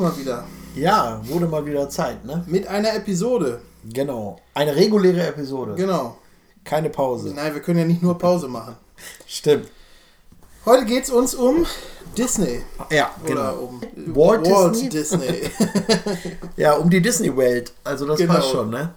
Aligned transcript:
wir 0.00 0.08
mal 0.08 0.16
wieder. 0.18 0.44
Ja, 0.74 1.20
wurde 1.24 1.46
mal 1.46 1.64
wieder 1.64 1.88
Zeit, 1.88 2.24
ne? 2.24 2.44
Mit 2.46 2.66
einer 2.66 2.94
Episode. 2.94 3.60
Genau. 3.92 4.38
Eine 4.54 4.74
reguläre 4.76 5.26
Episode. 5.26 5.74
Genau. 5.74 6.18
Keine 6.64 6.90
Pause. 6.90 7.32
Nein, 7.34 7.54
wir 7.54 7.62
können 7.62 7.78
ja 7.78 7.84
nicht 7.84 8.02
nur 8.02 8.18
Pause 8.18 8.48
machen. 8.48 8.76
Stimmt. 9.26 9.68
Heute 10.64 10.84
geht 10.84 11.04
es 11.04 11.10
uns 11.10 11.34
um 11.34 11.64
Disney. 12.18 12.62
Ja, 12.90 13.10
Oder 13.24 13.28
genau. 13.28 13.54
um 13.54 13.80
Walt 14.16 14.44
Walt 14.50 14.74
Disney? 14.74 14.88
Disney. 14.88 15.50
Ja, 16.56 16.72
um 16.74 16.90
die 16.90 17.00
Disney-Welt. 17.00 17.72
Also 17.84 18.06
das 18.06 18.18
Genau. 18.18 18.34
passt 18.34 18.50
schon, 18.50 18.70
ne? 18.70 18.94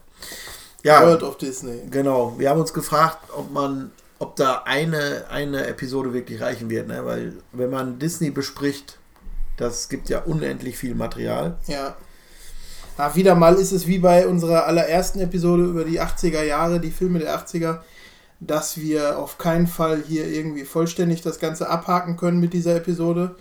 Ja, 0.83 1.05
World 1.05 1.23
of 1.23 1.37
Disney. 1.37 1.81
genau. 1.91 2.33
Wir 2.37 2.49
haben 2.49 2.59
uns 2.59 2.73
gefragt, 2.73 3.17
ob 3.35 3.51
man, 3.51 3.91
ob 4.17 4.35
da 4.37 4.63
eine, 4.65 5.25
eine 5.29 5.67
Episode 5.67 6.13
wirklich 6.13 6.41
reichen 6.41 6.69
wird, 6.69 6.87
ne? 6.87 7.05
Weil 7.05 7.33
wenn 7.51 7.69
man 7.69 7.99
Disney 7.99 8.31
bespricht, 8.31 8.97
das 9.59 9.89
gibt 9.89 10.09
ja 10.09 10.19
unendlich 10.19 10.77
viel 10.77 10.95
Material. 10.95 11.57
Ja. 11.67 11.95
Na, 12.97 13.15
wieder 13.15 13.35
mal 13.35 13.55
ist 13.55 13.73
es 13.73 13.87
wie 13.87 13.99
bei 13.99 14.25
unserer 14.25 14.65
allerersten 14.65 15.19
Episode 15.19 15.63
über 15.63 15.83
die 15.83 16.01
80er 16.01 16.43
Jahre, 16.43 16.79
die 16.79 16.91
Filme 16.91 17.19
der 17.19 17.37
80er, 17.37 17.79
dass 18.39 18.79
wir 18.79 19.19
auf 19.19 19.37
keinen 19.37 19.67
Fall 19.67 20.01
hier 20.07 20.27
irgendwie 20.27 20.63
vollständig 20.63 21.21
das 21.21 21.39
Ganze 21.39 21.69
abhaken 21.69 22.15
können 22.15 22.39
mit 22.39 22.53
dieser 22.53 22.77
Episode. 22.77 23.35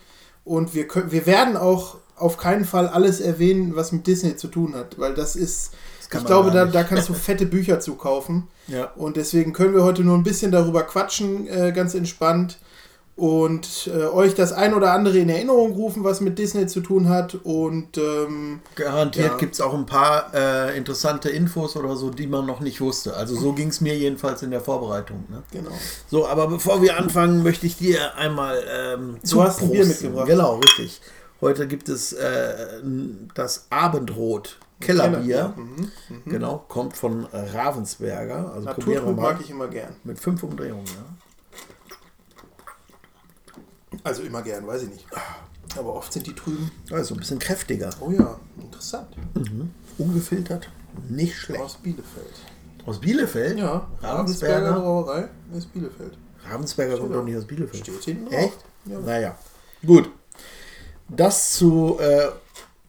Und 0.44 0.74
wir, 0.74 0.88
können, 0.88 1.12
wir 1.12 1.24
werden 1.26 1.56
auch 1.56 1.98
auf 2.16 2.36
keinen 2.36 2.64
Fall 2.64 2.88
alles 2.88 3.20
erwähnen, 3.20 3.76
was 3.76 3.92
mit 3.92 4.08
Disney 4.08 4.36
zu 4.36 4.48
tun 4.48 4.74
hat, 4.74 4.98
weil 4.98 5.14
das 5.14 5.36
ist, 5.36 5.72
kann 6.08 6.22
ich 6.22 6.26
glaube, 6.26 6.50
da, 6.50 6.64
da 6.64 6.82
kannst 6.82 7.08
du 7.08 7.14
fette 7.14 7.46
Bücher 7.46 7.78
zu 7.78 7.94
kaufen. 7.94 8.48
Ja. 8.66 8.86
Und 8.96 9.16
deswegen 9.16 9.52
können 9.52 9.74
wir 9.74 9.84
heute 9.84 10.02
nur 10.02 10.16
ein 10.16 10.24
bisschen 10.24 10.50
darüber 10.50 10.82
quatschen, 10.82 11.46
äh, 11.46 11.70
ganz 11.72 11.94
entspannt. 11.94 12.58
Und 13.18 13.90
äh, 13.92 14.04
euch 14.04 14.36
das 14.36 14.52
ein 14.52 14.74
oder 14.74 14.92
andere 14.92 15.18
in 15.18 15.28
Erinnerung 15.28 15.72
rufen, 15.72 16.04
was 16.04 16.20
mit 16.20 16.38
Disney 16.38 16.68
zu 16.68 16.80
tun 16.80 17.08
hat. 17.08 17.34
Und 17.42 17.98
ähm, 17.98 18.60
Garantiert 18.76 19.32
Ja. 19.32 19.36
gibt 19.36 19.54
es 19.54 19.60
auch 19.60 19.74
ein 19.74 19.86
paar 19.86 20.32
äh, 20.32 20.78
interessante 20.78 21.28
Infos 21.28 21.74
oder 21.74 21.96
so, 21.96 22.10
die 22.10 22.28
man 22.28 22.46
noch 22.46 22.60
nicht 22.60 22.80
wusste. 22.80 23.16
Also 23.16 23.34
so 23.34 23.52
ging 23.54 23.68
es 23.70 23.80
mir 23.80 23.98
jedenfalls 23.98 24.42
in 24.44 24.52
der 24.52 24.60
Vorbereitung. 24.60 25.24
Ne? 25.28 25.42
genau. 25.50 25.72
So, 26.08 26.28
aber 26.28 26.46
bevor 26.46 26.80
wir 26.80 26.96
anfangen, 26.96 27.42
möchte 27.42 27.66
ich 27.66 27.76
dir 27.76 28.14
einmal 28.16 28.62
ähm, 28.70 29.16
Du 29.28 29.42
hast 29.42 29.62
ein 29.62 29.70
Bier 29.72 29.84
mitgebracht. 29.84 30.28
Genau, 30.28 30.54
richtig. 30.56 31.00
Heute 31.40 31.66
gibt 31.66 31.88
es 31.88 32.12
äh, 32.12 32.80
das 33.34 33.66
Abendrot 33.70 34.58
Kellerbier. 34.80 35.54
Mhm. 35.56 35.90
Genau, 36.24 36.64
kommt 36.68 36.96
von 36.96 37.26
Ravensberger. 37.32 38.52
Also 38.54 38.66
Naturtrüb 38.66 39.16
mag 39.16 39.38
ich 39.40 39.50
immer 39.50 39.66
gern. 39.66 39.96
Mit 40.04 40.20
fünf 40.20 40.40
Umdrehungen. 40.44 40.86
Ja. 40.86 41.04
Also 44.04 44.22
immer 44.22 44.42
gern, 44.42 44.66
weiß 44.66 44.82
ich 44.84 44.90
nicht. 44.90 45.06
Aber 45.76 45.94
oft 45.94 46.12
sind 46.12 46.26
die 46.26 46.34
trüben. 46.34 46.70
Also 46.90 47.14
ein 47.14 47.18
bisschen 47.18 47.38
kräftiger. 47.38 47.90
Oh 48.00 48.10
ja, 48.10 48.38
interessant. 48.60 49.08
Ungefiltert. 49.98 50.68
Nicht 51.08 51.36
schlecht. 51.36 51.62
Aus 51.62 51.76
Bielefeld. 51.76 52.34
Aus 52.86 53.00
Bielefeld? 53.00 53.58
Ja, 53.58 53.88
Ravensberger 54.00 54.70
Ravensberger. 54.70 54.72
Brauerei 54.80 55.28
ist 55.56 55.72
Bielefeld. 55.72 56.18
Ravensberger 56.50 56.98
kommt 56.98 57.14
doch 57.14 57.24
nicht 57.24 57.36
aus 57.36 57.44
Bielefeld. 57.44 57.86
Steht 57.86 58.04
hinten 58.04 58.24
drauf. 58.30 58.34
Echt? 58.34 58.58
Ja. 58.86 58.98
Naja. 59.00 59.38
Gut. 59.84 60.10
Das 61.08 61.52
zu 61.52 61.98
äh, 62.00 62.28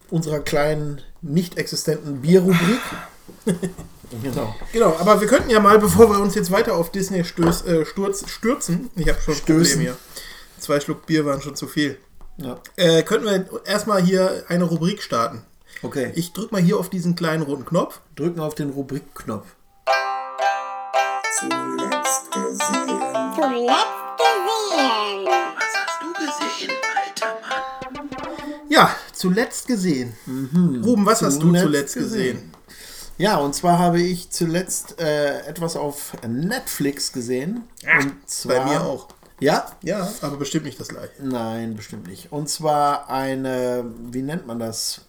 unserer 0.10 0.40
kleinen, 0.40 1.02
nicht 1.22 1.58
existenten 1.58 2.22
Bierrubrik. 2.22 2.82
genau. 4.24 4.56
Genau, 4.74 4.96
aber 5.00 5.22
wir 5.22 5.28
könnten 5.28 5.50
ja 5.50 5.60
mal, 5.60 5.80
bevor 5.80 6.10
wir 6.10 6.20
uns 6.20 6.36
jetzt 6.36 6.52
weiter 6.52 6.76
auf 6.76 6.92
Disney 6.92 7.24
stöß, 7.24 7.66
äh, 7.66 7.86
sturz, 7.86 8.30
stürzen, 8.30 8.90
ich 8.96 9.08
habe 9.10 9.20
schon 9.22 9.34
ein 9.34 9.40
Problem 9.40 9.66
Stößen. 9.66 9.82
hier. 9.82 9.98
Zwei 10.60 10.80
Schluck 10.80 11.06
Bier 11.06 11.26
waren 11.26 11.42
schon 11.42 11.56
zu 11.56 11.68
viel. 11.68 11.98
Ja. 12.38 12.60
Äh, 12.76 13.04
könnten 13.04 13.26
wir 13.26 13.66
erstmal 13.66 14.02
hier 14.02 14.44
eine 14.48 14.64
Rubrik 14.64 15.02
starten. 15.02 15.44
Okay. 15.84 16.12
Ich 16.16 16.34
drück 16.34 16.52
mal 16.52 16.62
hier 16.62 16.78
auf 16.78 16.90
diesen 16.90 17.16
kleinen 17.16 17.44
roten 17.44 17.66
Knopf. 17.66 18.00
drücken 18.16 18.40
auf 18.40 18.56
den 18.56 18.70
Rubrikknopf. 18.72 19.46
Zuletzt 21.40 22.32
gesehen. 22.32 23.00
Was 25.56 25.74
hast 25.76 26.02
du 26.02 26.14
gesehen, 26.14 26.72
alter 26.96 27.38
Mann? 27.42 28.50
Ja, 28.70 28.96
zuletzt 29.14 29.68
gesehen. 29.68 30.14
Ruben, 30.84 31.06
was 31.06 31.22
hast 31.22 31.38
du 31.42 31.48
Zuletzt 31.48 31.64
zuletzt 31.66 31.94
gesehen. 31.96 32.36
gesehen? 32.36 32.52
Ja, 33.18 33.38
und 33.38 33.54
zwar 33.54 33.78
habe 33.80 34.00
ich 34.02 34.30
zuletzt 34.30 35.00
äh, 35.00 35.42
etwas 35.42 35.76
auf 35.76 36.14
Netflix 36.28 37.12
gesehen. 37.12 37.64
und 38.02 38.30
zwar, 38.30 38.56
Bei 38.58 38.66
mir 38.66 38.82
auch. 38.82 39.08
Ja? 39.40 39.72
Ja, 39.84 40.12
aber 40.22 40.38
bestimmt 40.38 40.66
nicht 40.66 40.80
das 40.80 40.90
gleiche. 40.90 41.12
Nein, 41.22 41.76
bestimmt 41.76 42.08
nicht. 42.08 42.32
Und 42.32 42.50
zwar 42.50 43.10
eine, 43.10 43.86
wie 44.12 44.22
nennt 44.22 44.48
man 44.48 44.60
das? 44.60 45.02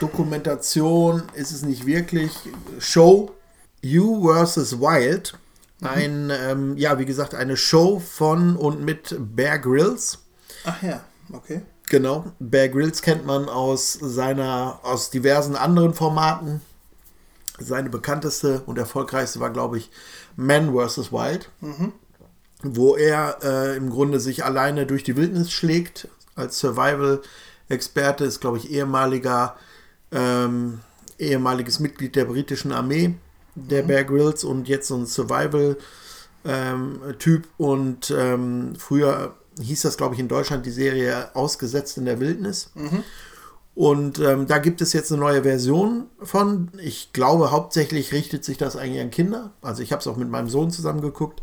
Dokumentation 0.00 1.22
ist 1.34 1.52
es 1.52 1.62
nicht 1.62 1.86
wirklich. 1.86 2.32
Show 2.78 3.32
You 3.80 4.22
vs. 4.22 4.80
Wild. 4.80 5.38
Ein, 5.80 6.30
ähm, 6.30 6.76
ja, 6.76 6.98
wie 6.98 7.04
gesagt, 7.04 7.34
eine 7.34 7.56
Show 7.56 8.00
von 8.00 8.56
und 8.56 8.82
mit 8.84 9.16
Bear 9.18 9.58
Grylls. 9.58 10.18
Ach 10.64 10.82
ja, 10.82 11.04
okay. 11.32 11.62
Genau. 11.88 12.24
Bear 12.38 12.68
Grylls 12.68 13.02
kennt 13.02 13.26
man 13.26 13.48
aus 13.48 13.92
seiner, 13.92 14.80
aus 14.82 15.10
diversen 15.10 15.56
anderen 15.56 15.92
Formaten. 15.92 16.62
Seine 17.58 17.90
bekannteste 17.90 18.62
und 18.66 18.78
erfolgreichste 18.78 19.40
war, 19.40 19.50
glaube 19.50 19.78
ich, 19.78 19.90
Man 20.36 20.74
vs. 20.74 21.12
Wild, 21.12 21.50
wo 22.64 22.96
er 22.96 23.38
äh, 23.42 23.76
im 23.76 23.90
Grunde 23.90 24.18
sich 24.20 24.44
alleine 24.44 24.86
durch 24.86 25.02
die 25.04 25.16
Wildnis 25.16 25.52
schlägt. 25.52 26.08
Als 26.34 26.58
Survival-Experte 26.58 28.24
ist, 28.24 28.40
glaube 28.40 28.56
ich, 28.58 28.70
ehemaliger, 28.70 29.56
ähm, 30.10 30.80
ehemaliges 31.18 31.80
Mitglied 31.80 32.16
der 32.16 32.24
britischen 32.24 32.72
Armee, 32.72 33.14
der 33.54 33.82
Bear 33.82 34.04
Grylls, 34.04 34.44
und 34.44 34.68
jetzt 34.68 34.88
so 34.88 34.96
ein 34.96 35.06
Survival-Typ. 35.06 37.44
und 37.58 38.10
ähm, 38.10 38.74
früher 38.78 39.34
hieß 39.60 39.82
das, 39.82 39.96
glaube 39.96 40.14
ich, 40.14 40.20
in 40.20 40.28
Deutschland 40.28 40.66
die 40.66 40.70
Serie 40.70 41.34
Ausgesetzt 41.34 41.98
in 41.98 42.04
der 42.06 42.20
Wildnis. 42.20 42.70
Und 43.74 44.20
ähm, 44.20 44.46
da 44.46 44.58
gibt 44.58 44.80
es 44.80 44.92
jetzt 44.92 45.10
eine 45.10 45.20
neue 45.20 45.42
Version 45.42 46.06
von. 46.22 46.68
Ich 46.78 47.12
glaube, 47.12 47.50
hauptsächlich 47.50 48.12
richtet 48.12 48.44
sich 48.44 48.56
das 48.56 48.76
eigentlich 48.76 49.02
an 49.02 49.10
Kinder. 49.10 49.52
Also 49.62 49.82
ich 49.82 49.92
habe 49.92 50.00
es 50.00 50.06
auch 50.06 50.16
mit 50.16 50.30
meinem 50.30 50.48
Sohn 50.48 50.70
zusammen 50.70 51.00
geguckt. 51.00 51.42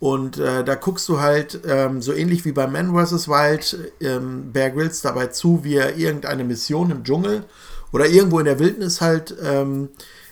Und 0.00 0.38
äh, 0.38 0.62
da 0.62 0.76
guckst 0.76 1.08
du 1.08 1.20
halt 1.20 1.60
ähm, 1.66 2.00
so 2.00 2.12
ähnlich 2.12 2.44
wie 2.44 2.52
bei 2.52 2.66
Man 2.66 2.94
vs. 2.94 3.28
Wild 3.28 3.92
ähm, 4.00 4.52
Bear 4.52 4.70
Grylls 4.70 5.00
dabei 5.00 5.26
zu, 5.26 5.64
wie 5.64 5.74
er 5.74 5.96
irgendeine 5.96 6.44
Mission 6.44 6.90
im 6.90 7.02
Dschungel 7.02 7.44
oder 7.92 8.06
irgendwo 8.06 8.38
in 8.38 8.44
der 8.44 8.58
Wildnis 8.60 9.00
halt 9.00 9.34
ähm, 9.42 9.88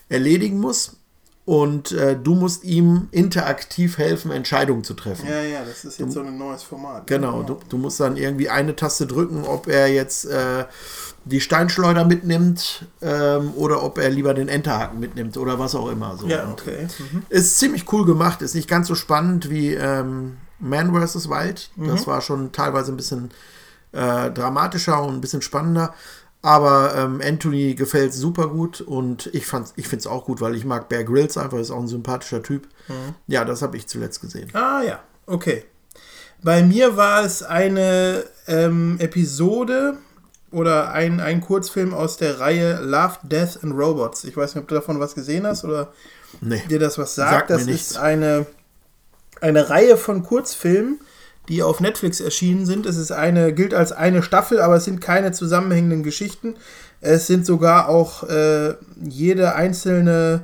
erledigen 0.09 0.61
muss. 0.61 0.97
Und 1.45 1.93
äh, 1.93 2.17
du 2.21 2.35
musst 2.35 2.65
ihm 2.65 3.07
interaktiv 3.13 3.99
helfen, 3.99 4.33
Entscheidungen 4.33 4.83
zu 4.83 4.95
treffen. 4.95 5.29
Ja, 5.29 5.43
ja, 5.43 5.65
das 5.65 5.85
ist 5.85 5.99
jetzt 5.99 6.13
so 6.13 6.21
ein 6.21 6.37
neues 6.37 6.65
Format. 6.65 7.07
Genau, 7.07 7.45
du, 7.45 7.59
du 7.69 7.79
musst 7.79 8.01
dann 8.01 8.17
irgendwie 8.17 8.49
eine 8.49 8.75
Taste 8.75 9.07
drücken, 9.07 9.45
ob 9.45 9.69
er 9.69 9.87
jetzt 9.87 10.25
äh, 10.27 10.65
die 11.29 11.41
Steinschleuder 11.41 12.05
mitnimmt 12.05 12.87
ähm, 13.03 13.53
oder 13.57 13.83
ob 13.83 13.99
er 13.99 14.09
lieber 14.11 14.33
den 14.33 14.49
Enterhaken 14.49 15.01
mitnimmt 15.01 15.37
oder 15.37 15.59
was 15.59 15.75
auch 15.75 15.89
immer. 15.91 16.17
So. 16.17 16.27
Ja, 16.29 16.49
okay. 16.49 16.87
Mhm. 17.13 17.23
Ist 17.29 17.59
ziemlich 17.59 17.93
cool 17.93 18.07
gemacht, 18.07 18.43
ist 18.43 18.55
nicht 18.55 18.69
ganz 18.69 18.87
so 18.89 18.95
spannend 18.95 19.51
wie 19.51 19.75
ähm, 19.75 20.37
Man 20.61 20.95
vs. 20.95 21.29
Wild. 21.29 21.71
Mhm. 21.77 21.89
Das 21.89 22.07
war 22.07 22.21
schon 22.21 22.53
teilweise 22.53 22.93
ein 22.93 22.97
bisschen 22.97 23.31
äh, 23.93 24.31
dramatischer 24.31 25.03
und 25.03 25.15
ein 25.15 25.21
bisschen 25.21 25.43
spannender. 25.43 25.93
Aber 26.43 26.95
ähm, 26.97 27.21
Anthony 27.25 27.75
gefällt 27.75 28.15
super 28.15 28.47
gut 28.47 28.81
und 28.81 29.27
ich, 29.35 29.47
fand's- 29.47 29.73
ich 29.75 29.89
finde 29.89 30.01
es 30.03 30.07
auch 30.07 30.27
gut, 30.27 30.41
weil 30.41 30.55
ich 30.55 30.65
mag 30.65 30.89
Bear 30.89 31.03
Grylls 31.03 31.37
einfach, 31.37 31.59
ist 31.59 31.73
auch 31.73 31.81
ein 31.81 31.89
sympathischer 31.89 32.41
Typ. 32.41 32.69
Mhm. 32.87 33.15
Ja, 33.27 33.45
das 33.45 33.63
habe 33.63 33.77
ich 33.77 33.89
zuletzt 33.89 34.21
gesehen. 34.21 34.49
Ah 34.53 34.81
ja, 34.87 35.01
okay. 35.27 35.65
Bei 36.43 36.63
mir 36.63 36.97
war 36.97 37.25
es 37.25 37.43
eine 37.43 38.23
ähm, 38.47 38.97
Episode 39.01 39.97
oder 40.53 40.93
ein, 40.93 41.21
ein 41.21 41.41
Kurzfilm 41.41 41.93
aus 41.93 42.17
der 42.17 42.39
Reihe 42.41 42.81
Love, 42.83 43.15
Death 43.25 43.59
and 43.63 43.75
Robots. 43.75 44.25
Ich 44.25 44.37
weiß 44.37 44.55
nicht, 44.55 44.63
ob 44.63 44.69
du 44.69 44.75
davon 44.77 45.01
was 45.01 45.15
gesehen 45.15 45.47
hast 45.47 45.65
oder 45.65 45.93
Nee. 46.41 46.63
dir 46.69 46.79
das 46.79 46.99
was 46.99 47.15
sagt. 47.15 47.31
Sagt 47.33 47.51
das 47.51 47.67
nichts. 47.67 47.93
ist 47.93 47.99
eine, 47.99 48.47
eine 49.41 49.69
Reihe 49.71 49.97
von 49.97 50.23
Kurzfilmen, 50.23 51.01
die 51.49 51.63
auf 51.63 51.81
Netflix 51.81 52.21
erschienen 52.21 52.67
sind. 52.67 52.87
Es 52.87 52.97
ist 52.97 53.13
eine, 53.13 53.53
gilt 53.53 53.75
als 53.75 53.93
eine 53.93 54.23
Staffel, 54.23 54.61
aber 54.61 54.77
es 54.77 54.85
sind 54.85 55.01
keine 55.01 55.33
zusammenhängenden 55.33 56.03
Geschichten. 56.03 56.55
Es 57.01 57.27
sind 57.27 57.47
sogar 57.47 57.89
auch 57.89 58.25
äh, 58.25 58.75
jede 59.03 59.55
einzelne 59.55 60.43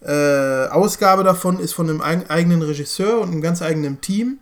äh, 0.00 0.66
Ausgabe 0.68 1.24
davon 1.24 1.58
ist 1.58 1.72
von 1.72 1.88
einem 1.90 2.00
eig- 2.00 2.28
eigenen 2.30 2.62
Regisseur 2.62 3.20
und 3.20 3.30
einem 3.32 3.40
ganz 3.40 3.62
eigenen 3.62 4.00
Team. 4.00 4.38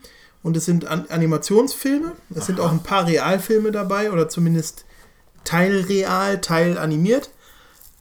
Und 0.46 0.56
es 0.56 0.64
sind 0.64 0.87
An 0.87 1.06
Animationsfilme. 1.08 2.12
Es 2.32 2.46
sind 2.46 2.60
auch 2.60 2.70
ein 2.70 2.84
paar 2.84 3.08
Realfilme 3.08 3.72
dabei 3.72 4.12
oder 4.12 4.28
zumindest 4.28 4.84
teilreal, 5.43 6.40
teil 6.40 6.78
animiert. 6.78 7.31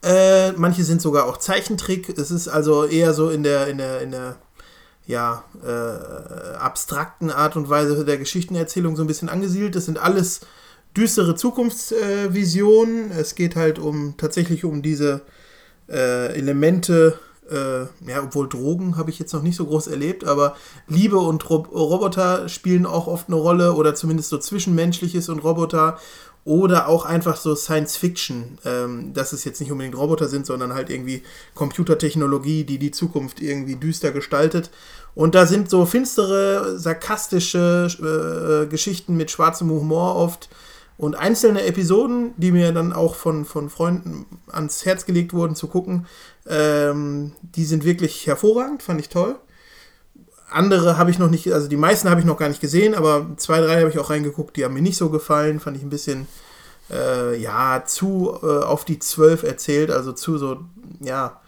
Äh, 0.04 0.52
manche 0.52 0.84
sind 0.84 1.02
sogar 1.02 1.26
auch 1.26 1.38
Zeichentrick. 1.38 2.08
Es 2.16 2.30
ist 2.30 2.46
also 2.46 2.84
eher 2.84 3.14
so 3.14 3.30
in 3.30 3.42
der, 3.42 3.66
in 3.66 3.78
der, 3.78 4.00
in 4.00 4.12
der 4.12 4.36
ja, 5.08 5.42
äh, 5.60 6.54
abstrakten 6.56 7.32
Art 7.32 7.56
und 7.56 7.68
Weise 7.68 8.04
der 8.04 8.16
Geschichtenerzählung 8.16 8.94
so 8.94 9.02
ein 9.02 9.08
bisschen 9.08 9.28
angesiedelt. 9.28 9.74
Das 9.74 9.86
sind 9.86 9.98
alles 9.98 10.42
düstere 10.96 11.34
Zukunftsvision. 11.34 13.10
es 13.10 13.34
geht 13.34 13.56
halt 13.56 13.80
um 13.80 14.14
tatsächlich 14.18 14.64
um 14.64 14.82
diese 14.82 15.22
äh, 15.88 16.32
Elemente, 16.36 17.18
äh, 17.50 18.10
ja, 18.10 18.22
obwohl 18.22 18.48
Drogen 18.48 18.96
habe 18.96 19.10
ich 19.10 19.18
jetzt 19.18 19.32
noch 19.32 19.42
nicht 19.42 19.56
so 19.56 19.66
groß 19.66 19.86
erlebt, 19.88 20.24
aber 20.24 20.56
Liebe 20.88 21.18
und 21.18 21.48
Rob 21.50 21.72
Roboter 21.72 22.48
spielen 22.48 22.86
auch 22.86 23.06
oft 23.06 23.28
eine 23.28 23.36
Rolle 23.36 23.74
oder 23.74 23.94
zumindest 23.94 24.30
so 24.30 24.38
Zwischenmenschliches 24.38 25.28
und 25.28 25.40
Roboter 25.40 25.98
oder 26.44 26.86
auch 26.86 27.04
einfach 27.04 27.36
so 27.36 27.56
Science 27.56 27.96
Fiction, 27.96 28.58
ähm, 28.64 29.12
dass 29.12 29.32
es 29.32 29.44
jetzt 29.44 29.60
nicht 29.60 29.72
unbedingt 29.72 29.96
Roboter 29.96 30.28
sind, 30.28 30.46
sondern 30.46 30.74
halt 30.74 30.90
irgendwie 30.90 31.24
Computertechnologie, 31.54 32.62
die 32.62 32.78
die 32.78 32.92
Zukunft 32.92 33.42
irgendwie 33.42 33.74
düster 33.74 34.12
gestaltet. 34.12 34.70
Und 35.16 35.34
da 35.34 35.46
sind 35.46 35.68
so 35.68 35.86
finstere, 35.86 36.78
sarkastische 36.78 37.88
äh, 38.64 38.68
Geschichten 38.68 39.16
mit 39.16 39.32
schwarzem 39.32 39.70
Humor 39.70 40.14
oft 40.14 40.48
und 40.98 41.14
einzelne 41.14 41.64
Episoden, 41.64 42.32
die 42.36 42.52
mir 42.52 42.72
dann 42.72 42.92
auch 42.92 43.14
von, 43.14 43.44
von 43.44 43.68
Freunden 43.68 44.26
ans 44.50 44.84
Herz 44.84 45.04
gelegt 45.04 45.32
wurden 45.32 45.54
zu 45.54 45.68
gucken, 45.68 46.06
ähm, 46.48 47.32
die 47.42 47.64
sind 47.64 47.84
wirklich 47.84 48.26
hervorragend, 48.26 48.82
fand 48.82 49.00
ich 49.00 49.08
toll 49.08 49.36
andere 50.48 50.96
habe 50.96 51.10
ich 51.10 51.18
noch 51.18 51.30
nicht, 51.30 51.52
also 51.52 51.68
die 51.68 51.76
meisten 51.76 52.08
habe 52.08 52.20
ich 52.20 52.26
noch 52.26 52.38
gar 52.38 52.48
nicht 52.48 52.60
gesehen, 52.60 52.94
aber 52.94 53.26
zwei, 53.36 53.60
drei 53.60 53.80
habe 53.80 53.90
ich 53.90 53.98
auch 53.98 54.10
reingeguckt, 54.10 54.56
die 54.56 54.64
haben 54.64 54.74
mir 54.74 54.82
nicht 54.82 54.96
so 54.96 55.10
gefallen, 55.10 55.60
fand 55.60 55.76
ich 55.76 55.82
ein 55.82 55.90
bisschen, 55.90 56.28
äh, 56.90 57.36
ja, 57.36 57.82
zu 57.84 58.38
äh, 58.42 58.62
auf 58.62 58.84
die 58.84 58.98
zwölf 58.98 59.42
erzählt, 59.42 59.90
also 59.90 60.12
zu 60.12 60.38
so, 60.38 60.60
ja, 61.00 61.40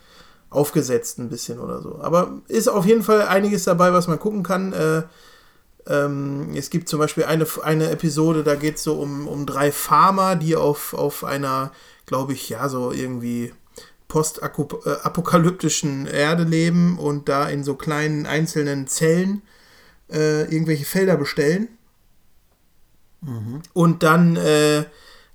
aufgesetzt 0.50 1.18
ein 1.18 1.28
bisschen 1.28 1.58
oder 1.58 1.80
so. 1.80 2.00
Aber 2.00 2.40
ist 2.48 2.68
auf 2.68 2.86
jeden 2.86 3.02
Fall 3.02 3.22
einiges 3.22 3.64
dabei, 3.64 3.92
was 3.92 4.08
man 4.08 4.18
gucken 4.18 4.42
kann. 4.42 4.72
Äh, 4.72 5.02
ähm, 5.88 6.50
es 6.54 6.70
gibt 6.70 6.88
zum 6.88 6.98
Beispiel 6.98 7.24
eine, 7.24 7.46
eine 7.62 7.90
Episode, 7.90 8.44
da 8.44 8.54
geht 8.54 8.76
es 8.76 8.84
so 8.84 9.00
um, 9.00 9.26
um 9.26 9.46
drei 9.46 9.72
Farmer, 9.72 10.36
die 10.36 10.54
auf, 10.54 10.92
auf 10.92 11.24
einer, 11.24 11.72
glaube 12.06 12.34
ich, 12.34 12.48
ja, 12.50 12.68
so 12.68 12.92
irgendwie 12.92 13.52
postapokalyptischen 14.06 16.06
Erde 16.06 16.44
leben 16.44 16.98
und 16.98 17.28
da 17.28 17.48
in 17.48 17.64
so 17.64 17.74
kleinen 17.74 18.26
einzelnen 18.26 18.86
Zellen 18.86 19.42
äh, 20.10 20.42
irgendwelche 20.42 20.84
Felder 20.84 21.16
bestellen. 21.16 21.68
Mhm. 23.20 23.62
Und 23.72 24.02
dann 24.02 24.36
äh, 24.36 24.84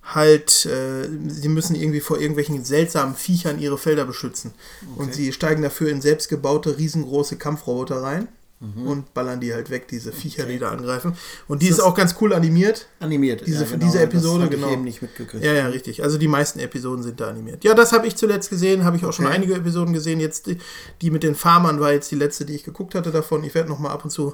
halt, 0.04 0.66
äh, 0.66 1.08
sie 1.28 1.50
müssen 1.50 1.76
irgendwie 1.76 2.00
vor 2.00 2.20
irgendwelchen 2.20 2.64
seltsamen 2.64 3.16
Viechern 3.16 3.60
ihre 3.60 3.78
Felder 3.78 4.06
beschützen. 4.06 4.54
Okay. 4.82 5.02
Und 5.02 5.14
sie 5.14 5.34
steigen 5.34 5.62
dafür 5.62 5.90
in 5.90 6.02
selbstgebaute, 6.02 6.78
riesengroße 6.78 7.38
Kampfroboter 7.38 8.02
rein 8.02 8.28
mhm. 8.64 8.88
und 8.88 9.14
ballern 9.14 9.40
die 9.40 9.54
halt 9.54 9.70
weg, 9.70 9.88
diese 9.88 10.12
Viecher, 10.12 10.44
okay. 10.44 10.54
die 10.54 10.60
da 10.60 10.72
angreifen. 10.72 11.16
Und 11.48 11.62
die 11.62 11.68
ist, 11.68 11.80
ist 11.80 11.80
auch 11.82 11.94
ganz 11.94 12.16
cool 12.22 12.34
animiert. 12.34 12.88
Animiert, 13.00 13.46
diese, 13.46 13.66
ja, 13.66 13.70
genau. 13.70 13.86
diese 13.86 14.02
Episode, 14.02 14.48
genau. 14.48 14.68
Ich 14.68 14.74
eben 14.74 14.84
nicht 14.84 15.02
mitgekriegt. 15.02 15.44
Ja, 15.44 15.54
ja, 15.54 15.68
richtig. 15.68 16.04
Also 16.04 16.18
die 16.18 16.28
meisten 16.28 16.60
Episoden 16.60 17.04
sind 17.04 17.20
da 17.20 17.30
animiert. 17.30 17.64
Ja, 17.64 17.74
das 17.74 17.92
habe 17.92 18.08
ich 18.08 18.16
zuletzt 18.16 18.50
gesehen, 18.50 18.84
habe 18.84 18.98
ich 18.98 19.04
auch 19.04 19.10
okay. 19.10 19.18
schon 19.18 19.28
einige 19.28 19.56
Episoden 19.56 19.94
gesehen. 19.94 20.20
Jetzt 20.20 20.48
die, 20.48 20.58
die 21.02 21.12
mit 21.12 21.24
den 21.24 21.36
Farmern 21.36 21.80
war 21.80 21.92
jetzt 21.92 22.10
die 22.12 22.16
letzte, 22.16 22.46
die 22.46 22.56
ich 22.56 22.64
geguckt 22.64 22.96
hatte 22.96 23.12
davon. 23.12 23.44
Ich 23.44 23.54
werde 23.54 23.70
noch 23.70 23.80
mal 23.80 23.92
ab 23.92 24.04
und 24.04 24.12
zu 24.12 24.34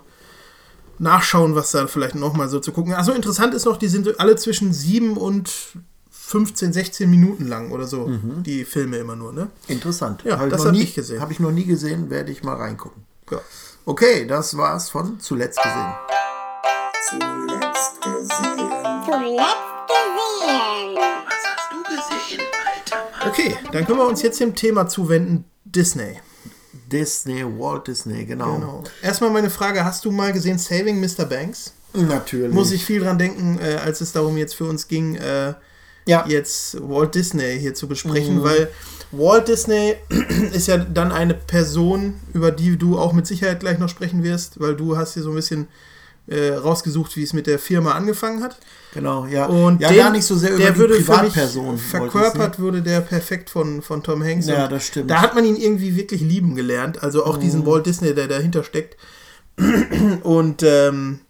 nachschauen, 1.00 1.56
was 1.56 1.72
da 1.72 1.88
vielleicht 1.88 2.16
noch 2.16 2.34
mal 2.34 2.50
so 2.50 2.60
zu 2.60 2.72
gucken. 2.72 2.94
Also 2.94 3.14
interessant 3.14 3.54
ist 3.54 3.66
noch, 3.66 3.78
die 3.78 3.88
sind 3.88 4.20
alle 4.20 4.36
zwischen 4.36 4.74
sieben 4.74 5.18
und 5.18 5.50
15, 6.30 6.74
16 6.74 7.10
Minuten 7.10 7.48
lang 7.48 7.72
oder 7.72 7.88
so, 7.88 8.06
mhm. 8.06 8.44
die 8.44 8.64
Filme 8.64 8.98
immer 8.98 9.16
nur, 9.16 9.34
ne? 9.34 9.48
Interessant. 9.68 10.24
Ja, 10.24 10.38
hab 10.38 10.50
das 10.52 10.64
habe 10.64 10.78
ich 10.78 10.94
gesehen. 10.94 11.22
Habe 11.22 11.34
ich 11.34 11.40
noch 11.40 11.52
nie 11.52 11.66
gesehen, 11.66 12.12
werde 12.12 12.32
ich 12.32 12.44
mal 12.44 12.56
reingucken. 12.56 13.04
Ja. 13.32 13.42
Okay, 13.89 14.27
das 14.27 14.56
war's 14.56 14.88
von 14.91 15.19
Zuletzt 15.19 15.57
gesehen. 15.57 15.94
Zuletzt 17.09 18.00
gesehen. 18.00 18.69
Zuletzt 19.03 19.65
gesehen. 19.88 20.95
Was 21.25 21.44
hast 21.47 21.71
du 21.71 21.81
gesehen, 21.83 22.41
alter 22.68 23.09
Mann? 23.19 23.30
Okay, 23.30 23.56
dann 23.71 23.88
können 23.88 23.97
wir 23.97 24.06
uns 24.06 24.21
jetzt 24.21 24.39
dem 24.39 24.53
Thema 24.53 24.88
zuwenden: 24.88 25.45
Disney. 25.65 26.19
Disney, 26.91 27.44
Walt 27.44 27.88
Disney, 27.88 28.25
genau. 28.25 28.59
genau. 28.59 28.83
Erstmal 29.01 29.31
meine 29.31 29.50
Frage: 29.50 29.83
Hast 29.83 30.06
du 30.06 30.12
mal 30.12 30.33
gesehen 30.33 30.59
Saving 30.59 31.00
Mr. 31.00 31.25
Banks? 31.25 31.74
Natürlich. 31.94 32.53
Muss 32.53 32.71
ich 32.71 32.86
viel 32.86 33.00
dran 33.00 33.18
denken, 33.18 33.57
äh, 33.59 33.77
als 33.77 34.01
es 34.01 34.12
darum 34.12 34.38
jetzt 34.38 34.53
für 34.53 34.65
uns 34.65 34.88
ging, 34.88 35.15
äh, 35.15 35.56
ja. 36.06 36.25
jetzt 36.27 36.77
Walt 36.88 37.15
Disney 37.15 37.57
hier 37.59 37.74
zu 37.74 37.88
besprechen, 37.88 38.36
mhm. 38.36 38.44
weil 38.44 38.71
Walt 39.12 39.48
Disney 39.48 39.96
ist 40.54 40.68
ja 40.68 40.78
dann 40.78 41.12
eine 41.12 41.34
Person, 41.34 42.16
über 42.34 42.52
die 42.52 42.78
du 42.78 42.98
auch 42.98 43.14
mit 43.14 43.26
Sicherheit 43.28 43.60
gleich 43.60 43.80
noch 43.80 43.90
sprechen 43.90 44.24
wirst, 44.24 44.60
weil 44.60 44.76
du 44.76 44.98
hast 44.98 45.14
hier 45.14 45.24
so 45.24 45.30
ein 45.30 45.36
bisschen 45.36 45.68
äh, 46.28 46.54
rausgesucht, 46.54 47.16
wie 47.18 47.24
es 47.24 47.34
mit 47.34 47.48
der 47.48 47.58
Firma 47.58 47.94
angefangen 47.94 48.44
hat. 48.44 48.58
Genau, 48.94 49.26
ja. 49.26 49.48
Und 49.48 49.82
ja, 49.82 49.90
den, 49.90 49.98
gar 49.98 50.12
nicht 50.12 50.26
so 50.26 50.36
sehr 50.36 50.52
über 50.52 50.60
der 50.60 50.72
die 50.72 50.78
würde 50.78 50.96
Privatperson. 50.96 51.78
Verkörpert 51.78 52.60
würde 52.60 52.82
der 52.82 53.02
perfekt 53.02 53.50
von, 53.50 53.82
von 53.82 54.04
Tom 54.04 54.24
Hanks. 54.24 54.48
Ja, 54.48 54.68
das 54.68 54.86
stimmt. 54.86 55.10
Da 55.10 55.22
hat 55.22 55.36
man 55.36 55.44
ihn 55.46 55.56
irgendwie 55.56 55.96
wirklich 55.96 56.22
lieben 56.22 56.56
gelernt. 56.56 57.02
Also 57.04 57.26
auch 57.26 57.38
mhm. 57.38 57.42
diesen 57.42 57.66
Walt 57.66 57.86
Disney, 57.86 58.14
der 58.14 58.28
dahinter 58.28 58.64
steckt. 58.64 58.98
Und 60.24 60.64
ähm, 60.64 61.22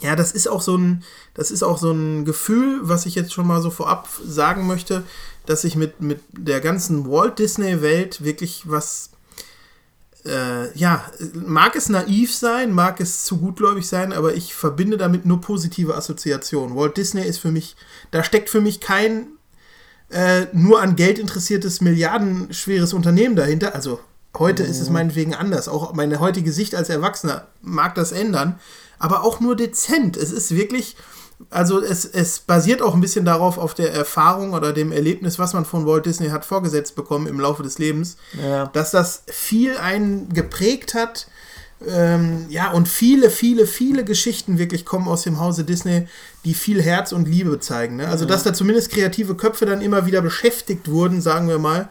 ja, 0.00 0.14
das 0.14 0.32
ist 0.32 0.48
auch 0.48 0.62
so 0.62 0.76
ein, 0.76 1.02
das 1.34 1.50
ist 1.50 1.62
auch 1.62 1.78
so 1.78 1.90
ein 1.90 2.24
Gefühl, 2.24 2.80
was 2.82 3.06
ich 3.06 3.14
jetzt 3.14 3.32
schon 3.32 3.46
mal 3.46 3.60
so 3.60 3.70
vorab 3.70 4.08
sagen 4.24 4.66
möchte, 4.66 5.04
dass 5.48 5.64
ich 5.64 5.76
mit, 5.76 6.00
mit 6.00 6.20
der 6.32 6.60
ganzen 6.60 7.10
Walt 7.10 7.38
Disney-Welt 7.38 8.22
wirklich 8.24 8.62
was, 8.66 9.10
äh, 10.24 10.76
ja, 10.76 11.04
mag 11.34 11.76
es 11.76 11.88
naiv 11.88 12.34
sein, 12.34 12.72
mag 12.72 13.00
es 13.00 13.24
zu 13.24 13.38
gutgläubig 13.38 13.86
sein, 13.86 14.12
aber 14.12 14.34
ich 14.34 14.54
verbinde 14.54 14.96
damit 14.96 15.26
nur 15.26 15.40
positive 15.40 15.96
Assoziationen. 15.96 16.76
Walt 16.76 16.96
Disney 16.96 17.22
ist 17.22 17.38
für 17.38 17.50
mich, 17.50 17.76
da 18.10 18.22
steckt 18.22 18.50
für 18.50 18.60
mich 18.60 18.80
kein 18.80 19.28
äh, 20.10 20.46
nur 20.52 20.80
an 20.80 20.96
Geld 20.96 21.18
interessiertes, 21.18 21.80
milliardenschweres 21.80 22.92
Unternehmen 22.92 23.36
dahinter. 23.36 23.74
Also 23.74 24.00
heute 24.36 24.64
mhm. 24.64 24.70
ist 24.70 24.80
es 24.80 24.90
meinetwegen 24.90 25.34
anders. 25.34 25.68
Auch 25.68 25.92
meine 25.94 26.20
heutige 26.20 26.52
Sicht 26.52 26.74
als 26.74 26.88
Erwachsener 26.88 27.46
mag 27.62 27.94
das 27.94 28.12
ändern 28.12 28.58
aber 28.98 29.24
auch 29.24 29.40
nur 29.40 29.56
dezent. 29.56 30.16
Es 30.16 30.32
ist 30.32 30.54
wirklich, 30.54 30.96
also 31.50 31.80
es, 31.80 32.04
es 32.04 32.40
basiert 32.40 32.82
auch 32.82 32.94
ein 32.94 33.00
bisschen 33.00 33.24
darauf, 33.24 33.58
auf 33.58 33.74
der 33.74 33.92
Erfahrung 33.92 34.52
oder 34.52 34.72
dem 34.72 34.92
Erlebnis, 34.92 35.38
was 35.38 35.52
man 35.52 35.64
von 35.64 35.86
Walt 35.86 36.06
Disney 36.06 36.28
hat 36.28 36.44
vorgesetzt 36.44 36.96
bekommen 36.96 37.26
im 37.26 37.40
Laufe 37.40 37.62
des 37.62 37.78
Lebens, 37.78 38.16
ja. 38.42 38.66
dass 38.66 38.90
das 38.90 39.22
viel 39.28 39.76
einen 39.76 40.32
geprägt 40.32 40.94
hat. 40.94 41.28
Ähm, 41.86 42.46
ja, 42.48 42.72
und 42.72 42.88
viele, 42.88 43.30
viele, 43.30 43.64
viele 43.64 44.02
Geschichten 44.02 44.58
wirklich 44.58 44.84
kommen 44.84 45.06
aus 45.06 45.22
dem 45.22 45.38
Hause 45.38 45.62
Disney, 45.62 46.08
die 46.44 46.54
viel 46.54 46.82
Herz 46.82 47.12
und 47.12 47.28
Liebe 47.28 47.60
zeigen. 47.60 47.96
Ne? 47.96 48.08
Also, 48.08 48.24
ja. 48.24 48.30
dass 48.30 48.42
da 48.42 48.52
zumindest 48.52 48.90
kreative 48.90 49.36
Köpfe 49.36 49.64
dann 49.64 49.80
immer 49.80 50.04
wieder 50.04 50.20
beschäftigt 50.20 50.90
wurden, 50.90 51.20
sagen 51.20 51.48
wir 51.48 51.60
mal, 51.60 51.88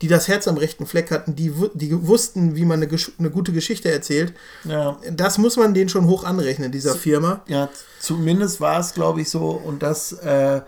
die 0.00 0.08
das 0.08 0.28
Herz 0.28 0.46
am 0.46 0.56
rechten 0.56 0.86
Fleck 0.86 1.10
hatten, 1.10 1.34
die, 1.34 1.52
die 1.74 2.06
wussten, 2.06 2.54
wie 2.54 2.64
man 2.64 2.82
eine, 2.82 2.90
eine 3.18 3.30
gute 3.30 3.52
Geschichte 3.52 3.90
erzählt. 3.90 4.32
Ja. 4.64 4.98
Das 5.10 5.38
muss 5.38 5.56
man 5.56 5.74
denen 5.74 5.88
schon 5.88 6.06
hoch 6.06 6.24
anrechnen, 6.24 6.70
dieser 6.70 6.94
Firma. 6.94 7.42
Ja, 7.48 7.68
zumindest 7.98 8.60
war 8.60 8.78
es, 8.78 8.94
glaube 8.94 9.20
ich, 9.20 9.30
so. 9.30 9.50
Und 9.50 9.82
das 9.82 10.12
äh, 10.12 10.60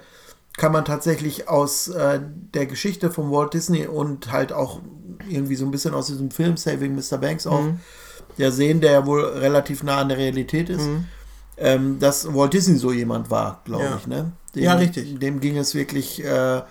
kann 0.56 0.72
man 0.72 0.84
tatsächlich 0.84 1.49
aus 1.49 1.88
äh, 1.88 2.20
der 2.54 2.66
Geschichte 2.66 3.10
von 3.10 3.30
Walt 3.30 3.54
Disney 3.54 3.87
und 3.87 4.32
halt 4.32 4.52
auch 4.52 4.80
irgendwie 5.28 5.56
so 5.56 5.64
ein 5.64 5.70
bisschen 5.70 5.94
aus 5.94 6.06
diesem 6.06 6.30
Film 6.30 6.56
Saving 6.56 6.94
Mr. 6.94 7.18
Banks 7.18 7.46
auch 7.46 7.62
mhm. 7.62 7.80
ja 8.37 8.50
sehen, 8.50 8.80
der 8.80 8.92
ja 8.92 9.06
wohl 9.06 9.25
relativ 9.25 9.82
nah 9.82 9.99
an 9.99 10.08
der 10.08 10.18
Realität 10.18 10.68
ist. 10.68 10.87
Mhm. 10.87 11.06
Ähm, 11.62 11.98
dass 11.98 12.32
Walt 12.34 12.54
Disney 12.54 12.78
so 12.78 12.90
jemand 12.90 13.30
war, 13.30 13.60
glaube 13.66 13.84
ja. 13.84 13.96
ich. 14.00 14.06
Ne? 14.06 14.32
Dem, 14.54 14.62
ja, 14.62 14.74
richtig. 14.74 15.20
Dem 15.20 15.40
ging 15.40 15.58
es 15.58 15.74
wirklich 15.74 16.24
äh, 16.24 16.62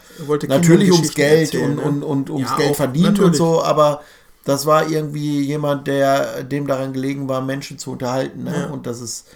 natürlich 0.48 0.92
ums 0.92 1.14
Geld 1.14 1.54
erzählen, 1.54 1.78
und, 1.78 2.00
ne? 2.00 2.06
und, 2.06 2.30
und 2.30 2.30
ums 2.32 2.50
ja, 2.50 2.58
Geld 2.58 2.76
verdienen 2.76 3.14
natürlich. 3.14 3.28
und 3.28 3.36
so, 3.36 3.64
aber 3.64 4.02
das 4.46 4.66
war 4.66 4.90
irgendwie 4.90 5.42
jemand, 5.42 5.88
der 5.88 6.44
dem 6.44 6.66
daran 6.66 6.92
gelegen 6.92 7.30
war, 7.30 7.42
Menschen 7.42 7.78
zu 7.78 7.92
unterhalten 7.92 8.44
ne? 8.46 8.62
ja. 8.62 8.66
und 8.68 8.88
das 8.88 9.00
ist 9.00 9.28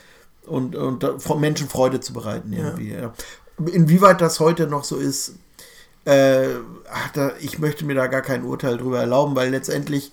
und, 0.45 0.75
und 0.75 1.05
Menschen 1.39 1.69
Freude 1.69 1.99
zu 1.99 2.13
bereiten 2.13 2.51
irgendwie. 2.51 2.97
Inwieweit 3.71 4.19
das 4.19 4.39
heute 4.39 4.67
noch 4.67 4.83
so 4.83 4.97
ist, 4.97 5.35
äh, 6.05 6.47
ach, 6.91 7.11
da, 7.13 7.31
ich 7.39 7.59
möchte 7.59 7.85
mir 7.85 7.95
da 7.95 8.07
gar 8.07 8.21
kein 8.21 8.43
Urteil 8.43 8.77
drüber 8.77 8.99
erlauben, 8.99 9.35
weil 9.35 9.51
letztendlich 9.51 10.11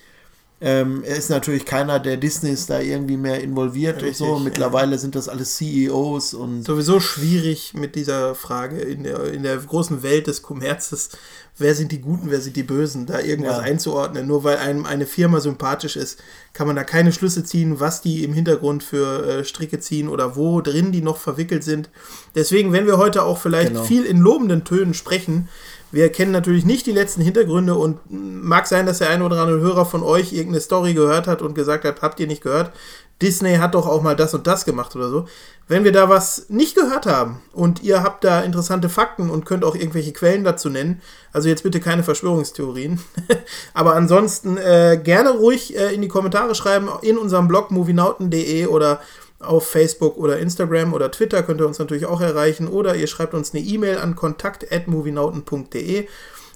ähm, 0.63 1.03
er 1.05 1.17
ist 1.17 1.31
natürlich 1.31 1.65
keiner, 1.65 1.99
der 1.99 2.19
Disney 2.19 2.51
ist 2.51 2.69
da 2.69 2.81
irgendwie 2.81 3.17
mehr 3.17 3.43
involviert 3.43 4.03
Richtig, 4.03 4.21
und 4.21 4.27
so. 4.27 4.39
Mittlerweile 4.39 4.93
ja. 4.93 4.99
sind 4.99 5.15
das 5.15 5.31
alles 5.31 5.57
CEOs 5.57 6.35
und. 6.35 6.65
Sowieso 6.65 7.01
schwierig 7.01 7.73
mit 7.73 7.95
dieser 7.95 8.35
Frage 8.35 8.79
in 8.79 9.05
der, 9.05 9.33
in 9.33 9.43
der 9.43 9.57
großen 9.57 10.03
Welt 10.03 10.27
des 10.27 10.43
Kommerzes. 10.43 11.11
Wer 11.57 11.75
sind 11.75 11.93
die 11.93 12.01
Guten, 12.03 12.31
wer 12.31 12.43
sind 12.43 12.57
die 12.57 12.63
Bösen, 12.63 13.07
da 13.07 13.21
irgendwas 13.21 13.57
ja. 13.57 13.63
einzuordnen. 13.63 14.27
Nur 14.27 14.45
weil 14.45 14.59
einem 14.59 14.85
eine 14.85 15.07
Firma 15.07 15.41
sympathisch 15.41 15.97
ist, 15.97 16.23
kann 16.53 16.67
man 16.67 16.77
da 16.77 16.85
keine 16.85 17.13
Schlüsse 17.13 17.43
ziehen, 17.43 17.81
was 17.81 18.03
die 18.03 18.23
im 18.23 18.35
Hintergrund 18.35 18.83
für 18.83 19.27
äh, 19.27 19.45
Stricke 19.45 19.81
ziehen 19.81 20.09
oder 20.09 20.37
wo 20.37 20.61
drin 20.61 20.93
die 20.93 21.03
noch 21.03 21.17
verwickelt 21.17 21.65
sind. 21.65 21.89
Deswegen, 22.35 22.73
wenn 22.73 22.87
wir 22.87 22.99
heute 22.99 23.23
auch 23.23 23.39
vielleicht 23.39 23.73
genau. 23.73 23.85
viel 23.85 24.05
in 24.05 24.19
lobenden 24.19 24.65
Tönen 24.65 24.93
sprechen, 24.93 25.49
Wir 25.93 26.11
kennen 26.11 26.33
natürlich 26.33 26.65
nicht 26.65 26.87
die 26.87 26.93
letzten 26.93 27.21
Hintergründe 27.21 27.75
und 27.75 27.99
mag 28.09 28.67
sein, 28.67 28.87
dass 28.87 28.99
der 28.99 29.11
eine 29.11 29.25
oder 29.25 29.41
andere 29.41 29.61
Hörer 29.61 29.85
von 29.85 30.03
euch 30.03 30.33
irgendeine 30.33 30.61
Story 30.61 30.95
gehört 30.95 31.27
hat 31.27 31.43
und 31.43 31.55
gesagt 31.55 31.85
hat, 31.85 32.03
habt 32.03 32.21
ihr 32.21 32.27
nicht 32.27 32.43
gehört? 32.43 32.73
Disney 33.21 33.57
hat 33.57 33.75
doch 33.75 33.87
auch 33.87 34.01
mal 34.01 34.17
das 34.17 34.33
und 34.33 34.47
das 34.47 34.65
gemacht 34.65 34.97
oder 34.97 35.11
so. 35.11 35.27
Wenn 35.69 35.85
wir 35.85 35.93
da 35.93 36.09
was 36.09 36.47
nicht 36.49 36.75
gehört 36.75 37.07
haben 37.07 37.43
und 37.53 37.83
ihr 37.83 38.03
habt 38.03 38.25
da 38.25 38.41
interessante 38.41 38.89
Fakten 38.89 39.31
und 39.31 39.45
könnt 39.45 39.65
auch 39.65 39.77
irgendwelche 39.77 40.13
Quellen 40.13 40.43
dazu 40.43 40.69
nennen, 40.69 41.01
also 41.33 41.49
jetzt 41.49 41.63
bitte 41.63 41.81
keine 41.81 42.03
Verschwörungstheorien, 42.03 42.99
aber 43.75 43.95
ansonsten 43.95 44.57
äh, 44.57 44.99
gerne 45.03 45.31
ruhig 45.31 45.77
äh, 45.77 45.95
in 45.95 46.03
die 46.03 46.09
Kommentare 46.09 46.55
schreiben 46.55 46.89
in 47.03 47.19
unserem 47.19 47.47
Blog 47.47 47.71
movienauten.de 47.71 48.67
oder 48.67 49.01
auf 49.41 49.67
Facebook 49.69 50.17
oder 50.17 50.39
Instagram 50.39 50.93
oder 50.93 51.11
Twitter 51.11 51.43
könnt 51.43 51.61
ihr 51.61 51.67
uns 51.67 51.79
natürlich 51.79 52.07
auch 52.07 52.21
erreichen 52.21 52.69
oder 52.69 52.95
ihr 52.95 53.07
schreibt 53.07 53.35
uns 53.35 53.53
eine 53.55 53.63
E-Mail 53.65 53.99
an 53.99 54.15
kontakt.movienauten.de. 54.15 56.07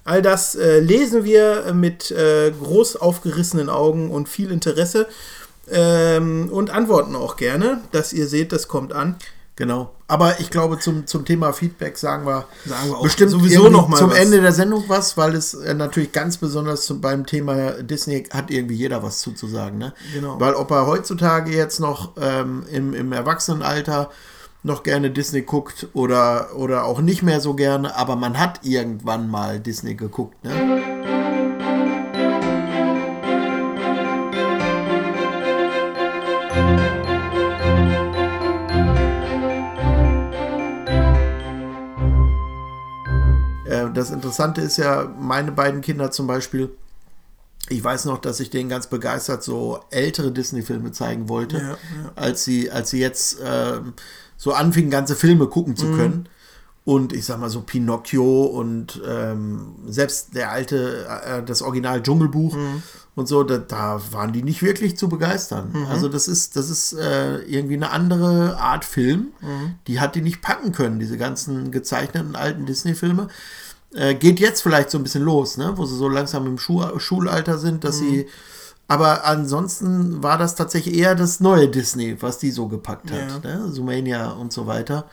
All 0.04 0.20
das 0.20 0.54
äh, 0.54 0.80
lesen 0.80 1.24
wir 1.24 1.72
mit 1.72 2.10
äh, 2.10 2.50
groß 2.50 2.96
aufgerissenen 2.96 3.70
Augen 3.70 4.10
und 4.10 4.28
viel 4.28 4.50
Interesse 4.50 5.08
ähm, 5.70 6.50
und 6.52 6.68
antworten 6.70 7.16
auch 7.16 7.36
gerne, 7.36 7.80
dass 7.90 8.12
ihr 8.12 8.26
seht, 8.26 8.52
das 8.52 8.68
kommt 8.68 8.92
an. 8.92 9.16
Genau. 9.56 9.94
Aber 10.08 10.40
ich 10.40 10.50
glaube, 10.50 10.80
zum, 10.80 11.06
zum 11.06 11.25
Thema 11.25 11.52
Feedback 11.52 11.96
sagen 11.96 12.26
wir, 12.26 12.46
Sagen 12.66 12.90
wir 12.90 12.99
auch 12.99 13.02
bestimmt 13.04 13.30
sowieso 13.30 13.68
noch 13.68 13.87
mal 13.88 13.99
zum 13.99 14.11
was. 14.11 14.18
Ende 14.18 14.40
der 14.40 14.52
Sendung 14.52 14.84
was, 14.88 15.16
weil 15.16 15.34
es 15.34 15.54
äh, 15.54 15.75
natürlich 15.75 16.11
ganz 16.12 16.38
besonders 16.38 16.84
zum, 16.87 17.00
beim 17.00 17.25
Thema 17.25 17.82
Disney 17.82 18.25
hat 18.32 18.50
irgendwie 18.50 18.75
jeder 18.75 19.02
was 19.02 19.20
zuzusagen. 19.20 19.78
Ne? 19.78 19.92
Genau. 20.12 20.40
Weil 20.40 20.54
ob 20.54 20.70
er 20.73 20.87
heutzutage 20.87 21.52
jetzt 21.52 21.78
noch 21.78 22.12
ähm, 22.20 22.64
im, 22.70 22.94
im 22.94 23.12
Erwachsenenalter 23.12 24.11
noch 24.64 24.82
gerne 24.82 25.11
Disney 25.11 25.42
guckt 25.42 25.88
oder, 25.92 26.56
oder 26.56 26.84
auch 26.84 27.00
nicht 27.00 27.23
mehr 27.23 27.40
so 27.40 27.54
gerne, 27.54 27.94
aber 27.96 28.16
man 28.16 28.38
hat 28.38 28.61
irgendwann 28.62 29.30
mal 29.30 29.61
Disney 29.61 29.94
geguckt. 29.94 30.42
Ne? 30.42 30.93
Das 44.04 44.11
Interessante 44.12 44.61
ist 44.61 44.76
ja, 44.76 45.11
meine 45.18 45.50
beiden 45.50 45.80
Kinder 45.80 46.11
zum 46.11 46.26
Beispiel, 46.26 46.70
ich 47.70 47.82
weiß 47.82 48.04
noch, 48.04 48.18
dass 48.18 48.38
ich 48.38 48.50
denen 48.50 48.68
ganz 48.68 48.88
begeistert 48.88 49.42
so 49.42 49.80
ältere 49.90 50.30
Disney-Filme 50.30 50.92
zeigen 50.92 51.30
wollte, 51.30 51.56
Ja, 51.56 51.68
ja. 51.70 51.76
als 52.16 52.44
sie, 52.44 52.70
als 52.70 52.90
sie 52.90 53.00
jetzt 53.00 53.38
ähm, 53.42 53.94
so 54.37 54.52
anfingen, 54.52 54.90
ganze 54.90 55.16
Filme 55.16 55.46
gucken 55.46 55.75
zu 55.75 55.87
können. 55.92 56.28
Und 56.84 57.14
ich 57.14 57.25
sag 57.25 57.40
mal 57.40 57.49
so 57.49 57.62
Pinocchio 57.62 58.42
und 58.42 59.00
ähm, 59.08 59.76
selbst 59.87 60.34
der 60.34 60.50
alte, 60.50 61.06
äh, 61.25 61.42
das 61.42 61.62
Original 61.62 62.02
Dschungelbuch 62.02 62.54
und 63.14 63.26
so, 63.26 63.42
da, 63.42 63.56
da 63.56 64.02
waren 64.11 64.34
die 64.34 64.42
nicht 64.42 64.62
wirklich 64.62 64.99
zu 64.99 65.08
begeistern. 65.08 65.75
Also 65.88 66.11
das 66.11 66.28
ist, 66.28 66.56
das 66.56 66.68
ist 66.68 66.92
äh, 66.92 67.38
irgendwie 67.38 67.76
eine 67.76 67.90
andere 67.90 68.58
Art 68.61 68.84
Film. 68.84 69.28
Die 69.87 69.99
hat 69.99 70.14
die 70.14 70.20
nicht 70.20 70.42
packen 70.42 70.73
können, 70.73 70.99
diese 70.99 71.16
ganzen 71.16 71.70
gezeichneten 71.70 72.37
alten 72.37 72.66
Disney-Filme. 72.66 73.28
Äh, 73.94 74.14
geht 74.14 74.40
jetzt 74.40 74.62
vielleicht 74.62 74.90
so 74.90 74.98
ein 74.98 75.04
bisschen 75.04 75.22
los, 75.22 75.56
ne? 75.56 75.72
wo 75.76 75.86
sie 75.86 75.96
so 75.96 76.08
langsam 76.08 76.46
im 76.46 76.58
Schu 76.58 76.82
Schulalter 76.98 77.58
sind, 77.58 77.84
dass 77.84 77.98
sie. 77.98 78.26
Aber 78.86 79.24
ansonsten 79.24 80.22
war 80.22 80.36
das 80.36 80.56
tatsächlich 80.56 80.96
eher 80.96 81.14
das 81.14 81.40
neue 81.40 81.68
Disney, 81.68 82.20
was 82.20 82.38
die 82.38 82.50
so 82.50 82.68
gepackt 82.68 83.10
hat. 83.10 83.42
Ne? 83.42 83.70
Zoomania 83.70 84.32
und 84.32 84.52
so 84.52 84.66
weiter. 84.66 85.06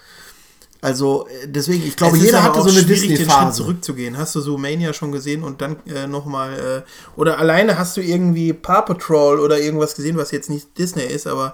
Also 0.82 1.28
äh, 1.28 1.48
deswegen, 1.48 1.86
ich 1.88 1.96
glaube, 1.96 2.18
jeder 2.18 2.44
hatte 2.44 2.62
so 2.62 2.70
eine 2.70 2.84
Disney-Phase. 2.84 3.64
zurückzugehen. 3.64 4.18
Hast 4.18 4.34
du 4.36 4.42
so 4.42 4.58
Mania 4.58 4.94
schon 4.94 5.12
gesehen 5.12 5.44
und 5.44 5.62
dann 5.62 5.78
äh, 5.86 6.08
nochmal, 6.08 6.84
äh, 6.86 7.20
oder 7.20 7.38
alleine 7.38 7.78
hast 7.78 7.96
du 7.98 8.02
irgendwie 8.02 8.52
Paw 8.52 8.82
Patrol 8.82 9.40
oder 9.40 9.60
irgendwas 9.60 9.96
gesehen, 9.96 10.18
was 10.18 10.32
jetzt 10.32 10.50
nicht 10.50 10.78
Disney 10.78 11.04
ist, 11.04 11.28
aber 11.28 11.54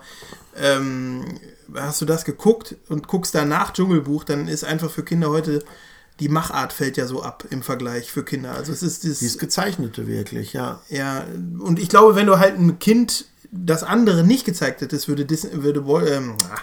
ähm, 0.56 1.26
hast 1.76 2.02
du 2.02 2.06
das 2.06 2.24
geguckt 2.24 2.78
und 2.88 3.08
guckst 3.08 3.36
danach 3.36 3.74
Dschungelbuch, 3.74 4.24
dann 4.24 4.48
ist 4.48 4.64
einfach 4.64 4.90
für 4.90 5.04
Kinder 5.04 5.30
heute, 5.30 5.64
die 6.20 6.30
Machart 6.30 6.74
fällt 6.74 6.98
ja 6.98 7.06
so 7.08 7.22
ab 7.22 7.46
im 7.50 7.62
Vergleich 7.62 8.12
für 8.12 8.24
Kinder. 8.24 8.54
Also 8.54 8.72
es 8.72 8.82
ist 8.84 9.04
dieses, 9.04 9.20
Dieses 9.20 9.38
Gezeichnete 9.38 10.08
wirklich, 10.08 10.54
ja. 10.54 10.82
ja, 10.90 11.24
und 11.60 11.78
ich 11.80 11.90
glaube, 11.90 12.16
wenn 12.16 12.26
du 12.28 12.40
halt 12.40 12.58
ein 12.58 12.80
Kind 12.80 13.26
das 13.52 13.84
andere 13.84 14.24
nicht 14.24 14.46
gezeigt 14.46 14.82
hättest, 14.82 15.08
würde 15.08 15.26
Disney, 15.26 15.64
würde, 15.64 15.80
ähm, 16.10 16.36
ah, 16.52 16.58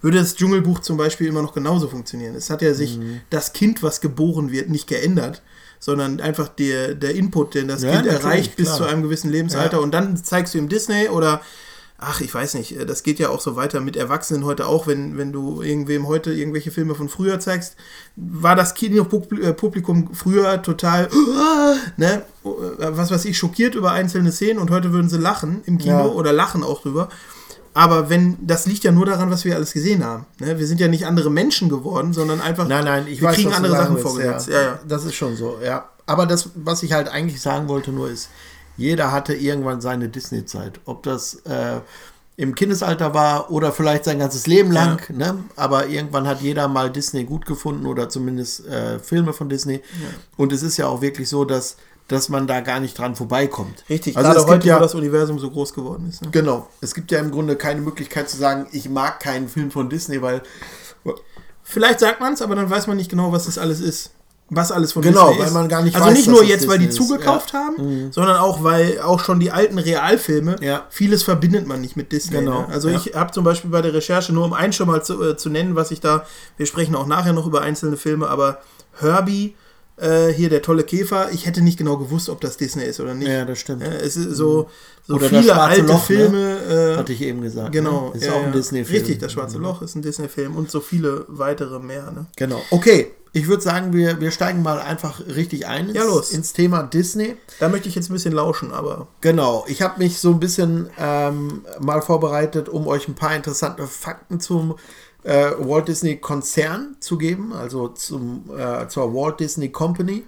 würde 0.00 0.18
das 0.18 0.34
Dschungelbuch 0.36 0.80
zum 0.80 0.96
Beispiel 0.96 1.26
immer 1.28 1.42
noch 1.42 1.54
genauso 1.54 1.88
funktionieren. 1.88 2.34
Es 2.34 2.50
hat 2.50 2.60
ja 2.62 2.74
sich 2.74 2.98
Mhm. 2.98 3.20
das 3.30 3.52
Kind, 3.52 3.82
was 3.82 4.00
geboren 4.00 4.50
wird, 4.52 4.68
nicht 4.68 4.86
geändert, 4.88 5.42
sondern 5.80 6.20
einfach 6.20 6.48
der, 6.48 6.94
der 6.94 7.14
Input, 7.14 7.54
den 7.54 7.68
das 7.68 7.82
Ja, 7.82 7.92
Kind 7.92 8.06
erreicht 8.06 8.56
bis 8.56 8.66
klar. 8.66 8.78
zu 8.78 8.84
einem 8.84 9.02
gewissen 9.02 9.30
Lebensalter 9.30 9.76
Ja. 9.78 9.82
und 9.82 9.92
dann 9.92 10.16
zeigst 10.16 10.54
du 10.54 10.58
ihm 10.58 10.68
Disney 10.68 11.08
oder 11.08 11.40
Ach, 12.00 12.20
ich 12.20 12.32
weiß 12.32 12.54
nicht, 12.54 12.76
das 12.88 13.02
geht 13.02 13.18
ja 13.18 13.28
auch 13.28 13.40
so 13.40 13.56
weiter 13.56 13.80
mit 13.80 13.96
Erwachsenen 13.96 14.44
heute 14.44 14.66
auch, 14.66 14.86
wenn, 14.86 15.18
wenn 15.18 15.32
du 15.32 15.62
irgendwem 15.62 16.06
heute 16.06 16.32
irgendwelche 16.32 16.70
Filme 16.70 16.94
von 16.94 17.08
früher 17.08 17.40
zeigst, 17.40 17.74
war 18.14 18.54
das 18.54 18.74
Kinopublikum 18.74 20.14
früher 20.14 20.62
total, 20.62 21.08
ne, 21.96 22.22
was 22.44 23.10
weiß 23.10 23.24
ich, 23.24 23.36
schockiert 23.36 23.74
über 23.74 23.90
einzelne 23.90 24.30
Szenen 24.30 24.60
und 24.60 24.70
heute 24.70 24.92
würden 24.92 25.08
sie 25.08 25.18
lachen 25.18 25.62
im 25.66 25.78
Kino 25.78 25.98
Ja. 25.98 26.04
oder 26.06 26.32
lachen 26.32 26.62
auch 26.62 26.82
drüber. 26.82 27.08
Aber 27.74 28.08
wenn, 28.08 28.36
das 28.46 28.66
liegt 28.66 28.84
ja 28.84 28.92
nur 28.92 29.06
daran, 29.06 29.30
was 29.30 29.44
wir 29.44 29.56
alles 29.56 29.72
gesehen 29.72 30.04
haben. 30.04 30.26
Ne? 30.38 30.58
Wir 30.58 30.66
sind 30.66 30.80
ja 30.80 30.88
nicht 30.88 31.04
andere 31.06 31.30
Menschen 31.30 31.68
geworden, 31.68 32.12
sondern 32.12 32.40
einfach, 32.40 32.66
Nein, 32.68 32.84
nein, 32.84 33.06
ich 33.08 33.20
wir 33.20 33.28
weiß, 33.28 33.36
kriegen 33.36 33.52
andere 33.52 33.76
Sachen 33.76 33.94
willst, 33.96 34.06
vorgesetzt. 34.08 34.48
Ja. 34.48 34.54
Ja, 34.54 34.62
ja. 34.62 34.78
Das 34.86 35.04
ist 35.04 35.14
schon 35.14 35.36
so, 35.36 35.58
ja. 35.64 35.88
Aber 36.06 36.26
das, 36.26 36.50
was 36.54 36.82
ich 36.82 36.92
halt 36.92 37.08
eigentlich 37.08 37.40
sagen 37.40 37.68
wollte, 37.68 37.90
nur 37.90 38.08
ist, 38.08 38.30
jeder 38.78 39.12
hatte 39.12 39.34
irgendwann 39.34 39.80
seine 39.82 40.08
Disney-Zeit. 40.08 40.80
Ob 40.86 41.02
das 41.02 41.34
äh, 41.44 41.80
im 42.36 42.54
Kindesalter 42.54 43.12
war 43.12 43.50
oder 43.50 43.72
vielleicht 43.72 44.04
sein 44.04 44.20
ganzes 44.20 44.46
Leben 44.46 44.70
lang, 44.70 45.02
ne? 45.10 45.44
aber 45.56 45.88
irgendwann 45.88 46.26
hat 46.26 46.40
jeder 46.40 46.68
mal 46.68 46.90
Disney 46.90 47.24
gut 47.24 47.44
gefunden 47.44 47.84
oder 47.84 48.08
zumindest 48.08 48.66
äh, 48.66 49.00
Filme 49.00 49.32
von 49.32 49.48
Disney. 49.48 49.82
Und 50.36 50.52
es 50.52 50.62
ist 50.62 50.76
ja 50.76 50.86
auch 50.86 51.02
wirklich 51.02 51.28
so, 51.28 51.44
dass, 51.44 51.76
dass 52.06 52.28
man 52.28 52.46
da 52.46 52.60
gar 52.60 52.78
nicht 52.78 52.96
dran 52.96 53.16
vorbeikommt. 53.16 53.84
Richtig, 53.90 54.16
also 54.16 54.28
gerade 54.28 54.38
es 54.38 54.46
gibt 54.46 54.54
heute, 54.54 54.68
ja, 54.68 54.76
wo 54.76 54.80
das 54.80 54.94
Universum 54.94 55.38
so 55.38 55.50
groß 55.50 55.74
geworden 55.74 56.08
ist. 56.08 56.22
Ne? 56.22 56.30
Genau. 56.30 56.68
Es 56.80 56.94
gibt 56.94 57.10
ja 57.10 57.18
im 57.18 57.32
Grunde 57.32 57.56
keine 57.56 57.80
Möglichkeit 57.80 58.30
zu 58.30 58.36
sagen, 58.36 58.68
ich 58.70 58.88
mag 58.88 59.18
keinen 59.20 59.48
Film 59.48 59.70
von 59.70 59.90
Disney, 59.90 60.22
weil 60.22 60.42
Vielleicht 61.70 62.00
sagt 62.00 62.18
man 62.20 62.32
es, 62.32 62.40
aber 62.40 62.54
dann 62.54 62.70
weiß 62.70 62.86
man 62.86 62.96
nicht 62.96 63.10
genau, 63.10 63.30
was 63.30 63.44
das 63.44 63.58
alles 63.58 63.80
ist. 63.80 64.12
Was 64.50 64.72
alles 64.72 64.92
von 64.92 65.02
Genau, 65.02 65.28
Disney 65.28 65.44
weil 65.44 65.50
man 65.52 65.68
gar 65.68 65.82
nicht 65.82 65.94
also 65.94 66.08
weiß, 66.08 66.16
nicht 66.16 66.28
nur 66.28 66.42
jetzt, 66.42 66.66
weil 66.68 66.78
die 66.78 66.86
Disney 66.86 67.06
zugekauft 67.06 67.52
Ja. 67.52 67.70
Mhm. 67.76 67.80
haben, 67.80 68.12
sondern 68.12 68.36
auch, 68.38 68.64
weil 68.64 68.98
auch 69.00 69.20
schon 69.22 69.40
die 69.40 69.50
alten 69.50 69.78
Realfilme, 69.78 70.56
Ja. 70.62 70.86
vieles 70.88 71.22
verbindet 71.22 71.66
man 71.66 71.80
nicht 71.82 71.96
mit 71.96 72.12
Disney. 72.12 72.38
Genau, 72.38 72.62
Ne? 72.62 72.68
Also 72.70 72.88
ja. 72.88 72.96
ich 72.96 73.14
habe 73.14 73.30
zum 73.32 73.44
Beispiel 73.44 73.70
bei 73.70 73.82
der 73.82 73.92
Recherche, 73.92 74.32
nur 74.32 74.44
um 74.46 74.54
einen 74.54 74.72
schon 74.72 74.86
mal 74.88 75.02
zu, 75.04 75.22
äh, 75.22 75.36
zu 75.36 75.50
nennen, 75.50 75.74
was 75.76 75.90
ich 75.90 76.00
da, 76.00 76.24
wir 76.56 76.64
sprechen 76.66 76.94
auch 76.94 77.06
nachher 77.06 77.34
noch 77.34 77.46
über 77.46 77.60
einzelne 77.60 77.96
Filme, 77.98 78.26
aber 78.28 78.58
Herbie, 78.98 79.54
äh, 80.00 80.28
hier 80.32 80.48
der 80.48 80.62
tolle 80.62 80.84
Käfer, 80.84 81.30
ich 81.32 81.44
hätte 81.44 81.60
nicht 81.60 81.76
genau 81.76 81.96
gewusst, 81.96 82.28
ob 82.28 82.40
das 82.40 82.56
Disney 82.56 82.84
ist 82.84 83.00
oder 83.00 83.14
nicht. 83.14 83.28
Ja, 83.28 83.44
das 83.44 83.58
stimmt. 83.58 83.82
Äh, 83.82 83.96
es 83.98 84.16
ist 84.16 84.36
so, 84.36 84.70
so 85.06 85.14
Oder 85.16 85.28
viele 85.28 85.60
alte 85.60 85.82
Loch, 85.82 85.94
ne? 85.94 86.16
Filme. 86.16 86.56
äh, 86.94 86.96
hatte 86.96 87.12
ich 87.12 87.20
eben 87.20 87.40
gesagt. 87.42 87.72
Genau, 87.72 88.10
Ne? 88.10 88.16
Ist 88.20 88.26
ja, 88.26 88.32
auch 88.32 88.44
ein. 88.44 88.52
Disney-Film. 88.52 88.96
Mhm. 88.96 89.04
Richtig, 89.06 89.18
das 89.20 89.32
Schwarze 89.32 89.58
Loch 89.58 89.82
ist 89.82 89.96
ein 89.96 90.02
Disney-Film 90.02 90.54
und 90.54 90.70
so 90.70 90.80
viele 90.80 91.24
weitere 91.28 91.80
mehr. 91.80 92.12
Ne? 92.12 92.26
Genau. 92.36 92.62
Okay, 92.70 93.10
ich 93.32 93.46
würde 93.48 93.62
sagen, 93.62 93.92
wir, 93.92 94.20
wir 94.20 94.30
steigen 94.30 94.62
mal 94.62 94.80
einfach 94.80 95.20
richtig 95.26 95.66
ein 95.66 95.88
ins, 95.88 95.96
Ja, 95.96 96.04
los. 96.04 96.30
ins 96.30 96.52
Thema 96.52 96.82
Disney. 96.82 97.36
Da 97.60 97.68
möchte 97.68 97.88
ich 97.88 97.94
jetzt 97.94 98.10
ein 98.10 98.14
bisschen 98.14 98.32
lauschen, 98.32 98.72
aber 98.72 99.08
Genau, 99.20 99.64
ich 99.68 99.82
habe 99.82 99.98
mich 99.98 100.18
so 100.18 100.30
ein 100.30 100.40
bisschen 100.40 100.90
ähm, 100.98 101.64
mal 101.80 102.00
vorbereitet, 102.02 102.68
um 102.68 102.86
euch 102.86 103.06
ein 103.08 103.14
paar 103.14 103.34
interessante 103.36 103.86
Fakten 103.86 104.40
zum 104.40 104.76
äh, 105.24 105.50
Walt 105.58 105.88
Disney 105.88 106.16
Konzern 106.16 106.96
zu 107.00 107.18
geben, 107.18 107.52
also 107.52 107.88
zum, 107.88 108.44
äh, 108.56 108.88
zur 108.88 109.12
Walt 109.14 109.40
Disney 109.40 109.70
Company, 109.70 110.24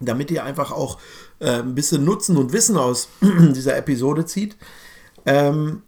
damit 0.00 0.30
ihr 0.30 0.44
einfach 0.44 0.72
auch 0.72 0.98
äh, 1.40 1.58
ein 1.60 1.74
bisschen 1.74 2.04
Nutzen 2.04 2.36
und 2.36 2.52
Wissen 2.52 2.76
aus 2.76 3.08
dieser 3.20 3.76
Episode 3.76 4.24
zieht. 4.24 4.56
Ähm, 5.26 5.82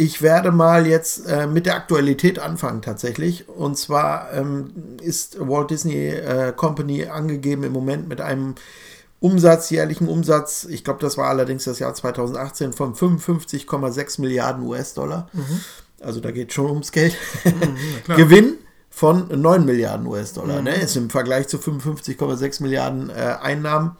ich 0.00 0.22
werde 0.22 0.50
mal 0.50 0.86
jetzt 0.86 1.26
äh, 1.26 1.46
mit 1.46 1.66
der 1.66 1.76
Aktualität 1.76 2.38
anfangen 2.38 2.80
tatsächlich. 2.80 3.48
Und 3.50 3.76
zwar 3.76 4.32
ähm, 4.32 4.72
ist 5.02 5.38
Walt 5.38 5.70
Disney 5.70 6.08
äh, 6.08 6.52
Company 6.56 7.04
angegeben 7.04 7.64
im 7.64 7.72
Moment 7.72 8.08
mit 8.08 8.22
einem 8.22 8.54
Umsatz, 9.20 9.68
jährlichen 9.68 10.08
Umsatz, 10.08 10.64
ich 10.64 10.82
glaube, 10.82 11.00
das 11.00 11.18
war 11.18 11.28
allerdings 11.28 11.64
das 11.64 11.78
Jahr 11.78 11.92
2018, 11.92 12.72
von 12.72 12.94
55,6 12.94 14.22
Milliarden 14.22 14.66
US-Dollar. 14.66 15.28
Also 16.00 16.20
da 16.20 16.30
geht 16.30 16.54
schon 16.54 16.70
ums 16.70 16.90
Geld. 16.90 17.14
Gewinn 18.06 18.56
von 18.88 19.28
9 19.28 19.66
Milliarden 19.66 20.06
US-Dollar. 20.06 20.62
Ne? 20.62 20.74
Ist 20.76 20.96
im 20.96 21.10
Vergleich 21.10 21.48
zu 21.48 21.58
55,6 21.58 22.62
Milliarden 22.62 23.10
äh, 23.10 23.36
Einnahmen 23.42 23.98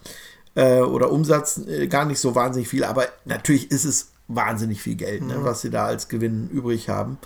äh, 0.55 0.79
oder 0.79 1.11
Umsatz 1.11 1.59
äh, 1.59 1.85
gar 1.85 2.05
nicht 2.05 2.19
so 2.19 2.33
wahnsinnig 2.33 2.69
viel, 2.69 2.83
aber 2.83 3.05
natürlich 3.25 3.69
ist 3.69 3.85
es 3.85 4.10
wahnsinnig 4.35 4.81
viel 4.81 4.95
Geld, 4.95 5.23
ne, 5.23 5.37
was 5.41 5.61
sie 5.61 5.69
da 5.69 5.85
als 5.85 6.07
Gewinn 6.07 6.49
übrig 6.49 6.89
haben. 6.89 7.17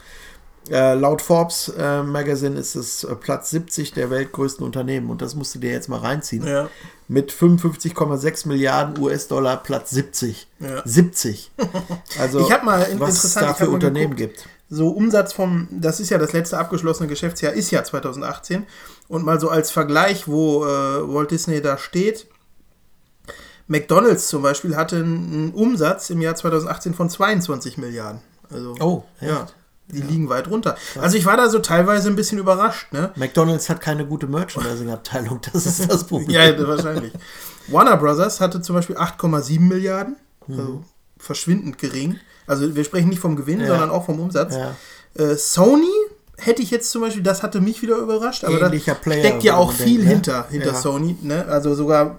Äh, 0.69 0.95
laut 0.95 1.21
Forbes 1.21 1.71
äh, 1.77 2.01
Magazine 2.01 2.57
ist 2.59 2.73
es 2.73 3.03
äh, 3.03 3.13
Platz 3.15 3.51
70 3.51 3.93
der 3.93 4.09
weltgrößten 4.09 4.65
Unternehmen 4.65 5.11
und 5.11 5.21
das 5.21 5.35
musst 5.35 5.53
du 5.53 5.59
dir 5.59 5.71
jetzt 5.71 5.89
mal 5.89 5.99
reinziehen. 5.99 6.45
Ja. 6.47 6.69
Mit 7.07 7.31
55,6 7.31 8.47
Milliarden 8.47 8.97
US-Dollar 9.03 9.57
Platz 9.61 9.91
70. 9.91 10.47
Ja. 10.59 10.81
70. 10.83 11.51
Also 12.19 12.39
Ich 12.39 12.51
hab 12.51 12.63
mal 12.63 12.81
in- 12.83 12.99
was 12.99 13.23
es 13.23 13.35
da 13.35 13.53
für 13.53 13.69
Unternehmen 13.69 14.15
geguckt. 14.15 14.37
gibt. 14.37 14.49
So 14.67 14.89
Umsatz 14.89 15.33
vom, 15.33 15.67
das 15.69 15.99
ist 15.99 16.09
ja 16.09 16.17
das 16.17 16.33
letzte 16.33 16.57
abgeschlossene 16.57 17.07
Geschäftsjahr, 17.07 17.53
ist 17.53 17.69
ja 17.69 17.83
2018. 17.83 18.65
Und 19.07 19.23
mal 19.23 19.39
so 19.39 19.49
als 19.49 19.69
Vergleich, 19.69 20.27
wo 20.27 20.65
äh, 20.65 20.67
Walt 20.67 21.29
Disney 21.29 21.61
da 21.61 21.77
steht. 21.77 22.25
McDonalds 23.67 24.27
zum 24.27 24.41
Beispiel 24.43 24.75
hatte 24.75 24.97
einen 24.97 25.51
Umsatz 25.53 26.09
im 26.09 26.21
Jahr 26.21 26.35
2018 26.35 26.93
von 26.93 27.09
22 27.09 27.77
Milliarden. 27.77 28.21
Also, 28.51 28.75
Oh, 28.79 29.03
ja, 29.21 29.43
echt? 29.43 29.55
die 29.87 30.01
liegen 30.01 30.29
weit 30.29 30.47
runter. 30.49 30.75
Also 31.01 31.17
ich 31.17 31.25
war 31.25 31.35
da 31.37 31.49
so 31.49 31.59
teilweise 31.59 32.09
ein 32.09 32.15
bisschen 32.15 32.37
überrascht, 32.37 32.91
ne? 32.93 33.11
McDonalds 33.15 33.69
hat 33.69 33.81
keine 33.81 34.05
gute 34.05 34.27
Merchandising-Abteilung, 34.27 35.39
das 35.51 35.65
ist 35.65 35.91
das 35.91 36.03
Problem. 36.07 36.29
Ja, 36.29 36.67
wahrscheinlich. 36.67 37.13
Warner 37.67 37.97
Brothers 37.97 38.39
hatte 38.41 38.61
zum 38.61 38.75
Beispiel 38.75 38.97
8,7 38.97 39.59
Milliarden, 39.67 40.15
Mhm. 40.47 40.59
also 40.59 40.83
verschwindend 41.17 41.79
gering. 41.79 42.19
Also 42.45 42.75
wir 42.75 42.83
sprechen 42.83 43.09
nicht 43.09 43.19
vom 43.19 43.35
Gewinn, 43.35 43.59
Ja. 43.61 43.67
sondern 43.67 43.89
auch 43.89 44.05
vom 44.05 44.19
Umsatz. 44.19 44.55
Ja. 44.55 44.75
Äh, 45.15 45.35
Sony 45.35 45.89
hätte 46.37 46.61
ich 46.61 46.69
jetzt 46.69 46.91
zum 46.91 47.01
Beispiel, 47.01 47.23
das 47.23 47.41
hatte 47.41 47.61
mich 47.61 47.81
wieder 47.81 47.97
überrascht, 47.97 48.43
aber 48.43 48.59
da 48.59 48.67
Ähnlicher 48.67 48.93
Player, 48.93 49.21
steckt 49.23 49.43
ja 49.43 49.55
auch 49.55 49.71
viel 49.71 49.85
denken, 49.97 50.03
ne? 50.03 50.09
hinter, 50.13 50.47
hinter 50.51 50.67
Ja. 50.67 50.73
Sony. 50.75 51.17
Ne? 51.23 51.45
Also 51.47 51.73
sogar 51.73 52.17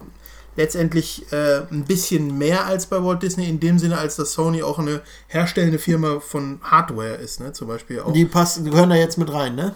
letztendlich 0.56 1.30
äh, 1.32 1.62
ein 1.70 1.84
bisschen 1.84 2.36
mehr 2.36 2.66
als 2.66 2.86
bei 2.86 3.02
Walt 3.02 3.22
Disney, 3.22 3.48
in 3.48 3.60
dem 3.60 3.78
Sinne, 3.78 3.98
als 3.98 4.16
dass 4.16 4.32
Sony 4.32 4.62
auch 4.62 4.78
eine 4.78 5.02
herstellende 5.28 5.78
Firma 5.78 6.20
von 6.20 6.60
Hardware 6.62 7.14
ist, 7.14 7.40
ne? 7.40 7.52
Zum 7.52 7.68
Beispiel 7.68 8.00
auch. 8.00 8.12
Die, 8.12 8.24
passen, 8.24 8.64
die 8.64 8.70
gehören 8.70 8.90
da 8.90 8.96
jetzt 8.96 9.18
mit 9.18 9.32
rein, 9.32 9.54
ne? 9.54 9.74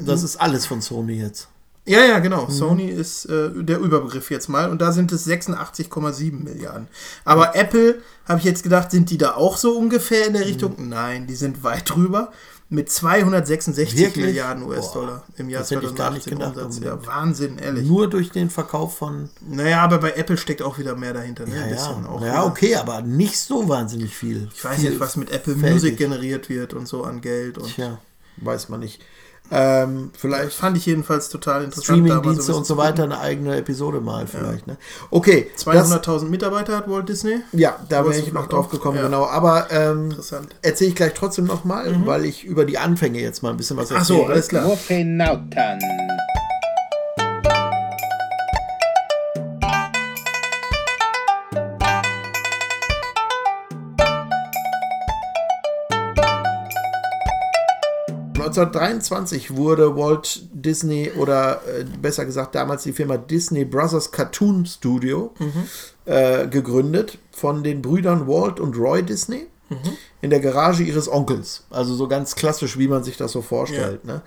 Das 0.00 0.22
ist 0.22 0.36
alles 0.36 0.66
von 0.66 0.80
Sony 0.80 1.14
jetzt. 1.14 1.48
Ja, 1.88 2.04
ja, 2.04 2.18
genau. 2.18 2.46
Mhm. 2.46 2.50
Sony 2.50 2.88
ist 2.88 3.26
äh, 3.26 3.50
der 3.54 3.78
Überbegriff 3.78 4.30
jetzt 4.32 4.48
mal 4.48 4.70
und 4.70 4.82
da 4.82 4.90
sind 4.90 5.12
es 5.12 5.26
86,7 5.26 6.42
Milliarden. 6.42 6.88
Aber 7.24 7.54
Apple, 7.54 8.02
habe 8.26 8.40
ich 8.40 8.44
jetzt 8.44 8.64
gedacht, 8.64 8.90
sind 8.90 9.08
die 9.10 9.18
da 9.18 9.36
auch 9.36 9.56
so 9.56 9.78
ungefähr 9.78 10.26
in 10.26 10.32
der 10.32 10.46
Richtung? 10.46 10.88
Nein, 10.88 11.28
die 11.28 11.36
sind 11.36 11.62
weit 11.62 11.88
drüber 11.88 12.32
mit 12.68 12.90
266 12.90 13.96
Wirklich? 13.96 14.26
Milliarden 14.26 14.64
US-Dollar 14.64 15.24
im 15.36 15.48
Jahr 15.48 15.60
das 15.62 15.70
hätte 15.70 15.86
ich 15.86 15.94
gar 15.94 16.10
nicht 16.10 16.24
2018 16.24 16.38
gedacht 16.38 16.66
Umsatz. 16.66 16.84
Ja. 16.84 17.06
Wahnsinn, 17.06 17.58
ehrlich. 17.58 17.86
Nur 17.86 18.10
durch 18.10 18.30
den 18.30 18.50
Verkauf 18.50 18.96
von. 18.98 19.30
Naja, 19.40 19.82
aber 19.82 19.98
bei 19.98 20.12
Apple 20.12 20.36
steckt 20.36 20.62
auch 20.62 20.78
wieder 20.78 20.96
mehr 20.96 21.12
dahinter. 21.12 21.46
Ne? 21.46 21.54
Ja, 21.54 21.66
ja, 21.66 21.72
bisschen 21.72 22.06
auch 22.06 22.20
ja 22.20 22.26
wieder. 22.26 22.46
okay, 22.46 22.74
aber 22.74 23.02
nicht 23.02 23.38
so 23.38 23.68
wahnsinnig 23.68 24.14
viel. 24.14 24.48
Ich 24.52 24.64
weiß 24.64 24.80
viel 24.80 24.90
nicht, 24.90 25.00
was 25.00 25.16
mit 25.16 25.30
Apple 25.30 25.54
fältig. 25.54 25.72
Music 25.72 25.96
generiert 25.96 26.48
wird 26.48 26.74
und 26.74 26.88
so 26.88 27.04
an 27.04 27.20
Geld. 27.20 27.58
Und 27.58 27.72
Tja, 27.72 27.98
weiß 28.38 28.68
man 28.68 28.80
nicht. 28.80 29.00
Ähm, 29.50 30.10
vielleicht 30.16 30.54
fand 30.54 30.76
ich 30.76 30.86
jedenfalls 30.86 31.28
total 31.28 31.64
interessant. 31.64 31.98
Streamingdienste 31.98 32.52
ein 32.52 32.58
und 32.58 32.66
so 32.66 32.76
weiter 32.76 33.04
eine 33.04 33.20
eigene 33.20 33.56
Episode 33.56 34.00
mal 34.00 34.26
vielleicht. 34.26 34.66
Ne? 34.66 34.76
Okay, 35.10 35.50
zu 35.54 35.70
das, 35.70 35.90
gucken. 35.90 36.04
200.000 36.04 36.24
Mitarbeiter 36.28 36.76
hat 36.76 36.90
Walt 36.90 37.08
Disney. 37.08 37.40
ja, 37.52 37.78
da 37.88 38.04
wäre 38.04 38.18
ich 38.18 38.32
noch 38.32 38.48
drauf 38.48 38.68
gekommen, 38.68 38.98
ja. 38.98 39.04
genau. 39.04 39.26
Aber 39.26 39.70
ähm, 39.70 40.10
Interessant. 40.10 40.54
erzähle 40.62 40.90
ich 40.90 40.96
gleich 40.96 41.14
trotzdem 41.14 41.44
noch 41.44 41.64
mal, 41.64 41.94
weil 42.06 42.24
ich 42.24 42.44
über 42.44 42.64
die 42.64 42.78
Anfänge 42.78 43.20
jetzt 43.20 43.42
mal 43.42 43.50
ein 43.50 43.56
bisschen 43.56 43.76
was 43.76 43.88
so, 43.88 43.94
erzähle. 43.94 44.26
alles 44.26 44.48
klar. 44.48 44.76
1923 58.58 59.56
wurde 59.56 59.96
Walt 59.96 60.42
Disney 60.52 61.10
oder 61.16 61.60
äh, 61.66 61.84
besser 61.84 62.24
gesagt 62.24 62.54
damals 62.54 62.82
die 62.84 62.92
Firma 62.92 63.16
Disney 63.16 63.64
Brothers 63.64 64.10
Cartoon 64.12 64.66
Studio 64.66 65.32
äh, 66.04 66.46
gegründet 66.46 67.18
von 67.32 67.62
den 67.62 67.82
Brüdern 67.82 68.26
Walt 68.26 68.60
und 68.60 68.76
Roy 68.76 69.02
Disney 69.02 69.46
in 70.20 70.30
der 70.30 70.40
Garage 70.40 70.82
ihres 70.82 71.10
Onkels. 71.10 71.64
Also 71.70 71.94
so 71.94 72.08
ganz 72.08 72.36
klassisch, 72.36 72.78
wie 72.78 72.88
man 72.88 73.02
sich 73.02 73.16
das 73.16 73.32
so 73.32 73.42
vorstellt. 73.42 74.04
Ne? 74.04 74.22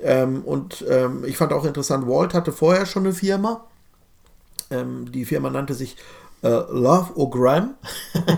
Ähm, 0.00 0.42
und 0.44 0.84
ähm, 0.88 1.24
ich 1.26 1.36
fand 1.36 1.52
auch 1.52 1.64
interessant, 1.64 2.06
Walt 2.06 2.34
hatte 2.34 2.52
vorher 2.52 2.86
schon 2.86 3.04
eine 3.04 3.14
Firma. 3.14 3.64
Ähm, 4.70 5.10
die 5.10 5.24
Firma 5.24 5.50
nannte 5.50 5.74
sich 5.74 5.96
äh, 6.42 6.48
Love 6.48 7.14
O'Gram. 7.14 7.70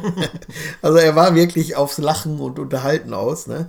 also 0.82 0.98
er 0.98 1.16
war 1.16 1.34
wirklich 1.34 1.76
aufs 1.76 1.98
Lachen 1.98 2.38
und 2.40 2.58
Unterhalten 2.58 3.12
aus. 3.12 3.46
Ne? 3.46 3.68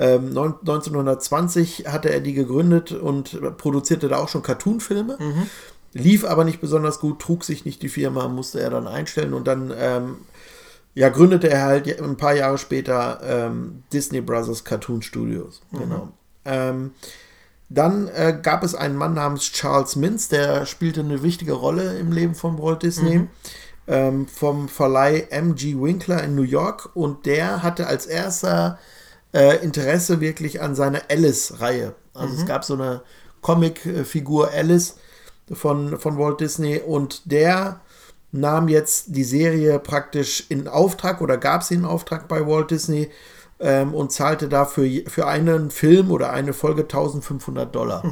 Ähm, 0.00 0.32
neun- 0.32 0.54
1920 0.60 1.86
hatte 1.88 2.10
er 2.10 2.20
die 2.20 2.32
gegründet 2.32 2.92
und 2.92 3.56
produzierte 3.58 4.08
da 4.08 4.18
auch 4.18 4.28
schon 4.28 4.42
Cartoonfilme. 4.42 5.18
Lief 5.92 6.24
aber 6.24 6.44
nicht 6.44 6.60
besonders 6.60 7.00
gut, 7.00 7.20
trug 7.20 7.42
sich 7.42 7.64
nicht 7.64 7.82
die 7.82 7.88
Firma, 7.88 8.28
musste 8.28 8.60
er 8.60 8.70
dann 8.70 8.86
einstellen 8.86 9.34
und 9.34 9.48
dann 9.48 9.72
ähm, 9.76 10.16
ja, 10.94 11.08
gründete 11.08 11.50
er 11.50 11.62
halt 11.62 12.00
ein 12.00 12.16
paar 12.16 12.34
Jahre 12.34 12.58
später 12.58 13.20
ähm, 13.24 13.82
Disney 13.92 14.20
Brothers 14.20 14.64
Cartoon 14.64 15.02
Studios. 15.02 15.62
Genau. 15.72 16.08
Ähm, 16.44 16.92
dann 17.68 18.08
äh, 18.08 18.38
gab 18.40 18.62
es 18.62 18.74
einen 18.74 18.96
Mann 18.96 19.14
namens 19.14 19.50
Charles 19.52 19.96
Mintz, 19.96 20.28
der 20.28 20.64
spielte 20.66 21.00
eine 21.00 21.22
wichtige 21.22 21.52
Rolle 21.52 21.98
im 21.98 22.12
Leben 22.12 22.34
von 22.34 22.58
Walt 22.58 22.82
Disney. 22.82 23.28
Ähm, 23.86 24.26
vom 24.26 24.68
Verleih 24.68 25.28
MG 25.30 25.74
Winkler 25.80 26.22
in 26.22 26.34
New 26.34 26.42
York 26.42 26.90
und 26.94 27.24
der 27.24 27.62
hatte 27.62 27.86
als 27.86 28.04
erster 28.04 28.78
äh, 29.32 29.62
Interesse 29.62 30.20
wirklich 30.20 30.60
an 30.60 30.74
seiner 30.74 31.02
Alice-Reihe. 31.08 31.94
Also 32.14 32.34
es 32.34 32.46
gab 32.46 32.64
so 32.64 32.74
eine 32.74 33.02
Comic-Figur 33.42 34.50
Alice 34.50 34.96
von, 35.52 35.98
von 35.98 36.18
Walt 36.18 36.40
Disney 36.40 36.78
und 36.78 37.30
der 37.30 37.80
nahm 38.32 38.68
jetzt 38.68 39.06
die 39.08 39.24
Serie 39.24 39.78
praktisch 39.78 40.44
in 40.48 40.68
Auftrag 40.68 41.20
oder 41.20 41.38
gab 41.38 41.62
sie 41.62 41.74
in 41.74 41.84
Auftrag 41.84 42.28
bei 42.28 42.46
Walt 42.46 42.70
Disney 42.70 43.10
ähm, 43.60 43.94
und 43.94 44.12
zahlte 44.12 44.48
dafür 44.48 44.86
für 45.06 45.26
einen 45.26 45.70
Film 45.70 46.10
oder 46.10 46.30
eine 46.30 46.52
Folge 46.52 46.82
1500 46.82 47.74
Dollar. 47.74 48.02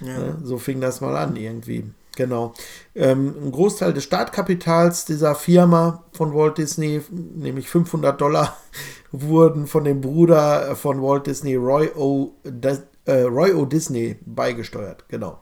Ne, 0.00 0.38
so 0.42 0.58
fing 0.58 0.80
das 0.80 1.00
mal 1.00 1.16
an 1.16 1.36
irgendwie. 1.36 1.84
Genau. 2.20 2.52
Ähm, 2.94 3.34
ein 3.46 3.50
Großteil 3.50 3.94
des 3.94 4.04
Startkapitals 4.04 5.06
dieser 5.06 5.34
Firma 5.34 6.04
von 6.12 6.34
Walt 6.34 6.58
Disney, 6.58 7.00
nämlich 7.10 7.70
500 7.70 8.20
Dollar, 8.20 8.58
wurden 9.10 9.66
von 9.66 9.84
dem 9.84 10.02
Bruder 10.02 10.76
von 10.76 11.00
Walt 11.00 11.26
Disney, 11.26 11.54
Roy 11.56 11.88
O. 11.96 12.34
Dis- 12.44 12.82
äh, 13.06 13.22
Roy 13.22 13.54
O. 13.54 13.64
Disney, 13.64 14.18
beigesteuert. 14.26 15.08
Genau. 15.08 15.38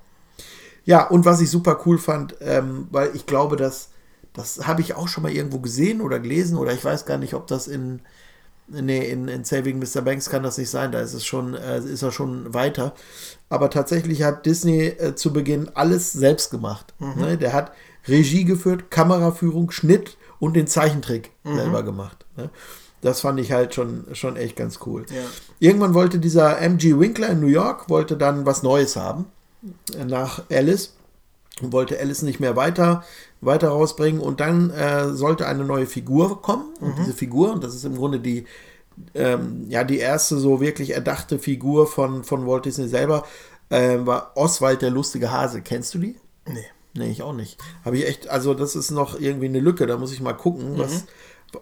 Ja, 0.85 1.09
und 1.09 1.25
was 1.25 1.41
ich 1.41 1.51
super 1.51 1.81
cool 1.85 1.99
fand, 1.99 2.37
ähm, 2.43 2.87
weil 2.93 3.11
ich 3.17 3.27
glaube, 3.27 3.57
dass 3.57 3.89
das 4.33 4.69
habe 4.69 4.81
ich 4.81 4.95
auch 4.95 5.09
schon 5.09 5.25
mal 5.25 5.33
irgendwo 5.33 5.59
gesehen 5.59 6.01
oder 6.01 6.21
gelesen 6.21 6.57
oder 6.59 6.73
ich 6.73 6.85
weiß 6.85 7.07
gar 7.07 7.19
nicht, 7.19 7.35
ob 7.35 7.49
das 7.49 7.67
in 7.67 8.03
nee, 8.69 9.09
in, 9.09 9.29
in 9.29 9.45
Saving 9.45 9.79
Mr. 9.79 10.03
Banks 10.03 10.31
kann 10.31 10.43
das 10.43 10.59
nicht 10.59 10.71
sein, 10.71 10.93
da 10.93 11.01
ist 11.01 11.15
es 11.15 11.25
schon 11.25 11.55
äh, 11.55 11.79
ist 11.79 12.03
er 12.03 12.13
schon 12.13 12.53
weiter, 12.55 12.95
aber 13.49 13.71
tatsächlich 13.71 14.23
hat 14.23 14.47
Disney 14.47 14.87
äh, 14.87 15.15
zu 15.15 15.33
Beginn 15.33 15.71
alles 15.75 16.13
selbst 16.13 16.51
gemacht. 16.51 16.95
Ne? 16.99 17.39
Der 17.39 17.53
hat 17.53 17.73
Regie 18.07 18.45
geführt, 18.45 18.91
Kameraführung, 18.91 19.71
Schnitt 19.71 20.17
und 20.39 20.55
den 20.55 20.67
Zeichentrick 20.67 21.31
selber 21.45 21.83
gemacht. 21.83 22.27
Ne? 22.37 22.51
Das 23.01 23.21
fand 23.21 23.39
ich 23.39 23.53
halt 23.53 23.75
schon, 23.75 24.07
schon 24.13 24.37
echt 24.37 24.57
ganz 24.57 24.81
cool. 24.87 25.07
Ja. 25.09 25.23
Irgendwann 25.61 25.95
wollte 25.95 26.19
dieser 26.19 26.61
MG 26.61 26.99
Winkler 26.99 27.31
in 27.31 27.41
New 27.41 27.47
York, 27.47 27.89
wollte 27.89 28.17
dann 28.17 28.45
was 28.45 28.63
Neues 28.63 28.97
haben 28.97 29.27
nach 30.07 30.43
Alice 30.51 30.95
und 31.63 31.73
wollte 31.73 31.99
Alice 31.99 32.23
nicht 32.23 32.41
mehr 32.41 32.57
weiter, 32.57 33.05
weiter 33.41 33.69
rausbringen 33.69 34.21
und 34.21 34.41
dann 34.41 34.71
äh, 34.71 35.11
sollte 35.11 35.47
eine 35.47 35.65
neue 35.65 35.87
Figur 35.87 36.43
kommen 36.43 36.75
und 36.81 36.99
diese 36.99 37.13
Figur, 37.13 37.53
und 37.53 37.65
das 37.65 37.75
ist 37.75 37.85
im 37.85 37.97
Grunde 37.97 38.21
die 38.21 38.47
ähm, 39.15 39.67
ja, 39.69 39.85
die 39.85 39.99
erste 39.99 40.39
so 40.39 40.61
wirklich 40.61 40.91
erdachte 40.91 41.39
Figur 41.39 41.87
von, 41.87 42.25
von 42.25 42.47
Walt 42.47 42.65
Disney 42.65 42.89
selber, 42.89 43.25
äh, 43.71 43.99
war 44.01 44.33
Oswald 44.35 44.83
der 44.83 44.91
lustige 44.91 45.31
Hase. 45.31 45.63
Kennst 45.63 45.95
du 45.95 45.99
die? 45.99 46.17
Nee. 46.47 46.67
Nee, 46.95 47.11
ich 47.11 47.23
auch 47.23 47.35
nicht. 47.35 47.59
Habe 47.85 47.99
ich 47.99 48.07
echt, 48.07 48.29
also 48.29 48.55
das 48.55 48.75
ist 48.75 48.91
noch 48.91 49.21
irgendwie 49.21 49.47
eine 49.47 49.61
Lücke, 49.61 49.87
da 49.87 49.99
muss 49.99 50.13
ich 50.13 50.21
mal 50.21 50.33
gucken, 50.33 50.79
was, 50.79 51.05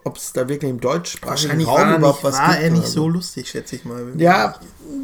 ob 0.05 0.16
es 0.16 0.33
da 0.33 0.49
wirklich 0.49 0.70
im 0.70 0.81
deutschsprachigen 0.81 1.64
Raum 1.64 1.77
war, 1.77 1.96
überhaupt 1.99 2.25
was 2.25 2.37
war 2.38 2.51
gibt 2.53 2.62
er 2.62 2.70
nicht 2.70 2.88
so 2.88 3.09
lustig, 3.09 3.49
schätze 3.49 3.77
ich 3.77 3.85
mal. 3.85 4.03
Ja, 4.16 4.55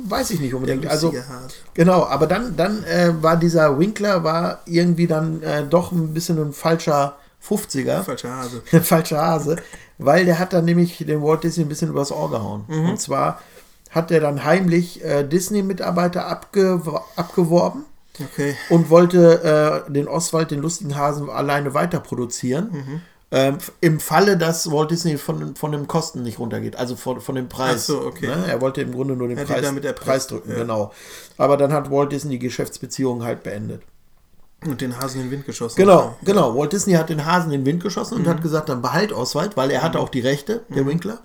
weiß 0.08 0.30
ich 0.30 0.40
nicht 0.40 0.54
unbedingt. 0.54 0.86
Also, 0.86 1.12
Hase. 1.12 1.54
genau, 1.74 2.04
aber 2.04 2.26
dann, 2.26 2.56
dann 2.56 2.84
äh, 2.84 3.12
war 3.22 3.36
dieser 3.36 3.78
Winkler 3.78 4.24
war 4.24 4.60
irgendwie 4.66 5.06
dann 5.06 5.42
äh, 5.42 5.64
doch 5.64 5.92
ein 5.92 6.12
bisschen 6.12 6.38
ein 6.40 6.52
falscher 6.52 7.16
50er. 7.46 8.02
Falscher 8.02 8.36
Hase. 8.36 8.62
falscher 8.82 9.20
Hase, 9.24 9.56
weil 9.98 10.24
der 10.24 10.38
hat 10.38 10.52
dann 10.52 10.64
nämlich 10.64 10.98
den 10.98 11.22
Walt 11.22 11.44
Disney 11.44 11.64
ein 11.64 11.68
bisschen 11.68 11.90
übers 11.90 12.10
Ohr 12.12 12.30
gehauen. 12.30 12.64
Mhm. 12.68 12.90
Und 12.90 13.00
zwar 13.00 13.40
hat 13.90 14.10
er 14.10 14.20
dann 14.20 14.44
heimlich 14.44 15.04
äh, 15.04 15.22
Disney-Mitarbeiter 15.22 16.26
abgew 16.26 16.98
abgeworben 17.16 17.84
Okay. 18.20 18.54
und 18.68 18.90
wollte 18.90 19.84
äh, 19.88 19.90
den 19.90 20.06
Oswald, 20.06 20.50
den 20.50 20.60
lustigen 20.60 20.96
Hasen, 20.96 21.30
alleine 21.30 21.72
weiter 21.72 21.98
produzieren. 21.98 22.68
Mhm. 22.70 23.00
Ähm, 23.34 23.56
Im 23.80 23.98
Falle, 23.98 24.36
dass 24.36 24.70
Walt 24.70 24.90
Disney 24.90 25.16
von, 25.16 25.56
von 25.56 25.72
den 25.72 25.88
Kosten 25.88 26.22
nicht 26.22 26.38
runtergeht, 26.38 26.76
also 26.76 26.96
von, 26.96 27.20
von 27.22 27.34
dem 27.34 27.48
Preis. 27.48 27.84
Ach 27.90 27.94
so, 27.94 28.02
okay. 28.06 28.26
Ne? 28.26 28.44
Er 28.46 28.60
wollte 28.60 28.82
im 28.82 28.92
Grunde 28.92 29.16
nur 29.16 29.26
den 29.26 29.38
Hat 29.38 29.46
Preis, 29.46 29.62
damit 29.62 29.84
erpresst, 29.86 30.06
Preis 30.06 30.26
drücken, 30.26 30.50
ja. 30.50 30.58
genau. 30.58 30.92
Aber 31.38 31.56
dann 31.56 31.72
hat 31.72 31.90
Walt 31.90 32.12
Disney 32.12 32.32
die 32.32 32.38
Geschäftsbeziehung 32.40 33.24
halt 33.24 33.42
beendet. 33.42 33.80
Und 34.66 34.80
den 34.80 34.96
Hasen 35.00 35.22
in 35.22 35.26
den 35.26 35.30
Wind 35.32 35.46
geschossen. 35.46 35.74
Genau, 35.76 36.14
genau. 36.24 36.54
Walt 36.56 36.72
Disney 36.72 36.92
hat 36.92 37.08
den 37.08 37.24
Hasen 37.26 37.50
in 37.52 37.60
den 37.62 37.66
Wind 37.66 37.82
geschossen 37.82 38.16
und 38.18 38.28
hat 38.28 38.38
Mhm. 38.38 38.42
gesagt, 38.42 38.68
dann 38.68 38.80
behalt 38.82 39.12
Oswald, 39.12 39.56
weil 39.56 39.70
er 39.72 39.82
hatte 39.82 39.98
auch 39.98 40.08
die 40.10 40.20
Rechte, 40.20 40.62
der 40.68 40.86
Winkler. 40.86 41.18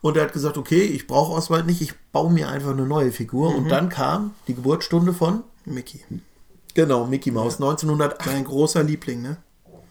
Und 0.00 0.16
er 0.16 0.24
hat 0.24 0.32
gesagt, 0.34 0.58
okay, 0.58 0.82
ich 0.82 1.06
brauche 1.08 1.32
Oswald 1.32 1.66
nicht, 1.66 1.80
ich 1.80 1.94
baue 2.12 2.30
mir 2.30 2.48
einfach 2.50 2.70
eine 2.70 2.86
neue 2.86 3.10
Figur. 3.10 3.50
Mhm. 3.50 3.56
Und 3.56 3.68
dann 3.70 3.88
kam 3.88 4.34
die 4.46 4.54
Geburtsstunde 4.54 5.12
von, 5.14 5.42
Mickey. 5.64 6.04
genau, 6.74 7.06
Mickey 7.06 7.30
Mouse, 7.32 7.54
1908, 7.54 8.22
Sein 8.24 8.44
großer 8.44 8.82
Liebling, 8.84 9.22
ne? 9.22 9.38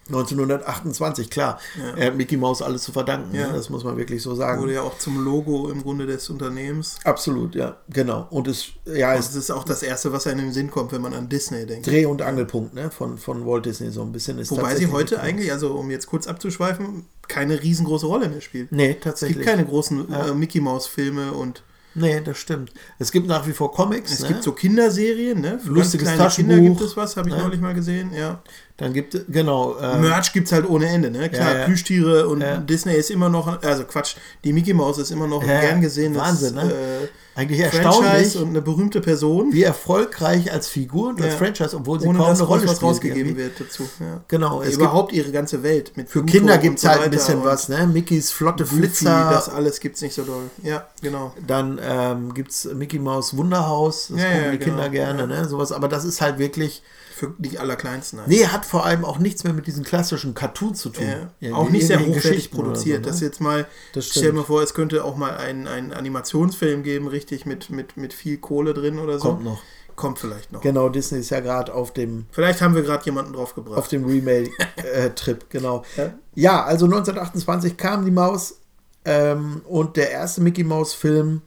1928, 0.07 1.29
klar. 1.29 1.59
Er 1.95 2.07
hat 2.07 2.15
Mickey 2.15 2.37
Mouse 2.37 2.61
alles 2.61 2.83
zu 2.83 2.91
verdanken, 2.91 3.35
Ja. 3.35 3.47
ne? 3.47 3.53
das 3.53 3.69
muss 3.69 3.83
man 3.83 3.97
wirklich 3.97 4.21
so 4.21 4.35
sagen. 4.35 4.61
Wurde 4.61 4.73
ja 4.73 4.81
auch 4.81 4.97
zum 4.97 5.23
Logo 5.23 5.69
im 5.69 5.83
Grunde 5.83 6.05
des 6.05 6.29
Unternehmens. 6.29 6.97
Absolut, 7.03 7.55
ja, 7.55 7.77
genau. 7.89 8.27
Und 8.29 8.47
es, 8.47 8.67
ja, 8.85 9.15
Das 9.15 9.29
es 9.29 9.35
ist 9.35 9.51
auch 9.51 9.63
das 9.63 9.83
Erste, 9.83 10.11
was 10.11 10.27
einem 10.27 10.39
in 10.39 10.45
den 10.45 10.53
Sinn 10.53 10.71
kommt, 10.71 10.91
wenn 10.91 11.01
man 11.01 11.13
an 11.13 11.29
Disney 11.29 11.65
denkt. 11.65 11.87
Dreh- 11.87 12.05
und 12.05 12.21
Angelpunkt 12.21 12.73
ne? 12.73 12.89
von, 12.91 13.17
von 13.17 13.45
Walt 13.45 13.65
Disney 13.65 13.91
so 13.91 14.01
ein 14.01 14.11
bisschen 14.11 14.39
ist 14.39 14.51
Wobei 14.51 14.61
sie 14.61 14.85
tatsächlich 14.85 14.91
heute 14.91 15.19
eigentlich, 15.21 15.51
also 15.51 15.73
um 15.73 15.91
jetzt 15.91 16.07
kurz 16.07 16.27
abzuschweifen, 16.27 17.05
keine 17.27 17.61
riesengroße 17.61 18.05
Rolle 18.05 18.29
mehr 18.29 18.41
spielt. 18.41 18.71
Nee, 18.71 18.85
Es 18.85 18.91
gibt 18.93 19.03
tatsächlich. 19.03 19.45
keine 19.45 19.65
großen 19.65 20.11
äh, 20.11 20.33
Mickey 20.33 20.61
Mouse 20.61 20.87
Filme 20.87 21.33
und 21.33 21.63
Nee, 21.99 22.21
das 22.21 22.37
stimmt. 22.37 22.71
Es 22.99 23.11
gibt 23.11 23.25
nach 23.27 23.47
wie 23.47 23.53
vor 23.53 23.71
Comics. 23.73 24.11
es 24.11 24.21
ne? 24.21 24.27
gibt 24.27 24.43
so 24.43 24.51
Kinderserien, 24.51 25.41
ne? 25.41 25.59
Lustiges 25.65 26.05
ganz 26.05 26.15
kleine 26.15 26.17
Taschenbuch, 26.29 26.53
Kinder 26.55 26.69
gibt 26.69 26.81
es 26.81 26.95
was, 26.95 27.17
habe 27.17 27.29
ich 27.29 27.35
ne? 27.35 27.41
neulich 27.41 27.59
mal 27.59 27.73
gesehen, 27.73 28.13
ja. 28.13 28.39
Dann 28.77 28.93
gibt 28.93 29.15
es, 29.15 29.21
genau. 29.27 29.75
äh, 29.77 29.97
Merch 29.97 30.33
gibt 30.33 30.45
es 30.47 30.53
halt 30.53 30.69
ohne 30.69 30.87
Ende, 30.87 31.09
ne? 31.09 31.29
Klar, 31.29 31.51
Ja, 31.53 31.59
ja. 31.59 31.65
Plüschtiere 31.65 32.27
und 32.27 32.41
Ja. 32.41 32.57
Disney 32.57 32.93
ist 32.93 33.09
immer 33.09 33.27
noch, 33.27 33.61
also 33.63 33.83
Quatsch, 33.85 34.15
die 34.43 34.53
Mickey 34.53 34.73
Mouse 34.73 34.99
ist 34.99 35.09
immer 35.11 35.25
noch 35.27 35.41
ein 35.41 35.47
gern 35.47 35.81
gesehenes 35.81 36.19
Wahnsinn, 36.19 36.53
ne? 36.53 36.71
äh, 36.71 37.07
eigentlich 37.39 37.59
Franchise 37.61 37.83
erstaunlich, 37.83 38.37
und 38.37 38.49
eine 38.49 38.61
berühmte 38.61 39.01
Person, 39.01 39.51
wie 39.51 39.63
erfolgreich 39.63 40.51
als 40.51 40.67
Figur 40.67 41.09
und 41.09 41.21
als. 41.21 41.33
Franchise, 41.35 41.75
obwohl 41.75 41.99
sie 41.99 42.07
ohne 42.07 42.19
kaum 42.19 42.29
eine 42.29 42.43
Rolle 42.43 42.67
was 42.67 42.81
rausgegeben 42.81 43.29
irgendwie. 43.29 43.43
wird 43.43 43.59
dazu. 43.59 43.83
Ja. 43.99 44.21
Genau, 44.27 44.61
es 44.61 44.75
Überhaupt 44.75 45.11
ihre 45.11 45.31
ganze 45.31 45.63
Welt. 45.63 45.93
Mit 45.95 46.09
Für 46.09 46.21
Pluto 46.21 46.37
Kinder 46.37 46.57
gibt 46.59 46.75
es 46.77 46.81
so 46.83 46.89
halt 46.89 47.01
ein 47.01 47.09
bisschen 47.11 47.43
was, 47.43 47.69
ne? 47.69 47.87
Mickys 47.87 48.31
flotte 48.31 48.63
Goofy, 48.63 48.75
Flitzer. 48.77 49.29
das 49.31 49.49
alles 49.49 49.79
gibt 49.79 49.95
es 49.95 50.01
nicht 50.03 50.13
so 50.15 50.23
doll. 50.23 50.49
Ja, 50.63 50.85
genau. 51.01 51.33
Dann 51.45 51.79
ähm, 51.83 52.33
gibt 52.33 52.51
es 52.51 52.65
Mickey 52.73 52.99
Mouse 52.99 53.35
Wunderhaus, 53.37 54.09
das 54.09 54.19
Ja, 54.19 54.25
gucken 54.25 54.43
ja, 54.43 54.51
die 54.51 54.57
genau, 54.59 54.65
Kinder 54.75 54.89
gerne, 54.89 55.27
ne? 55.27 55.45
Sowas, 55.47 55.71
aber 55.71 55.87
das 55.87 56.05
ist 56.05 56.21
halt 56.21 56.37
wirklich. 56.37 56.83
Für 57.17 57.34
die 57.39 57.58
Allerkleinsten. 57.58 58.19
halt. 58.19 58.30
Nee, 58.30 58.45
hat 58.45 58.63
vor 58.63 58.86
allem 58.86 59.03
auch 59.03 59.17
nichts 59.17 59.43
mehr 59.43 59.51
mit 59.51 59.65
diesen 59.65 59.84
klassischen 59.84 60.36
Cartoons 60.36 60.80
zu 60.80 60.89
tun. 60.89 61.06
Ja. 61.39 61.56
Auch 61.56 61.71
nicht 61.71 61.88
sehr 61.88 61.99
hochwertig 61.99 62.51
produziert. 62.51 63.03
So, 63.06 63.10
Das 63.10 63.21
ne? 63.21 63.25
jetzt 63.25 63.41
mal, 63.41 63.65
Das 63.93 64.06
stell 64.06 64.34
mal 64.34 64.43
vor, 64.43 64.62
es 64.62 64.75
könnte 64.75 65.03
auch 65.03 65.15
mal 65.17 65.36
einen, 65.36 65.65
Animationsfilm 65.67 66.84
geben, 66.84 67.08
richtig 67.08 67.47
mit, 67.47 67.71
mit, 67.71 67.97
mit 67.97 68.13
viel 68.13 68.38
Kohle 68.38 68.75
drin 68.75 68.99
oder 68.99 69.17
so. 69.17 69.30
Kommt 69.30 69.43
noch. 69.45 69.63
Kommt 69.95 70.19
vielleicht 70.19 70.51
noch. 70.51 70.62
Genau, 70.62 70.89
Disney 70.89 71.17
ist 71.17 71.32
ja 71.32 71.39
gerade 71.39 71.73
auf 71.73 71.91
dem 71.91 72.27
Vielleicht 72.30 72.62
haben 72.62 72.75
wir 72.75 72.84
gerade 72.84 73.03
jemanden 73.06 73.34
drauf 73.34 73.56
gebracht. 73.56 73.80
auf 73.80 73.88
dem 73.88 74.06
Remake-Trip, 74.06 75.45
genau. 75.49 75.84
Ja. 75.95 76.13
Ja, 76.36 76.63
also 76.65 76.86
1928 76.86 77.77
kam 77.77 78.06
die 78.06 78.12
Maus 78.12 78.60
ähm, 79.06 79.62
und 79.67 79.97
der 79.97 80.12
erste 80.12 80.41
Mickey 80.41 80.63
Mouse-Film 80.63 81.41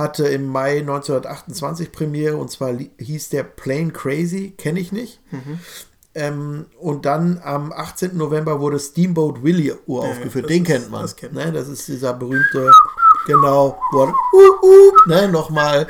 hatte 0.00 0.26
im 0.26 0.46
Mai 0.48 0.78
1928 0.80 1.92
Premiere 1.92 2.36
und 2.36 2.50
zwar 2.50 2.72
hieß 2.98 3.28
der 3.28 3.44
Plain 3.44 3.92
Crazy, 3.92 4.54
kenne 4.58 4.80
ich 4.80 4.90
nicht. 4.90 5.20
Mhm. 5.30 5.60
Ähm, 6.12 6.66
und 6.80 7.06
dann 7.06 7.40
am 7.44 7.70
18. 7.72 8.16
November 8.16 8.58
wurde 8.60 8.80
Steamboat 8.80 9.44
Willie 9.44 9.78
uraufgeführt. 9.86 10.46
das 10.46 10.50
Den 10.50 10.62
ist- 10.64 10.66
kennt 10.68 10.90
man. 10.90 11.02
das 11.02 11.14
kennt 11.14 11.34
ne? 11.34 11.52
das 11.52 11.68
ist 11.68 11.86
dieser 11.86 12.14
berühmte, 12.14 12.72
genau, 13.26 13.78
wo 13.92 14.02
er, 14.02 14.08
uh, 14.08 14.66
uh, 14.66 14.92
ne, 15.08 15.28
nochmal 15.28 15.86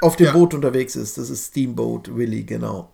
auf 0.00 0.14
dem 0.14 0.26
Ja. 0.26 0.32
Boot 0.32 0.54
unterwegs 0.54 0.94
ist. 0.94 1.18
Das 1.18 1.28
ist 1.28 1.46
Steamboat 1.48 2.14
Willie, 2.14 2.44
genau. 2.44 2.92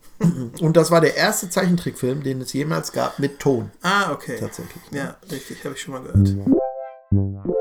Und 0.61 0.77
das 0.79 0.91
war 0.91 1.03
der 1.03 1.17
erste 1.17 1.51
Zeichentrickfilm, 1.51 2.23
den 2.23 2.41
es 2.41 2.53
jemals 2.55 2.93
gab 2.93 3.19
mit 3.19 3.39
Ton. 3.41 3.71
ah, 3.83 4.11
okay. 4.13 4.37
Tatsächlich. 4.41 4.83
Ja, 4.91 5.17
richtig, 5.31 5.63
habe 5.65 5.75
ich 5.75 5.83
schon 5.83 5.93
mal 5.93 6.03
gehört. 6.03 7.55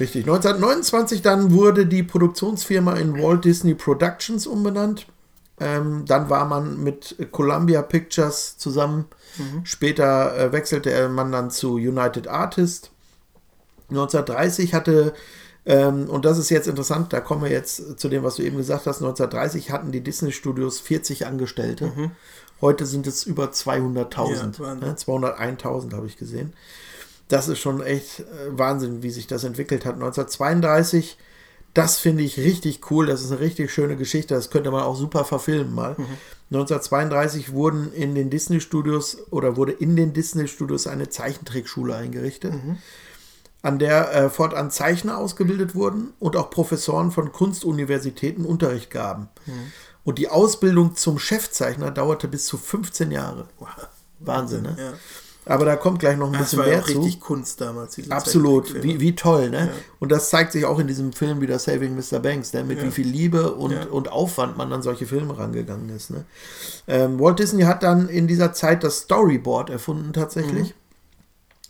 Richtig. 0.00 0.24
1929 0.24 1.22
dann 1.22 1.52
wurde 1.52 1.86
die 1.86 2.02
Produktionsfirma 2.02 2.94
in 2.94 3.20
Walt 3.22 3.44
Disney 3.44 3.74
Productions 3.74 4.46
umbenannt. 4.46 5.06
Ähm, 5.60 6.04
dann 6.06 6.28
war 6.30 6.46
man 6.46 6.82
mit 6.82 7.16
Columbia 7.30 7.82
Pictures 7.82 8.58
zusammen. 8.58 9.06
Später 9.64 10.36
äh, 10.36 10.52
wechselte 10.52 11.08
man 11.08 11.32
dann 11.32 11.50
zu 11.50 11.74
United 11.74 12.28
Artists. 12.28 12.90
1930 13.90 14.74
hatte, 14.74 15.12
ähm, 15.66 16.08
und 16.08 16.24
das 16.24 16.38
ist 16.38 16.50
jetzt 16.50 16.68
interessant, 16.68 17.12
da 17.12 17.20
kommen 17.20 17.42
wir 17.42 17.50
jetzt 17.50 17.98
zu 17.98 18.08
dem, 18.08 18.22
was 18.22 18.36
du 18.36 18.42
eben 18.42 18.56
gesagt 18.56 18.86
hast, 18.86 18.96
1930 18.96 19.70
hatten 19.70 19.92
die 19.92 20.02
Disney 20.02 20.32
Studios 20.32 20.80
40 20.80 21.26
Angestellte. 21.26 21.92
Heute 22.60 22.86
sind 22.86 23.06
es 23.06 23.24
über 23.24 23.46
200.000. 23.46 24.58
Ja, 24.58 24.58
Wahnsinn. 24.58 24.88
ne? 24.88 24.94
201.000 24.94 25.94
habe 25.94 26.06
ich 26.06 26.16
gesehen. 26.16 26.52
Das 27.28 27.48
ist 27.48 27.58
schon 27.58 27.82
echt 27.82 28.20
äh, 28.20 28.24
Wahnsinn, 28.50 29.02
wie 29.02 29.10
sich 29.10 29.26
das 29.26 29.44
entwickelt 29.44 29.84
hat. 29.84 29.94
1932, 29.94 31.16
das 31.72 31.98
finde 31.98 32.22
ich 32.22 32.38
richtig 32.38 32.90
cool. 32.90 33.06
Das 33.06 33.22
ist 33.22 33.30
eine 33.32 33.40
richtig 33.40 33.72
schöne 33.72 33.96
Geschichte. 33.96 34.34
Das 34.34 34.50
könnte 34.50 34.70
man 34.70 34.82
auch 34.82 34.96
super 34.96 35.24
verfilmen 35.24 35.74
mal. 35.74 35.96
1932 36.50 37.52
wurden 37.52 37.92
in 37.92 38.14
den 38.14 38.30
Disney 38.30 38.60
Studios 38.60 39.16
oder 39.30 39.56
wurde 39.56 39.72
in 39.72 39.96
den 39.96 40.12
Disney 40.12 40.46
Studios 40.46 40.86
eine 40.86 41.08
Zeichentrickschule 41.08 41.96
eingerichtet, 41.96 42.52
an 43.62 43.78
der 43.78 44.12
äh, 44.14 44.30
fortan 44.30 44.70
Zeichner 44.70 45.16
ausgebildet 45.18 45.74
wurden 45.74 46.12
und 46.20 46.36
auch 46.36 46.50
Professoren 46.50 47.10
von 47.10 47.32
Kunstuniversitäten 47.32 48.44
Unterricht 48.44 48.90
gaben. 48.90 49.28
Und 50.04 50.18
die 50.18 50.28
Ausbildung 50.28 50.94
zum 50.96 51.18
Chefzeichner 51.18 51.90
dauerte 51.90 52.28
bis 52.28 52.44
zu 52.44 52.58
15 52.58 53.10
Jahre. 53.10 53.48
Wahnsinn, 54.20 54.62
ne? 54.62 54.76
Ja. 54.78 54.92
Aber 55.46 55.64
da 55.66 55.76
kommt 55.76 55.98
gleich 55.98 56.16
noch 56.16 56.28
ein 56.28 56.32
Das 56.32 56.42
bisschen 56.42 56.58
war 56.60 56.66
ja 56.66 56.72
mehr 56.76 56.82
auch 56.82 56.86
zu. 56.88 56.98
richtig 57.00 57.20
Kunst 57.20 57.60
damals. 57.60 57.98
Absolut, 58.10 58.82
wie, 58.82 58.98
wie 59.00 59.14
toll, 59.14 59.50
ne? 59.50 59.70
Und 59.98 60.10
das 60.10 60.30
zeigt 60.30 60.52
sich 60.52 60.64
auch 60.64 60.78
in 60.78 60.86
diesem 60.86 61.12
Film 61.12 61.40
wieder 61.42 61.58
Saving 61.58 61.94
Mr. 61.96 62.18
Banks, 62.20 62.52
ne? 62.54 62.64
mit 62.64 62.82
wie 62.82 62.90
viel 62.90 63.06
Liebe 63.06 63.52
und, 63.54 63.72
Ja. 63.72 63.84
und 63.86 64.10
Aufwand 64.10 64.56
man 64.56 64.72
an 64.72 64.82
solche 64.82 65.04
Filme 65.06 65.36
rangegangen 65.38 65.90
ist. 65.90 66.10
Ne? 66.10 66.24
Ähm, 66.88 67.20
Walt 67.20 67.38
Disney 67.38 67.64
hat 67.64 67.82
dann 67.82 68.08
in 68.08 68.26
dieser 68.26 68.52
Zeit 68.54 68.82
das 68.84 69.00
Storyboard 69.00 69.68
erfunden 69.70 70.12
tatsächlich. 70.14 70.74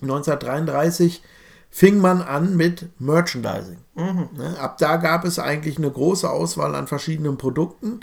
1933 0.03 1.23
fing 1.71 1.99
man 1.99 2.23
an 2.23 2.57
mit 2.57 2.87
Merchandising. 3.01 3.79
Ne? 3.97 4.57
Ab 4.61 4.79
da 4.79 4.97
gab 4.97 5.25
es 5.25 5.39
eigentlich 5.39 5.79
eine 5.79 5.91
große 5.91 6.29
Auswahl 6.29 6.75
an 6.75 6.87
verschiedenen 6.87 7.39
Produkten 7.39 8.01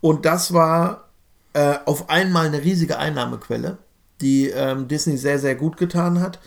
und 0.00 0.24
das 0.24 0.52
war 0.54 1.08
äh, 1.52 1.74
auf 1.84 2.08
einmal 2.08 2.46
eine 2.46 2.62
riesige 2.62 2.98
Einnahmequelle, 2.98 3.78
die 4.22 4.48
ähm, 4.48 4.88
Disney 4.88 5.16
sehr, 5.18 5.38
sehr 5.38 5.54
gut 5.54 5.76
getan 5.76 6.20
hat. 6.20 6.38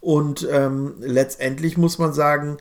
Und 0.00 0.46
ähm, 0.50 0.94
letztendlich 1.00 1.76
muss 1.76 1.98
man 1.98 2.12
sagen, 2.12 2.58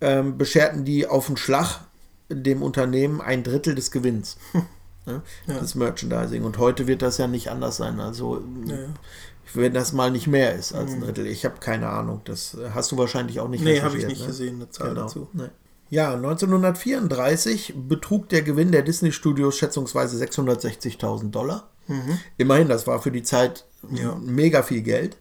ähm, 0.00 0.38
bescherten 0.38 0.84
die 0.84 1.06
auf 1.06 1.26
den 1.26 1.36
Schlag 1.36 1.80
dem 2.28 2.62
Unternehmen 2.62 3.20
ein 3.20 3.42
Drittel 3.42 3.74
des 3.74 3.90
Gewinns. 3.90 4.36
ne? 5.06 5.22
Das 5.46 5.74
Merchandising. 5.74 6.44
Und 6.44 6.58
heute 6.58 6.86
wird 6.86 7.02
das 7.02 7.18
ja 7.18 7.26
nicht 7.26 7.50
anders 7.50 7.76
sein. 7.76 8.00
Also, 8.00 8.42
wenn 9.54 9.74
das 9.74 9.92
mal 9.92 10.10
nicht 10.10 10.26
mehr 10.26 10.54
ist 10.54 10.72
als 10.72 10.92
ein 10.92 11.00
Drittel. 11.00 11.26
Ich 11.26 11.44
habe 11.44 11.56
keine 11.60 11.88
Ahnung. 11.88 12.22
Das 12.24 12.54
äh, 12.54 12.70
hast 12.74 12.92
du 12.92 12.98
wahrscheinlich 12.98 13.40
auch 13.40 13.48
nicht 13.48 13.60
Mhm. 13.60 13.66
Nee, 13.66 13.80
habe 13.80 13.96
ich 13.96 14.04
recherchiert, 14.04 14.10
nicht 14.10 14.20
ne? 14.22 14.26
gesehen, 14.28 14.54
eine 14.56 14.70
Zahl 14.70 14.88
Genau. 14.90 15.00
dazu. 15.02 15.28
Nee. 15.32 15.48
Ja, 15.90 16.14
1934 16.14 17.74
betrug 17.76 18.28
der 18.30 18.42
Gewinn 18.42 18.72
der 18.72 18.80
Disney 18.82 19.12
Studios 19.12 19.58
schätzungsweise 19.58 20.22
660.000 20.24 21.30
Dollar. 21.30 21.68
Immerhin, 22.36 22.68
das 22.68 22.86
war 22.86 23.00
für 23.02 23.10
die 23.10 23.22
Zeit 23.22 23.64
Mhm. 23.82 23.96
Ja. 23.96 24.14
mega 24.14 24.62
viel 24.62 24.82
Geld. 24.82 25.16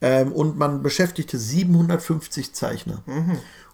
Ähm, 0.00 0.32
und 0.32 0.56
man 0.56 0.80
beschäftigte 0.82 1.38
750 1.38 2.52
Zeichner. 2.54 3.02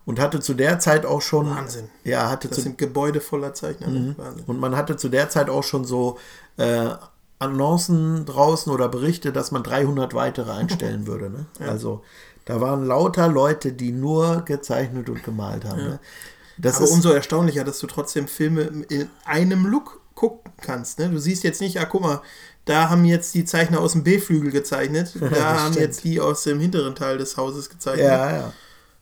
Und 0.07 0.18
hatte 0.20 0.40
zu 0.40 0.55
der 0.55 0.79
Zeit 0.79 1.05
auch 1.05 1.20
schon. 1.20 1.46
Mhm. 1.50 1.57
Wahnsinn. 1.57 1.88
Ja, 2.02 2.31
hatte 2.31 2.48
Das 2.48 2.57
zu, 2.57 2.62
sind 2.62 2.79
Gebäude 2.79 3.20
voller 3.20 3.52
Zeichner. 3.55 3.88
Mhm. 3.88 3.94
ne? 3.94 4.14
Wahnsinn. 4.16 4.44
und 4.46 4.59
man 4.59 4.74
hatte 4.76 4.96
zu 4.96 5.09
der 5.11 5.29
Zeit 5.29 5.50
auch 5.50 5.62
schon 5.64 5.85
so 5.85 6.18
äh, 6.57 6.88
Annoncen 7.38 8.24
draußen 8.24 8.72
oder 8.72 8.88
Berichte, 8.88 9.33
dass 9.33 9.50
man 9.50 9.62
300 9.62 10.14
weitere 10.14 10.50
einstellen 10.52 11.07
würde. 11.07 11.29
Ne? 11.31 11.46
Also 11.61 12.02
da 12.46 12.61
waren 12.61 12.87
lauter 12.87 13.29
Leute, 13.29 13.72
die 13.72 13.92
nur 13.92 14.42
gezeichnet 14.46 15.11
und 15.11 15.22
gemalt 15.24 15.64
haben. 15.66 15.83
Ne? 15.83 15.98
Das 16.57 16.76
Aber 16.79 16.88
umso 16.90 17.11
erstaunlicher, 17.11 17.64
dass 17.64 17.79
du 17.81 17.87
trotzdem 17.87 18.26
Filme 18.29 18.62
in 18.88 19.11
einem 19.26 19.66
Look 19.66 20.00
gucken 20.16 20.50
kannst. 20.61 20.98
Ne? 20.98 21.09
Du 21.09 21.18
siehst 21.18 21.44
jetzt 21.44 21.61
nicht, 21.61 21.79
ah, 21.79 21.85
guck 21.85 22.02
mal, 22.02 22.22
da 22.64 22.90
haben 22.90 23.05
jetzt 23.05 23.35
die 23.37 23.44
Zeichner 23.44 23.81
aus 23.81 23.92
dem 23.92 24.02
B-Flügel 24.02 24.50
gezeichnet, 24.50 25.14
da 25.20 25.62
haben 25.62 25.74
jetzt 25.74 26.02
die 26.02 26.20
aus 26.20 26.42
dem 26.42 26.59
hinteren 26.59 26.96
Teil 26.96 27.18
des 27.18 27.37
Hauses 27.37 27.70
gezeichnet. 27.70 28.07
ja, 28.07 28.37
ja. 28.37 28.52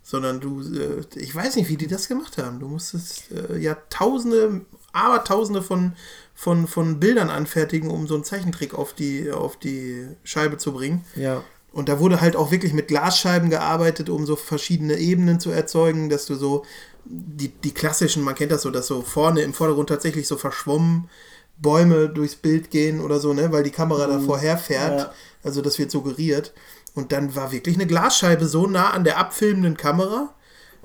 Sondern 0.03 0.38
du, 0.38 0.61
äh, 0.61 1.00
ich 1.14 1.35
weiß 1.35 1.57
nicht, 1.57 1.70
wie 1.70 1.79
die 1.79 1.87
das 1.87 2.09
gemacht 2.09 2.37
haben. 2.37 2.61
Du 2.61 2.68
musstest 2.68 3.31
äh, 3.33 3.57
ja 3.57 3.74
tausende, 3.88 4.61
aber 4.92 5.24
tausende 5.24 5.62
von, 5.62 5.94
von, 6.35 6.66
von 6.66 7.00
Bildern 7.00 7.31
anfertigen, 7.31 7.90
um 7.90 8.07
so 8.07 8.14
einen 8.14 8.24
Zeichentrick 8.24 8.74
auf 8.74 8.92
die, 8.92 9.33
auf 9.33 9.57
die 9.57 10.07
Scheibe 10.22 10.59
zu 10.59 10.74
bringen. 10.74 11.07
Ja. 11.16 11.42
Und 11.72 11.88
da 11.88 11.98
wurde 12.00 12.20
halt 12.20 12.37
auch 12.37 12.50
wirklich 12.50 12.74
mit 12.74 12.87
Glasscheiben 12.87 13.48
gearbeitet, 13.48 14.11
um 14.11 14.27
so 14.27 14.37
verschiedene 14.37 14.98
Ebenen 14.98 15.40
zu 15.40 15.50
erzeugen, 15.50 16.11
dass 16.11 16.27
du 16.27 16.35
so 16.35 16.64
die, 17.05 17.49
die 17.49 17.73
klassischen, 17.75 18.23
man 18.23 18.35
kennt 18.35 18.53
das 18.53 18.62
so, 18.62 18.71
dass 18.71 18.87
so 18.87 19.03
vorne 19.03 19.43
im 19.43 19.53
Vordergrund 19.55 19.88
tatsächlich 19.88 20.27
so 20.27 20.37
verschwommen 20.37 21.09
Bäume 21.57 22.09
durchs 22.09 22.35
Bild 22.37 22.71
gehen 22.71 23.01
oder 23.01 23.21
so, 23.21 23.33
ne, 23.33 23.53
weil 23.53 23.62
die 23.62 23.71
Kamera 23.71 24.07
da 24.07 24.19
vorher 24.19 24.59
fährt. 24.59 24.99
Ja. 25.01 25.12
Also 25.43 25.62
das 25.62 25.79
wird 25.79 25.90
suggeriert. 25.90 26.53
Und 26.95 27.12
dann 27.12 27.35
war 27.37 27.53
wirklich 27.53 27.77
eine 27.77 27.87
Glasscheibe 27.87 28.47
so 28.47 28.67
nah 28.67 28.90
an 28.90 29.05
der 29.05 29.19
abfilmenden 29.19 29.77
Kamera, 29.77 30.35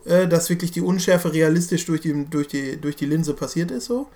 äh, 0.06 0.28
dass 0.28 0.50
wirklich 0.50 0.72
die 0.72 0.82
Unschärfe 0.82 1.34
realistisch 1.34 1.86
durch 1.86 2.02
die, 2.02 2.26
durch 2.30 2.48
die, 2.48 2.80
durch 2.80 2.96
die 2.96 3.06
Linse 3.06 3.34
passiert 3.34 3.72
ist. 3.72 3.86
So. 3.86 4.08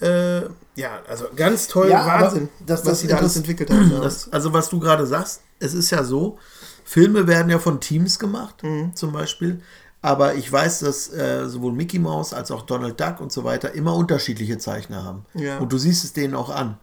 Äh, 0.00 0.42
ja, 0.76 1.00
also 1.08 1.26
ganz 1.36 1.68
toll, 1.68 1.88
Ja, 1.90 2.04
Wahnsinn, 2.06 2.48
das- 2.66 2.80
was 2.80 2.88
das 2.88 3.00
sie 3.00 3.06
da 3.08 3.16
alles 3.18 3.36
entwickelt 3.36 3.70
haben. 3.70 3.90
Das, 4.02 4.30
also 4.32 4.52
was 4.52 4.68
du 4.68 4.80
gerade 4.80 5.06
sagst, 5.06 5.40
es 5.60 5.74
ist 5.74 5.90
ja 5.90 6.02
so, 6.04 6.38
Filme 6.84 7.26
werden 7.26 7.48
ja 7.50 7.58
von 7.58 7.80
Teams 7.80 8.18
gemacht, 8.18 8.62
Mhm. 8.62 8.94
zum 8.96 9.12
Beispiel. 9.12 9.60
Aber 10.04 10.34
ich 10.34 10.50
weiß, 10.50 10.80
dass 10.80 11.12
äh, 11.12 11.48
sowohl 11.48 11.72
Mickey 11.72 12.00
Mouse 12.00 12.34
als 12.34 12.50
auch 12.50 12.62
Donald 12.62 13.00
Duck 13.00 13.20
und 13.20 13.30
so 13.30 13.44
weiter 13.44 13.72
immer 13.72 13.94
unterschiedliche 13.94 14.58
Zeichner 14.58 15.04
haben. 15.04 15.24
Ja. 15.34 15.56
Mhm. 15.56 15.62
Und 15.62 15.72
du 15.72 15.78
siehst 15.78 16.04
es 16.04 16.12
denen 16.12 16.34
auch 16.34 16.50
an. 16.50 16.76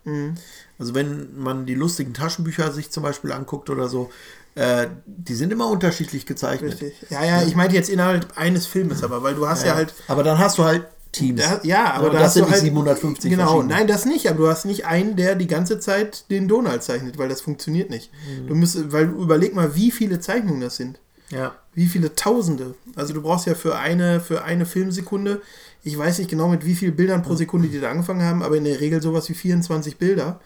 Also 0.80 0.96
wenn 0.96 1.38
man 1.38 1.66
die 1.66 1.76
lustigen 1.76 2.14
Taschenbücher 2.14 2.72
sich 2.72 2.92
zum 2.92 3.04
Beispiel 3.04 3.34
anguckt 3.34 3.70
oder 3.70 3.90
so, 3.90 4.10
äh, 4.56 4.88
die 5.06 5.36
sind 5.36 5.52
immer 5.52 5.70
unterschiedlich 5.70 6.26
gezeichnet. 6.26 6.82
Richtig. 6.82 6.94
Ja, 7.10 7.24
ja, 7.24 7.44
ich 7.44 7.56
meinte 7.56 7.76
jetzt 7.76 7.90
innerhalb 7.90 8.38
eines 8.38 8.66
Filmes, 8.66 9.04
aber 9.04 9.22
weil 9.22 9.36
du 9.36 9.48
hast 9.48 9.66
ja, 9.66 9.76
halt. 9.76 9.94
Aber 10.08 10.24
dann 10.24 10.40
hast 10.40 10.58
du 10.58 10.64
halt 10.64 10.86
Teams. 11.12 11.42
Da, 11.42 11.60
ja, 11.64 11.94
aber 11.94 12.08
Und 12.08 12.14
da 12.14 12.20
das 12.20 12.28
hast 12.28 12.34
sind 12.36 12.50
halt 12.50 12.62
750 12.62 13.32
Genau, 13.32 13.64
nein, 13.64 13.88
das 13.88 14.06
nicht, 14.06 14.30
aber 14.30 14.38
du 14.38 14.48
hast 14.48 14.66
nicht 14.66 14.86
einen, 14.86 15.16
der 15.16 15.36
die 15.36 15.48
ganze 15.48 15.80
Zeit 15.80 16.30
den 16.30 16.48
Donald 16.48 16.84
zeichnet, 16.84 17.18
weil 17.18 17.30
das 17.30 17.42
funktioniert 17.42 17.90
nicht. 17.90 18.12
Mhm. 18.14 18.48
Du 18.48 18.56
musst, 18.56 18.92
weil 18.92 19.06
überleg 19.06 19.56
mal, 19.56 19.76
wie 19.76 19.92
viele 19.92 20.20
Zeichnungen 20.20 20.62
das 20.62 20.76
sind. 20.76 21.00
Ja. 21.30 21.56
Wie 21.74 21.86
viele 21.86 22.16
Tausende. 22.16 22.76
Also 22.96 23.14
du 23.14 23.22
brauchst 23.22 23.46
ja 23.46 23.56
für 23.56 23.78
eine, 23.78 24.20
für 24.20 24.44
eine 24.44 24.66
Filmsekunde, 24.66 25.42
ich 25.84 25.98
weiß 25.98 26.18
nicht 26.18 26.30
genau 26.30 26.48
mit 26.48 26.66
wie 26.66 26.76
vielen 26.76 26.96
Bildern 26.96 27.22
pro 27.22 27.36
Sekunde 27.36 27.70
die 27.70 27.80
da 27.80 27.92
angefangen 27.92 28.24
haben, 28.24 28.44
aber 28.44 28.58
in 28.58 28.66
der 28.66 28.80
Regel 28.80 29.02
sowas 29.02 29.30
wie 29.30 29.34
24 29.34 29.98
Bilder 29.98 30.40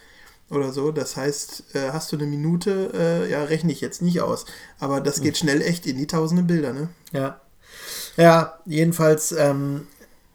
oder 0.50 0.72
so. 0.72 0.92
Das 0.92 1.18
heißt, 1.18 1.76
äh, 1.76 1.92
hast 1.92 2.12
du 2.12 2.18
eine 2.18 2.28
Minute, 2.28 2.92
äh, 2.94 3.32
ja, 3.32 3.44
rechne 3.44 3.72
ich 3.72 3.82
jetzt 3.82 4.02
nicht 4.02 4.22
aus. 4.22 4.46
Aber 4.80 5.02
das 5.02 5.22
geht 5.22 5.38
schnell 5.38 5.62
echt 5.62 5.88
in 5.88 5.98
die 5.98 6.08
tausende 6.08 6.44
Bilder, 6.44 6.74
ne? 6.74 6.90
Ja. 7.12 7.40
Ja, 8.18 8.60
jedenfalls 8.66 9.32
ähm, 9.32 9.88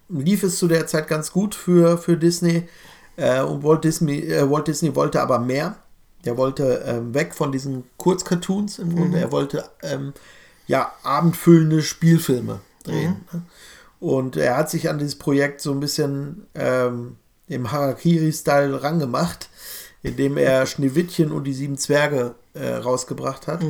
lief 0.09 0.43
es 0.43 0.59
zu 0.59 0.67
der 0.67 0.87
Zeit 0.87 1.07
ganz 1.07 1.31
gut 1.33 1.55
für, 1.55 1.99
für 1.99 2.17
Disney. 2.17 2.69
Äh, 3.17 3.43
und 3.43 3.63
Walt 3.63 3.85
Disney, 3.85 4.21
äh, 4.21 4.51
Walt 4.51 4.67
Disney 4.67 4.95
wollte 4.97 5.21
aber 5.21 5.39
mehr. 5.39 5.77
Der 6.25 6.37
wollte 6.37 6.83
ähm, 6.85 7.15
weg 7.15 7.35
von 7.35 7.53
diesen 7.53 7.85
Kurzcartoons 7.97 8.81
im 8.81 8.97
Grunde. 8.97 9.21
Er 9.21 9.31
wollte 9.31 9.65
ähm, 9.83 10.13
ja 10.69 10.93
abendfüllende 11.03 11.83
Spielfilme 11.83 12.61
drehen. 12.85 13.17
ne? 13.33 13.43
Und 13.99 14.37
er 14.37 14.57
hat 14.57 14.71
sich 14.71 14.89
an 14.89 14.99
dieses 14.99 15.17
Projekt 15.17 15.61
so 15.61 15.73
ein 15.73 15.81
bisschen 15.81 16.47
ähm, 16.55 17.17
im 17.49 17.73
Harakiri-Style 17.73 18.81
rangemacht, 18.83 19.49
indem 20.03 20.37
er 20.37 20.67
Schneewittchen 20.67 21.33
und 21.33 21.45
die 21.45 21.53
sieben 21.53 21.77
Zwerge 21.77 22.37
äh, 22.55 22.75
rausgebracht 22.75 23.49
hat. 23.49 23.63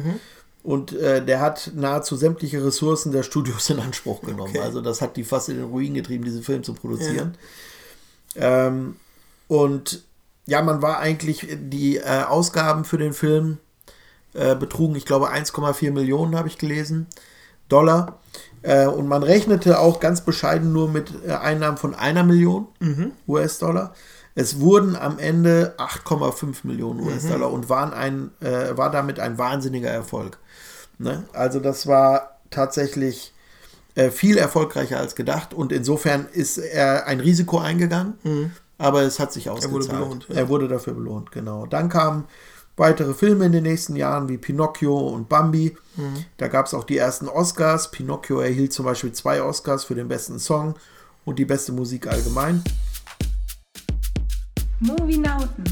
Und 0.62 0.92
äh, 0.92 1.24
der 1.24 1.40
hat 1.40 1.72
nahezu 1.74 2.16
sämtliche 2.16 2.62
Ressourcen 2.62 3.12
der 3.12 3.22
Studios 3.22 3.70
in 3.70 3.78
Anspruch 3.80 4.20
genommen. 4.20 4.50
Okay. 4.50 4.60
Also 4.60 4.82
das 4.82 5.00
hat 5.00 5.16
die 5.16 5.24
fast 5.24 5.48
in 5.48 5.56
den 5.56 5.64
Ruin 5.64 5.94
getrieben, 5.94 6.24
diesen 6.24 6.42
Film 6.42 6.62
zu 6.62 6.74
produzieren. 6.74 7.38
Ähm, 8.36 8.96
und 9.46 10.02
ja, 10.46 10.60
man 10.60 10.82
war 10.82 10.98
eigentlich, 10.98 11.46
die 11.50 11.96
äh, 11.96 12.24
Ausgaben 12.26 12.84
für 12.84 12.98
den 12.98 13.14
Film 13.14 13.58
äh, 14.34 14.54
betrugen, 14.54 14.94
ich 14.94 15.06
glaube, 15.06 15.32
1,4 15.32 15.90
Millionen, 15.92 16.36
habe 16.36 16.48
ich 16.48 16.58
gelesen, 16.58 17.06
Dollar. 17.68 18.18
Äh, 18.62 18.86
und 18.86 19.06
man 19.06 19.22
rechnete 19.22 19.78
auch 19.78 20.00
ganz 20.00 20.22
bescheiden 20.22 20.72
nur 20.72 20.88
mit 20.88 21.12
äh, 21.26 21.32
Einnahmen 21.32 21.76
von 21.76 21.94
einer 21.94 22.24
Million 22.24 22.66
US-Dollar. 23.26 23.94
Es 24.34 24.60
wurden 24.60 24.96
am 24.96 25.18
Ende 25.18 25.74
8,5 25.78 26.58
Millionen 26.64 27.00
US-Dollar 27.00 27.50
und 27.50 27.68
waren 27.68 27.92
ein, 27.92 28.30
äh, 28.40 28.76
war 28.76 28.90
damit 28.90 29.18
ein 29.20 29.38
wahnsinniger 29.38 29.90
Erfolg. 29.90 30.38
Ne? 30.98 31.24
Also 31.32 31.60
das 31.60 31.86
war 31.86 32.38
tatsächlich 32.50 33.34
viel 34.12 34.38
erfolgreicher 34.38 35.00
als 35.00 35.16
gedacht 35.16 35.52
und 35.52 35.72
insofern 35.72 36.26
ist 36.32 36.56
er 36.56 37.08
ein 37.08 37.18
Risiko 37.18 37.58
eingegangen, 37.58 38.52
aber 38.76 39.02
es 39.02 39.18
hat 39.18 39.32
sich 39.32 39.50
ausgezahlt. 39.50 39.88
belohnt, 39.88 40.26
ja. 40.28 40.36
Er 40.36 40.48
wurde 40.48 40.68
dafür 40.68 40.94
belohnt, 40.94 41.32
genau. 41.32 41.66
Dann 41.66 41.88
kamen 41.88 42.24
weitere 42.78 43.14
Filme 43.14 43.46
in 43.46 43.52
den 43.52 43.64
nächsten 43.64 43.96
Jahren 43.96 44.28
wie 44.28 44.38
Pinocchio 44.38 44.96
und 44.96 45.28
Bambi. 45.28 45.76
Da 46.36 46.48
gab 46.48 46.66
es 46.66 46.74
auch 46.74 46.84
die 46.84 46.96
ersten 46.96 47.28
Oscars. 47.28 47.90
Pinocchio 47.90 48.40
erhielt 48.40 48.72
zum 48.72 48.84
Beispiel 48.84 49.12
zwei 49.12 49.42
Oscars 49.42 49.84
für 49.84 49.94
den 49.94 50.08
besten 50.08 50.38
Song 50.38 50.74
und 51.24 51.38
die 51.38 51.44
beste 51.44 51.72
Musik 51.72 52.06
allgemein. 52.06 52.62
Movienauten. 54.80 55.64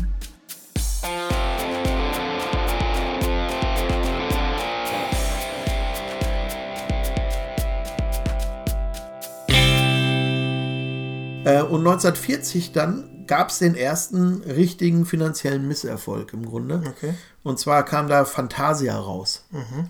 Äh, 11.45 11.63
und 11.63 11.87
1940 11.87 12.73
dann 12.73 13.16
gab 13.27 13.51
es 13.51 13.59
den 13.59 13.75
ersten 13.75 14.43
richtigen 14.43 15.07
finanziellen 15.07 15.67
Misserfolg 15.69 16.33
im 16.33 16.47
Grunde. 16.47 16.83
Okay. 16.87 17.15
Und 17.43 17.59
zwar 17.59 17.85
kam 17.85 18.09
da 18.09 18.25
Fantasia 18.25 18.99
raus. 18.99 19.45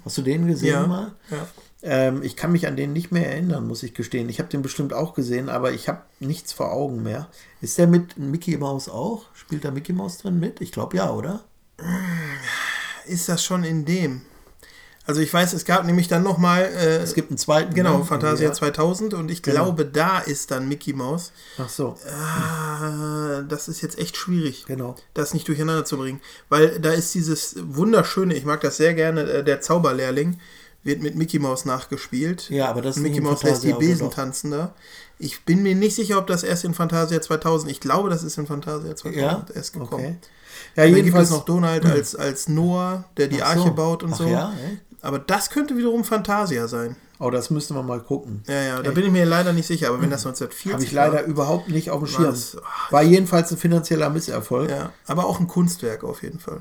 Hast 0.05 0.19
du 0.19 0.23
den 0.23 0.47
gesehen 0.47 0.73
Ja. 0.73 0.87
mal? 0.87 1.13
ja. 1.31 1.47
Ähm, 1.83 2.23
ich 2.23 2.37
kann 2.37 2.53
mich 2.53 2.67
an 2.67 2.75
den 2.77 2.93
nicht 2.93 3.13
mehr 3.13 3.31
erinnern, 3.31 3.67
muss 3.69 3.83
ich 3.83 3.95
gestehen. 3.95 4.29
Ich 4.29 4.39
habe 4.41 4.49
den 4.49 4.63
bestimmt 4.63 4.93
auch 4.93 5.15
gesehen, 5.15 5.49
aber 5.49 5.73
ich 5.73 5.89
habe 5.89 6.03
nichts 6.21 6.53
vor 6.53 6.73
Augen 6.73 7.03
mehr. 7.03 7.29
Ist 7.61 7.79
der 7.79 7.87
mit 7.87 8.19
Mickey 8.19 8.57
Mouse 8.57 8.89
auch? 8.89 9.27
Spielt 9.35 9.65
da 9.65 9.71
Mickey 9.71 9.93
Mouse 9.93 10.19
drin 10.19 10.41
mit? 10.41 10.61
Ich 10.61 10.73
glaube 10.73 10.97
ja, 10.97 11.11
oder? 11.13 11.45
Ist 13.07 13.29
das 13.29 13.45
schon 13.45 13.63
in 13.63 13.85
dem? 13.85 14.23
Also 15.07 15.21
ich 15.21 15.33
weiß, 15.33 15.53
es 15.53 15.65
gab 15.65 15.85
nämlich 15.87 16.09
dann 16.09 16.23
nochmal, 16.25 16.63
äh, 16.65 16.97
Es 16.97 17.15
gibt 17.15 17.31
einen 17.31 17.39
zweiten. 17.39 17.73
genau, 17.75 17.99
ne? 17.99 18.05
Fantasia 18.05 18.49
Ja. 18.49 18.53
2000 18.53 19.15
und 19.15 19.31
ich 19.31 19.41
Genau. 19.43 19.65
glaube, 19.65 19.87
da 19.87 20.19
ist 20.19 20.51
dann 20.51 20.69
Mickey 20.69 20.93
Mouse. 20.93 21.31
Ach 21.59 21.69
so, 21.69 21.97
Ah, 22.61 23.43
das 23.49 23.69
ist 23.69 23.81
jetzt 23.83 23.99
echt 23.99 24.17
schwierig. 24.17 24.65
genau. 24.67 24.97
das 25.15 25.33
nicht 25.35 25.47
durcheinander 25.49 25.85
zu 25.85 25.97
bringen. 25.97 26.21
Weil 26.49 26.81
da 26.81 26.91
ist 26.91 27.15
dieses 27.15 27.55
wunderschöne, 27.61 28.35
ich 28.35 28.45
mag 28.45 28.61
das 28.61 28.77
sehr 28.77 28.95
gerne, 28.95 29.23
äh, 29.23 29.45
der 29.45 29.61
Zauberlehrling 29.61 30.39
wird 30.83 31.03
mit 31.03 31.17
Mickey 31.17 31.39
Mouse 31.39 31.65
nachgespielt. 31.65 32.49
Ja, 32.51 32.69
aber 32.69 32.83
das 32.83 32.97
ist 32.97 33.03
Mickey 33.03 33.21
Mouse 33.21 33.43
lässt 33.43 33.65
die 33.65 33.73
Besen 33.73 34.11
tanzen 34.11 34.53
da. 34.53 34.75
Ich 35.19 35.45
bin 35.45 35.63
mir 35.63 35.75
nicht 35.75 35.95
sicher, 35.97 36.19
ob 36.19 36.27
das 36.27 36.43
erst 36.43 36.65
in 36.65 36.75
Fantasia 36.75 37.21
2000, 37.21 37.71
ich 37.73 37.81
glaube, 37.81 38.11
das 38.11 38.23
ist 38.23 38.37
in 38.39 38.47
Fantasia 38.47 38.95
2000 38.95 39.17
Ja, 39.17 39.47
erst 39.55 39.73
gekommen. 39.73 39.93
okay. 39.93 40.17
Ja, 40.77 40.85
jedenfalls 40.85 41.29
es 41.31 41.35
noch 41.35 41.45
Donald 41.45 41.85
als, 41.87 42.15
als 42.15 42.49
Noah, 42.49 43.05
der 43.17 43.29
die 43.29 43.39
so. 43.39 43.43
Arche 43.45 43.71
baut 43.73 44.03
und 44.03 44.13
Ach 44.13 44.19
so. 44.19 44.27
ja. 44.27 44.53
Aber 45.07 45.19
das 45.19 45.51
könnte 45.51 45.77
wiederum 45.77 46.05
Fantasia 46.05 46.67
sein. 46.69 46.97
Oh, 47.19 47.31
das 47.31 47.49
müssten 47.51 47.75
wir 47.75 47.83
mal 47.83 48.01
gucken. 48.01 48.43
Ja, 48.47 48.63
ja, 48.63 48.83
da 48.83 48.91
bin 48.91 49.07
ich 49.07 49.11
mir 49.11 49.25
leider 49.25 49.53
nicht 49.55 49.67
sicher. 49.67 49.89
Aber 49.89 50.03
wenn 50.03 50.11
das 50.11 50.27
1940 50.27 50.73
Habe 50.73 50.85
ich 50.85 50.95
war- 50.95 51.09
leider 51.09 51.25
überhaupt 51.27 51.69
nicht 51.71 51.91
auf 51.91 52.01
dem 52.01 52.13
War 52.13 52.21
Schirm. 52.21 52.31
das- 52.31 52.57
ah, 52.59 52.91
War 52.93 53.03
jedenfalls 53.03 53.51
ein 53.51 53.57
finanzieller 53.57 54.11
Misserfolg. 54.11 54.69
Ja, 54.71 54.93
aber 55.07 55.25
auch 55.27 55.41
ein 55.41 55.47
Kunstwerk 55.47 56.05
auf 56.05 56.23
jeden 56.23 56.41
Fall. 56.41 56.61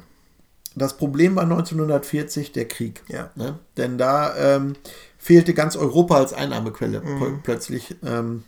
Das 0.76 0.96
Problem 0.98 1.36
war 1.36 1.46
1940 1.46 2.52
der 2.54 2.68
Krieg. 2.68 3.04
Ja. 3.08 3.32
Ne? 3.36 3.60
Denn 3.78 3.98
da 3.98 4.36
ähm, 4.38 4.76
fehlte 5.18 5.54
ganz 5.54 5.76
Europa 5.76 6.16
als 6.18 6.34
Einnahmequelle 6.34 7.02
Mhm. 7.02 7.24
pl- 7.24 7.38
plötzlich. 7.44 7.96
Ähm, 8.06 8.44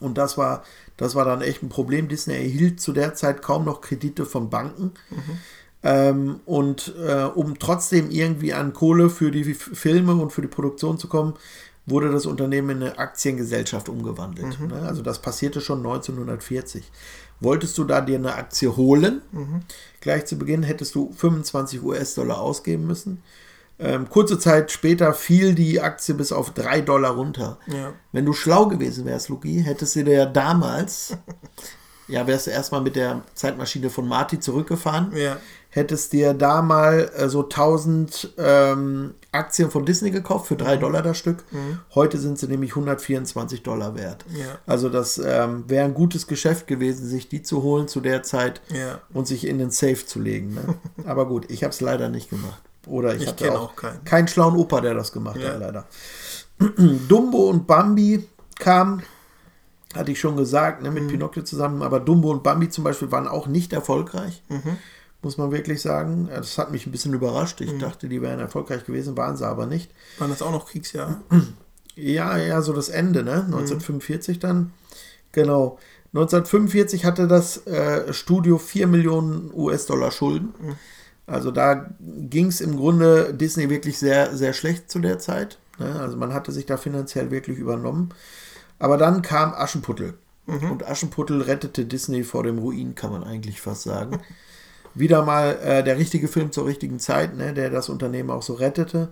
und 0.00 0.16
das 0.18 0.36
war, 0.38 0.64
das 0.96 1.14
war 1.14 1.24
dann 1.24 1.42
echt 1.42 1.62
ein 1.62 1.68
Problem. 1.68 2.08
Disney 2.08 2.34
erhielt 2.34 2.80
zu 2.80 2.92
der 2.92 3.14
Zeit 3.14 3.42
kaum 3.42 3.64
noch 3.64 3.80
Kredite 3.80 4.26
von 4.26 4.48
Banken. 4.50 4.92
Ähm, 5.84 6.40
und 6.46 6.94
äh, 7.06 7.24
um 7.24 7.58
trotzdem 7.58 8.10
irgendwie 8.10 8.54
an 8.54 8.72
Kohle 8.72 9.10
für 9.10 9.30
die 9.30 9.54
Filme 9.54 10.14
und 10.14 10.32
für 10.32 10.40
die 10.40 10.48
Produktion 10.48 10.98
zu 10.98 11.08
kommen, 11.08 11.34
wurde 11.86 12.10
das 12.10 12.24
Unternehmen 12.24 12.70
in 12.70 12.82
eine 12.82 12.98
Aktiengesellschaft 12.98 13.90
umgewandelt. 13.90 14.58
Ne? 14.58 14.82
Also 14.86 15.02
das 15.02 15.20
passierte 15.20 15.60
schon 15.60 15.78
1940. 15.78 16.90
Wolltest 17.40 17.76
du 17.76 17.84
da 17.84 18.00
dir 18.00 18.16
eine 18.16 18.34
Aktie 18.34 18.74
holen, 18.74 19.20
gleich 20.00 20.24
zu 20.24 20.38
Beginn 20.38 20.62
hättest 20.62 20.94
du 20.94 21.12
25 21.12 21.82
US-Dollar 21.82 22.40
ausgeben 22.40 22.86
müssen. 22.86 23.22
Ähm, 23.78 24.08
kurze 24.08 24.38
Zeit 24.38 24.70
später 24.70 25.12
fiel 25.12 25.54
die 25.54 25.80
Aktie 25.80 26.14
bis 26.14 26.32
auf 26.32 26.52
3 26.52 26.80
Dollar 26.82 27.10
runter. 27.16 27.58
Ja. 27.66 27.92
Wenn 28.12 28.24
du 28.24 28.32
schlau 28.32 28.66
gewesen 28.66 29.04
wärst, 29.04 29.28
Luki, 29.28 29.62
hättest 29.62 29.96
du 29.96 30.04
dir 30.04 30.14
ja 30.14 30.26
damals, 30.26 31.18
ja, 32.08 32.26
wärst 32.26 32.46
du 32.46 32.52
erstmal 32.52 32.82
mit 32.82 32.94
der 32.96 33.22
Zeitmaschine 33.34 33.90
von 33.90 34.06
Marty 34.06 34.38
zurückgefahren, 34.38 35.14
Ja. 35.14 35.38
Hättest 35.74 36.12
dir 36.12 36.34
da 36.34 36.62
mal 36.62 37.10
äh, 37.16 37.28
so 37.28 37.42
1000 37.42 38.34
ähm, 38.38 39.14
Aktien 39.32 39.70
von 39.72 39.84
Disney 39.84 40.12
gekauft 40.12 40.46
für 40.46 40.54
3 40.54 40.76
Dollar 40.76 41.02
das 41.02 41.18
Stück. 41.18 41.42
Heute 41.96 42.18
sind 42.18 42.38
sie 42.38 42.46
nämlich 42.46 42.70
124 42.70 43.64
Dollar 43.64 43.96
wert. 43.96 44.24
Ja. 44.32 44.58
Also 44.66 44.88
das 44.88 45.18
ähm, 45.18 45.64
wäre 45.66 45.84
ein 45.84 45.94
gutes 45.94 46.28
Geschäft 46.28 46.68
gewesen, 46.68 47.06
sich 47.08 47.28
die 47.28 47.42
zu 47.42 47.64
holen 47.64 47.88
zu 47.88 48.00
der 48.00 48.22
Zeit 48.22 48.60
Ja. 48.72 49.00
und 49.12 49.26
sich 49.26 49.46
in 49.48 49.58
den 49.58 49.70
Safe 49.72 50.06
zu 50.06 50.20
legen. 50.20 50.54
Ne? 50.54 50.74
Aber 51.06 51.26
gut, 51.26 51.50
ich 51.50 51.64
habe 51.64 51.72
es 51.72 51.80
leider 51.80 52.08
nicht 52.08 52.30
gemacht. 52.30 52.62
Oder 52.86 53.16
ich, 53.16 53.22
Ich 53.22 53.28
hatte 53.28 53.50
auch, 53.58 53.70
auch 53.70 53.76
keinen. 53.76 54.04
keinen 54.04 54.28
schlauen 54.28 54.54
Opa, 54.56 54.80
der 54.80 54.94
das 54.94 55.10
gemacht 55.10 55.38
Ja. 55.40 55.48
hat, 55.54 55.58
leider. 55.60 55.84
Dumbo 57.08 57.48
und 57.50 57.66
Bambi 57.66 58.28
kamen, 58.60 59.02
hatte 59.96 60.12
ich 60.12 60.20
schon 60.20 60.36
gesagt, 60.36 60.82
ne, 60.82 60.90
Mhm. 60.90 60.94
mit 60.94 61.08
Pinocchio 61.08 61.42
zusammen, 61.42 61.82
aber 61.82 61.98
Dumbo 61.98 62.30
und 62.30 62.42
Bambi 62.44 62.68
zum 62.68 62.84
Beispiel 62.84 63.10
waren 63.10 63.26
auch 63.26 63.46
nicht 63.48 63.72
erfolgreich, 63.72 64.42
Mhm. 64.48 64.76
Muss 65.24 65.38
man 65.38 65.50
wirklich 65.50 65.80
sagen. 65.80 66.28
Das 66.32 66.58
hat 66.58 66.70
mich 66.70 66.86
ein 66.86 66.92
bisschen 66.92 67.14
überrascht. 67.14 67.60
Mhm. 67.60 67.66
Ich 67.66 67.78
dachte, 67.78 68.08
die 68.08 68.22
wären 68.22 68.40
erfolgreich 68.40 68.84
gewesen, 68.84 69.16
waren 69.16 69.36
sie 69.36 69.46
aber 69.46 69.66
nicht. 69.66 69.90
Waren 70.18 70.30
das 70.30 70.42
auch 70.42 70.52
noch 70.52 70.68
Kriegsjahre? 70.68 71.16
Ja, 71.96 72.36
ja, 72.36 72.60
so 72.60 72.72
das 72.72 72.88
Ende, 72.88 73.22
ne? 73.22 73.44
1945 73.44 74.40
dann. 74.40 74.72
Genau. 75.30 75.78
1945 76.08 77.04
hatte 77.04 77.28
das 77.28 77.68
äh, 77.68 78.12
Studio 78.12 78.58
4 78.58 78.88
Millionen 78.88 79.52
US-Dollar 79.54 80.10
Schulden. 80.10 80.54
Also 81.26 81.52
da 81.52 81.90
ging 82.00 82.46
es 82.46 82.60
im 82.60 82.76
Grunde 82.76 83.32
Disney 83.32 83.70
wirklich 83.70 83.98
sehr, 83.98 84.36
sehr 84.36 84.54
schlecht 84.54 84.90
zu 84.90 84.98
der 84.98 85.20
Zeit. 85.20 85.58
Ne? 85.78 86.00
Also 86.00 86.16
man 86.16 86.34
hatte 86.34 86.50
sich 86.50 86.66
da 86.66 86.76
finanziell 86.76 87.30
wirklich 87.30 87.58
übernommen. 87.58 88.10
Aber 88.78 88.98
dann 88.98 89.22
kam 89.22 89.54
Aschenputtel. 89.54 90.14
Und 90.46 90.86
Aschenputtel 90.86 91.40
rettete 91.40 91.86
Disney 91.86 92.22
vor 92.22 92.42
dem 92.42 92.58
Ruin, 92.58 92.94
kann 92.94 93.10
man 93.10 93.24
eigentlich 93.24 93.60
fast 93.60 93.82
sagen. 93.82 94.20
Wieder 94.94 95.24
mal 95.24 95.58
äh, 95.62 95.82
der 95.82 95.98
richtige 95.98 96.28
Film 96.28 96.52
zur 96.52 96.66
richtigen 96.66 96.98
Zeit, 96.98 97.36
ne, 97.36 97.52
der 97.52 97.70
das 97.70 97.88
Unternehmen 97.88 98.30
auch 98.30 98.42
so 98.42 98.54
rettete. 98.54 99.08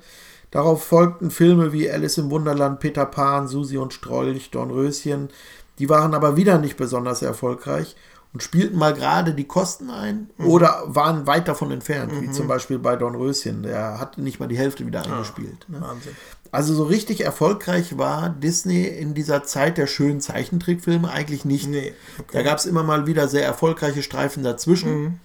Darauf 0.51 0.85
folgten 0.85 1.31
Filme 1.31 1.73
wie 1.73 1.90
Alice 1.90 2.18
im 2.18 2.31
Wunderland, 2.31 2.79
Peter 2.79 3.07
Pan, 3.07 3.49
Susi 3.49 3.79
und 3.79 3.92
Strolch, 3.95 4.51
Dornröschen. 4.51 5.31
Die 5.79 5.88
waren 5.88 6.14
aber 6.14 6.37
wieder 6.37 6.59
nicht 6.59 6.77
besonders 6.77 7.23
erfolgreich 7.23 7.97
und 8.35 8.42
spielten 8.42 8.79
mal 8.79 8.95
gerade 8.95 9.35
die 9.35 9.47
Kosten 9.47 9.90
ein 9.90 10.31
oder 10.38 10.83
waren 10.87 11.27
weit 11.27 11.49
davon 11.49 11.71
entfernt, 11.71 12.12
wie 12.21 12.31
zum 12.31 12.49
Beispiel 12.49 12.79
bei 12.79 12.97
Dornröschen. 12.97 13.62
Der 13.62 13.99
hat 13.99 14.18
nicht 14.18 14.40
mal 14.40 14.47
die 14.49 14.57
Hälfte 14.59 14.87
wieder 14.87 15.05
eingespielt. 15.05 15.66
Ne? 15.68 15.81
Wahnsinn. 15.81 16.14
Also 16.51 16.75
so 16.75 16.85
richtig 16.85 17.23
erfolgreich 17.25 17.97
war 17.97 18.29
Disney 18.29 18.85
in 18.85 19.14
dieser 19.14 19.42
Zeit 19.45 19.79
der 19.79 19.87
schönen 19.87 20.21
Zeichentrickfilme 20.21 21.11
eigentlich 21.11 21.47
nicht. 21.47 21.66
Nee, 21.66 21.95
Da 22.31 22.42
gab 22.42 22.59
es 22.59 22.66
immer 22.66 22.83
mal 22.83 23.07
wieder 23.07 23.27
sehr 23.27 23.45
erfolgreiche 23.45 24.03
Streifen 24.03 24.42
dazwischen. 24.42 25.21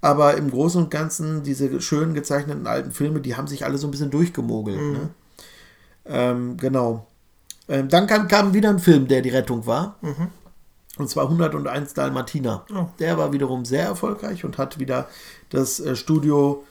Aber 0.00 0.36
im 0.36 0.50
Großen 0.50 0.82
und 0.82 0.90
Ganzen, 0.90 1.42
diese 1.42 1.80
schön 1.80 2.14
gezeichneten 2.14 2.66
alten 2.66 2.92
Filme, 2.92 3.20
die 3.20 3.36
haben 3.36 3.46
sich 3.46 3.64
alle 3.64 3.78
so 3.78 3.86
ein 3.86 3.90
bisschen 3.90 4.10
durchgemogelt. 4.10 4.80
Ne? 4.80 5.10
Ähm, 6.06 6.56
genau. 6.56 7.06
Ähm, 7.68 7.88
dann 7.88 8.06
kam, 8.06 8.26
kam 8.26 8.54
wieder 8.54 8.70
ein 8.70 8.78
Film, 8.78 9.08
der 9.08 9.20
die 9.20 9.28
Rettung 9.28 9.66
war. 9.66 9.96
Und 10.96 11.08
zwar 11.08 11.24
101 11.24 11.94
Dalmatiner. 11.94 12.64
Oh. 12.74 12.86
Der 12.98 13.18
war 13.18 13.32
wiederum 13.32 13.64
sehr 13.64 13.84
erfolgreich 13.84 14.44
und 14.44 14.58
hat 14.58 14.78
wieder 14.78 15.08
das 15.50 15.80
äh, 15.80 15.94
Studio, 15.94 16.64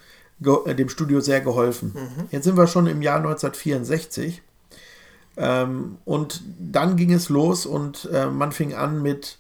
äh, 0.66 0.74
dem 0.74 0.90
Studio 0.90 1.22
sehr 1.22 1.42
geholfen. 1.42 1.94
Jetzt 2.32 2.46
sind 2.46 2.58
wir 2.58 2.68
schon 2.68 2.88
im 2.88 3.02
Jahr 3.02 3.18
1964. 3.18 4.42
Ähm, 5.38 5.98
und 6.04 6.44
dann 6.60 6.98
ging 6.98 7.14
es 7.14 7.30
los 7.30 7.66
und 7.66 8.10
äh, 8.12 8.28
man 8.28 8.52
fing 8.52 8.74
an 8.74 9.02
mit 9.02 9.38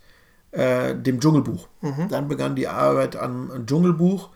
äh, 0.52 0.96
dem 0.96 1.20
Dschungelbuch. 1.20 1.68
Dann 2.10 2.28
begann 2.28 2.56
die 2.56 2.68
Arbeit 2.68 3.16
am 3.16 3.66
Dschungelbuch. 3.66 4.30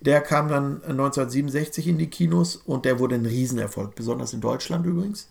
Der 0.00 0.20
kam 0.20 0.48
dann 0.48 0.82
1967 0.82 1.86
in 1.86 1.98
die 1.98 2.10
Kinos 2.10 2.56
und 2.56 2.84
der 2.84 2.98
wurde 2.98 3.14
ein 3.14 3.26
Riesenerfolg, 3.26 3.94
besonders 3.94 4.32
in 4.32 4.40
Deutschland 4.40 4.84
übrigens. 4.84 5.28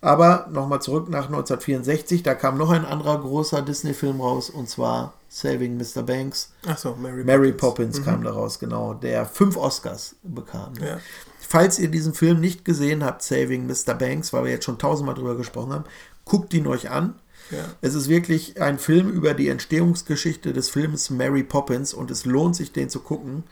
Aber 0.00 0.48
nochmal 0.50 0.80
zurück 0.80 1.08
nach 1.08 1.26
1964, 1.26 2.22
da 2.22 2.34
kam 2.34 2.56
noch 2.56 2.70
ein 2.70 2.84
anderer 2.84 3.20
großer 3.20 3.62
Disney-Film 3.62 4.20
raus 4.20 4.48
und 4.48 4.68
zwar 4.68 5.14
Saving 5.28 5.76
Mr. 5.76 6.02
Banks. 6.02 6.52
Achso, 6.66 6.96
Mary, 6.96 7.24
Mary 7.24 7.52
Poppins 7.52 8.02
kam 8.02 8.22
daraus, 8.24 8.58
genau, 8.58 8.94
der 8.94 9.26
fünf 9.26 9.56
Oscars 9.56 10.16
bekam. 10.22 10.72
Ja. 10.80 10.98
Falls 11.40 11.78
ihr 11.78 11.88
diesen 11.88 12.14
Film 12.14 12.40
nicht 12.40 12.64
gesehen 12.64 13.04
habt, 13.04 13.22
Saving 13.22 13.66
Mr. 13.66 13.94
Banks, 13.94 14.32
weil 14.32 14.44
wir 14.44 14.52
jetzt 14.52 14.64
schon 14.64 14.78
tausendmal 14.78 15.14
drüber 15.14 15.36
gesprochen 15.36 15.72
haben, 15.72 15.84
guckt 16.24 16.54
ihn 16.54 16.66
euch 16.66 16.90
an. 16.90 17.14
Ja. 17.50 17.64
Es 17.80 17.94
ist 17.94 18.08
wirklich 18.08 18.60
ein 18.60 18.78
Film 18.78 19.10
über 19.10 19.34
die 19.34 19.48
Entstehungsgeschichte 19.48 20.52
des 20.52 20.68
Films 20.68 21.10
Mary 21.10 21.42
Poppins 21.42 21.94
und 21.94 22.10
es 22.10 22.24
lohnt 22.24 22.56
sich, 22.56 22.72
den 22.72 22.88
zu 22.88 23.00
gucken. 23.00 23.44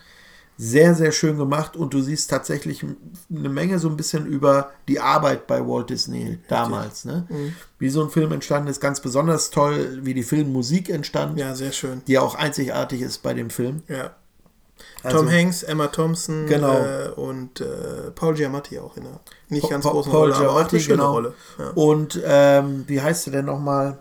Sehr, 0.61 0.97
sehr 0.97 1.13
schön 1.13 1.39
gemacht 1.39 1.77
und 1.77 1.95
du 1.95 2.03
siehst 2.03 2.31
tatsächlich 2.31 2.83
eine 2.83 3.49
Menge 3.49 3.79
so 3.79 3.89
ein 3.89 3.97
bisschen 3.97 4.27
über 4.27 4.73
die 4.89 4.99
Arbeit 4.99 5.47
bei 5.47 5.61
Walt 5.65 5.89
Disney 5.89 6.41
damals. 6.49 7.05
Ne? 7.05 7.29
Wie 7.79 7.89
so 7.91 8.03
ein 8.03 8.11
Film 8.11 8.33
entstanden 8.33 8.69
ist, 8.69 8.81
ganz 8.81 9.01
besonders 9.01 9.51
toll, 9.51 10.01
wie 10.03 10.15
die 10.15 10.25
Filmmusik 10.25 10.89
entstand, 10.91 11.39
ja, 11.39 11.55
sehr 11.55 11.71
schön. 11.71 12.03
die 12.09 12.19
auch 12.19 12.35
einzigartig 12.35 13.03
ist 13.03 13.23
bei 13.23 13.35
dem 13.35 13.51
Film. 13.51 13.83
Ja. 13.87 14.17
Also- 15.03 15.19
Tom 15.19 15.31
Hanks, 15.31 15.62
Emma 15.62 15.87
Thompson 15.88 16.47
Genau. 16.47 16.79
äh, 16.79 17.09
und 17.17 17.61
äh, 17.61 18.11
Paul 18.14 18.35
Giamatti 18.35 18.79
auch 18.79 18.97
in 18.97 19.05
der 19.05 19.21
nicht 19.49 19.62
Pa- 19.62 19.69
ganz 19.69 19.85
Pa- 19.85 19.91
großen 19.91 20.11
Paul 20.12 20.21
Rolle, 20.33 20.35
aber 20.37 20.51
auch 20.51 20.55
Giamatti, 20.55 20.77
eine 20.77 20.83
schöne 20.85 20.97
genau. 20.99 21.12
Rolle. 21.12 21.35
Ja. 21.59 21.69
Und 21.75 22.21
ähm, 22.25 22.85
wie 22.87 23.01
heißt 23.01 23.25
sie 23.25 23.31
denn 23.31 23.45
nochmal? 23.47 23.99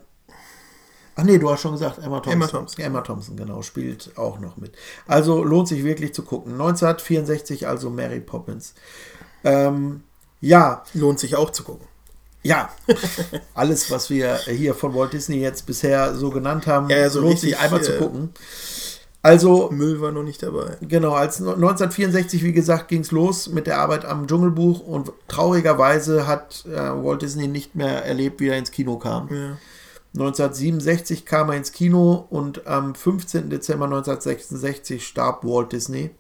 Ach 1.20 1.24
nee, 1.24 1.40
du 1.40 1.50
hast 1.50 1.62
schon 1.62 1.72
gesagt, 1.72 1.98
Emma 1.98 2.18
Thompson. 2.20 2.34
Emma 2.34 2.48
Thompson. 2.48 2.86
Emma 2.86 3.02
Thompson, 3.02 3.38
genau, 3.38 3.62
spielt 3.64 4.12
auch 4.18 4.40
noch 4.40 4.58
mit. 4.58 4.74
Also 5.08 5.44
lohnt 5.44 5.68
sich 5.68 5.84
wirklich 5.84 6.14
zu 6.14 6.22
gucken. 6.22 6.54
1964, 6.54 7.68
also 7.68 7.90
Mary 7.90 8.20
Poppins. 8.20 8.76
Ähm, 9.44 10.04
ja, 10.42 10.84
Lohnt 10.94 11.20
sich 11.20 11.36
auch 11.36 11.50
zu 11.50 11.64
gucken. 11.64 11.88
ja. 12.44 12.70
Alles, 13.56 13.90
was 13.90 14.12
wir 14.12 14.36
hier 14.38 14.76
von 14.76 14.94
Walt 14.94 15.14
Disney 15.14 15.38
jetzt 15.38 15.66
bisher 15.66 16.14
so 16.14 16.30
genannt 16.30 16.68
haben, 16.68 16.88
Ja, 16.90 16.98
ja, 16.98 17.10
so 17.10 17.22
lohnt 17.22 17.40
sich 17.40 17.58
einmal 17.58 17.82
zu 17.82 17.96
äh, 17.96 17.98
gucken. 17.98 18.34
Also, 19.28 19.70
Müll 19.72 20.00
war 20.00 20.12
noch 20.12 20.24
nicht 20.24 20.42
dabei. 20.42 20.78
Genau, 20.82 21.12
als 21.12 21.40
1964, 21.40 22.44
wie 22.44 22.54
gesagt, 22.54 22.88
ging 22.88 23.02
es 23.02 23.12
los 23.12 23.50
mit 23.50 23.68
der 23.68 23.80
Arbeit 23.80 24.06
am 24.06 24.26
Dschungelbuch 24.26 24.80
und 24.80 25.12
traurigerweise 25.28 26.28
hat 26.28 26.66
äh, 26.66 26.78
Walt 26.78 27.22
Disney 27.22 27.48
nicht 27.48 27.76
mehr 27.76 28.06
erlebt, 28.06 28.40
wie 28.40 28.48
er 28.48 28.58
ins 28.58 28.72
Kino 28.72 28.98
kam. 28.98 29.28
Ja. 29.30 29.58
1967 30.14 31.26
kam 31.26 31.50
er 31.50 31.58
ins 31.58 31.74
Kino 31.74 32.26
und 32.30 32.66
am 32.68 32.96
15. 32.96 33.50
Dezember 33.50 33.86
1966 33.86 35.06
starb 35.06 35.44
Walt 35.44 35.74
Disney. 35.74 36.12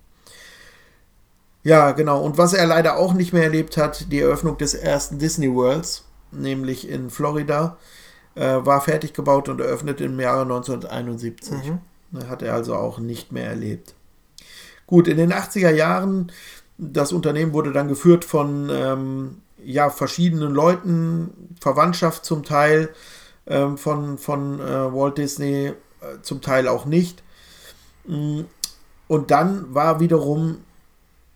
Ja, 1.64 1.92
genau. 1.92 2.22
Und 2.22 2.38
was 2.38 2.54
er 2.54 2.68
leider 2.68 2.98
auch 2.98 3.14
nicht 3.14 3.34
mehr 3.34 3.44
erlebt 3.44 3.78
hat, 3.78 4.12
die 4.12 4.20
Eröffnung 4.20 4.58
des 4.58 4.74
ersten 4.74 5.18
Disney 5.18 5.54
Worlds, 5.54 6.06
nämlich 6.32 6.90
in 6.90 7.10
Florida, 7.10 7.78
äh, 8.36 8.58
war 8.66 8.82
fertig 8.82 9.14
gebaut 9.14 9.50
und 9.50 9.62
eröffnet 9.62 10.00
im 10.02 10.20
Jahre 10.20 10.42
1971. 10.44 11.52
Ne, 11.52 11.80
Hat 12.28 12.42
er 12.42 12.54
also 12.54 12.76
auch 12.76 13.00
nicht 13.00 13.32
mehr 13.32 13.48
erlebt. 13.48 13.96
Gut, 14.86 15.08
in 15.08 15.18
den 15.18 15.34
80er 15.34 15.72
Jahren, 15.72 16.32
das 16.78 17.12
Unternehmen 17.12 17.54
wurde 17.54 17.74
dann 17.74 17.88
geführt 17.88 18.24
von 18.24 18.70
ähm, 18.72 19.42
ja, 19.64 19.90
verschiedenen 19.90 20.54
Leuten, 20.54 21.56
Verwandtschaft 21.60 22.24
zum 22.24 22.44
Teil 22.44 22.90
ähm, 23.48 23.78
von, 23.78 24.18
von 24.18 24.60
äh, 24.60 24.94
Walt 24.94 25.18
Disney, 25.18 25.68
äh, 25.68 25.74
zum 26.22 26.42
Teil 26.42 26.68
auch 26.68 26.86
nicht. 26.86 27.24
Mm, 28.06 28.42
Und 29.08 29.32
dann 29.32 29.74
war 29.74 30.00
wiederum 30.00 30.60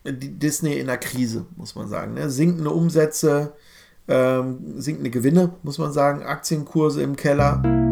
Disney 0.06 0.80
in 0.80 0.88
der 0.88 0.98
Krise, 0.98 1.46
muss 1.58 1.76
man 1.76 1.88
sagen. 1.88 2.16
Ne? 2.16 2.30
Sinkende 2.30 2.72
Umsätze, 2.72 3.54
ähm, 4.08 4.82
sinkende 4.82 5.10
Gewinne, 5.10 5.54
muss 5.64 5.78
man 5.78 5.92
sagen, 5.92 6.24
Aktienkurse 6.24 7.02
im 7.04 7.16
Keller. 7.16 7.91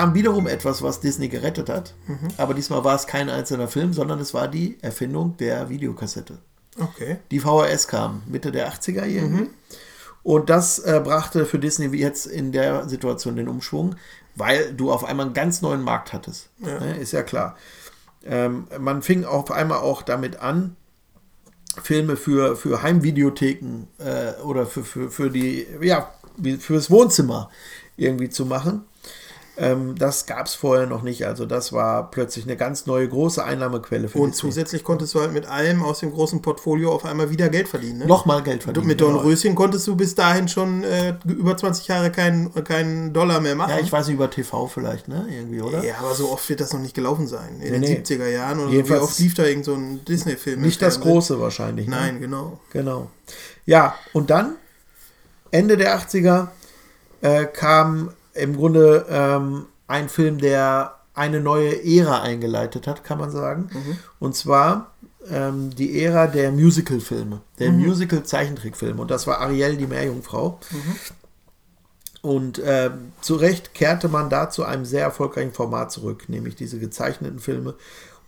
Kam 0.00 0.14
wiederum 0.14 0.46
etwas, 0.46 0.82
was 0.82 1.00
Disney 1.00 1.28
gerettet 1.28 1.68
hat. 1.68 1.94
Aber 2.38 2.54
diesmal 2.54 2.84
war 2.84 2.94
es 2.94 3.06
kein 3.06 3.28
einzelner 3.28 3.68
Film, 3.68 3.92
sondern 3.92 4.18
es 4.18 4.32
war 4.32 4.48
die 4.48 4.78
Erfindung 4.80 5.36
der 5.36 5.68
Videokassette. 5.68 6.38
Okay. 6.78 7.18
Die 7.30 7.40
VHS 7.40 7.86
kam 7.86 8.22
Mitte 8.26 8.50
der 8.50 8.72
80er 8.72 9.04
irgendwie. 9.04 9.50
Und 10.22 10.48
das 10.48 10.78
äh, 10.78 11.00
brachte 11.04 11.44
für 11.44 11.58
Disney 11.58 11.92
wie 11.92 12.00
jetzt 12.00 12.26
in 12.26 12.50
der 12.50 12.88
Situation 12.88 13.36
den 13.36 13.48
Umschwung, 13.48 13.96
weil 14.36 14.72
du 14.72 14.90
auf 14.90 15.04
einmal 15.04 15.26
einen 15.26 15.34
ganz 15.34 15.60
neuen 15.60 15.82
Markt 15.82 16.14
hattest. 16.14 16.48
Ja. 16.58 16.80
Ne, 16.80 16.96
ist 16.96 17.12
ja 17.12 17.22
klar. 17.22 17.56
Ähm, 18.24 18.68
man 18.78 19.02
fing 19.02 19.26
auf 19.26 19.50
einmal 19.50 19.78
auch 19.78 20.00
damit 20.00 20.40
an, 20.40 20.76
Filme 21.82 22.16
für, 22.16 22.56
für 22.56 22.82
Heimvideotheken 22.82 23.86
äh, 23.98 24.40
oder 24.42 24.66
für, 24.66 24.82
für, 24.82 25.10
für 25.10 25.30
die, 25.30 25.66
ja, 25.82 26.12
fürs 26.58 26.90
Wohnzimmer 26.90 27.50
irgendwie 27.96 28.30
zu 28.30 28.46
machen. 28.46 28.84
Ähm, 29.62 29.94
das 29.98 30.24
gab 30.24 30.46
es 30.46 30.54
vorher 30.54 30.86
noch 30.86 31.02
nicht. 31.02 31.26
Also 31.26 31.44
das 31.44 31.70
war 31.74 32.10
plötzlich 32.10 32.46
eine 32.46 32.56
ganz 32.56 32.86
neue 32.86 33.06
große 33.06 33.44
Einnahmequelle 33.44 34.08
für 34.08 34.18
Und 34.18 34.30
Disney. 34.30 34.48
zusätzlich 34.48 34.84
konntest 34.84 35.14
du 35.14 35.20
halt 35.20 35.34
mit 35.34 35.44
allem 35.46 35.82
aus 35.82 36.00
dem 36.00 36.12
großen 36.12 36.40
Portfolio 36.40 36.90
auf 36.92 37.04
einmal 37.04 37.28
wieder 37.30 37.50
Geld 37.50 37.68
verdienen. 37.68 37.98
Ne? 37.98 38.06
Nochmal 38.06 38.42
Geld 38.42 38.62
verdienen. 38.62 38.86
Mit 38.86 38.98
genau. 38.98 39.12
Dornröschen 39.12 39.54
konntest 39.54 39.86
du 39.86 39.96
bis 39.96 40.14
dahin 40.14 40.48
schon 40.48 40.82
äh, 40.82 41.14
über 41.26 41.54
20 41.56 41.86
Jahre 41.88 42.10
keinen 42.10 42.54
keinen 42.64 43.12
Dollar 43.12 43.40
mehr 43.40 43.54
machen. 43.54 43.70
Ja, 43.72 43.80
ich 43.80 43.92
weiß 43.92 44.06
nicht, 44.06 44.14
über 44.14 44.30
TV 44.30 44.66
vielleicht, 44.66 45.08
ne? 45.08 45.26
Irgendwie, 45.30 45.60
oder? 45.60 45.84
Ja, 45.84 45.96
aber 45.98 46.14
so 46.14 46.32
oft 46.32 46.48
wird 46.48 46.60
das 46.62 46.72
noch 46.72 46.80
nicht 46.80 46.94
gelaufen 46.94 47.26
sein. 47.26 47.60
In 47.60 47.72
Nee, 47.72 47.78
nee. 47.80 47.94
den 47.96 48.04
70er 48.04 48.28
Jahren 48.28 48.58
oder 48.60 48.66
so. 48.68 48.72
Wie 48.72 48.76
Jedenfalls- 48.76 49.02
oft 49.02 49.18
lief 49.18 49.34
da 49.34 49.44
irgend 49.44 49.66
so 49.66 49.74
ein 49.74 50.02
Disney-Film? 50.06 50.62
Nicht 50.62 50.80
das 50.80 51.00
große 51.00 51.38
wahrscheinlich. 51.38 51.86
Ne? 51.86 51.96
Nein, 51.96 52.20
genau. 52.20 52.60
Genau. 52.72 53.10
Ja, 53.66 53.94
und 54.14 54.30
dann, 54.30 54.54
Ende 55.50 55.76
der 55.76 55.98
80er, 55.98 56.48
äh, 57.20 57.44
kam 57.44 58.10
im 58.40 58.56
Grunde 58.56 59.06
ähm, 59.08 59.66
ein 59.86 60.08
Film, 60.08 60.38
der 60.38 60.96
eine 61.14 61.40
neue 61.40 61.84
Ära 61.84 62.22
eingeleitet 62.22 62.86
hat, 62.86 63.04
kann 63.04 63.18
man 63.18 63.30
sagen. 63.30 63.70
Und 64.18 64.34
zwar 64.36 64.92
ähm, 65.28 65.70
die 65.70 66.02
Ära 66.02 66.26
der 66.26 66.50
Musical-Filme, 66.52 67.40
der 67.58 67.72
Musical-Zeichentrickfilme. 67.72 69.00
Und 69.02 69.10
das 69.10 69.26
war 69.26 69.40
Ariel, 69.40 69.76
die 69.76 69.86
Meerjungfrau. 69.86 70.58
Und 72.22 72.60
ähm, 72.64 73.12
zu 73.20 73.36
Recht 73.36 73.74
kehrte 73.74 74.08
man 74.08 74.28
da 74.28 74.50
zu 74.50 74.64
einem 74.64 74.84
sehr 74.84 75.02
erfolgreichen 75.02 75.52
Format 75.52 75.90
zurück, 75.90 76.28
nämlich 76.28 76.54
diese 76.54 76.78
gezeichneten 76.78 77.38
Filme 77.38 77.74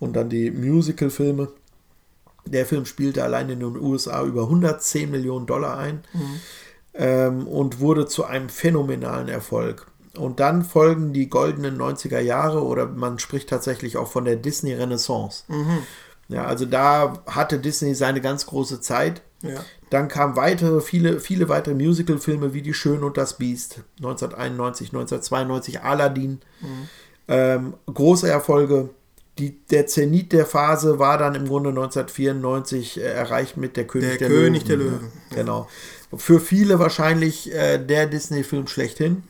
und 0.01 0.15
dann 0.15 0.29
die 0.29 0.51
Musical-Filme. 0.51 1.49
Der 2.47 2.67
Film 2.67 2.87
spielte 2.87 3.23
allein 3.23 3.51
in 3.51 3.61
den 3.61 3.77
USA 3.77 4.25
über 4.25 4.43
110 4.43 5.11
Millionen 5.11 5.47
Dollar 5.47 5.79
ein 5.79 6.03
ähm, 6.95 7.47
und 7.47 7.81
wurde 7.81 8.07
zu 8.07 8.25
einem 8.25 8.49
phänomenalen 8.49 9.29
Erfolg. 9.29 9.87
Und 10.17 10.41
dann 10.41 10.63
folgen 10.65 11.13
die 11.13 11.29
goldenen 11.31 11.79
90er 11.81 12.21
Jahre 12.21 12.63
oder 12.65 12.87
man 12.87 13.19
spricht 13.19 13.49
tatsächlich 13.49 13.97
auch 13.97 14.09
von 14.09 14.25
der 14.27 14.37
Disney-Renaissance. 14.37 15.45
Ja, 16.29 16.45
also 16.45 16.67
da 16.67 17.23
hatte 17.27 17.59
Disney 17.59 17.95
seine 17.95 18.21
ganz 18.21 18.47
große 18.47 18.81
Zeit. 18.81 19.23
Ja. 19.43 19.65
Dann 19.91 20.09
kamen 20.09 20.37
weitere, 20.37 20.81
viele, 20.81 21.19
viele 21.21 21.49
weitere 21.49 21.75
Musical-Filme 21.75 22.55
wie 22.55 22.63
Die 22.63 22.75
Schön 22.75 23.03
und 23.03 23.17
das 23.17 23.39
Biest 23.39 23.81
1991, 23.99 24.89
1992, 24.89 25.81
Aladdin. 25.83 26.41
Ähm, 27.29 27.75
große 27.93 28.29
Erfolge. 28.29 28.91
Die, 29.39 29.59
der 29.71 29.87
Zenit 29.87 30.33
der 30.33 30.45
Phase 30.45 30.99
war 30.99 31.17
dann 31.17 31.35
im 31.35 31.47
Grunde 31.49 31.71
1994 31.71 33.01
äh, 33.01 33.05
erreicht 33.05 33.57
mit 33.57 33.77
Der 33.77 33.87
König 33.87 34.19
Der 34.19 34.19
der, 34.19 34.29
König 34.29 34.67
Löwen. 34.67 34.69
der 34.69 34.77
Löwen, 34.77 35.13
Ja, 35.31 35.37
Genau. 35.37 35.69
Für 36.15 36.41
viele 36.41 36.79
wahrscheinlich 36.79 37.53
äh, 37.55 37.79
der 37.79 38.07
Disney-Film 38.07 38.67
schlechthin. 38.67 39.23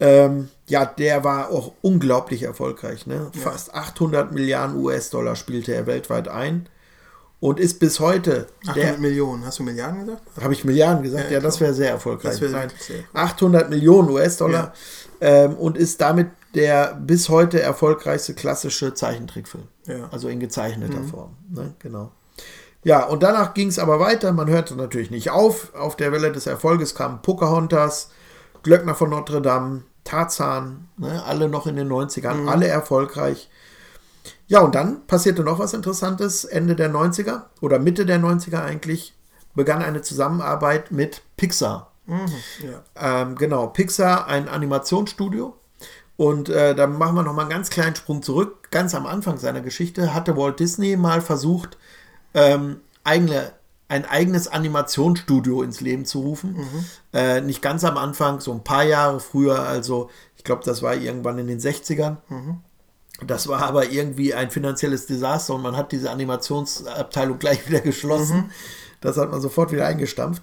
Ähm, 0.00 0.48
ja, 0.66 0.84
der 0.84 1.24
war 1.24 1.50
auch 1.50 1.72
unglaublich 1.82 2.42
erfolgreich. 2.42 3.06
Ne? 3.06 3.30
Fast 3.32 3.74
800 3.74 4.32
Milliarden 4.32 4.76
US-Dollar 4.76 5.34
spielte 5.34 5.74
er 5.74 5.86
weltweit 5.86 6.28
ein 6.28 6.68
und 7.40 7.58
ist 7.58 7.78
bis 7.80 8.00
heute 8.00 8.46
800 8.66 8.76
der, 8.76 8.98
Millionen. 8.98 9.44
Hast 9.44 9.58
du 9.58 9.62
Milliarden 9.62 10.00
gesagt? 10.06 10.22
habe 10.40 10.52
ich 10.52 10.64
Milliarden 10.64 11.02
gesagt? 11.02 11.30
Ja, 11.30 11.38
Ja, 11.38 11.40
das 11.40 11.60
wäre 11.60 11.74
sehr 11.74 11.90
erfolgreich. 11.90 12.38
Das 12.38 12.40
wirklich 12.40 12.82
sehr 12.82 13.04
800 13.12 13.70
Millionen 13.70 14.10
US-Dollar 14.10 14.72
ähm, 15.20 15.54
und 15.54 15.76
ist 15.76 16.00
damit 16.00 16.28
der 16.54 16.94
bis 16.94 17.28
heute 17.28 17.60
erfolgreichste 17.60 18.34
klassische 18.34 18.94
Zeichentrickfilm. 18.94 19.64
Ja. 19.86 19.98
Mhm. 19.98 20.04
Also 20.10 20.28
in 20.28 20.40
gezeichneter 20.40 21.02
Form. 21.02 21.36
Ne? 21.50 21.74
Genau. 21.78 22.12
Ja, 22.84 23.04
und 23.04 23.22
danach 23.22 23.54
ging 23.54 23.68
es 23.68 23.78
aber 23.78 24.00
weiter. 24.00 24.32
Man 24.32 24.48
hörte 24.48 24.74
natürlich 24.76 25.10
nicht 25.10 25.30
auf. 25.30 25.74
Auf 25.74 25.96
der 25.96 26.12
Welle 26.12 26.32
des 26.32 26.46
Erfolges 26.46 26.94
kamen 26.94 27.22
Pocahontas, 27.22 28.10
Glöckner 28.68 28.94
von 28.94 29.08
Notre 29.08 29.40
Dame, 29.40 29.84
Tarzan, 30.04 30.88
ne? 30.98 31.22
alle 31.24 31.48
noch 31.48 31.66
in 31.66 31.76
den 31.76 31.88
90ern, 31.88 32.42
Mhm. 32.42 32.48
alle 32.50 32.68
erfolgreich. 32.68 33.48
Ja, 34.46 34.60
und 34.60 34.74
dann 34.74 35.06
passierte 35.06 35.42
noch 35.42 35.58
was 35.58 35.72
Interessantes. 35.72 36.44
Ende 36.44 36.76
der 36.76 36.90
90er 36.90 37.46
oder 37.62 37.78
Mitte 37.78 38.04
der 38.04 38.18
90er 38.18 38.62
eigentlich 38.62 39.14
begann 39.54 39.80
eine 39.82 40.02
Zusammenarbeit 40.02 40.90
mit 40.90 41.22
Pixar. 41.38 41.92
Ja. 42.06 42.82
Ähm, 43.22 43.36
genau, 43.36 43.68
Pixar, 43.68 44.26
ein 44.26 44.50
Animationsstudio. 44.50 45.56
Und 46.18 46.50
äh, 46.50 46.74
da 46.74 46.86
machen 46.86 47.14
wir 47.14 47.22
noch 47.22 47.32
mal 47.32 47.42
einen 47.42 47.50
ganz 47.50 47.70
kleinen 47.70 47.96
Sprung 47.96 48.22
zurück. 48.22 48.68
Ganz 48.70 48.94
am 48.94 49.06
Anfang 49.06 49.38
seiner 49.38 49.62
Geschichte 49.62 50.12
hatte 50.12 50.36
Walt 50.36 50.60
Disney 50.60 50.96
mal 50.98 51.22
versucht, 51.22 51.78
ähm, 52.34 52.80
eigene, 53.02 53.52
ein 53.88 54.04
eigenes 54.04 54.48
Animationsstudio 54.48 55.62
ins 55.62 55.80
Leben 55.80 56.04
zu 56.04 56.20
rufen. 56.20 56.56
Äh, 57.12 57.40
nicht 57.40 57.62
ganz 57.62 57.84
am 57.84 57.96
Anfang, 57.96 58.40
so 58.40 58.52
ein 58.52 58.62
paar 58.62 58.84
Jahre 58.84 59.18
früher. 59.18 59.60
Also 59.60 60.10
ich 60.36 60.44
glaube, 60.44 60.62
das 60.64 60.82
war 60.82 60.94
irgendwann 60.94 61.38
in 61.38 61.46
den 61.46 61.58
60ern. 61.58 62.18
Das 63.26 63.48
war 63.48 63.62
aber 63.62 63.90
irgendwie 63.90 64.34
ein 64.34 64.50
finanzielles 64.50 65.06
Desaster 65.06 65.54
und 65.54 65.62
man 65.62 65.76
hat 65.76 65.90
diese 65.90 66.10
Animationsabteilung 66.10 67.38
gleich 67.40 67.66
wieder 67.68 67.80
geschlossen. 67.80 68.50
Das 69.00 69.16
hat 69.16 69.30
man 69.30 69.40
sofort 69.40 69.72
wieder 69.72 69.86
eingestampft. 69.86 70.42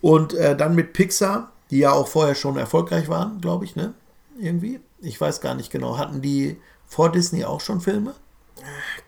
Und 0.00 0.34
äh, 0.34 0.56
dann 0.56 0.74
mit 0.74 0.92
Pixar, 0.92 1.52
die 1.70 1.78
ja 1.78 1.92
auch 1.92 2.08
vorher 2.08 2.34
schon 2.34 2.56
erfolgreich 2.56 3.08
waren, 3.08 3.40
glaube 3.40 3.64
ich, 3.64 3.74
ne? 3.76 3.94
Irgendwie. 4.38 4.80
Ich 5.00 5.20
weiß 5.20 5.40
gar 5.40 5.54
nicht 5.54 5.70
genau. 5.70 5.98
Hatten 5.98 6.22
die 6.22 6.58
vor 6.86 7.10
Disney 7.10 7.44
auch 7.44 7.60
schon 7.60 7.80
Filme? 7.80 8.14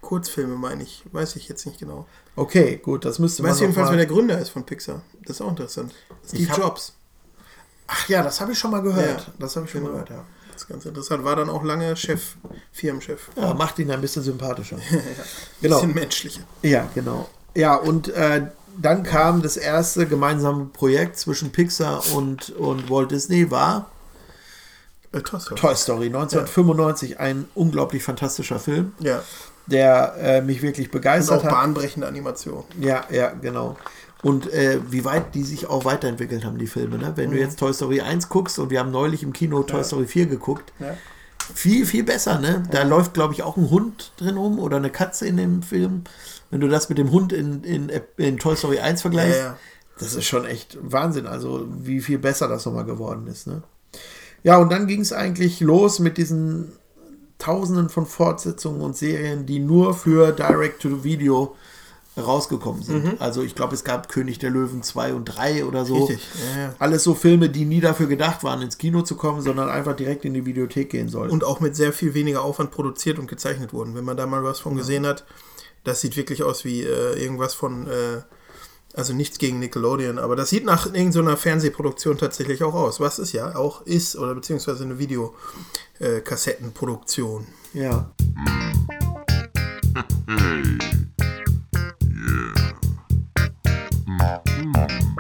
Kurzfilme 0.01 0.57
meine 0.57 0.82
ich. 0.82 1.03
Weiß 1.12 1.36
ich 1.36 1.49
jetzt 1.49 1.66
nicht 1.66 1.78
genau. 1.78 2.07
Okay, 2.34 2.76
gut, 2.76 3.05
das 3.05 3.18
müsste 3.18 3.42
man 3.42 3.51
weißt 3.51 3.61
noch 3.61 3.62
jedenfalls, 3.66 3.86
mal- 3.86 3.92
wer 3.92 4.07
der 4.07 4.07
Gründer 4.07 4.38
ist 4.38 4.51
von 4.51 4.64
Pixar. 4.64 5.03
Das 5.24 5.36
ist 5.36 5.40
auch 5.40 5.51
interessant. 5.51 5.94
Steve 6.26 6.51
hab- 6.51 6.59
Jobs. 6.59 6.92
Ach 7.86 8.09
ja, 8.09 8.22
das 8.22 8.40
habe 8.40 8.53
ich 8.53 8.59
schon 8.59 8.72
mal 8.72 8.82
gehört. 8.82 9.20
Ja, 9.26 9.32
das 9.38 9.55
habe 9.57 9.66
ich 9.66 9.72
schon 9.72 9.82
genau. 9.82 9.94
mal 9.94 10.05
gehört, 10.05 10.18
ja. 10.20 10.24
Das 10.53 10.62
ist 10.62 10.68
ganz 10.68 10.84
interessant. 10.86 11.24
War 11.24 11.36
dann 11.36 11.49
auch 11.51 11.62
lange 11.62 11.94
Chef, 11.97 12.36
Firmenchef. 12.72 13.30
Ja, 13.36 13.55
macht 13.55 13.78
ihn 13.78 13.90
ein 13.90 14.01
bisschen 14.01 14.22
sympathischer. 14.22 14.78
genau. 15.61 15.76
Bisschen 15.76 15.94
menschlicher. 15.94 16.42
Ja, 16.62 16.88
genau. 16.94 17.28
Ja, 17.55 17.76
und 17.76 18.09
äh, 18.09 18.49
dann 18.78 19.03
kam 19.03 19.42
das 19.42 19.57
erste 19.57 20.07
gemeinsame 20.07 20.66
Projekt 20.66 21.18
zwischen 21.18 21.53
Pixar 21.53 22.03
und, 22.14 22.51
und 22.51 22.90
Walt 22.90 23.11
Disney, 23.11 23.51
war 23.51 23.90
Äh, 25.19 25.23
Toy 25.23 25.41
Story. 25.41 25.61
Toy 25.61 25.75
Story 25.77 26.07
1995, 26.07 27.19
ein 27.21 27.47
unglaublich 27.55 28.03
fantastischer 28.03 28.59
Film, 28.59 28.93
Ja. 29.01 29.23
der 29.67 30.14
äh, 30.19 30.41
mich 30.43 30.62
wirklich 30.62 30.89
Und 30.89 30.93
begeistert 30.93 31.41
auch 31.41 31.45
hat. 31.45 31.51
bahnbrechende 31.53 32.07
Animation. 32.07 32.64
Ja, 32.81 33.05
ja, 33.11 33.31
genau. 33.31 33.77
Und 34.23 34.53
äh, 34.53 34.81
wie 34.91 35.05
weit 35.05 35.35
die 35.35 35.43
sich 35.45 35.67
auch 35.69 35.85
weiterentwickelt 35.85 36.45
haben, 36.45 36.59
die 36.59 36.67
Filme. 36.67 36.99
Ne? 36.99 37.12
Wenn 37.17 37.31
du 37.31 37.39
jetzt 37.39 37.59
Toy 37.59 37.73
Story 37.73 38.01
1 38.01 38.29
guckst 38.29 38.59
und 38.59 38.71
wir 38.71 38.81
haben 38.81 38.91
neulich 38.91 39.23
im 39.23 39.33
Kino 39.33 39.62
Toy 39.62 39.85
Story 39.85 40.07
4 40.07 40.27
geguckt, 40.27 40.73
Ja. 40.81 40.97
viel, 41.55 41.87
viel 41.87 42.03
besser. 42.03 42.39
Ne? 42.41 42.62
Da 42.71 42.83
läuft, 42.83 43.14
glaube 43.14 43.35
ich, 43.35 43.43
auch 43.43 43.57
ein 43.57 43.71
Hund 43.71 44.12
drin 44.17 44.37
rum 44.37 44.59
oder 44.59 44.79
eine 44.79 44.91
Katze 44.91 45.27
in 45.29 45.37
dem 45.37 45.62
Film. 45.62 46.05
Wenn 46.51 46.61
du 46.61 46.69
das 46.69 46.89
mit 46.89 46.99
dem 46.99 47.11
Hund 47.12 47.33
in, 47.33 47.62
in, 47.62 47.91
in 48.17 48.39
Toy 48.39 48.57
Story 48.57 48.79
1 48.81 49.03
vergleichst, 49.03 49.39
Ja, 49.39 49.45
ja. 49.45 49.59
das 49.99 50.14
ist 50.14 50.25
schon 50.25 50.45
echt 50.47 50.79
Wahnsinn. 50.81 51.27
Also, 51.27 51.67
wie 51.69 52.01
viel 52.01 52.19
besser 52.19 52.49
das 52.49 52.64
nochmal 52.67 52.85
geworden 52.85 53.27
ist. 53.29 53.47
Ne? 53.47 53.62
Ja, 54.43 54.59
und 54.59 54.70
dann 54.70 54.87
ging 54.87 55.01
es 55.01 55.12
eigentlich 55.12 55.61
los 55.61 55.99
mit 55.99 56.18
diesen 56.18 56.72
Tausenden 57.39 57.89
von 57.89 58.07
Fortsetzungen 58.07 58.80
und 58.80 58.97
Serien, 58.97 59.45
die 59.47 59.59
nur 59.59 59.95
für 59.95 60.32
Direct-to-Video 60.32 61.55
rausgekommen 62.16 62.82
sind. 62.82 63.20
Also 63.20 63.43
ich 63.43 63.55
glaube, 63.55 63.74
es 63.74 63.84
gab 63.84 64.09
König 64.09 64.39
der 64.39 64.51
Löwen 64.51 64.82
2 64.82 65.12
und 65.14 65.26
3 65.26 65.66
oder 65.66 65.84
so. 65.84 66.07
Richtig. 66.07 66.26
Ja, 66.55 66.61
ja. 66.62 66.74
Alles 66.78 67.05
so 67.05 67.14
Filme, 67.14 67.51
die 67.51 67.66
nie 67.66 67.80
dafür 67.80 68.07
gedacht 68.07 68.43
waren, 68.43 68.62
ins 68.62 68.78
Kino 68.78 69.03
zu 69.03 69.16
kommen, 69.16 69.43
sondern 69.43 69.68
einfach 69.68 69.95
direkt 69.95 70.24
in 70.24 70.32
die 70.32 70.47
Videothek 70.47 70.89
gehen 70.89 71.09
sollten. 71.09 71.32
Und 71.32 71.45
auch 71.45 71.61
mit 71.61 71.76
sehr 71.76 71.93
viel 71.93 72.14
weniger 72.14 72.43
Aufwand 72.43 72.70
produziert 72.70 73.18
und 73.18 73.26
gezeichnet 73.28 73.72
wurden. 73.74 73.95
Wenn 73.95 74.05
man 74.05 74.16
da 74.16 74.26
mal 74.26 74.43
was 74.43 74.61
von 74.61 74.76
gesehen 74.76 75.07
hat, 75.07 75.24
das 75.84 76.01
sieht 76.01 76.16
wirklich 76.16 76.43
aus 76.43 76.64
wie 76.64 76.82
äh, 76.82 77.22
irgendwas 77.22 77.53
von, 77.53 77.87
äh, 77.87 78.22
also 78.97 79.12
nichts 79.12 79.38
gegen 79.38 79.61
Nickelodeon, 79.61 80.18
aber 80.18 80.34
das 80.36 80.51
sieht 80.51 80.64
nach 80.64 80.86
irgendeiner 80.86 81.36
Fernsehproduktion 81.36 82.18
tatsächlich 82.18 82.64
auch 82.64 82.74
aus. 82.74 82.99
Was 82.99 83.18
es 83.18 83.32
ja 83.32 83.55
auch 83.55 83.82
ist, 83.82 84.16
oder 84.16 84.34
beziehungsweise 84.34 84.82
eine 84.84 84.99
Videokassettenproduktion. 84.99 87.47
ja. 87.74 88.11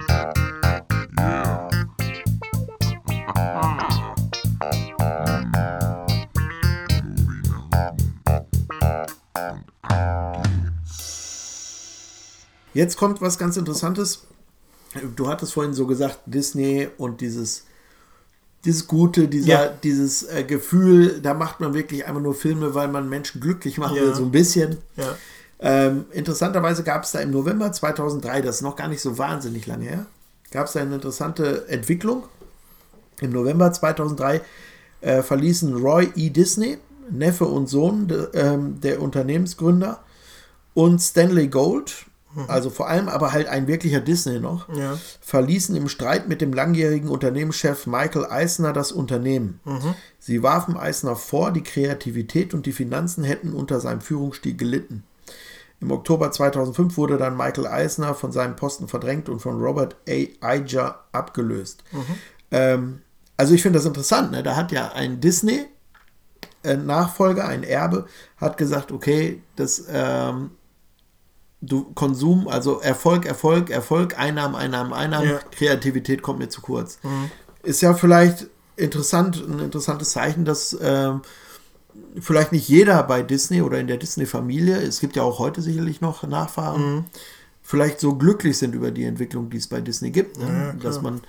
Jetzt 12.76 12.98
kommt 12.98 13.22
was 13.22 13.38
ganz 13.38 13.56
Interessantes. 13.56 14.24
Du 15.16 15.28
hattest 15.28 15.54
vorhin 15.54 15.72
so 15.72 15.86
gesagt, 15.86 16.18
Disney 16.26 16.88
und 16.98 17.22
dieses, 17.22 17.64
dieses 18.66 18.86
Gute, 18.86 19.28
dieser, 19.28 19.48
Ja. 19.48 19.68
dieses 19.82 20.24
äh, 20.24 20.44
Gefühl, 20.44 21.20
da 21.22 21.32
macht 21.32 21.58
man 21.60 21.72
wirklich 21.72 22.06
einfach 22.06 22.20
nur 22.20 22.34
Filme, 22.34 22.74
weil 22.74 22.88
man 22.88 23.08
Menschen 23.08 23.40
glücklich 23.40 23.78
machen 23.78 23.96
Ja. 23.96 24.02
will, 24.02 24.14
so 24.14 24.24
ein 24.24 24.30
bisschen. 24.30 24.76
Ja. 24.96 25.16
Ähm, 25.58 26.04
interessanterweise 26.12 26.82
gab 26.82 27.04
es 27.04 27.12
da 27.12 27.20
im 27.20 27.30
November 27.30 27.72
2003, 27.72 28.42
das 28.42 28.56
ist 28.56 28.62
noch 28.62 28.76
gar 28.76 28.88
nicht 28.88 29.00
so 29.00 29.16
wahnsinnig 29.16 29.66
lange 29.66 29.86
her, 29.86 30.06
gab 30.50 30.66
es 30.66 30.74
da 30.74 30.80
eine 30.80 30.96
interessante 30.96 31.66
Entwicklung. 31.68 32.24
Im 33.22 33.30
November 33.30 33.72
2003 33.72 34.42
äh, 35.00 35.22
verließen 35.22 35.74
Roy 35.76 36.10
E. 36.14 36.28
Disney, 36.28 36.76
Neffe 37.10 37.46
und 37.46 37.68
Sohn 37.70 38.06
de, 38.08 38.26
ähm, 38.34 38.82
der 38.82 39.00
Unternehmensgründer, 39.00 40.00
und 40.74 41.00
Stanley 41.00 41.48
Gold, 41.48 42.04
also 42.48 42.70
vor 42.70 42.88
allem 42.88 43.08
aber 43.08 43.32
halt 43.32 43.46
ein 43.48 43.66
wirklicher 43.66 44.00
Disney 44.00 44.38
noch, 44.40 44.68
Ja. 44.76 44.98
verließen 45.20 45.74
im 45.76 45.88
Streit 45.88 46.28
mit 46.28 46.40
dem 46.40 46.52
langjährigen 46.52 47.08
Unternehmenschef 47.08 47.86
Michael 47.86 48.26
Eisner 48.26 48.72
das 48.72 48.92
Unternehmen. 48.92 49.60
Sie 50.18 50.42
warfen 50.42 50.76
Eisner 50.76 51.16
vor, 51.16 51.50
die 51.52 51.62
Kreativität 51.62 52.52
und 52.54 52.66
die 52.66 52.72
Finanzen 52.72 53.24
hätten 53.24 53.52
unter 53.52 53.80
seinem 53.80 54.00
Führungsstil 54.00 54.56
gelitten. 54.56 55.04
Im 55.80 55.90
Oktober 55.90 56.30
2005 56.30 56.96
wurde 56.96 57.18
dann 57.18 57.36
Michael 57.36 57.66
Eisner 57.66 58.14
von 58.14 58.32
seinem 58.32 58.56
Posten 58.56 58.88
verdrängt 58.88 59.28
und 59.28 59.40
von 59.40 59.60
Robert 59.60 59.96
A. 60.08 60.54
Iger 60.54 61.00
abgelöst. 61.12 61.84
Ähm, 62.50 63.00
also 63.36 63.54
ich 63.54 63.62
finde 63.62 63.78
das 63.78 63.86
interessant. 63.86 64.30
Ne? 64.32 64.42
Da 64.42 64.56
hat 64.56 64.72
ja 64.72 64.92
ein 64.92 65.20
Disney 65.20 65.66
äh, 66.62 66.76
Nachfolger, 66.76 67.46
ein 67.46 67.62
Erbe, 67.62 68.06
hat 68.38 68.56
gesagt, 68.56 68.90
okay, 68.90 69.42
das 69.56 69.84
ähm, 69.90 70.50
du 71.66 71.84
Konsum, 71.94 72.48
also 72.48 72.80
Erfolg, 72.80 73.26
Erfolg, 73.26 73.70
Erfolg, 73.70 74.18
Einnahmen, 74.18 74.54
Einnahmen, 74.54 74.92
Einnahmen, 74.92 75.28
Ja. 75.28 75.40
Kreativität 75.50 76.22
kommt 76.22 76.38
mir 76.38 76.48
zu 76.48 76.60
kurz. 76.60 76.98
Ist 77.62 77.80
ja 77.82 77.94
vielleicht 77.94 78.46
interessant, 78.76 79.42
ein 79.46 79.58
interessantes 79.58 80.10
Zeichen, 80.10 80.44
dass 80.44 80.76
ähm, 80.80 81.22
vielleicht 82.20 82.52
nicht 82.52 82.68
jeder 82.68 83.02
bei 83.02 83.22
Disney 83.22 83.62
oder 83.62 83.78
in 83.78 83.86
der 83.86 83.96
Disney-Familie, 83.96 84.76
es 84.76 85.00
gibt 85.00 85.16
ja 85.16 85.22
auch 85.22 85.38
heute 85.38 85.62
sicherlich 85.62 86.00
noch 86.00 86.22
Nachfahren, 86.22 87.06
vielleicht 87.62 88.00
so 88.00 88.14
glücklich 88.14 88.58
sind 88.58 88.74
über 88.74 88.90
die 88.90 89.04
Entwicklung, 89.04 89.50
die 89.50 89.56
es 89.56 89.66
bei 89.66 89.80
Disney 89.80 90.10
gibt. 90.10 90.38
Ne? 90.38 90.76
dass, 90.82 91.02
man, 91.02 91.20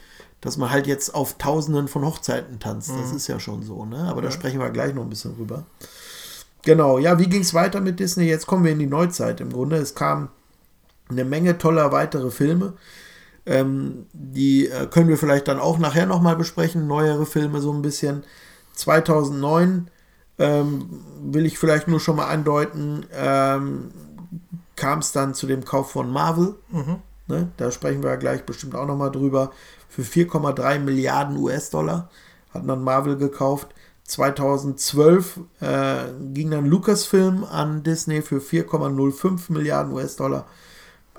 dass 0.42 0.58
man 0.58 0.70
halt 0.70 0.86
jetzt 0.86 1.16
auf 1.16 1.38
Tausenden 1.38 1.88
von 1.88 2.06
Hochzeiten 2.06 2.60
tanzt. 2.60 2.92
Das 2.92 3.12
ist 3.12 3.28
ja 3.28 3.40
schon 3.40 3.64
so. 3.64 3.86
Ne? 3.86 3.98
Aber 3.98 4.22
da 4.22 4.30
sprechen 4.30 4.60
wir 4.60 4.70
gleich 4.70 4.94
noch 4.94 5.04
ein 5.04 5.10
bisschen 5.10 5.34
rüber. 5.40 5.66
Genau, 6.68 6.98
ja, 6.98 7.18
wie 7.18 7.30
ging 7.30 7.44
es 7.44 7.54
weiter 7.54 7.80
mit 7.80 7.98
Disney? 8.02 8.26
Jetzt 8.26 8.46
kommen 8.46 8.66
wir 8.66 8.74
in 8.74 8.80
die 8.80 8.88
Neuzeit 8.88 9.40
im 9.40 9.54
Grunde. 9.54 9.78
Es 9.78 9.96
kam 9.96 10.28
eine 11.08 11.24
Menge 11.24 11.58
toller 11.58 11.94
weitere 11.94 12.30
Filme. 12.30 12.74
Ähm, 13.46 14.06
die 14.12 14.68
äh, 14.68 14.86
können 14.88 15.08
wir 15.08 15.18
vielleicht 15.18 15.48
dann 15.48 15.62
auch 15.62 15.78
nachher 15.78 16.06
nochmal 16.06 16.36
besprechen. 16.36 16.86
Neuere 16.86 17.26
Filme 17.26 17.62
so 17.62 17.72
ein 17.72 17.82
bisschen. 17.82 18.26
2009 18.74 19.88
ähm, 20.40 21.06
will 21.22 21.46
ich 21.46 21.58
vielleicht 21.58 21.88
nur 21.88 22.02
schon 22.02 22.18
mal 22.18 22.28
andeuten, 22.28 23.06
ähm, 23.16 23.92
kam 24.76 25.00
es 25.00 25.14
dann 25.14 25.34
zu 25.34 25.48
dem 25.48 25.64
Kauf 25.64 25.92
von 25.92 26.12
Marvel. 26.12 26.56
Ne? 27.28 27.48
Da 27.56 27.72
sprechen 27.72 28.04
wir 28.04 28.10
ja 28.10 28.18
gleich 28.18 28.44
bestimmt 28.44 28.76
auch 28.76 28.88
nochmal 28.88 29.12
drüber. 29.12 29.54
Für 29.88 30.02
4,3 30.02 30.80
Milliarden 30.80 31.38
US-Dollar 31.38 32.10
hat 32.54 32.68
dann 32.68 32.84
Marvel 32.84 33.16
gekauft. 33.16 33.70
2012 34.08 35.40
äh, 35.60 35.98
ging 36.34 36.50
dann 36.50 36.66
Lucasfilm 36.66 37.44
an 37.44 37.84
Disney 37.84 38.22
für 38.22 38.40
4,05 38.40 39.52
Milliarden 39.52 39.94
US-Dollar. 39.94 40.48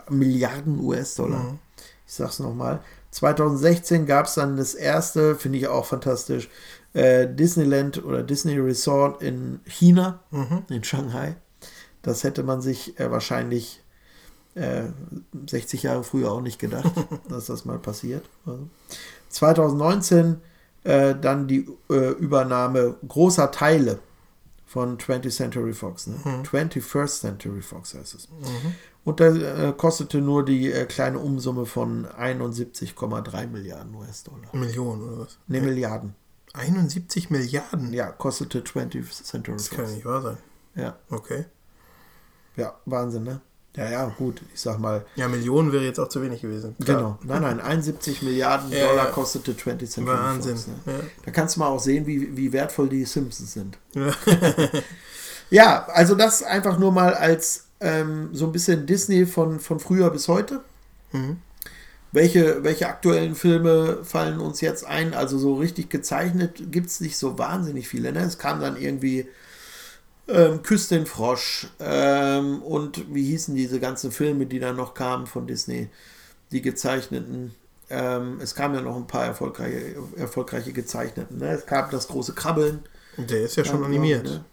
Milliarden 0.09 0.81
US-Dollar. 0.81 1.59
Ich 2.07 2.15
sag's 2.15 2.39
nochmal. 2.39 2.81
2016 3.11 4.07
gab 4.07 4.27
es 4.27 4.35
dann 4.35 4.57
das 4.57 4.75
erste, 4.75 5.35
finde 5.37 5.59
ich 5.59 5.69
auch 5.69 5.85
fantastisch, 5.85 6.49
äh, 6.95 7.29
Disneyland 7.29 8.03
oder 8.05 8.23
Disney 8.23 8.59
Resort 8.59 9.23
in 9.23 9.61
China, 9.67 10.21
in 10.71 10.83
Shanghai. 10.83 11.37
Das 12.01 12.25
hätte 12.25 12.43
man 12.43 12.63
sich 12.63 12.99
äh, 12.99 13.11
wahrscheinlich 13.11 13.83
äh, 14.55 14.85
60 15.47 15.83
Jahre 15.83 16.05
früher 16.05 16.33
auch 16.33 16.41
nicht 16.41 16.59
gedacht, 16.59 16.91
dass 17.29 17.47
das 17.47 17.67
mal 17.67 17.79
passiert. 17.79 18.25
Also. 18.47 18.67
2019 19.29 20.41
äh, 20.89 21.15
dann 21.21 21.47
die 21.49 21.69
äh, 21.91 22.11
Übernahme 22.13 22.97
großer 23.07 23.51
Teile 23.51 23.99
von 24.67 24.99
20th 24.99 25.31
Century 25.35 25.73
Fox. 25.73 26.07
Ne? 26.07 26.17
21st 26.51 27.21
Century 27.21 27.63
Fox 27.63 27.95
heißt 27.95 28.15
es. 28.15 28.29
Und 29.05 29.21
da 29.21 29.27
äh, 29.29 29.73
kostete 29.73 30.19
nur 30.21 30.45
die 30.45 30.71
äh, 30.73 30.85
kleine 30.87 31.19
Umsumme 31.19 31.65
von 31.67 32.07
71,3 32.07 33.47
Milliarden 33.47 33.95
US-Dollar. 33.95 34.55
Millionen 34.55 35.03
oder 35.03 35.19
was? 35.21 35.39
Ne, 35.47 35.61
Milliarden. 35.61 36.15
71 36.55 37.31
Milliarden? 37.31 37.93
Ja, 37.93 38.11
kostete 38.11 38.61
20th 38.61 39.23
Century 39.25 39.57
Das 39.57 39.71
kann 39.71 39.79
Fox. 39.81 39.91
ja 39.91 39.95
nicht 39.97 40.05
wahr 40.07 40.23
sein. 40.23 40.37
Ja, 40.75 40.97
Okay. 41.11 41.45
ja, 42.57 42.75
Wahnsinn, 42.87 43.25
ne? 43.25 43.41
Ja, 43.79 43.91
ja, 43.91 44.05
gut, 44.19 44.43
ich 44.53 44.61
sag 44.61 44.79
mal, 44.81 45.05
Ja, 45.15 45.29
Millionen 45.29 45.73
wäre 45.73 45.85
jetzt 45.85 46.01
auch 46.01 46.09
zu 46.09 46.21
wenig 46.21 46.43
gewesen. 46.43 46.75
Genau. 46.81 47.19
Nein, 47.23 47.43
nein, 47.43 47.61
71 47.61 48.23
Milliarden 48.23 48.73
Ja, 48.73 48.89
Dollar 48.89 49.05
ja. 49.07 49.11
kostete 49.13 49.53
20th 49.53 49.87
Century 49.89 50.07
Wahnsinn. 50.17 50.57
Fox. 50.57 50.67
Ne? 50.67 50.75
Ja. 50.87 51.01
Da 51.25 51.31
kannst 51.31 51.57
du 51.57 51.61
mal 51.61 51.69
auch 51.69 51.81
sehen, 51.81 52.07
wie, 52.07 52.37
wie 52.37 52.53
wertvoll 52.53 52.89
die 52.89 53.05
Simpsons 53.05 53.53
sind. 53.55 53.79
Ja. 53.95 54.13
Ja, 55.51 55.87
also 55.87 56.15
das 56.15 56.43
einfach 56.43 56.79
nur 56.79 56.93
mal 56.93 57.15
als 57.15 57.65
ähm, 57.81 58.31
so 58.33 58.45
ein 58.47 58.53
bisschen 58.53 58.87
Disney 58.87 59.25
von, 59.25 59.61
von 59.61 59.81
früher 59.81 60.11
bis 60.11 60.29
heute. 60.29 60.61
Mhm. 61.13 61.39
Welche, 62.13 62.65
welche 62.65 62.89
aktuellen 62.89 63.35
Filme 63.35 64.05
fallen 64.05 64.41
uns 64.41 64.61
jetzt 64.61 64.85
ein? 64.87 65.15
Also 65.15 65.39
so 65.39 65.55
richtig 65.57 65.91
gezeichnet 65.91 66.71
gibt 66.71 66.89
es 66.89 67.01
nicht 67.01 67.17
so 67.19 67.39
wahnsinnig 67.39 67.89
viele. 67.89 68.13
Ne? 68.13 68.21
Es 68.21 68.39
kam 68.39 68.61
dann 68.61 68.77
irgendwie 68.77 69.27
ähm, 70.29 70.63
Küss 70.63 70.89
den 70.89 71.07
Frosch 71.07 71.67
ähm, 71.81 72.63
und 72.63 73.13
wie 73.15 73.25
hießen 73.25 73.55
diese 73.55 73.81
ganzen 73.81 74.13
Filme, 74.13 74.47
die 74.47 74.59
dann 74.61 74.77
noch 74.77 74.95
kamen 74.95 75.27
von 75.27 75.47
Disney, 75.47 75.89
die 76.53 76.63
gezeichneten. 76.63 77.55
Ähm, 77.91 78.39
es 78.43 78.55
kamen 78.55 78.75
ja 78.75 78.81
noch 78.83 78.97
ein 78.97 79.07
paar 79.07 79.25
erfolgreiche, 79.25 79.97
erfolgreiche 80.17 80.73
gezeichneten. 80.73 81.39
Ne? 81.39 81.51
Es 81.53 81.65
gab 81.67 81.91
das 81.91 82.09
große 82.09 82.35
Krabbeln. 82.35 82.81
Der 83.17 83.41
ist 83.43 83.57
ja 83.57 83.65
schon 83.65 83.81
Ja, 83.81 83.87
animiert. 83.87 84.25
Ne? 84.25 84.45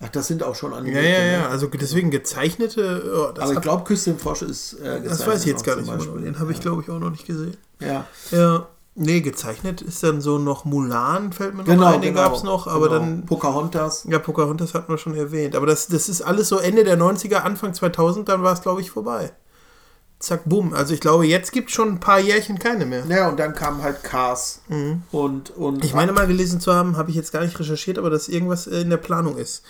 Ach, 0.00 0.10
das 0.10 0.26
sind 0.26 0.42
auch 0.42 0.54
schon 0.54 0.72
Ja, 0.72 0.78
animiert. 0.78 1.04
ja, 1.04 1.24
ja. 1.24 1.48
Also 1.48 1.68
deswegen 1.68 2.10
gezeichnete. 2.10 3.28
Oh, 3.28 3.32
das 3.32 3.44
Aber 3.44 3.54
ich 3.54 3.60
glaube, 3.62 3.84
Küss 3.84 4.04
den 4.04 4.18
Frosch 4.18 4.42
ist 4.42 4.74
äh, 4.74 5.00
das 5.02 5.26
weiß 5.26 5.40
ich 5.40 5.46
jetzt 5.46 5.64
gar 5.64 5.76
nicht. 5.76 5.90
Den 5.90 6.38
habe 6.38 6.52
ich, 6.52 6.60
glaube 6.60 6.82
ich, 6.82 6.90
auch 6.90 6.98
noch 6.98 7.10
nicht 7.10 7.26
gesehen. 7.26 7.56
Ja, 7.80 8.06
Ja. 8.30 8.68
Nee, 8.98 9.20
gezeichnet 9.20 9.82
ist 9.82 10.02
dann 10.02 10.22
so 10.22 10.38
noch 10.38 10.64
Mulan, 10.64 11.30
fällt 11.30 11.52
mir 11.52 11.64
noch 11.64 11.66
genau. 11.66 11.86
ein. 11.88 12.00
Den 12.00 12.14
genau, 12.14 12.28
gab 12.28 12.34
es 12.34 12.42
noch, 12.42 12.66
aber 12.66 12.88
genau. 12.88 13.00
dann. 13.00 13.26
Pocahontas. 13.26 14.06
Ja, 14.08 14.18
Pocahontas 14.18 14.72
hatten 14.72 14.90
wir 14.90 14.96
schon 14.96 15.14
erwähnt. 15.14 15.54
Aber 15.54 15.66
das, 15.66 15.86
das 15.88 16.08
ist 16.08 16.22
alles 16.22 16.48
so 16.48 16.56
Ende 16.56 16.82
der 16.82 16.98
90er, 16.98 17.36
Anfang 17.36 17.74
2000, 17.74 18.26
dann 18.26 18.42
war 18.42 18.54
es, 18.54 18.62
glaube 18.62 18.80
ich, 18.80 18.90
vorbei. 18.90 19.32
Zack, 20.18 20.44
bumm. 20.46 20.72
Also 20.72 20.94
ich 20.94 21.00
glaube, 21.00 21.26
jetzt 21.26 21.52
gibt 21.52 21.68
es 21.68 21.74
schon 21.74 21.90
ein 21.90 22.00
paar 22.00 22.18
Jährchen 22.18 22.58
keine 22.58 22.86
mehr. 22.86 23.04
Ja, 23.06 23.28
und 23.28 23.38
dann 23.38 23.54
kamen 23.54 23.82
halt 23.82 24.02
Cars 24.02 24.62
und, 25.12 25.50
und. 25.50 25.76
Mhm. 25.76 25.82
Ich 25.82 25.92
meine 25.92 26.12
mal 26.12 26.26
gelesen 26.26 26.58
zu 26.58 26.72
haben, 26.72 26.96
habe 26.96 27.10
ich 27.10 27.16
jetzt 27.16 27.32
gar 27.32 27.42
nicht 27.42 27.58
recherchiert, 27.60 27.98
aber 27.98 28.08
dass 28.08 28.28
irgendwas 28.28 28.66
äh, 28.66 28.80
in 28.80 28.88
der 28.88 28.96
Planung 28.96 29.36
ist. 29.36 29.62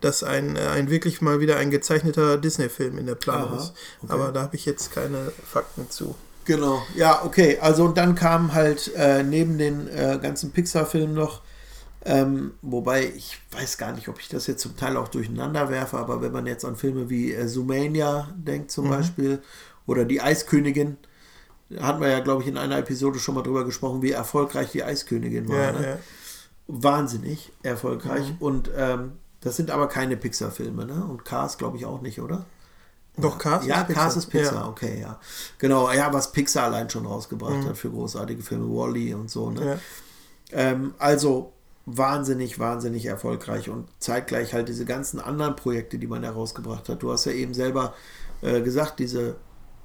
Dass 0.00 0.22
ein, 0.22 0.56
äh, 0.56 0.60
ein 0.60 0.88
wirklich 0.88 1.20
mal 1.20 1.40
wieder 1.40 1.58
ein 1.58 1.70
gezeichneter 1.70 2.38
Disney-Film 2.38 2.96
in 2.96 3.04
der 3.04 3.14
Planung 3.14 3.50
Aha, 3.50 3.56
ist. 3.58 3.74
okay. 4.02 4.12
Aber 4.12 4.32
da 4.32 4.40
habe 4.40 4.56
ich 4.56 4.64
jetzt 4.64 4.90
keine 4.90 5.32
Fakten 5.44 5.90
zu. 5.90 6.14
Genau, 6.50 6.82
ja, 6.96 7.24
okay. 7.24 7.58
Also 7.60 7.84
und 7.84 7.96
dann 7.96 8.16
kamen 8.16 8.52
halt 8.52 8.92
äh, 8.96 9.22
neben 9.22 9.56
den 9.56 9.86
äh, 9.86 10.18
ganzen 10.20 10.50
Pixar-Filmen 10.50 11.14
noch, 11.14 11.42
ähm, 12.04 12.54
wobei 12.60 13.06
ich 13.06 13.38
weiß 13.52 13.78
gar 13.78 13.92
nicht, 13.92 14.08
ob 14.08 14.18
ich 14.18 14.28
das 14.28 14.48
jetzt 14.48 14.62
zum 14.62 14.76
Teil 14.76 14.96
auch 14.96 15.06
durcheinander 15.06 15.70
werfe, 15.70 15.96
aber 15.96 16.22
wenn 16.22 16.32
man 16.32 16.48
jetzt 16.48 16.64
an 16.64 16.74
Filme 16.74 17.08
wie 17.08 17.32
äh, 17.32 17.46
Zoomania 17.46 18.34
denkt 18.34 18.72
zum 18.72 18.90
Beispiel 18.90 19.40
oder 19.86 20.04
Die 20.04 20.20
Eiskönigin, 20.20 20.96
da 21.68 21.84
hatten 21.84 22.00
wir 22.00 22.08
ja, 22.08 22.18
glaube 22.18 22.42
ich, 22.42 22.48
in 22.48 22.58
einer 22.58 22.78
Episode 22.78 23.20
schon 23.20 23.36
mal 23.36 23.42
drüber 23.42 23.64
gesprochen, 23.64 24.02
wie 24.02 24.10
erfolgreich 24.10 24.72
die 24.72 24.82
Eiskönigin 24.82 25.48
war. 25.48 25.56
Ja, 25.56 25.72
ne? 25.72 25.86
ja. 25.86 25.98
Wahnsinnig 26.66 27.52
erfolgreich. 27.62 28.34
Und 28.40 28.72
ähm, 28.76 29.12
das 29.40 29.56
sind 29.56 29.70
aber 29.70 29.86
keine 29.86 30.16
Pixar-Filme, 30.16 30.84
ne? 30.84 31.04
Und 31.04 31.24
Cars, 31.24 31.58
glaube 31.58 31.76
ich, 31.76 31.86
auch 31.86 32.00
nicht, 32.00 32.20
oder? 32.20 32.44
Doch, 33.16 33.38
Cars 33.38 33.66
Ja, 33.66 33.80
ist 33.80 33.86
Pixar. 33.88 34.02
Cars 34.04 34.16
ist 34.16 34.26
Pixar, 34.26 34.54
Ja. 34.54 34.68
okay, 34.68 35.00
ja. 35.00 35.20
Genau, 35.58 35.90
ja, 35.92 36.12
was 36.12 36.32
Pixar 36.32 36.64
allein 36.64 36.88
schon 36.88 37.04
rausgebracht 37.06 37.66
hat 37.66 37.76
für 37.76 37.90
großartige 37.90 38.42
Filme, 38.42 38.66
Wally 38.66 39.12
und 39.14 39.30
so, 39.30 39.50
ne? 39.50 39.64
Ja. 39.66 39.78
Ähm, 40.52 40.94
also 40.98 41.52
wahnsinnig, 41.86 42.58
wahnsinnig 42.58 43.06
erfolgreich 43.06 43.68
und 43.68 43.88
zeitgleich 43.98 44.54
halt 44.54 44.68
diese 44.68 44.84
ganzen 44.84 45.20
anderen 45.20 45.56
Projekte, 45.56 45.98
die 45.98 46.06
man 46.06 46.22
herausgebracht 46.22 46.88
hat. 46.88 47.02
Du 47.02 47.10
hast 47.12 47.24
ja 47.24 47.32
eben 47.32 47.52
selber 47.54 47.94
äh, 48.42 48.60
gesagt, 48.60 48.98
diese 49.00 49.36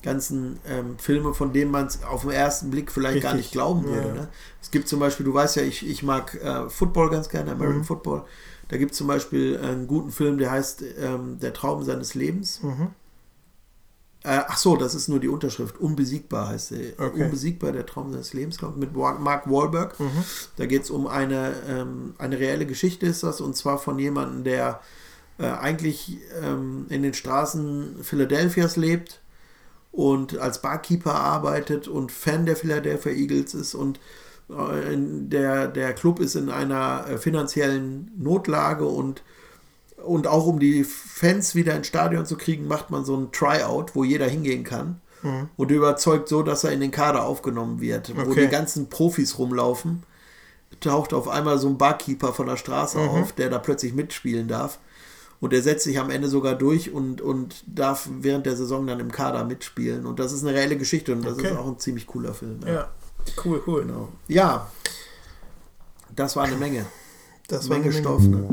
ganzen 0.03 0.59
ähm, 0.67 0.99
Filme, 0.99 1.33
von 1.33 1.51
denen 1.51 1.71
man 1.71 1.87
es 1.87 2.03
auf 2.03 2.21
den 2.21 2.31
ersten 2.31 2.69
Blick 2.69 2.91
vielleicht 2.91 3.23
gar 3.23 3.33
Richtig. 3.33 3.47
nicht 3.47 3.51
glauben 3.53 3.85
würde. 3.85 4.07
Ja. 4.07 4.13
Ne? 4.13 4.27
Es 4.61 4.69
gibt 4.69 4.87
zum 4.87 4.99
Beispiel, 4.99 5.25
du 5.25 5.33
weißt 5.33 5.55
ja, 5.55 5.63
ich, 5.63 5.87
ich 5.87 6.03
mag 6.03 6.35
äh, 6.35 6.69
Football 6.69 7.09
ganz 7.09 7.27
gerne, 7.27 7.51
American 7.53 7.79
Mhm. 7.79 7.83
Football. 7.85 8.23
Da 8.67 8.77
gibt 8.77 8.91
es 8.91 8.97
zum 8.99 9.07
Beispiel 9.07 9.57
einen 9.59 9.87
guten 9.87 10.11
Film, 10.11 10.37
der 10.37 10.51
heißt 10.51 10.83
ähm, 10.99 11.39
Der 11.39 11.53
Traum 11.53 11.83
seines 11.83 12.13
Lebens. 12.13 12.61
Mhm. 12.61 12.89
Äh, 14.25 14.41
ach 14.47 14.57
so, 14.57 14.75
das 14.75 14.95
ist 14.95 15.07
nur 15.07 15.19
die 15.19 15.27
Unterschrift. 15.27 15.77
Unbesiegbar 15.79 16.49
heißt 16.49 16.71
der. 16.71 16.99
Okay. 16.99 17.25
Unbesiegbar, 17.25 17.71
der 17.71 17.85
Traum 17.85 18.11
seines 18.11 18.33
Lebens, 18.33 18.57
glaube 18.57 18.73
ich, 18.75 18.79
mit 18.79 18.95
Mark 18.95 19.49
Wahlberg. 19.49 19.95
Da 20.55 20.65
geht 20.65 20.83
es 20.83 20.89
um 20.89 21.05
eine, 21.07 21.53
ähm, 21.69 22.15
eine 22.17 22.39
reelle 22.39 22.65
Geschichte, 22.65 23.05
ist 23.05 23.23
das, 23.23 23.39
und 23.39 23.55
zwar 23.55 23.77
von 23.77 23.99
jemandem, 23.99 24.43
der 24.43 24.81
äh, 25.37 25.45
eigentlich 25.47 26.17
ähm, 26.41 26.85
in 26.89 27.03
den 27.03 27.13
Straßen 27.13 28.03
Philadelphias 28.03 28.77
lebt 28.77 29.21
und 29.91 30.37
als 30.37 30.61
Barkeeper 30.61 31.15
arbeitet 31.15 31.87
und 31.87 32.11
Fan 32.11 32.45
der 32.45 32.55
Philadelphia 32.55 33.11
Eagles 33.11 33.53
ist 33.53 33.75
und 33.75 33.99
äh, 34.49 34.95
der, 34.95 35.67
der 35.67 35.93
Club 35.93 36.19
ist 36.19 36.35
in 36.35 36.49
einer 36.49 37.05
äh, 37.07 37.17
finanziellen 37.17 38.11
Notlage 38.17 38.85
und, 38.85 39.23
und 40.03 40.27
auch 40.27 40.45
um 40.45 40.59
die 40.59 40.83
Fans 40.83 41.55
wieder 41.55 41.75
ins 41.75 41.87
Stadion 41.87 42.25
zu 42.25 42.37
kriegen, 42.37 42.67
macht 42.67 42.89
man 42.91 43.05
so 43.05 43.15
ein 43.17 43.31
Tryout, 43.31 43.95
wo 43.95 44.03
jeder 44.03 44.27
hingehen 44.27 44.63
kann. 44.63 45.01
Und 45.57 45.71
überzeugt 45.71 46.29
so, 46.29 46.43
dass 46.43 46.63
er 46.63 46.71
in 46.71 46.81
den 46.81 46.91
Kader 46.91 47.25
aufgenommen 47.25 47.81
wird, 47.81 48.15
wo 48.15 48.29
Okay. 48.29 48.41
die 48.41 48.47
ganzen 48.47 48.89
Profis 48.91 49.39
rumlaufen. 49.39 50.03
Taucht 50.81 51.13
auf 51.15 51.27
einmal 51.27 51.57
so 51.57 51.67
ein 51.67 51.79
Barkeeper 51.79 52.31
von 52.31 52.45
der 52.45 52.57
Straße 52.57 52.99
auf, 52.99 53.31
der 53.31 53.49
da 53.49 53.57
plötzlich 53.57 53.95
mitspielen 53.95 54.47
darf. 54.47 54.77
Und 55.39 55.51
der 55.51 55.63
setzt 55.63 55.83
sich 55.85 55.97
am 55.99 56.11
Ende 56.11 56.27
sogar 56.27 56.53
durch 56.53 56.91
und, 56.93 57.21
und 57.21 57.63
darf 57.65 58.07
während 58.19 58.45
der 58.45 58.55
Saison 58.55 58.85
dann 58.85 58.99
im 58.99 59.11
Kader 59.11 59.45
mitspielen. 59.45 60.05
Und 60.05 60.19
das 60.19 60.31
ist 60.31 60.43
eine 60.45 60.55
reelle 60.55 60.77
Geschichte 60.77 61.11
und 61.13 61.25
das 61.25 61.39
Okay. 61.39 61.47
ist 61.47 61.57
auch 61.57 61.65
ein 61.67 61.79
ziemlich 61.79 62.05
cooler 62.05 62.35
Film. 62.35 62.59
Ja, 62.67 62.89
cool, 63.43 63.63
cool. 63.65 63.81
Genau. 63.85 64.09
Ja, 64.27 64.69
das 66.15 66.35
war 66.35 66.43
eine 66.43 66.55
Menge. 66.57 66.85
Das 67.47 67.67
war 67.67 67.77
Menge 67.79 67.89
eine 67.91 67.99
Stoff. 67.99 68.21
Ne? 68.21 68.47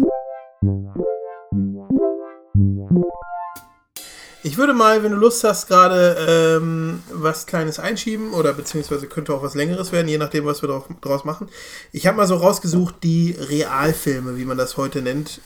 Ich 4.44 4.58
würde 4.58 4.74
mal, 4.74 5.04
wenn 5.04 5.12
du 5.12 5.18
Lust 5.18 5.44
hast, 5.44 5.68
gerade 5.68 6.16
ähm, 6.28 7.02
was 7.12 7.46
Kleines 7.46 7.78
einschieben 7.78 8.32
oder 8.32 8.52
beziehungsweise 8.52 9.06
könnte 9.06 9.32
auch 9.32 9.42
was 9.42 9.54
Längeres 9.54 9.92
werden, 9.92 10.08
je 10.08 10.18
nachdem, 10.18 10.44
was 10.44 10.62
wir 10.62 10.68
drauf, 10.68 10.86
draus 11.00 11.24
machen. 11.24 11.48
Ich 11.92 12.08
habe 12.08 12.16
mal 12.16 12.26
so 12.26 12.34
rausgesucht, 12.34 12.96
die 13.04 13.36
Realfilme, 13.38 14.36
wie 14.36 14.44
man 14.44 14.58
das 14.58 14.76
heute 14.76 15.00
nennt. 15.00 15.40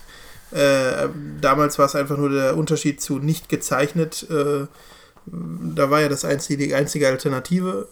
Äh, 0.51 1.09
damals 1.41 1.79
war 1.79 1.85
es 1.87 1.95
einfach 1.95 2.17
nur 2.17 2.31
der 2.31 2.57
Unterschied 2.57 3.03
zu 3.03 3.19
nicht 3.19 3.51
gezeichnet. 3.51 4.27
Äh, 4.31 4.67
da 5.27 5.91
war 5.91 6.01
ja 6.01 6.09
das 6.09 6.25
einzige, 6.25 6.65
die 6.67 6.75
einzige 6.75 7.09
Alternative. 7.09 7.89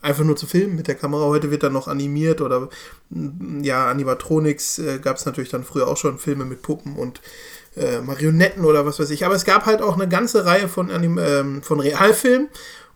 Einfach 0.00 0.24
nur 0.24 0.36
zu 0.36 0.46
filmen 0.46 0.76
mit 0.76 0.88
der 0.88 0.94
Kamera. 0.94 1.26
Heute 1.26 1.50
wird 1.50 1.62
dann 1.62 1.74
noch 1.74 1.88
animiert 1.88 2.40
oder 2.40 2.70
ja, 3.60 3.88
Animatronics 3.88 4.78
äh, 4.78 4.98
gab 4.98 5.18
es 5.18 5.26
natürlich 5.26 5.50
dann 5.50 5.62
früher 5.62 5.88
auch 5.88 5.96
schon 5.96 6.18
Filme 6.18 6.44
mit 6.44 6.62
Puppen 6.62 6.96
und 6.96 7.20
äh, 7.76 8.00
Marionetten 8.00 8.64
oder 8.64 8.84
was 8.86 8.98
weiß 8.98 9.10
ich. 9.10 9.24
Aber 9.24 9.34
es 9.34 9.44
gab 9.44 9.66
halt 9.66 9.82
auch 9.82 9.94
eine 9.94 10.08
ganze 10.08 10.44
Reihe 10.44 10.68
von, 10.68 10.90
ähm, 10.90 11.62
von 11.62 11.80
Realfilmen 11.80 12.48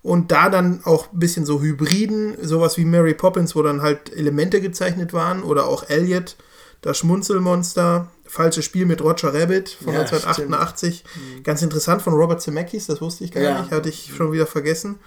und 0.03 0.31
da 0.33 0.49
dann 0.51 0.81
auch 0.85 1.13
ein 1.13 1.19
bisschen 1.19 1.45
so 1.47 1.61
Hybriden, 1.61 2.37
sowas 2.43 2.77
wie 2.79 2.85
Mary 2.85 3.15
Poppins, 3.15 3.57
wo 3.57 3.63
dann 3.63 3.83
halt 3.83 4.13
Elemente 4.15 4.61
gezeichnet 4.61 5.13
waren 5.13 5.43
oder 5.43 5.67
auch 5.67 5.89
Elliot, 5.89 6.37
das 6.83 6.99
Schmunzelmonster, 6.99 8.09
Falsches 8.29 8.65
Spiel 8.65 8.87
mit 8.87 9.03
Roger 9.03 9.33
Rabbit 9.33 9.69
von 9.83 9.95
Ja, 9.95 10.01
1988. 10.01 11.05
Ganz 11.45 11.63
interessant 11.63 12.03
von 12.03 12.13
Robert 12.13 12.43
Zemeckis, 12.43 12.87
das 12.87 13.01
wusste 13.01 13.25
ich 13.25 13.31
gar 13.33 13.43
Ja. 13.43 13.61
nicht, 13.61 13.71
hatte 13.71 13.89
ich 13.89 14.13
schon 14.17 14.33
wieder 14.33 14.47
vergessen. 14.47 14.99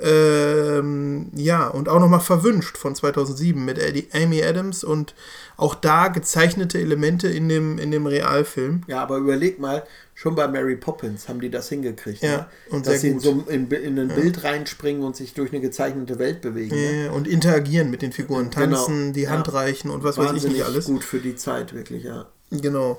Ähm, 0.00 1.30
ja, 1.34 1.68
und 1.68 1.88
auch 1.88 2.00
nochmal 2.00 2.20
Verwünscht 2.20 2.78
von 2.78 2.94
2007 2.94 3.62
mit 3.62 3.78
Amy 4.14 4.42
Adams 4.42 4.84
und 4.84 5.14
auch 5.56 5.74
da 5.74 6.08
gezeichnete 6.08 6.78
Elemente 6.78 7.28
in 7.28 7.48
dem, 7.48 7.78
in 7.78 7.90
dem 7.90 8.06
Realfilm. 8.06 8.82
Ja, 8.86 9.02
aber 9.02 9.18
überleg 9.18 9.58
mal, 9.60 9.82
schon 10.14 10.34
bei 10.34 10.48
Mary 10.48 10.76
Poppins 10.76 11.28
haben 11.28 11.40
die 11.40 11.50
das 11.50 11.68
hingekriegt. 11.68 12.22
Ja, 12.22 12.36
ne? 12.36 12.46
und 12.70 12.86
Dass 12.86 13.02
sie 13.02 13.08
in, 13.10 13.20
so 13.20 13.44
in, 13.48 13.70
in 13.70 13.98
ein 13.98 14.08
Bild 14.08 14.44
reinspringen 14.44 15.02
und 15.02 15.14
sich 15.14 15.34
durch 15.34 15.52
eine 15.52 15.60
gezeichnete 15.60 16.18
Welt 16.18 16.40
bewegen. 16.40 16.74
Ne? 16.74 17.06
Äh, 17.06 17.08
und 17.10 17.28
interagieren 17.28 17.90
mit 17.90 18.00
den 18.00 18.12
Figuren, 18.12 18.50
tanzen, 18.50 18.98
Genau. 18.98 19.12
die 19.12 19.28
Hand 19.28 19.48
Ja. 19.48 19.52
reichen 19.52 19.90
und 19.90 20.04
was 20.04 20.16
weiß 20.16 20.26
ich 20.26 20.30
Wahnsinnig 20.32 20.56
nicht 20.58 20.66
alles. 20.66 20.86
gut 20.86 21.04
für 21.04 21.18
die 21.18 21.36
Zeit, 21.36 21.74
wirklich, 21.74 22.04
ja. 22.04 22.26
Genau. 22.50 22.98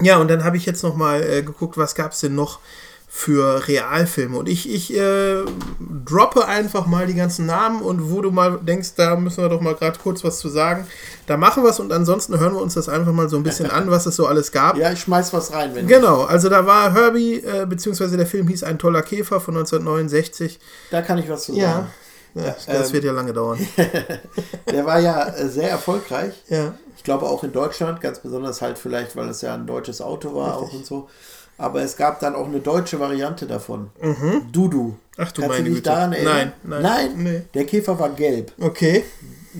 Ja, 0.00 0.18
und 0.18 0.28
dann 0.28 0.44
habe 0.44 0.56
ich 0.56 0.66
jetzt 0.66 0.82
noch 0.82 0.96
mal 0.96 1.22
äh, 1.22 1.42
geguckt, 1.42 1.76
was 1.76 1.94
gab 1.94 2.12
es 2.12 2.20
denn 2.20 2.34
noch 2.34 2.60
für 3.10 3.66
Realfilme. 3.66 4.36
Und 4.36 4.50
ich, 4.50 4.70
ich 4.70 4.94
äh, 4.94 5.42
droppe 6.04 6.46
einfach 6.46 6.86
mal 6.86 7.06
die 7.06 7.14
ganzen 7.14 7.46
Namen 7.46 7.80
und 7.80 8.12
wo 8.12 8.20
du 8.20 8.30
mal 8.30 8.58
denkst, 8.60 8.90
da 8.96 9.16
müssen 9.16 9.42
wir 9.42 9.48
doch 9.48 9.62
mal 9.62 9.74
gerade 9.74 9.98
kurz 9.98 10.22
was 10.24 10.38
zu 10.38 10.50
sagen. 10.50 10.86
Da 11.26 11.38
machen 11.38 11.62
wir 11.62 11.70
es 11.70 11.80
und 11.80 11.90
ansonsten 11.90 12.38
hören 12.38 12.52
wir 12.52 12.60
uns 12.60 12.74
das 12.74 12.88
einfach 12.88 13.12
mal 13.12 13.30
so 13.30 13.38
ein 13.38 13.42
bisschen 13.42 13.70
an, 13.70 13.90
was 13.90 14.04
es 14.04 14.14
so 14.14 14.26
alles 14.26 14.52
gab. 14.52 14.76
Ja, 14.76 14.92
ich 14.92 15.00
schmeiß 15.00 15.32
was 15.32 15.52
rein, 15.52 15.74
wenn 15.74 15.88
Genau, 15.88 16.24
also 16.24 16.50
da 16.50 16.66
war 16.66 16.92
Herbie, 16.92 17.42
äh, 17.42 17.64
beziehungsweise 17.66 18.18
der 18.18 18.26
Film 18.26 18.46
hieß 18.46 18.62
Ein 18.62 18.78
toller 18.78 19.02
Käfer 19.02 19.40
von 19.40 19.56
1969. 19.56 20.60
Da 20.90 21.00
kann 21.00 21.16
ich 21.16 21.30
was 21.30 21.44
zu 21.44 21.54
sagen. 21.54 21.86
Ja, 22.34 22.42
ja 22.44 22.56
das 22.66 22.88
ähm, 22.88 22.92
wird 22.92 23.04
ja 23.04 23.12
lange 23.12 23.32
dauern. 23.32 23.58
Der 24.70 24.84
war 24.84 25.00
ja 25.00 25.28
äh, 25.28 25.48
sehr 25.48 25.70
erfolgreich. 25.70 26.34
Ja. 26.48 26.74
Ich 26.94 27.04
glaube 27.04 27.26
auch 27.26 27.42
in 27.42 27.52
Deutschland, 27.52 28.02
ganz 28.02 28.20
besonders 28.20 28.60
halt 28.60 28.76
vielleicht, 28.76 29.16
weil 29.16 29.28
es 29.30 29.40
ja 29.40 29.54
ein 29.54 29.66
deutsches 29.66 30.02
Auto 30.02 30.34
war 30.34 30.58
auch 30.58 30.72
und 30.74 30.84
so. 30.84 31.08
Aber 31.58 31.82
es 31.82 31.96
gab 31.96 32.20
dann 32.20 32.34
auch 32.34 32.46
eine 32.46 32.60
deutsche 32.60 32.98
Variante 33.00 33.46
davon. 33.46 33.90
Dudu. 34.52 34.82
Mhm. 34.84 34.96
Ach 35.16 35.32
du 35.32 35.42
Kannst 35.42 35.56
meine 35.56 35.64
du 35.64 35.74
dich 35.74 35.78
Güte. 35.82 35.90
daran 35.90 36.12
erinnern? 36.12 36.52
Nein, 36.62 36.82
nein. 36.82 37.10
Nee. 37.16 37.42
Der 37.52 37.64
Käfer 37.66 37.98
war 37.98 38.10
gelb. 38.10 38.52
Okay. 38.60 39.04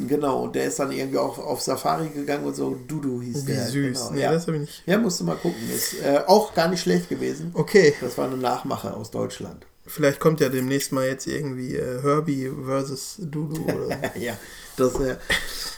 Genau. 0.09 0.45
Und 0.45 0.55
der 0.55 0.67
ist 0.67 0.79
dann 0.79 0.93
irgendwie 0.93 1.19
auch 1.19 1.39
auf 1.39 1.61
Safari 1.61 2.09
gegangen 2.11 2.45
und 2.45 2.55
so. 2.55 2.77
Dudu 2.87 3.21
hieß 3.21 3.47
Wie 3.47 3.53
der. 3.53 3.67
süß. 3.67 3.99
Genau. 3.99 4.11
Nee, 4.13 4.21
ja. 4.21 4.33
das 4.33 4.47
habe 4.47 4.59
ich 4.59 4.61
nicht. 4.63 4.83
ja, 4.87 4.97
musst 4.99 5.19
du 5.19 5.25
mal 5.25 5.35
gucken. 5.37 5.59
Ist 5.75 5.95
äh, 6.05 6.21
auch 6.27 6.55
gar 6.55 6.69
nicht 6.69 6.81
schlecht 6.83 7.09
gewesen. 7.09 7.51
Okay. 7.55 7.95
Das 8.01 8.17
war 8.17 8.27
eine 8.27 8.37
Nachmache 8.37 8.95
aus 8.95 9.11
Deutschland. 9.11 9.67
Vielleicht 9.85 10.21
kommt 10.21 10.41
ja 10.41 10.51
demnächst 10.51 10.93
mal 10.93 11.07
jetzt 11.07 11.27
irgendwie 11.27 11.75
äh, 11.75 12.03
Herbie 12.03 12.53
versus 12.65 13.17
Dudu 13.19 13.65
oder 13.65 13.87
so. 13.87 13.93
ja, 14.21 14.35
das 14.77 15.01
wäre. 15.01 15.19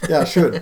Ja, 0.08 0.26
schön. 0.26 0.60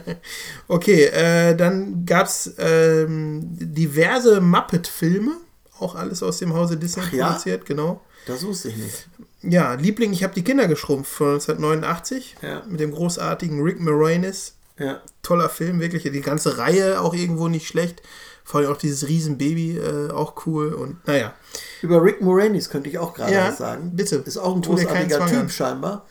Okay, 0.69 1.07
äh, 1.07 1.57
dann 1.57 2.05
gab 2.05 2.27
es 2.27 2.55
ähm, 2.59 3.41
diverse 3.59 4.41
Muppet-Filme, 4.43 5.33
auch 5.81 5.95
alles 5.95 6.23
aus 6.23 6.39
dem 6.39 6.55
Hause 6.55 6.77
Disney 6.77 7.03
Ach 7.07 7.13
ja? 7.13 7.27
produziert, 7.29 7.67
genau. 7.67 8.01
Das 8.27 8.45
wusste 8.45 8.69
ich 8.69 8.77
nicht. 8.77 9.09
Ja, 9.43 9.75
Liebling, 9.75 10.13
ich 10.13 10.23
habe 10.25 10.35
die 10.35 10.43
Kinder 10.45 10.67
geschrumpft 10.69 11.11
von 11.13 11.35
1989 11.35 12.37
Ja. 12.43 12.63
mit 12.69 12.81
dem 12.81 12.93
großartigen 12.93 13.63
Rick 13.63 13.81
Moranis. 13.81 14.55
Ja. 14.79 15.01
Toller 15.23 15.49
Film, 15.49 15.81
wirklich. 15.81 16.03
Die 16.05 16.21
ganze 16.21 16.59
Reihe 16.59 17.01
auch 17.01 17.15
irgendwo 17.15 17.49
nicht 17.49 17.67
schlecht. 17.69 18.03
Vor 18.45 18.61
allem 18.61 18.71
auch 18.73 18.77
dieses 18.77 19.07
Riesenbaby, 19.09 19.77
äh, 19.79 20.11
auch 20.11 20.47
cool. 20.47 20.73
Und 20.73 21.07
naja, 21.07 21.35
Über 21.83 22.03
Rick 22.03 22.21
Moranis 22.23 22.71
könnte 22.71 22.89
ich 22.89 22.99
auch 22.99 23.13
gerade 23.15 23.33
Ja, 23.35 23.49
was 23.49 23.59
sagen. 23.59 23.93
bitte. 23.95 24.17
Ist 24.17 24.39
auch 24.39 24.55
ein 24.55 24.63
großartiger 24.63 25.19
Typ 25.27 25.37
an. 25.37 25.43
Mhm. 25.45 25.49
scheinbar, 25.51 26.07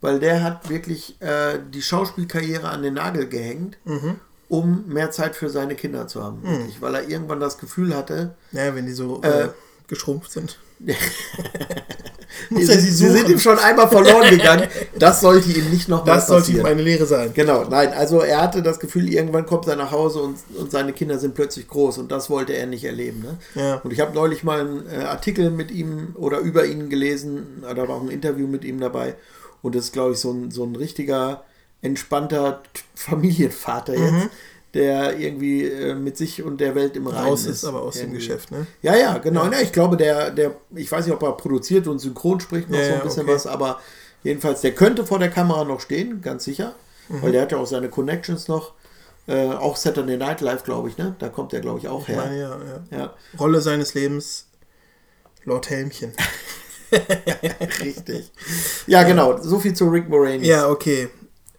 weil 0.00 0.20
der 0.20 0.42
hat 0.42 0.68
wirklich 0.70 1.20
äh, 1.20 1.58
die 1.72 1.82
Schauspielkarriere 1.82 2.68
an 2.68 2.82
den 2.82 2.94
Nagel 2.94 3.26
gehängt, 3.28 3.76
Mhm. 3.84 4.16
Um 4.50 4.84
mehr 4.88 5.10
Zeit 5.10 5.34
für 5.36 5.48
seine 5.48 5.74
Kinder 5.76 6.06
zu 6.08 6.22
haben. 6.22 6.42
Wirklich, 6.42 6.82
weil 6.82 6.94
er 6.96 7.08
irgendwann 7.08 7.40
das 7.40 7.56
Gefühl 7.56 7.96
hatte, 7.96 8.34
naja, 8.52 8.74
wenn 8.74 8.84
die 8.84 8.92
so 8.92 9.22
äh, 9.22 9.44
Äh, 9.44 9.48
geschrumpft 9.88 10.30
sind. 10.32 10.58
die, 10.78 10.94
Muss 12.50 12.68
er 12.68 12.78
sie 12.78 12.90
sie, 12.90 13.06
sie 13.06 13.10
sind 13.12 13.28
ihm 13.28 13.38
schon 13.38 13.58
einmal 13.58 13.88
verloren 13.88 14.28
gegangen. 14.30 14.66
Das 14.98 15.20
sollte 15.20 15.50
ihm 15.50 15.70
nicht 15.70 15.88
nochmal 15.88 16.16
Das 16.16 16.26
sollte 16.26 16.50
ihm 16.50 16.58
passieren. 16.58 16.66
eine 16.72 16.82
Lehre 16.82 17.06
sein. 17.06 17.30
Genau, 17.34 17.64
nein, 17.64 17.92
also 17.92 18.20
er 18.20 18.42
hatte 18.42 18.62
das 18.62 18.78
Gefühl, 18.80 19.08
irgendwann 19.08 19.46
kommt 19.46 19.66
er 19.68 19.76
nach 19.76 19.90
Hause 19.92 20.20
und, 20.20 20.36
und 20.58 20.70
seine 20.70 20.92
Kinder 20.92 21.18
sind 21.18 21.34
plötzlich 21.34 21.68
groß 21.68 21.98
und 21.98 22.10
das 22.12 22.28
wollte 22.28 22.52
er 22.54 22.66
nicht 22.66 22.84
erleben. 22.84 23.20
Ne? 23.22 23.38
Ja. 23.60 23.74
Und 23.84 23.92
ich 23.92 24.00
habe 24.00 24.14
neulich 24.14 24.42
mal 24.44 24.60
einen 24.60 24.86
äh, 24.88 25.04
Artikel 25.04 25.50
mit 25.50 25.70
ihm 25.70 26.14
oder 26.16 26.38
über 26.38 26.64
ihn 26.66 26.88
gelesen, 26.90 27.62
da 27.62 27.76
war 27.88 27.96
auch 27.96 28.02
ein 28.02 28.10
Interview 28.10 28.46
mit 28.46 28.64
ihm 28.64 28.80
dabei 28.80 29.14
und 29.62 29.74
das 29.74 29.84
ist, 29.86 29.92
glaube 29.92 30.12
ich, 30.14 30.18
so 30.18 30.32
ein, 30.32 30.50
so 30.50 30.64
ein 30.64 30.74
richtiger, 30.76 31.44
entspannter 31.82 32.62
Familienvater 32.94 33.94
jetzt, 33.94 34.28
der 34.74 35.18
irgendwie 35.18 35.64
äh, 35.64 35.94
mit 35.94 36.16
sich 36.16 36.42
und 36.42 36.60
der 36.60 36.74
Welt 36.74 36.96
im 36.96 37.06
Reinen 37.06 37.26
Raus 37.26 37.46
ist 37.46 37.64
aber 37.64 37.82
aus 37.82 37.94
dem 37.94 38.02
Irgendwie. 38.02 38.18
Geschäft, 38.18 38.50
ne? 38.50 38.66
Ja, 38.82 38.96
ja, 38.96 39.18
genau. 39.18 39.46
Ja. 39.46 39.60
ich 39.60 39.72
glaube, 39.72 39.96
der, 39.96 40.30
der, 40.30 40.54
ich 40.74 40.90
weiß 40.90 41.06
nicht, 41.06 41.14
ob 41.14 41.22
er 41.22 41.32
produziert 41.36 41.86
und 41.88 41.98
synchron 41.98 42.38
spricht 42.40 42.70
noch 42.70 42.78
Ja, 42.78 42.84
so 42.84 42.90
ein 42.92 42.98
ja, 42.98 43.04
bisschen 43.04 43.22
okay. 43.24 43.32
was, 43.34 43.46
aber 43.46 43.80
jedenfalls, 44.22 44.60
der 44.60 44.72
könnte 44.72 45.04
vor 45.06 45.18
der 45.18 45.30
Kamera 45.30 45.64
noch 45.64 45.80
stehen, 45.80 46.20
ganz 46.22 46.44
sicher, 46.44 46.74
Mhm. 47.08 47.22
weil 47.22 47.32
der 47.32 47.42
hat 47.42 47.50
ja 47.52 47.58
auch 47.58 47.66
seine 47.66 47.88
Connections 47.88 48.46
noch. 48.46 48.74
Äh, 49.26 49.48
auch 49.48 49.76
Saturday 49.76 50.16
Night 50.16 50.40
Live, 50.40 50.62
glaube 50.64 50.88
ich, 50.88 50.96
ne? 50.96 51.14
Da 51.18 51.28
kommt 51.28 51.52
der, 51.52 51.60
glaube 51.60 51.78
ich, 51.80 51.88
auch 51.88 52.02
Ich 52.02 52.08
her. 52.08 52.16
meine, 52.16 52.38
ja, 52.40 52.58
ja. 52.90 52.98
Ja, 52.98 53.14
Rolle 53.38 53.60
seines 53.60 53.94
Lebens, 53.94 54.46
Lord 55.44 55.70
Helmchen. 55.70 56.12
richtig. 57.82 58.30
Ja, 58.86 59.02
genau. 59.02 59.38
So 59.40 59.58
viel 59.58 59.74
zu 59.74 59.88
Rick 59.88 60.08
Moranis. 60.08 60.46
Ja, 60.46 60.68
okay. 60.68 61.08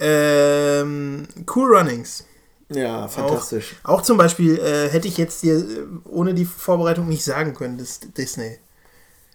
Ähm, 0.01 1.27
cool 1.55 1.75
Runnings. 1.75 2.25
Ja, 2.69 3.07
fantastisch. 3.07 3.75
Auch, 3.83 3.99
auch 3.99 4.01
zum 4.01 4.17
Beispiel 4.17 4.57
äh, 4.57 4.89
hätte 4.89 5.07
ich 5.07 5.17
jetzt 5.17 5.43
dir 5.43 5.57
äh, 5.57 5.83
ohne 6.09 6.33
die 6.33 6.45
Vorbereitung 6.45 7.07
nicht 7.07 7.23
sagen 7.23 7.53
können, 7.53 7.77
das 7.77 7.89
ist 7.89 8.17
Disney. 8.17 8.57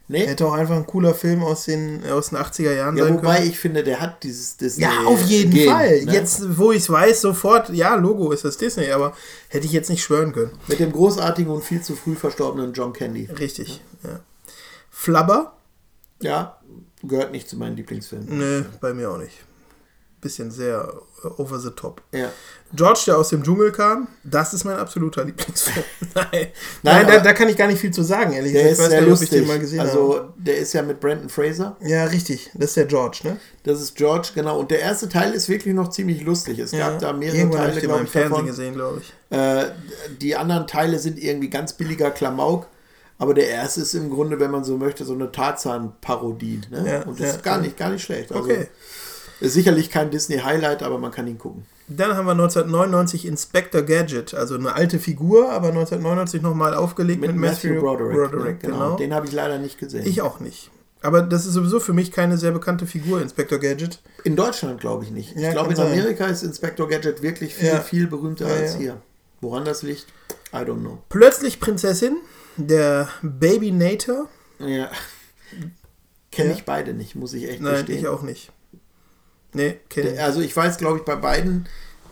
Nee? 0.09 0.25
Hätte 0.27 0.47
auch 0.47 0.53
einfach 0.53 0.77
ein 0.77 0.87
cooler 0.87 1.15
Film 1.15 1.43
aus 1.43 1.65
den, 1.65 2.05
aus 2.09 2.31
den 2.31 2.39
80er 2.39 2.73
Jahren 2.73 2.97
Ja, 2.97 3.05
sein 3.05 3.15
wobei 3.15 3.37
können. 3.39 3.51
ich 3.51 3.59
finde, 3.59 3.83
der 3.83 4.01
hat 4.01 4.23
dieses 4.23 4.57
Disney. 4.57 4.85
Ja, 4.85 5.05
auf 5.05 5.21
jeden 5.23 5.53
Gen, 5.53 5.69
Fall. 5.69 6.05
ne? 6.05 6.13
Jetzt, 6.13 6.57
wo 6.59 6.71
ich 6.71 6.83
es 6.83 6.91
weiß, 6.91 7.21
sofort, 7.21 7.71
ja, 7.71 7.97
Logo 7.97 8.31
ist 8.31 8.45
das 8.45 8.57
Disney, 8.57 8.91
aber 8.93 9.15
hätte 9.49 9.67
ich 9.67 9.73
jetzt 9.73 9.91
nicht 9.91 10.03
schwören 10.05 10.33
können. 10.33 10.53
Mit 10.69 10.79
dem 10.79 10.93
großartigen 10.93 11.51
und 11.53 11.65
viel 11.65 11.83
zu 11.83 11.97
früh 11.97 12.15
verstorbenen 12.15 12.73
John 12.73 12.93
Candy. 12.93 13.29
Richtig, 13.39 13.81
ja. 14.05 14.21
Flubber? 14.91 15.57
Ja, 16.23 16.61
gehört 17.03 17.33
nicht 17.33 17.49
zu 17.49 17.57
meinen 17.57 17.77
Lieblingsfilmen. 17.77 18.39
Nö, 18.39 18.65
bei 18.81 18.95
mir 18.95 19.11
auch 19.11 19.19
nicht. 19.19 19.35
Bisschen 20.27 20.51
sehr 20.51 20.93
äh, 21.25 21.29
over 21.41 21.59
the 21.59 21.71
top. 21.71 22.03
Ja. 22.13 22.31
George, 22.75 23.03
der 23.07 23.17
aus 23.19 23.29
dem 23.29 23.45
Dschungel 23.45 23.71
kam, 23.71 24.09
das 24.25 24.53
ist 24.53 24.65
mein 24.65 24.77
absoluter 24.77 25.25
Lieblingsfilm. 25.25 25.85
Nein, 26.15 26.27
Nein, 26.33 26.49
Nein 26.83 27.07
da, 27.07 27.21
da 27.21 27.33
kann 27.33 27.49
ich 27.49 27.57
gar 27.57 27.69
nicht 27.69 27.79
viel 27.81 27.93
zu 27.93 28.03
sagen, 28.03 28.33
ehrlich 28.33 28.53
Der 28.53 28.69
gesagt. 28.69 28.73
ist 28.73 28.79
Ich 28.79 28.85
weiß 28.85 28.91
sehr 28.91 28.99
ob 28.99 29.05
ich 29.05 29.11
lustig. 29.21 29.31
den 29.39 29.47
mal 29.49 29.59
gesehen 29.61 29.81
also, 29.81 30.15
habe. 30.17 30.35
der 30.37 30.57
ist 30.59 30.73
ja 30.73 30.83
mit 30.83 30.99
Brandon 31.01 31.29
Fraser. 31.29 31.77
Ja, 31.81 32.05
richtig. 32.07 32.51
Das 32.55 32.71
ist 32.71 32.77
der 32.77 32.87
George, 32.87 33.21
ne? 33.23 33.37
Das 33.63 33.81
ist 33.81 33.95
George, 33.95 34.31
genau. 34.35 34.59
Und 34.59 34.71
der 34.73 34.81
erste 34.81 35.09
Teil 35.09 35.33
ist 35.33 35.49
wirklich 35.49 35.75
noch 35.75 35.91
ziemlich 35.91 36.23
lustig. 36.23 36.59
Es 36.59 36.73
gab 36.73 36.99
da 36.99 37.13
mehrere 37.13 37.37
Irgendwann 37.39 37.61
Teile, 37.67 37.77
ich 37.79 37.83
glaube 37.85 38.01
im 38.01 38.05
ich, 38.07 38.11
Fernsehen 38.11 38.31
davon. 38.33 38.47
gesehen, 38.47 38.75
glaube 38.75 39.01
ich. 39.01 39.37
Äh, 39.37 39.67
die 40.21 40.35
anderen 40.37 40.67
Teile 40.67 40.99
sind 40.99 41.19
irgendwie 41.23 41.49
ganz 41.51 41.73
billiger 41.75 42.11
Klamauk. 42.11 42.67
Aber 43.19 43.33
der 43.33 43.49
erste 43.49 43.81
ist 43.81 43.95
im 43.95 44.11
Grunde, 44.11 44.39
wenn 44.41 44.51
man 44.51 44.63
so 44.63 44.77
möchte, 44.77 45.05
so 45.07 45.15
eine 45.15 45.33
Tarzan-Parodie. 45.33 46.61
Ne? 46.71 46.85
Ja, 46.87 47.03
Und 47.05 47.19
das 47.19 47.27
ja, 47.29 47.33
ist 47.35 47.43
gar 47.43 47.57
ja. 47.57 47.63
nicht, 47.63 47.77
gar 47.79 47.91
nicht 47.91 48.03
schlecht. 48.03 48.31
Also, 48.33 48.45
Okay. 48.45 48.69
Ist 49.41 49.53
sicherlich 49.55 49.91
kein 49.91 50.11
Disney-Highlight, 50.11 50.83
aber 50.83 50.99
man 50.99 51.11
kann 51.13 51.27
ihn 51.27 51.39
gucken. 51.39 51.67
Dann 51.89 52.17
haben 52.17 52.27
wir 52.27 52.33
1999 52.33 53.27
Inspector 53.27 53.83
Gadget, 53.83 54.35
also 54.35 54.55
eine 54.57 54.75
alte 54.75 54.99
Figur, 54.99 55.51
aber 55.53 55.69
1999 55.69 56.43
nochmal 56.43 56.75
aufgelegt 56.75 57.21
Mit, 57.21 57.31
mit, 57.33 57.41
Matthew, 57.41 57.81
Broderick. 57.81 58.33
ne? 58.33 58.55
genau. 58.61 58.77
genau. 58.79 58.97
Den 58.97 59.15
habe 59.15 59.27
ich 59.27 59.33
leider 59.33 59.59
nicht 59.59 59.79
gesehen. 59.79 60.05
Ich 60.07 60.23
auch 60.23 60.41
nicht. 60.41 60.71
Aber 61.03 61.23
das 61.23 61.47
ist 61.47 61.53
sowieso 61.53 61.79
für 61.79 61.93
mich 61.93 62.11
keine 62.11 62.39
sehr 62.39 62.51
bekannte 62.51 62.87
Figur, 62.87 63.21
Inspector 63.21 63.59
Gadget. 63.59 64.01
In 64.25 64.35
Deutschland 64.35 64.81
glaube 64.81 65.05
ich 65.05 65.11
nicht. 65.13 65.37
Ja, 65.37 65.49
ich 65.49 65.53
glaube, 65.55 65.71
in 65.71 65.77
sein. 65.77 65.93
Amerika 65.93 66.27
ist 66.27 66.43
Inspector 66.43 66.89
Gadget 66.89 67.23
wirklich 67.23 67.55
viel, 67.55 67.69
Ja. 67.69 67.81
viel 67.81 68.07
berühmter 68.09 68.49
Ja, 68.49 68.55
als 68.55 68.75
hier. 68.77 69.01
Woran 69.41 69.65
das 69.65 69.83
liegt? 69.83 70.07
I 70.53 70.57
don't 70.57 70.81
know. 70.81 70.99
Plötzlich 71.11 71.61
Prinzessin, 71.61 72.17
der 72.57 73.09
Baby 73.23 73.71
Nator. 73.71 74.29
Ja. 74.59 74.91
Kenne 76.33 76.53
ich 76.55 76.65
beide 76.65 76.95
nicht, 76.95 77.15
muss 77.15 77.33
ich 77.35 77.49
echt 77.49 77.61
Nein, 77.61 77.77
gestehen. 77.77 77.99
ich 77.99 78.09
auch 78.09 78.23
nicht. 78.23 78.51
Nee, 79.53 79.77
kenne 79.89 80.15
ich. 80.15 80.21
Also 80.21 80.41
ich 80.41 80.55
weiß, 80.57 80.79
glaube 80.79 80.99
ich, 80.99 81.05
bei 81.05 81.17
beiden, 81.17 81.67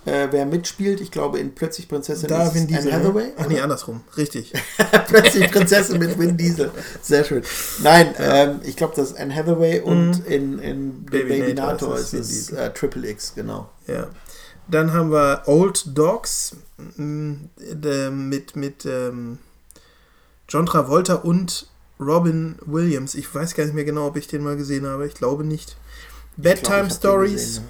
äh, 0.07 0.29
wer 0.31 0.47
mitspielt. 0.47 1.01
Ich 1.01 1.11
glaube, 1.11 1.39
in 1.39 1.55
Plötzlich 1.55 1.89
Prinzessin 1.89 2.29
Da 2.29 2.47
ist 2.47 2.55
Vin 2.55 2.63
es 2.63 2.69
Diesel. 2.69 2.93
Anne 2.93 3.03
ne? 3.03 3.09
Hathaway. 3.09 3.33
Ach 3.37 3.49
nee, 3.49 3.61
andersrum. 3.61 4.03
Richtig. 4.17 4.53
Plötzlich 5.09 5.51
Prinzessin 5.51 5.99
mit 5.99 6.19
Vin 6.19 6.37
Diesel. 6.37 6.71
Sehr 7.03 7.25
schön. 7.25 7.43
Nein, 7.83 8.15
ähm, 8.19 8.61
ich 8.65 8.77
glaube, 8.77 8.95
das 8.97 9.13
ist 9.13 9.19
Anne 9.19 9.35
Hathaway 9.35 9.81
und 9.81 10.27
in, 10.27 10.59
in 10.59 11.05
Baby 11.05 11.41
Baby, 11.41 11.55
Nator 11.55 11.91
Nator 11.91 11.99
ist 11.99 12.13
es 12.13 12.51
äh, 12.51 12.71
Triple 12.73 13.09
X, 13.09 13.35
genau. 13.35 13.71
Ja. 13.87 14.09
Dann 14.69 14.93
haben 14.93 15.11
wir 15.11 15.43
Old 15.47 15.97
Dogs 15.97 16.57
mm, 16.97 17.35
mit, 18.11 18.57
mit 18.57 18.87
ähm, 18.87 19.39
John 20.49 20.67
Travolta 20.67 21.15
und 21.15 21.67
Robin 22.01 22.57
Williams. 22.65 23.15
Ich 23.15 23.33
weiß 23.33 23.55
gar 23.55 23.65
nicht 23.65 23.75
mehr 23.75 23.85
genau, 23.85 24.07
ob 24.07 24.17
ich 24.17 24.27
den 24.27 24.43
mal 24.43 24.57
gesehen 24.57 24.87
habe. 24.87 25.07
Ich 25.07 25.15
glaube 25.15 25.45
nicht. 25.45 25.77
Bedtime 26.37 26.91
Stories. 26.91 27.61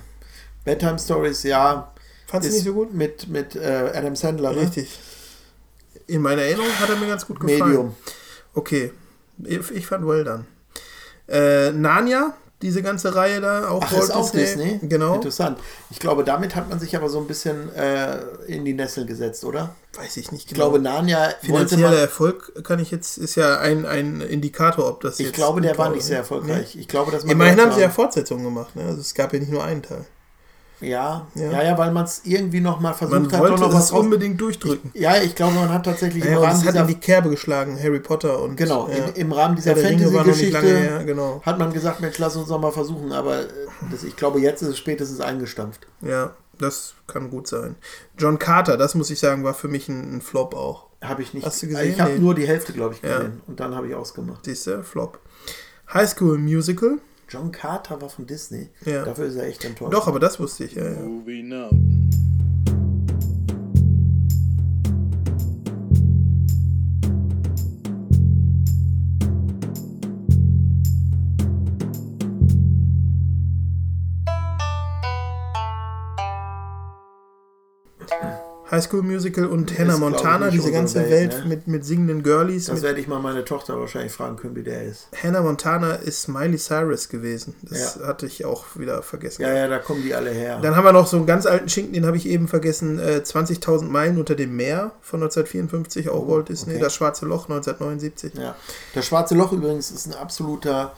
Bedtime 0.64 0.98
Stories, 0.98 1.42
ja. 1.42 1.92
Fandst 2.26 2.48
du 2.48 2.54
nicht 2.54 2.64
so 2.64 2.74
gut? 2.74 2.94
Mit, 2.94 3.28
mit 3.28 3.54
äh, 3.56 3.92
Adam 3.94 4.16
Sandler, 4.16 4.52
ne? 4.52 4.62
Richtig. 4.62 4.98
In 6.06 6.22
meiner 6.22 6.42
Erinnerung 6.42 6.72
hat 6.80 6.88
er 6.88 6.96
mir 6.96 7.06
ganz 7.06 7.26
gut 7.26 7.40
gefallen. 7.40 7.68
Medium. 7.68 7.96
Okay. 8.54 8.92
Ich, 9.42 9.70
ich 9.70 9.86
fand 9.86 10.06
well 10.06 10.24
done. 10.24 10.46
Äh, 11.28 11.72
Narnia, 11.72 12.34
diese 12.64 12.82
ganze 12.82 13.14
Reihe 13.14 13.40
da, 13.40 13.68
auch 13.68 13.82
Ach, 13.84 13.92
Walt 13.92 14.02
ist 14.04 14.10
auch 14.10 14.30
Disney? 14.30 14.80
Genau. 14.82 15.14
Interessant. 15.14 15.58
Ich 15.90 16.00
glaube, 16.00 16.24
damit 16.24 16.56
hat 16.56 16.68
man 16.68 16.80
sich 16.80 16.96
aber 16.96 17.08
so 17.08 17.18
ein 17.18 17.26
bisschen 17.26 17.70
äh, 17.74 18.16
in 18.46 18.64
die 18.64 18.72
Nessel 18.72 19.06
gesetzt, 19.06 19.44
oder? 19.44 19.76
Weiß 19.96 20.16
ich 20.16 20.32
nicht 20.32 20.48
Ich 20.50 20.54
glaube, 20.54 20.80
Narnia 20.80 21.18
wollte 21.26 21.36
Finanzieller 21.46 21.90
man. 21.90 21.98
Erfolg 21.98 22.64
kann 22.64 22.80
ich 22.80 22.90
jetzt, 22.90 23.18
ist 23.18 23.36
ja 23.36 23.58
ein, 23.60 23.86
ein 23.86 24.20
Indikator, 24.22 24.88
ob 24.88 25.02
das 25.02 25.20
Ich 25.20 25.32
glaube, 25.32 25.60
der 25.60 25.78
war 25.78 25.90
nicht 25.90 26.04
sehr 26.04 26.18
erfolgreich. 26.18 26.74
Ich 26.76 26.88
glaube, 26.88 27.12
dass 27.12 27.22
Nee. 27.24 27.34
man. 27.34 27.46
Immerhin 27.48 27.60
haben 27.60 27.72
sie 27.74 27.82
ja 27.82 27.90
Fortsetzungen 27.90 28.42
gemacht, 28.44 28.74
ne? 28.74 28.84
Also 28.84 29.00
es 29.00 29.14
gab 29.14 29.32
ja 29.32 29.38
nicht 29.38 29.52
nur 29.52 29.62
einen 29.62 29.82
Teil. 29.82 30.04
Ja, 30.80 31.26
Ja. 31.34 31.50
ja, 31.52 31.62
ja, 31.62 31.78
weil 31.78 31.92
man 31.92 32.04
es 32.04 32.22
irgendwie 32.24 32.60
noch 32.60 32.80
mal 32.80 32.92
versucht 32.92 33.22
Man 33.22 33.32
hat, 33.32 33.40
wollte 33.40 33.54
doch 33.54 33.68
noch 33.68 33.74
was 33.74 33.90
unbedingt 33.92 34.40
durchdrücken. 34.40 34.90
Ja, 34.94 35.16
ich 35.22 35.34
glaube, 35.34 35.54
man 35.54 35.72
hat 35.72 35.84
tatsächlich 35.84 36.24
Ja, 36.24 36.32
im 36.32 36.38
Rahmen 36.38 36.52
es 36.60 36.66
hat 36.66 36.74
dieser 36.74 36.80
in 36.82 36.86
die 36.88 36.94
Kerbe 37.00 37.30
geschlagen, 37.30 37.78
Harry 37.80 38.00
Potter 38.00 38.42
und. 38.42 38.56
genau 38.56 38.88
ja. 38.88 38.96
im, 38.96 39.14
im 39.14 39.32
Rahmen 39.32 39.56
dieser 39.56 39.74
noch 39.74 39.82
Fantasy-Geschichte 39.82 41.02
genau. 41.06 41.40
hat 41.44 41.58
man 41.58 41.72
gesagt, 41.72 42.00
Mensch, 42.00 42.18
lass 42.18 42.36
uns 42.36 42.48
doch 42.48 42.60
mal 42.60 42.72
versuchen. 42.72 43.12
Aber 43.12 43.40
äh, 43.40 43.46
das, 43.90 44.04
ich 44.04 44.16
glaube, 44.16 44.40
jetzt 44.40 44.62
ist 44.62 44.68
es 44.68 44.78
spätestens 44.78 45.20
eingestampft. 45.20 45.86
Ja, 46.02 46.34
das 46.58 46.94
kann 47.06 47.30
gut 47.30 47.46
sein. 47.48 47.76
John 48.18 48.38
Carter, 48.38 48.76
das 48.76 48.94
muss 48.94 49.10
ich 49.10 49.18
sagen, 49.18 49.44
war 49.44 49.54
für 49.54 49.68
mich 49.68 49.88
ein, 49.88 50.16
ein 50.16 50.20
Flop 50.20 50.54
auch. 50.54 50.86
Habe 51.02 51.22
ich 51.22 51.34
nicht. 51.34 51.46
Hast 51.46 51.62
du 51.62 51.68
gesehen? 51.68 51.92
Ich 51.92 52.00
habe 52.00 52.12
Nee. 52.12 52.18
nur 52.18 52.34
die 52.34 52.46
Hälfte, 52.46 52.72
glaube 52.72 52.94
ich, 52.94 53.02
gesehen 53.02 53.40
und 53.46 53.60
dann 53.60 53.74
habe 53.74 53.88
ich 53.88 53.94
ausgemacht. 53.94 54.44
Siehst 54.44 54.66
du, 54.66 54.82
Flop. 54.82 55.18
High 55.92 56.08
School 56.08 56.38
Musical. 56.38 56.98
John 57.28 57.52
Carter 57.52 58.00
war 58.00 58.08
von 58.08 58.26
Disney. 58.26 58.68
Ja. 58.84 59.04
Dafür 59.04 59.26
ist 59.26 59.36
er 59.36 59.46
echt 59.46 59.64
enttäuscht. 59.64 59.92
Doch, 59.92 60.06
aber 60.06 60.20
das 60.20 60.38
wusste 60.40 60.64
ich, 60.64 60.74
ja, 60.74 60.84
ja. 60.84 61.00
High 78.74 78.82
School 78.84 79.02
Musical 79.02 79.46
und 79.46 79.72
Hannah 79.78 79.96
glaub 79.96 80.10
ich, 80.10 80.14
Montana, 80.16 80.50
diese 80.50 80.72
ganze 80.72 81.00
Welt, 81.00 81.10
Welt 81.32 81.38
ne? 81.44 81.48
mit, 81.48 81.66
mit 81.68 81.84
singenden 81.84 82.22
Girlies. 82.22 82.66
Das 82.66 82.82
werde 82.82 83.00
ich 83.00 83.06
mal 83.08 83.20
meine 83.20 83.44
Tochter 83.44 83.78
wahrscheinlich 83.78 84.12
fragen 84.12 84.36
können, 84.36 84.56
wie 84.56 84.62
der 84.62 84.82
ist. 84.82 85.08
Hannah 85.22 85.42
Montana 85.42 85.94
ist 85.94 86.28
Miley 86.28 86.58
Cyrus 86.58 87.08
gewesen. 87.08 87.54
Das 87.62 87.98
Ja. 88.00 88.08
hatte 88.08 88.26
ich 88.26 88.44
auch 88.44 88.64
wieder 88.76 89.02
vergessen. 89.02 89.42
Ja, 89.42 89.54
ja, 89.54 89.68
da 89.68 89.78
kommen 89.78 90.02
die 90.02 90.14
alle 90.14 90.30
her. 90.30 90.58
Dann 90.60 90.74
haben 90.76 90.84
wir 90.84 90.92
noch 90.92 91.06
so 91.06 91.16
einen 91.16 91.26
ganz 91.26 91.46
alten 91.46 91.68
Schinken, 91.68 91.92
den 91.94 92.06
habe 92.06 92.16
ich 92.16 92.26
eben 92.26 92.48
vergessen. 92.48 92.98
Äh, 92.98 93.22
20.000 93.24 93.88
Meilen 93.88 94.18
unter 94.18 94.34
dem 94.34 94.56
Meer 94.56 94.92
von 95.00 95.20
1954, 95.20 96.08
auch 96.08 96.26
Walt 96.28 96.48
Disney. 96.48 96.72
Oh, 96.72 96.76
okay. 96.76 96.84
Das 96.84 96.94
Schwarze 96.94 97.26
Loch 97.26 97.44
1979. 97.48 98.34
Ja. 98.34 98.54
Das 98.94 99.06
Schwarze 99.06 99.34
Loch 99.34 99.52
übrigens 99.52 99.90
ist 99.90 100.06
ein 100.06 100.14
absoluter 100.14 100.94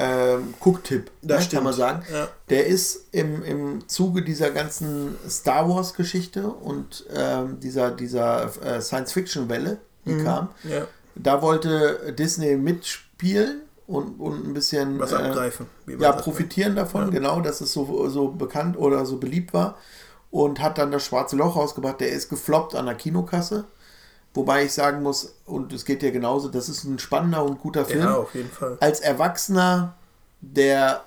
ähm, 0.00 0.54
Gucktipp, 0.60 1.10
Das 1.22 1.44
ne, 1.44 1.54
kann 1.56 1.64
man 1.64 1.72
sagen. 1.74 2.02
Ja. 2.12 2.28
Der 2.48 2.66
ist 2.66 3.06
im, 3.12 3.42
im 3.44 3.88
Zuge 3.88 4.22
dieser 4.22 4.50
ganzen 4.50 5.16
Star 5.28 5.68
Wars-Geschichte 5.68 6.46
und 6.48 7.04
ähm, 7.14 7.60
dieser, 7.60 7.90
dieser 7.90 8.50
äh, 8.64 8.80
Science-Fiction-Welle, 8.80 9.78
die 10.06 10.12
Mhm. 10.12 10.24
kam. 10.24 10.48
Ja, 10.64 10.86
Da 11.14 11.42
wollte 11.42 12.14
Disney 12.18 12.56
mitspielen 12.56 13.62
und, 13.86 14.18
und 14.20 14.46
ein 14.46 14.54
bisschen 14.54 14.98
was 14.98 15.12
äh, 15.12 15.16
abgreifen. 15.16 15.66
man 15.86 16.00
ja, 16.00 16.14
ne? 16.16 16.22
profitieren 16.22 16.76
davon, 16.76 17.06
Ja. 17.06 17.10
genau, 17.10 17.40
dass 17.40 17.60
es 17.60 17.72
so, 17.72 18.08
so 18.08 18.28
bekannt 18.28 18.78
oder 18.78 19.04
so 19.04 19.18
beliebt 19.18 19.52
war. 19.52 19.76
Und 20.30 20.60
hat 20.60 20.78
dann 20.78 20.92
das 20.92 21.04
Schwarze 21.04 21.34
Loch 21.36 21.56
rausgebracht. 21.56 22.00
Der 22.00 22.10
ist 22.10 22.28
gefloppt 22.28 22.76
an 22.76 22.86
der 22.86 22.94
Kinokasse. 22.94 23.64
Wobei 24.34 24.64
ich 24.64 24.72
sagen 24.72 25.02
muss, 25.02 25.34
und 25.44 25.72
es 25.72 25.84
geht 25.84 26.02
dir 26.02 26.12
genauso, 26.12 26.48
das 26.48 26.68
ist 26.68 26.84
ein 26.84 26.98
spannender 27.00 27.44
und 27.44 27.60
guter 27.60 27.84
Film. 27.84 28.00
Ja, 28.02 28.14
auf 28.16 28.34
jeden 28.34 28.50
Fall. 28.50 28.76
Als 28.80 29.00
Erwachsener, 29.00 29.94
der 30.40 31.02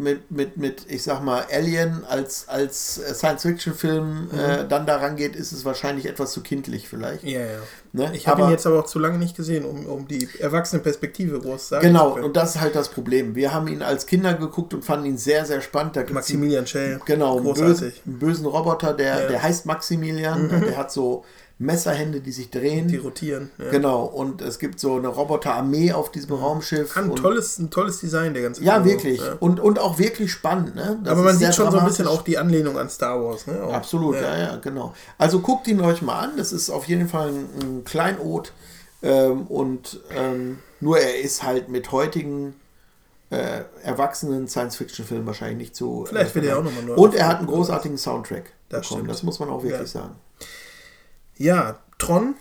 mit, 0.00 0.30
mit, 0.30 0.56
mit, 0.56 0.86
ich 0.88 1.02
sag 1.02 1.24
mal, 1.24 1.44
Alien 1.52 2.04
als, 2.08 2.48
als 2.48 3.00
Science-Fiction-Film 3.14 4.28
Mhm. 4.32 4.38
äh, 4.38 4.68
dann 4.68 4.86
daran 4.86 5.16
geht, 5.16 5.34
ist 5.34 5.50
es 5.50 5.64
wahrscheinlich 5.64 6.06
etwas 6.06 6.30
zu 6.32 6.40
kindlich 6.42 6.88
vielleicht. 6.88 7.24
Ja, 7.24 7.40
ja. 7.40 7.46
Ne? 7.92 8.10
Ich 8.14 8.28
habe 8.28 8.42
ihn 8.42 8.50
jetzt 8.50 8.64
aber 8.66 8.78
auch 8.78 8.86
zu 8.86 8.98
lange 9.00 9.18
nicht 9.18 9.36
gesehen, 9.36 9.64
um, 9.64 9.86
um 9.86 10.06
die 10.06 10.28
erwachsene 10.38 10.80
Perspektive 10.82 11.40
groß 11.40 11.68
sagen 11.70 11.84
Genau, 11.84 12.10
und 12.16 12.36
das 12.36 12.54
ist 12.54 12.60
halt 12.60 12.76
das 12.76 12.90
Problem. 12.90 13.34
Wir 13.34 13.52
haben 13.52 13.66
ihn 13.66 13.82
als 13.82 14.06
Kinder 14.06 14.34
geguckt 14.34 14.72
und 14.74 14.84
fanden 14.84 15.06
ihn 15.06 15.18
sehr, 15.18 15.44
sehr 15.46 15.60
spannend. 15.62 15.96
Da 15.96 16.04
Maximilian 16.10 16.66
Schell. 16.68 17.00
Genau, 17.04 17.36
einen 17.38 17.46
bösen, 17.46 17.66
Großartig. 17.66 18.02
einen 18.06 18.18
bösen 18.20 18.46
Roboter, 18.46 18.94
der, 18.94 19.18
Ja. 19.18 19.24
Mhm. 19.24 19.28
der 19.32 19.42
heißt 19.42 19.66
Maximilian, 19.66 20.48
der 20.64 20.76
hat 20.76 20.92
so 20.92 21.24
Messerhände, 21.60 22.20
die 22.20 22.30
sich 22.30 22.50
drehen. 22.50 22.86
Die 22.86 22.98
rotieren. 22.98 23.50
Ja. 23.58 23.70
Genau, 23.70 24.04
und 24.04 24.42
es 24.42 24.60
gibt 24.60 24.78
so 24.78 24.96
eine 24.96 25.08
Roboterarmee 25.08 25.92
auf 25.92 26.12
diesem 26.12 26.34
Raumschiff. 26.34 26.96
Ein 26.96 27.16
tolles, 27.16 27.58
ein 27.58 27.70
tolles 27.70 27.98
Design, 27.98 28.32
der 28.32 28.44
ganze 28.44 28.62
ja, 28.62 28.84
wirklich. 28.84 29.20
Ja. 29.20 29.34
Und, 29.40 29.58
und 29.58 29.80
auch 29.80 29.98
wirklich 29.98 30.30
spannend. 30.30 30.76
Ne? 30.76 31.00
Das 31.02 31.12
Aber 31.12 31.22
man 31.22 31.36
sieht 31.36 31.54
schon 31.56 31.70
so 31.72 31.78
ein 31.78 31.84
bisschen 31.84 32.06
auch 32.06 32.22
die 32.22 32.38
Anlehnung 32.38 32.78
an 32.78 32.88
Star 32.88 33.20
Wars. 33.24 33.48
Ne? 33.48 33.60
Auch. 33.60 33.72
Absolut, 33.72 34.14
ja. 34.16 34.38
ja, 34.38 34.56
genau. 34.56 34.94
Also 35.18 35.40
guckt 35.40 35.66
ihn 35.66 35.80
euch 35.80 36.00
mal 36.00 36.20
an. 36.20 36.36
Das 36.36 36.52
ist 36.52 36.70
auf 36.70 36.84
jeden 36.84 37.08
Fall 37.08 37.30
ein, 37.30 37.48
ein 37.60 37.84
Kleinod. 37.84 38.52
Ähm, 39.02 39.46
und 39.48 40.00
ähm, 40.16 40.60
nur 40.78 40.98
er 41.00 41.20
ist 41.20 41.42
halt 41.42 41.68
mit 41.68 41.90
heutigen 41.90 42.54
äh, 43.30 43.62
erwachsenen 43.82 44.46
Science-Fiction-Filmen 44.46 45.26
wahrscheinlich 45.26 45.58
nicht 45.58 45.76
zu. 45.76 46.04
Vielleicht 46.08 46.36
wird 46.36 46.44
äh, 46.44 46.48
er 46.50 46.58
auch 46.58 46.64
nochmal 46.64 46.84
neu 46.84 46.94
Und 46.94 47.14
er 47.16 47.26
hat 47.26 47.38
einen 47.38 47.48
großartigen 47.48 47.98
Soundtrack. 47.98 48.52
Das 48.68 48.82
bekommen. 48.82 49.00
stimmt. 49.00 49.10
Das 49.10 49.22
muss 49.24 49.40
man 49.40 49.48
auch 49.50 49.62
wirklich 49.64 49.80
Ja. 49.92 50.02
sagen. 50.02 50.14
Ja, 51.38 51.78
Tron, 51.98 52.34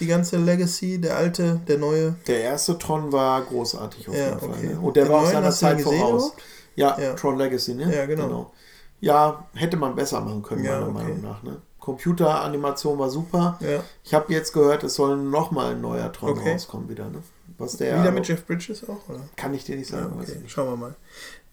die 0.00 0.06
ganze 0.06 0.36
Legacy, 0.36 1.00
der 1.00 1.16
alte, 1.16 1.60
der 1.68 1.78
neue. 1.78 2.16
Der 2.26 2.40
erste 2.42 2.76
Tron 2.78 3.12
war 3.12 3.42
großartig 3.42 4.08
auf 4.08 4.14
Ja, 4.14 4.26
jeden 4.28 4.40
Fall. 4.40 4.48
okay. 4.50 4.66
Ne? 4.74 4.80
Und 4.80 4.96
der 4.96 5.04
Den 5.04 5.12
war 5.12 5.22
auch 5.22 5.30
seiner 5.30 5.50
Zeit 5.50 5.80
voraus. 5.80 6.32
Ja, 6.74 6.98
Ja. 6.98 7.14
Tron 7.14 7.38
Legacy, 7.38 7.74
ne? 7.74 7.94
Ja, 7.94 8.06
genau. 8.06 8.52
Ja, 9.00 9.46
hätte 9.54 9.76
man 9.76 9.94
besser 9.94 10.20
machen 10.20 10.42
können, 10.42 10.64
Ja, 10.64 10.80
meiner 10.80 10.86
okay. 10.88 10.94
Meinung 11.04 11.22
nach. 11.22 11.42
Ne? 11.42 11.62
Computeranimation 11.78 12.98
war 12.98 13.08
super. 13.10 13.58
Ja. 13.60 13.82
Ich 14.04 14.12
habe 14.14 14.32
jetzt 14.32 14.52
gehört, 14.52 14.82
es 14.84 14.94
soll 14.94 15.16
nochmal 15.16 15.72
ein 15.72 15.80
neuer 15.80 16.12
Tron 16.12 16.30
Okay. 16.38 16.52
rauskommen 16.52 16.88
wieder. 16.88 17.08
Ne? 17.08 17.22
was 17.56 17.76
der. 17.76 18.00
Wieder 18.00 18.12
mit 18.12 18.28
Jeff 18.28 18.46
Bridges 18.46 18.84
auch, 18.88 19.08
oder? 19.08 19.20
Kann 19.36 19.52
ich 19.52 19.64
dir 19.64 19.74
nicht 19.76 19.88
sagen. 19.90 20.16
ich 20.22 20.28
Okay, 20.30 20.42
schauen 20.46 20.68
wir 20.70 20.76
mal. 20.76 20.94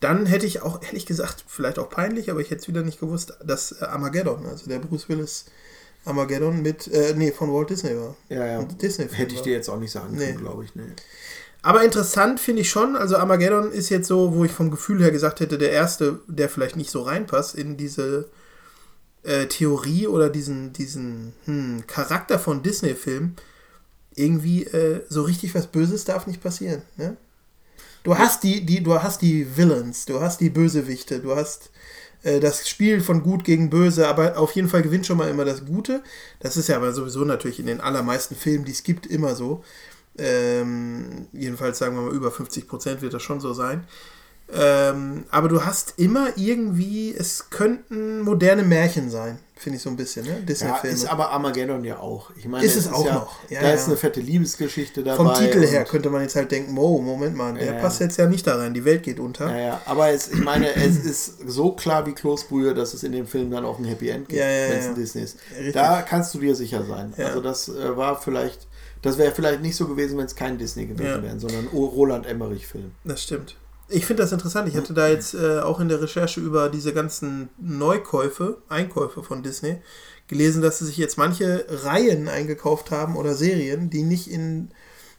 Dann 0.01 0.27
hätte 0.27 0.45
ich 0.45 0.61
auch, 0.61 0.81
ehrlich 0.83 1.07
gesagt, 1.07 1.43
vielleicht 1.47 1.79
auch 1.79 1.89
peinlich, 1.89 2.29
aber 2.29 2.41
ich 2.41 2.51
hätte 2.51 2.61
es 2.61 2.67
wieder 2.67 2.83
nicht 2.83 2.99
gewusst, 2.99 3.33
dass 3.43 3.71
äh, 3.81 3.85
Armageddon, 3.85 4.45
also 4.45 4.67
der 4.69 4.77
Bruce 4.79 5.09
Willis 5.09 5.45
Armageddon 6.05 6.61
mit, 6.61 6.87
äh, 6.87 7.13
nee, 7.15 7.31
von 7.31 7.51
Walt 7.53 7.69
Disney 7.69 7.95
war. 7.97 8.15
Ja, 8.29 8.45
ja. 8.45 8.63
Disney 8.63 9.07
Hätte 9.09 9.35
ich 9.35 9.41
dir 9.41 9.53
jetzt 9.53 9.69
auch 9.69 9.79
nicht 9.79 9.91
sagen 9.91 10.15
Nee. 10.15 10.27
können, 10.27 10.39
glaube 10.39 10.63
ich. 10.63 10.75
Nee. 10.75 10.83
Aber 11.61 11.83
interessant 11.83 12.39
finde 12.39 12.61
ich 12.61 12.69
schon, 12.69 12.95
also 12.95 13.17
Armageddon 13.17 13.71
ist 13.71 13.89
jetzt 13.89 14.07
so, 14.07 14.35
wo 14.35 14.45
ich 14.45 14.51
vom 14.51 14.69
Gefühl 14.69 15.01
her 15.01 15.09
gesagt 15.11 15.39
hätte, 15.39 15.57
der 15.57 15.71
erste, 15.71 16.19
der 16.27 16.47
vielleicht 16.47 16.75
nicht 16.75 16.91
so 16.91 17.01
reinpasst 17.01 17.55
in 17.55 17.75
diese 17.75 18.29
äh, 19.23 19.47
Theorie 19.47 20.05
oder 20.05 20.29
diesen, 20.29 20.73
diesen 20.73 21.33
hm, 21.45 21.83
Charakter 21.87 22.37
von 22.37 22.61
Disney-Filmen. 22.61 23.35
Irgendwie 24.13 24.63
äh, 24.65 25.01
so 25.09 25.23
richtig 25.23 25.55
was 25.55 25.67
Böses 25.67 26.05
darf 26.05 26.27
nicht 26.27 26.41
passieren. 26.41 26.83
Ne? 26.97 27.17
Du 28.03 28.15
hast 28.15 28.43
die, 28.43 28.63
die, 28.63 28.83
du 28.83 29.01
hast 29.01 29.23
die 29.23 29.57
Villains, 29.57 30.05
du 30.05 30.21
hast 30.21 30.39
die 30.41 30.51
Bösewichte, 30.51 31.19
du 31.19 31.35
hast 31.35 31.71
äh, 32.26 32.39
das 32.39 32.67
Spiel 32.67 33.01
von 33.01 33.23
Gut 33.23 33.43
gegen 33.43 33.69
Böse, 33.69 34.07
aber 34.07 34.38
auf 34.38 34.51
jeden 34.51 34.67
Fall 34.67 34.82
gewinnt 34.82 35.05
schon 35.05 35.17
mal 35.17 35.30
immer 35.30 35.45
das 35.45 35.65
Gute. 35.65 36.01
Das 36.39 36.57
ist 36.57 36.67
ja 36.67 36.76
aber 36.76 36.91
sowieso 36.91 37.23
natürlich 37.23 37.59
in 37.59 37.67
den 37.67 37.80
allermeisten 37.80 38.36
Filmen, 38.36 38.65
die 38.65 38.71
es 38.71 38.84
gibt, 38.84 39.05
immer 39.05 39.36
so. 39.36 39.63
Ähm, 40.17 41.28
jedenfalls 41.34 41.78
sagen 41.78 41.95
wir 41.95 42.01
mal 42.01 42.13
über 42.13 42.32
50 42.32 42.67
Prozent 42.67 43.01
wird 43.01 43.13
das 43.13 43.21
schon 43.21 43.39
so 43.39 43.53
sein. 43.53 43.86
Ähm, 44.51 45.26
aber 45.30 45.49
du 45.49 45.65
hast 45.65 45.95
immer 45.97 46.30
irgendwie, 46.36 47.13
es 47.13 47.49
könnten 47.49 48.21
moderne 48.21 48.63
Märchen 48.63 49.09
sein, 49.09 49.39
finde 49.57 49.77
ich 49.77 49.83
so 49.83 49.89
ein 49.89 49.95
bisschen, 49.95 50.25
ne? 50.25 50.31
Ja, 50.33 50.39
Disney-Filme. 50.39 50.95
ist 50.95 51.05
aber 51.05 51.29
Armageddon 51.31 51.83
ja 51.85 51.97
auch. 51.99 52.29
Ich 52.35 52.45
meine, 52.45 52.65
Ist 52.65 52.75
es 52.75 52.91
auch 52.91 53.05
noch. 53.05 53.49
Ja, 53.49 53.61
da 53.61 53.69
ja. 53.69 53.73
ist 53.73 53.87
eine 53.87 53.95
fette 53.95 54.19
Liebesgeschichte 54.19 55.01
dabei. 55.03 55.15
Vom 55.17 55.33
Titel 55.33 55.65
her 55.65 55.85
könnte 55.85 56.09
man 56.09 56.21
jetzt 56.23 56.35
halt 56.35 56.51
denken, 56.51 56.77
oh, 56.77 56.99
Moment 57.01 57.35
mal, 57.35 57.53
der 57.53 57.65
Ja. 57.75 57.79
passt 57.79 58.01
jetzt 58.01 58.17
ja 58.17 58.27
nicht 58.27 58.45
da 58.45 58.57
rein, 58.57 58.73
die 58.73 58.83
Welt 58.83 59.03
geht 59.03 59.19
unter. 59.19 59.49
Ja, 59.49 59.57
ja, 59.57 59.81
aber 59.85 60.09
es, 60.09 60.27
ich 60.29 60.43
meine, 60.43 60.75
es 60.75 60.97
ist 60.97 61.47
so 61.49 61.71
klar 61.71 62.05
wie 62.05 62.11
Kloßbrühe, 62.11 62.73
dass 62.73 62.93
es 62.93 63.03
in 63.03 63.13
dem 63.13 63.27
Film 63.27 63.49
dann 63.49 63.63
auch 63.65 63.79
ein 63.79 63.85
Happy 63.85 64.09
End 64.09 64.27
gibt, 64.27 64.39
Ja, 64.39 64.47
ja, 64.49 64.69
wenn 64.69 64.77
es 64.79 64.85
ja. 64.85 64.91
ein 64.91 64.95
Disney 64.95 65.21
ist. 65.23 65.37
Richtig. 65.57 65.73
Da 65.73 66.01
kannst 66.01 66.33
du 66.33 66.39
dir 66.39 66.53
sicher 66.55 66.83
sein. 66.85 67.13
Ja. 67.17 67.27
Also 67.27 67.41
das 67.41 67.69
äh, 67.69 67.95
war 67.95 68.21
vielleicht, 68.21 68.67
das 69.01 69.17
wäre 69.17 69.31
vielleicht 69.33 69.61
nicht 69.61 69.77
so 69.77 69.87
gewesen, 69.87 70.17
wenn 70.17 70.25
es 70.25 70.35
kein 70.35 70.57
Disney 70.57 70.85
gewesen 70.85 71.05
Ja. 71.07 71.23
wäre, 71.23 71.39
sondern 71.39 71.61
ein 71.61 71.67
Roland 71.77 72.25
Emmerich-Film. 72.25 72.91
Das 73.05 73.23
stimmt. 73.23 73.55
Ich 73.88 74.05
finde 74.05 74.23
das 74.23 74.31
interessant. 74.31 74.67
Ich 74.67 74.75
hatte 74.75 74.93
da 74.93 75.07
jetzt 75.07 75.36
äh, 75.36 75.59
auch 75.59 75.79
in 75.79 75.89
der 75.89 76.01
Recherche 76.01 76.39
über 76.39 76.69
diese 76.69 76.91
ganzen 76.93 77.49
Neukäufe, 77.59 78.57
Einkäufe 78.67 79.21
von 79.21 79.43
Disney 79.43 79.77
gelesen, 80.27 80.61
dass 80.63 80.79
sie 80.79 80.86
sich 80.86 80.97
jetzt 80.97 81.17
manche 81.19 81.65
Reihen 81.69 82.27
eingekauft 82.27 82.89
haben 82.89 83.15
oder 83.15 83.36
Serien, 83.36 83.91
die 83.91 84.01
nicht 84.01 84.27
in 84.29 84.69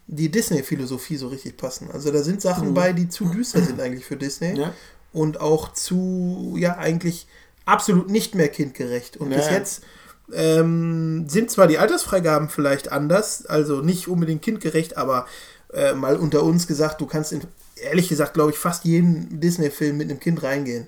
die 0.07 0.29
Disney-Philosophie 0.29 1.15
so 1.17 1.29
richtig 1.29 1.55
passen. 1.57 1.89
Also 1.93 2.11
da 2.11 2.23
sind 2.23 2.41
Sachen 2.41 2.73
bei, 2.73 2.91
die 2.93 3.07
zu 3.09 3.25
düster 3.25 3.61
sind 3.61 3.79
eigentlich 3.79 4.05
für 4.05 4.17
Disney 4.17 4.51
Mhm. 4.51 4.57
Ja. 4.57 4.73
und 5.13 5.39
auch 5.39 5.73
zu, 5.73 6.55
ja, 6.57 6.77
eigentlich 6.77 7.27
absolut 7.65 8.09
nicht 8.09 8.35
mehr 8.35 8.49
kindgerecht. 8.49 9.15
Und 9.17 9.29
bis 9.29 9.47
Ja. 9.47 9.53
jetzt 9.53 9.81
ähm, 10.33 11.25
sind 11.29 11.49
zwar 11.51 11.67
die 11.67 11.77
Altersfreigaben 11.77 12.49
vielleicht 12.49 12.91
anders, 12.91 13.45
also 13.45 13.79
nicht 13.81 14.09
unbedingt 14.09 14.41
kindgerecht, 14.41 14.97
aber 14.97 15.25
äh, 15.73 15.93
mal 15.93 16.17
unter 16.17 16.43
uns 16.43 16.67
gesagt, 16.67 16.99
du 16.99 17.05
kannst 17.05 17.31
in, 17.31 17.41
ehrlich 17.81 18.09
gesagt, 18.09 18.33
glaube 18.33 18.51
ich, 18.51 18.57
fast 18.57 18.85
jeden 18.85 19.39
Disney-Film 19.39 19.97
mit 19.97 20.09
einem 20.09 20.19
Kind 20.19 20.43
reingehen. 20.43 20.87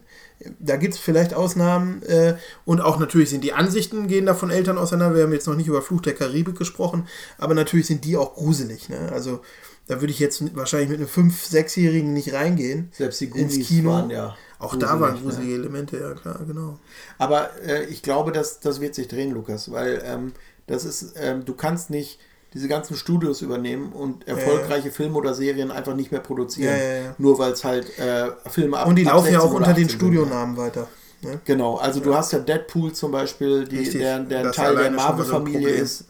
Da 0.60 0.78
gibt 0.78 0.94
es 0.94 1.00
vielleicht 1.00 1.34
Ausnahmen 1.34 2.02
äh, 2.04 2.36
und 2.64 2.80
auch 2.80 2.98
natürlich 2.98 3.30
sind 3.30 3.44
die 3.44 3.52
Ansichten 3.52 4.08
gehen 4.08 4.26
da 4.26 4.34
von 4.34 4.52
Eltern 4.52 4.78
auseinander. 4.78 5.18
Wir 5.18 5.24
haben 5.24 5.34
jetzt 5.34 5.48
noch 5.48 5.56
nicht 5.56 5.68
über 5.68 5.82
Fluch 5.82 6.02
der 6.02 6.16
Karibik 6.16 6.58
gesprochen, 6.58 7.08
aber 7.38 7.54
natürlich 7.54 7.88
sind 7.88 8.06
die 8.06 8.16
auch 8.16 8.36
gruselig. 8.36 8.88
Ne? 8.88 9.12
Also 9.12 9.42
da 9.88 10.00
würde 10.00 10.14
ich 10.14 10.20
jetzt 10.20 10.56
wahrscheinlich 10.56 10.90
mit 10.90 11.00
einem 11.00 11.30
5-, 11.30 11.52
6-Jährigen 11.52 12.14
nicht 12.14 12.32
reingehen. 12.32 12.90
Selbst 12.94 13.20
die 13.20 13.26
ins 13.26 13.54
Goonies 13.54 13.68
Kino. 13.68 13.92
waren 13.92 14.10
ja 14.12 14.38
Auch 14.60 14.76
da 14.78 15.00
waren 15.00 15.14
gruselig, 15.14 15.24
gruselige 15.24 15.54
Elemente, 15.56 16.00
ja 16.00 16.14
klar, 16.14 16.40
genau. 16.48 16.80
Aber 17.18 17.50
äh, 17.66 17.86
ich 17.86 18.02
glaube, 18.02 18.32
dass 18.32 18.62
das 18.62 18.80
wird 18.80 18.96
sich 18.96 19.10
drehen, 19.10 19.32
Lukas, 19.32 19.72
weil 19.72 20.02
ähm, 20.06 20.32
das 20.68 20.86
ist, 20.86 21.16
ähm, 21.18 21.44
du 21.44 21.54
kannst 21.54 21.90
nicht 21.90 22.20
diese 22.54 22.68
ganzen 22.68 22.96
Studios 22.96 23.42
übernehmen 23.42 23.92
und 23.94 24.28
erfolgreiche 24.28 24.92
Filme 24.92 25.18
oder 25.18 25.34
Serien 25.34 25.70
einfach 25.72 25.96
nicht 25.96 26.12
mehr 26.12 26.22
produzieren. 26.22 26.76
Ja, 26.76 26.84
ja. 27.02 27.16
Nur 27.18 27.38
weil 27.38 27.52
es 27.52 27.64
halt 27.64 27.98
äh, 28.00 28.32
Filme 28.50 28.78
ab 28.80 28.88
Und 28.88 28.96
die 28.96 29.06
ab 29.06 29.16
laufen 29.16 29.34
ja 29.34 29.42
16 29.42 29.50
auch 29.50 29.54
unter 29.54 29.74
den 29.74 29.86
18 29.86 29.90
sind. 29.90 29.98
Studionamen 29.98 30.58
weiter. 30.58 30.88
Ne? 31.22 31.40
Genau, 31.46 31.76
also 31.76 32.00
du 32.00 32.16
hast 32.16 32.32
ja 32.32 32.40
Deadpool 32.40 32.94
zum 32.94 33.12
Beispiel, 33.12 33.68
die, 33.68 33.80
Richtig. 33.80 34.00
der, 34.02 34.20
der 34.20 34.46
ein 34.48 34.52
Teil 34.52 34.76
der 34.76 34.86
so 34.86 34.92
Marvel-Familie 34.92 35.60
Problem. 35.68 35.84
ist. 35.84 36.06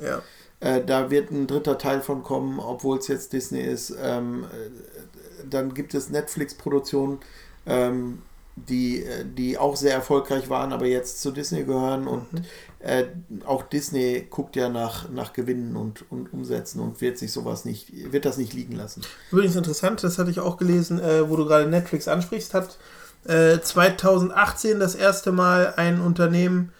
Äh, 0.61 0.83
da 0.85 1.09
wird 1.09 1.31
ein 1.31 1.47
dritter 1.47 1.77
Teil 1.77 2.01
von 2.01 2.23
kommen, 2.23 2.59
obwohl 2.59 2.97
es 2.99 3.07
jetzt 3.07 3.33
Disney 3.33 3.61
ist. 3.61 3.95
Ähm, 4.01 4.43
äh, 4.43 5.45
dann 5.49 5.73
gibt 5.73 5.93
es 5.93 6.09
Netflix-Produktionen, 6.09 7.19
ähm, 7.65 8.21
die, 8.55 9.03
äh, 9.03 9.25
die 9.25 9.57
auch 9.57 9.75
sehr 9.77 9.93
erfolgreich 9.93 10.49
waren, 10.49 10.73
aber 10.73 10.85
jetzt 10.85 11.21
zu 11.21 11.31
Disney 11.31 11.63
gehören. 11.63 12.07
Und 12.07 12.31
Mhm. 12.33 12.41
Äh, 12.79 13.05
auch 13.45 13.63
Disney 13.63 14.27
guckt 14.29 14.55
ja 14.55 14.69
nach, 14.69 15.09
nach 15.09 15.33
Gewinnen 15.33 15.75
und, 15.75 16.09
und 16.11 16.33
Umsätzen 16.33 16.79
und 16.81 17.01
wird 17.01 17.17
sich 17.17 17.31
sowas 17.31 17.65
nicht, 17.65 18.11
wird 18.11 18.25
das 18.25 18.37
nicht 18.37 18.53
liegen 18.53 18.75
lassen. 18.75 19.01
Übrigens 19.31 19.55
interessant, 19.55 20.03
das 20.03 20.17
hatte 20.17 20.31
ich 20.31 20.39
auch 20.39 20.57
gelesen, 20.57 20.99
äh, 20.99 21.29
wo 21.29 21.35
du 21.35 21.45
gerade 21.45 21.67
Netflix 21.67 22.07
ansprichst, 22.07 22.53
hat 22.53 22.77
äh, 23.25 23.59
2018 23.59 24.79
das 24.79 24.95
erste 24.95 25.31
Mal 25.31 25.73
ein 25.75 25.99
Unternehmen 25.99 26.71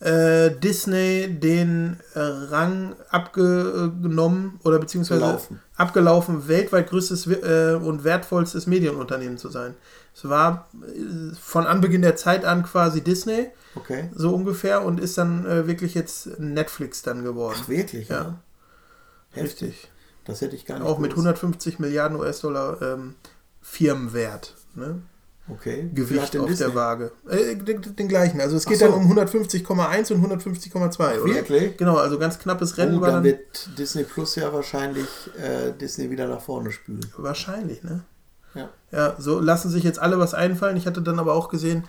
äh, 0.00 0.50
Disney 0.50 1.26
den 1.40 1.96
äh, 2.14 2.20
Rang 2.20 2.94
abgenommen 3.08 4.60
oder 4.62 4.78
beziehungsweise 4.78 5.20
Gelaufen. 5.20 5.62
abgelaufen, 5.76 6.48
weltweit 6.48 6.90
größtes 6.90 7.26
äh, 7.28 7.78
und 7.82 8.04
wertvollstes 8.04 8.66
Medienunternehmen 8.66 9.38
zu 9.38 9.48
sein. 9.48 9.74
Es 10.14 10.28
war 10.28 10.68
von 11.40 11.66
Anbeginn 11.66 12.02
der 12.02 12.16
Zeit 12.16 12.44
an 12.44 12.62
quasi 12.62 13.00
Disney, 13.00 13.48
Okay? 13.76 14.10
so 14.14 14.34
ungefähr, 14.34 14.84
und 14.84 14.98
ist 15.00 15.18
dann 15.18 15.46
äh, 15.46 15.66
wirklich 15.66 15.94
jetzt 15.94 16.38
Netflix 16.38 17.02
dann 17.02 17.22
geworden. 17.22 17.58
Ach, 17.62 17.68
wirklich? 17.68 18.08
Ja. 18.08 18.16
Ja. 18.22 18.38
Heftig. 19.30 19.68
Richtig. 19.68 19.90
Das 20.24 20.40
hätte 20.40 20.56
ich 20.56 20.66
gar 20.66 20.78
nicht 20.78 20.88
Auch 20.88 20.98
mit 20.98 21.10
gewusst. 21.10 21.26
150 21.26 21.78
Milliarden 21.78 22.18
US-Dollar 22.18 22.82
ähm, 22.82 23.14
Firmenwert. 23.62 24.54
Ne? 24.74 25.02
Okay. 25.48 25.88
Gewicht 25.94 26.36
auf 26.36 26.46
Disney. 26.48 26.66
der 26.66 26.74
Waage. 26.74 27.12
Äh, 27.28 27.54
den, 27.54 27.80
den 27.94 28.08
gleichen. 28.08 28.40
Also 28.40 28.56
es 28.56 28.66
geht 28.66 28.78
so. 28.78 28.86
dann 28.86 28.94
um 28.94 29.12
150,1 29.12 30.12
und 30.12 30.24
150,2. 30.26 31.20
oder? 31.20 31.34
wirklich? 31.34 31.76
Genau, 31.76 31.96
also 31.96 32.18
ganz 32.18 32.38
knappes 32.38 32.76
Rennen 32.78 32.98
Oh, 32.98 33.00
dann 33.00 33.14
dann. 33.14 33.24
wird 33.24 33.68
Disney 33.78 34.02
Plus 34.02 34.34
ja 34.34 34.52
wahrscheinlich 34.52 35.06
äh, 35.38 35.72
Disney 35.72 36.10
wieder 36.10 36.26
nach 36.26 36.40
vorne 36.40 36.72
spülen. 36.72 37.06
Wahrscheinlich, 37.16 37.84
ne? 37.84 38.02
Ja. 38.54 38.70
Ja, 38.90 39.16
so 39.18 39.38
lassen 39.38 39.70
sich 39.70 39.84
jetzt 39.84 40.00
alle 40.00 40.18
was 40.18 40.34
einfallen. 40.34 40.76
Ich 40.76 40.86
hatte 40.86 41.02
dann 41.02 41.18
aber 41.20 41.34
auch 41.34 41.48
gesehen, 41.48 41.84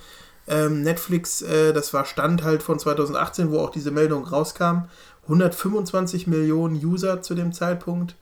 ähm, 0.48 0.82
Netflix, 0.82 1.42
äh, 1.42 1.74
das 1.74 1.94
war 1.94 2.06
Stand 2.06 2.44
halt 2.44 2.64
von 2.64 2.80
2018, 2.80 3.52
wo 3.52 3.60
auch 3.60 3.70
diese 3.70 3.92
Meldung 3.92 4.26
rauskam. 4.26 4.86
125 5.24 6.28
Millionen 6.28 6.76
User 6.76 7.22
zu 7.22 7.36
dem 7.36 7.52
Zeitpunkt. 7.52 8.16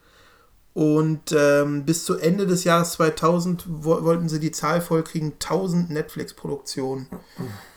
Und 0.74 1.32
ähm, 1.32 1.86
bis 1.86 2.04
zu 2.04 2.18
Ende 2.18 2.46
des 2.46 2.64
Jahres 2.64 2.92
2000 2.92 3.64
wo 3.66 4.04
wollten 4.04 4.28
sie 4.28 4.38
die 4.38 4.50
Zahl 4.50 4.82
vollkriegen, 4.82 5.32
1000 5.34 5.88
Netflix-Produktionen 5.88 7.06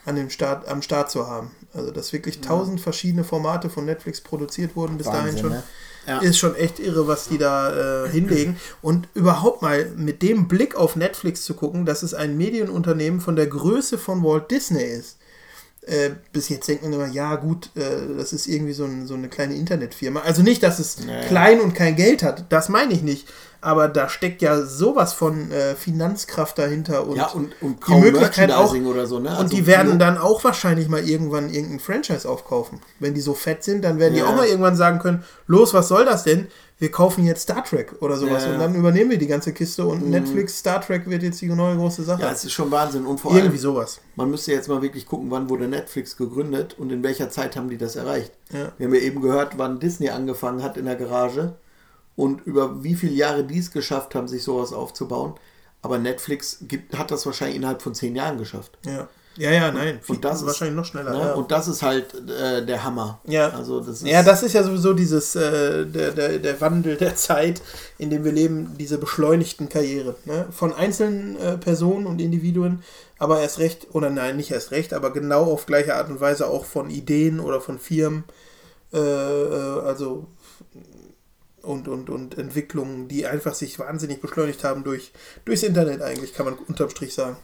an 0.04 0.16
dem 0.16 0.28
Start, 0.28 0.68
am 0.68 0.82
Start 0.82 1.10
zu 1.10 1.26
haben. 1.26 1.50
Also, 1.72 1.92
dass 1.92 2.12
wirklich 2.12 2.36
1000 2.36 2.78
verschiedene 2.78 3.24
Formate 3.24 3.70
von 3.70 3.86
Netflix 3.86 4.20
produziert 4.20 4.76
wurden 4.76 4.98
bis 4.98 5.06
dahin 5.06 5.28
Wahnsinn, 5.28 5.40
schon. 5.40 5.50
ne? 5.50 5.62
Ja. 6.06 6.18
Ist 6.20 6.38
schon 6.38 6.54
echt 6.56 6.78
irre, 6.78 7.06
was 7.06 7.28
die 7.28 7.38
da 7.38 8.04
äh, 8.04 8.08
hinlegen. 8.08 8.56
Und 8.82 9.08
überhaupt 9.14 9.62
mal 9.62 9.86
mit 9.96 10.22
dem 10.22 10.48
Blick 10.48 10.74
auf 10.74 10.96
Netflix 10.96 11.42
zu 11.44 11.54
gucken, 11.54 11.84
dass 11.84 12.02
es 12.02 12.14
ein 12.14 12.36
Medienunternehmen 12.36 13.20
von 13.20 13.36
der 13.36 13.46
Größe 13.46 13.98
von 13.98 14.22
Walt 14.24 14.50
Disney 14.50 14.82
ist. 14.82 15.18
Äh, 15.82 16.10
bis 16.32 16.48
jetzt 16.48 16.68
denkt 16.68 16.82
man 16.82 16.92
immer, 16.92 17.06
ja 17.06 17.36
gut, 17.36 17.70
äh, 17.74 18.16
das 18.16 18.32
ist 18.32 18.46
irgendwie 18.46 18.72
so, 18.74 18.84
ein, 18.84 19.06
so 19.06 19.14
eine 19.14 19.28
kleine 19.28 19.54
Internetfirma. 19.54 20.20
Also 20.20 20.42
nicht, 20.42 20.62
dass 20.62 20.78
es 20.78 21.04
Naja. 21.04 21.26
klein 21.26 21.60
und 21.60 21.74
kein 21.74 21.96
Geld 21.96 22.22
hat, 22.22 22.44
das 22.50 22.68
meine 22.68 22.92
ich 22.92 23.02
nicht. 23.02 23.28
Aber 23.62 23.88
da 23.88 24.08
steckt 24.08 24.40
ja 24.40 24.62
sowas 24.62 25.12
von 25.12 25.50
äh, 25.50 25.74
Finanzkraft 25.74 26.58
dahinter 26.58 27.06
und, 27.06 27.16
ja, 27.16 27.26
und, 27.28 27.52
und 27.60 27.86
die 27.86 27.94
Möglichkeit 27.94 28.50
auch, 28.52 28.68
so, 28.74 29.18
ne? 29.18 29.28
und 29.28 29.28
Also 29.28 29.54
die 29.54 29.66
werden 29.66 29.88
Kino- 29.92 29.98
dann 29.98 30.16
auch 30.18 30.42
wahrscheinlich 30.44 30.88
mal 30.88 31.06
irgendwann 31.06 31.50
irgendein 31.52 31.78
Franchise 31.80 32.26
aufkaufen. 32.28 32.80
Wenn 33.00 33.12
die 33.12 33.20
so 33.20 33.34
fett 33.34 33.62
sind, 33.62 33.82
dann 33.84 33.98
werden 33.98 34.14
die 34.14 34.20
Ja. 34.20 34.26
auch 34.26 34.34
mal 34.36 34.46
irgendwann 34.46 34.76
sagen 34.76 34.98
können, 34.98 35.24
los, 35.46 35.74
was 35.74 35.88
soll 35.88 36.04
das 36.06 36.22
denn? 36.24 36.46
Wir 36.78 36.90
kaufen 36.90 37.26
jetzt 37.26 37.42
Star 37.42 37.62
Trek 37.62 37.92
oder 38.00 38.16
sowas 38.16 38.44
Ja, 38.46 38.52
und 38.54 38.58
dann 38.58 38.74
übernehmen 38.74 39.10
wir 39.10 39.18
die 39.18 39.26
ganze 39.26 39.52
Kiste 39.52 39.84
und 39.84 40.08
Netflix 40.08 40.56
Star 40.60 40.80
Trek 40.80 41.10
wird 41.10 41.22
jetzt 41.22 41.42
die 41.42 41.48
neue 41.48 41.76
große 41.76 42.02
Sache. 42.02 42.22
Ja, 42.22 42.30
es 42.32 42.42
ist 42.42 42.52
schon 42.52 42.70
Wahnsinn. 42.70 43.04
Und 43.04 43.20
vor 43.20 43.32
Irgendwie 43.32 43.50
allem, 43.58 43.58
sowas. 43.58 44.00
man 44.16 44.30
müsste 44.30 44.52
jetzt 44.52 44.68
mal 44.70 44.80
wirklich 44.80 45.04
gucken, 45.04 45.30
wann 45.30 45.50
wurde 45.50 45.68
Netflix 45.68 46.16
gegründet 46.16 46.76
und 46.78 46.90
in 46.90 47.02
welcher 47.02 47.28
Zeit 47.28 47.54
haben 47.56 47.68
die 47.68 47.76
das 47.76 47.96
erreicht. 47.96 48.32
Wir 48.48 48.86
haben 48.86 48.94
ja 48.94 49.00
eben 49.02 49.20
gehört, 49.20 49.58
wann 49.58 49.78
Disney 49.78 50.08
angefangen 50.08 50.62
hat 50.62 50.78
in 50.78 50.86
der 50.86 50.96
Garage 50.96 51.52
und 52.20 52.46
über 52.46 52.82
wie 52.84 52.94
viele 52.94 53.12
Jahre 53.14 53.44
die 53.44 53.58
es 53.58 53.70
geschafft 53.70 54.14
haben, 54.14 54.28
sich 54.28 54.42
sowas 54.44 54.72
aufzubauen. 54.72 55.34
Aber 55.82 55.98
Netflix 55.98 56.58
gibt, 56.68 56.98
hat 56.98 57.10
das 57.10 57.24
wahrscheinlich 57.24 57.56
innerhalb 57.56 57.80
von 57.80 57.94
zehn 57.94 58.14
Jahren 58.14 58.36
geschafft. 58.38 58.72
Ja. 58.84 59.08
Ja, 59.36 59.50
ja, 59.52 59.70
nein. 59.70 60.00
Und 60.08 60.24
das 60.24 60.40
ist- 60.40 60.46
wahrscheinlich 60.48 60.76
noch 60.76 60.84
schneller. 60.84 61.12
Ne? 61.12 61.18
Ja. 61.18 61.32
Und 61.34 61.50
das 61.50 61.68
ist 61.68 61.82
halt 61.82 62.06
äh, 62.28 62.66
der 62.66 62.84
Hammer. 62.84 63.20
Ja. 63.26 63.48
Also 63.50 63.78
das 63.80 64.02
ist, 64.02 64.06
ja, 64.06 64.22
das 64.22 64.42
ist 64.42 64.52
ja 64.52 64.62
sowieso 64.64 64.92
dieses, 64.92 65.34
äh, 65.36 65.86
der, 65.86 66.10
der, 66.10 66.38
der 66.40 66.60
Wandel 66.60 66.96
der 66.96 67.14
Zeit, 67.16 67.62
in 67.96 68.10
dem 68.10 68.24
wir 68.24 68.32
leben, 68.32 68.74
diese 68.78 68.98
beschleunigten 68.98 69.68
Karrieren. 69.70 70.14
Ne? 70.26 70.46
Von 70.50 70.74
einzelnen 70.74 71.38
äh, 71.38 71.56
Personen 71.56 72.06
und 72.06 72.20
Individuen, 72.20 72.82
aber 73.18 73.40
erst 73.40 73.60
recht, 73.60 73.86
oder 73.92 74.10
nein, 74.10 74.36
nicht 74.36 74.50
erst 74.50 74.72
recht, 74.72 74.92
aber 74.92 75.12
genau 75.12 75.44
auf 75.44 75.64
gleiche 75.64 75.94
Art 75.94 76.10
und 76.10 76.20
Weise 76.20 76.48
auch 76.48 76.64
von 76.66 76.90
Ideen 76.90 77.40
oder 77.40 77.60
von 77.62 77.78
Firmen, 77.78 78.24
äh, 78.92 78.98
äh, 78.98 79.80
also 79.86 80.26
und, 81.62 81.88
und, 81.88 82.10
und 82.10 82.38
Entwicklungen, 82.38 83.08
die 83.08 83.26
einfach 83.26 83.54
sich 83.54 83.78
wahnsinnig 83.78 84.20
beschleunigt 84.20 84.64
haben 84.64 84.84
durch, 84.84 85.12
durchs 85.44 85.62
Internet 85.62 86.02
eigentlich, 86.02 86.34
kann 86.34 86.46
man 86.46 86.54
unterm 86.54 86.90
Strich 86.90 87.14
sagen. 87.14 87.36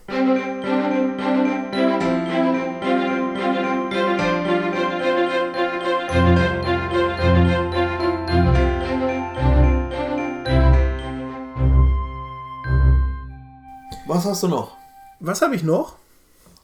Was 14.07 14.25
hast 14.25 14.43
du 14.43 14.47
noch? 14.47 14.77
Was 15.19 15.41
habe 15.41 15.55
ich 15.55 15.63
noch? 15.63 15.95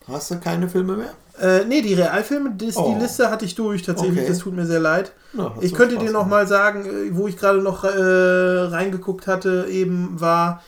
Hast 0.08 0.30
du 0.30 0.40
keine 0.40 0.68
Filme 0.68 0.96
mehr? 0.96 1.14
Äh, 1.40 1.64
nee, 1.64 1.82
die 1.82 1.94
Realfilme, 1.94 2.52
das, 2.56 2.76
Oh. 2.76 2.92
die 2.94 3.00
Liste 3.02 3.28
hatte 3.30 3.44
ich 3.44 3.54
durch 3.56 3.82
tatsächlich. 3.82 4.18
Okay. 4.20 4.28
Das 4.28 4.38
tut 4.38 4.54
mir 4.54 4.66
sehr 4.66 4.78
leid. 4.80 5.12
Ja, 5.32 5.52
ich 5.60 5.74
könnte 5.74 5.96
Spaß 5.96 6.04
dir 6.06 6.12
noch 6.12 6.26
mal 6.26 6.46
sagen, 6.46 6.84
äh, 6.86 7.16
wo 7.16 7.26
ich 7.26 7.36
gerade 7.36 7.60
noch 7.60 7.82
äh, 7.84 7.88
reingeguckt 7.90 9.26
hatte, 9.26 9.66
eben 9.68 10.20
war 10.20 10.62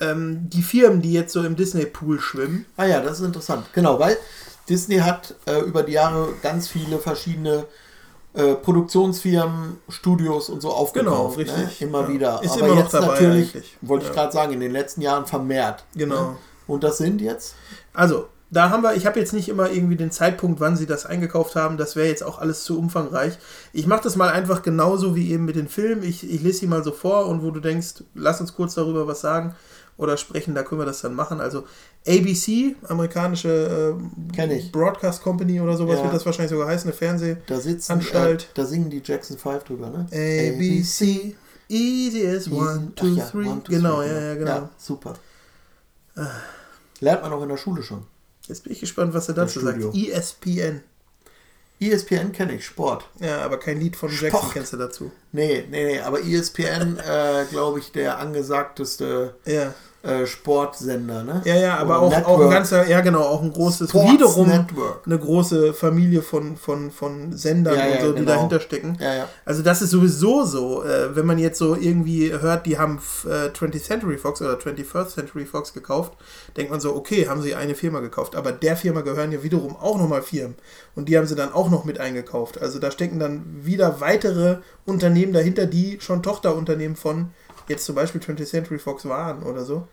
ähm, 0.00 0.48
die 0.50 0.62
Firmen, 0.62 1.02
die 1.02 1.12
jetzt 1.12 1.32
so 1.32 1.42
im 1.44 1.54
Disney-Pool 1.56 2.20
schwimmen. 2.20 2.66
Ah 2.76 2.84
ja, 2.84 3.00
das 3.00 3.20
ist 3.20 3.26
interessant. 3.26 3.66
Genau, 3.72 3.98
weil 4.00 4.16
Disney 4.68 4.98
hat 4.98 5.34
äh, 5.46 5.60
über 5.60 5.82
die 5.84 5.92
Jahre 5.92 6.28
ganz 6.42 6.68
viele 6.68 6.98
verschiedene 6.98 7.64
äh, 8.34 8.54
Produktionsfirmen, 8.54 9.78
Studios 9.88 10.48
und 10.50 10.60
so 10.62 10.70
aufgekauft. 10.70 11.36
Genau, 11.36 11.52
richtig. 11.56 11.80
Ne? 11.80 11.86
Immer 11.88 12.02
Ja. 12.02 12.08
wieder. 12.08 12.40
Ist 12.42 12.50
Aber 12.52 12.60
immer 12.66 12.74
noch 12.74 12.82
jetzt 12.82 12.92
natürlich, 12.92 13.54
eigentlich. 13.54 13.76
wollte 13.82 14.04
ich 14.04 14.08
Ja. 14.10 14.14
gerade 14.14 14.32
sagen, 14.32 14.52
in 14.52 14.60
den 14.60 14.72
letzten 14.72 15.00
Jahren 15.00 15.26
vermehrt. 15.26 15.84
Genau. 15.94 16.22
Ne? 16.32 16.36
Und 16.66 16.84
das 16.84 16.98
sind 16.98 17.20
jetzt? 17.20 17.54
Also, 17.94 18.28
da 18.50 18.70
haben 18.70 18.82
wir, 18.82 18.94
ich 18.94 19.04
habe 19.06 19.20
jetzt 19.20 19.32
nicht 19.32 19.48
immer 19.48 19.70
irgendwie 19.70 19.96
den 19.96 20.10
Zeitpunkt, 20.10 20.58
wann 20.60 20.76
sie 20.76 20.86
das 20.86 21.04
eingekauft 21.04 21.54
haben. 21.54 21.76
Das 21.76 21.96
wäre 21.96 22.08
jetzt 22.08 22.22
auch 22.24 22.38
alles 22.38 22.64
zu 22.64 22.78
umfangreich. 22.78 23.38
Ich 23.72 23.86
mache 23.86 24.02
das 24.02 24.16
mal 24.16 24.30
einfach 24.30 24.62
genauso 24.62 25.14
wie 25.14 25.30
eben 25.32 25.44
mit 25.44 25.56
den 25.56 25.68
Filmen. 25.68 26.02
Ich, 26.02 26.28
ich 26.28 26.42
lese 26.42 26.60
sie 26.60 26.66
mal 26.66 26.82
so 26.82 26.92
vor 26.92 27.26
und 27.26 27.42
wo 27.42 27.50
du 27.50 27.60
denkst, 27.60 28.04
lass 28.14 28.40
uns 28.40 28.54
kurz 28.54 28.74
darüber 28.74 29.06
was 29.06 29.20
sagen 29.20 29.54
oder 29.98 30.16
sprechen, 30.16 30.54
da 30.54 30.62
können 30.62 30.80
wir 30.80 30.86
das 30.86 31.00
dann 31.00 31.14
machen. 31.14 31.40
Also 31.40 31.64
ABC, 32.06 32.76
amerikanische 32.88 33.96
äh. 34.36 34.62
Broadcast 34.72 35.22
Company 35.22 35.60
oder 35.60 35.76
sowas 35.76 35.98
Ja. 35.98 36.04
wird 36.04 36.14
das 36.14 36.24
wahrscheinlich 36.24 36.52
sogar 36.52 36.68
heißen, 36.68 36.88
eine 36.88 36.96
Fernseh. 36.96 37.36
Da 37.46 37.58
sitzen, 37.60 37.92
Anstalt. 37.92 38.44
Äh, 38.44 38.46
da 38.54 38.64
singen 38.64 38.88
die 38.90 39.02
Jackson 39.04 39.36
5 39.36 39.64
drüber, 39.64 39.90
ne? 39.90 40.06
ABC, 40.12 41.34
easy 41.68 42.26
as 42.26 42.50
one, 42.50 42.92
two, 42.94 43.08
ja, 43.08 43.24
three. 43.26 43.48
one, 43.48 43.62
two, 43.62 43.72
genau, 43.72 43.96
three, 43.96 44.08
ja, 44.08 44.20
ja, 44.20 44.34
genau. 44.36 44.50
Ja, 44.50 44.68
super. 44.78 45.14
Lernt 47.00 47.22
man 47.22 47.32
auch 47.32 47.42
in 47.42 47.48
der 47.48 47.56
Schule 47.56 47.82
schon. 47.82 48.04
Jetzt 48.48 48.64
bin 48.64 48.72
ich 48.72 48.80
gespannt, 48.80 49.14
was 49.14 49.28
er 49.28 49.34
dazu 49.34 49.60
sagt. 49.60 49.78
ESPN. 49.94 50.82
ESPN 51.80 52.32
kenne 52.32 52.54
ich, 52.56 52.66
Sport. 52.66 53.08
Ja, 53.20 53.42
aber 53.42 53.58
kein 53.58 53.78
Lied 53.78 53.94
von 53.94 54.10
Sport. 54.10 54.32
Jackson 54.32 54.50
kennst 54.52 54.72
du 54.72 54.76
dazu. 54.78 55.12
Nee, 55.30 55.64
nee, 55.70 55.84
nee, 55.84 56.00
aber 56.00 56.20
ESPN, 56.20 56.98
äh, 56.98 57.44
glaube 57.50 57.78
ich, 57.78 57.92
der 57.92 58.18
angesagteste 58.18 59.36
Ja. 59.44 59.74
Äh, 60.02 60.26
Sportsender, 60.26 61.24
ne? 61.24 61.42
Ja, 61.44 61.56
ja, 61.56 61.76
aber 61.76 62.00
Oder 62.06 62.18
auch, 62.18 62.28
auch 62.28 62.40
ein 62.40 62.50
ganzer, 62.50 62.86
ja 62.86 63.00
genau, 63.00 63.22
auch 63.22 63.42
ein 63.42 63.52
großes, 63.52 63.90
Sports 63.90 64.12
wiederum 64.12 64.46
Network. 64.48 65.02
eine 65.04 65.18
große 65.18 65.74
Familie 65.74 66.22
von, 66.22 66.56
von, 66.56 66.92
von 66.92 67.32
Sendern 67.32 67.74
Ja, 67.76 67.86
ja, 67.86 67.94
und 67.96 68.00
so, 68.02 68.12
die 68.12 68.20
genau. 68.20 68.32
dahinter 68.32 68.60
stecken. 68.60 68.96
Ja, 69.00 69.14
ja. 69.14 69.28
Also 69.44 69.62
das 69.62 69.82
ist 69.82 69.90
sowieso 69.90 70.44
so, 70.44 70.84
äh, 70.84 71.16
wenn 71.16 71.26
man 71.26 71.38
jetzt 71.38 71.58
so 71.58 71.74
irgendwie 71.74 72.32
hört, 72.32 72.66
die 72.66 72.78
haben 72.78 73.00
äh, 73.24 73.48
20th 73.48 73.82
Century 73.82 74.18
Fox 74.18 74.40
oder 74.40 74.54
21st 74.54 75.08
Century 75.08 75.44
Fox 75.46 75.74
gekauft, 75.74 76.12
denkt 76.56 76.70
man 76.70 76.78
so, 76.78 76.94
okay, 76.94 77.26
haben 77.28 77.42
sie 77.42 77.56
eine 77.56 77.74
Firma 77.74 77.98
gekauft, 77.98 78.36
aber 78.36 78.52
der 78.52 78.76
Firma 78.76 79.00
gehören 79.00 79.32
ja 79.32 79.42
wiederum 79.42 79.76
auch 79.76 79.98
nochmal 79.98 80.22
Firmen 80.22 80.54
und 80.94 81.08
die 81.08 81.18
haben 81.18 81.26
sie 81.26 81.34
dann 81.34 81.52
auch 81.52 81.70
noch 81.70 81.84
mit 81.84 81.98
eingekauft. 81.98 82.60
Also 82.62 82.78
da 82.78 82.92
stecken 82.92 83.18
dann 83.18 83.44
wieder 83.62 84.00
weitere 84.00 84.58
Unternehmen 84.86 85.32
dahinter, 85.32 85.66
die 85.66 85.98
schon 86.00 86.22
Tochterunternehmen 86.22 86.96
von 86.96 87.30
jetzt 87.68 87.84
zum 87.84 87.94
Beispiel 87.94 88.20
20th 88.20 88.46
Century 88.46 88.78
Fox 88.78 89.04
waren 89.06 89.42
oder 89.42 89.64
so, 89.64 89.86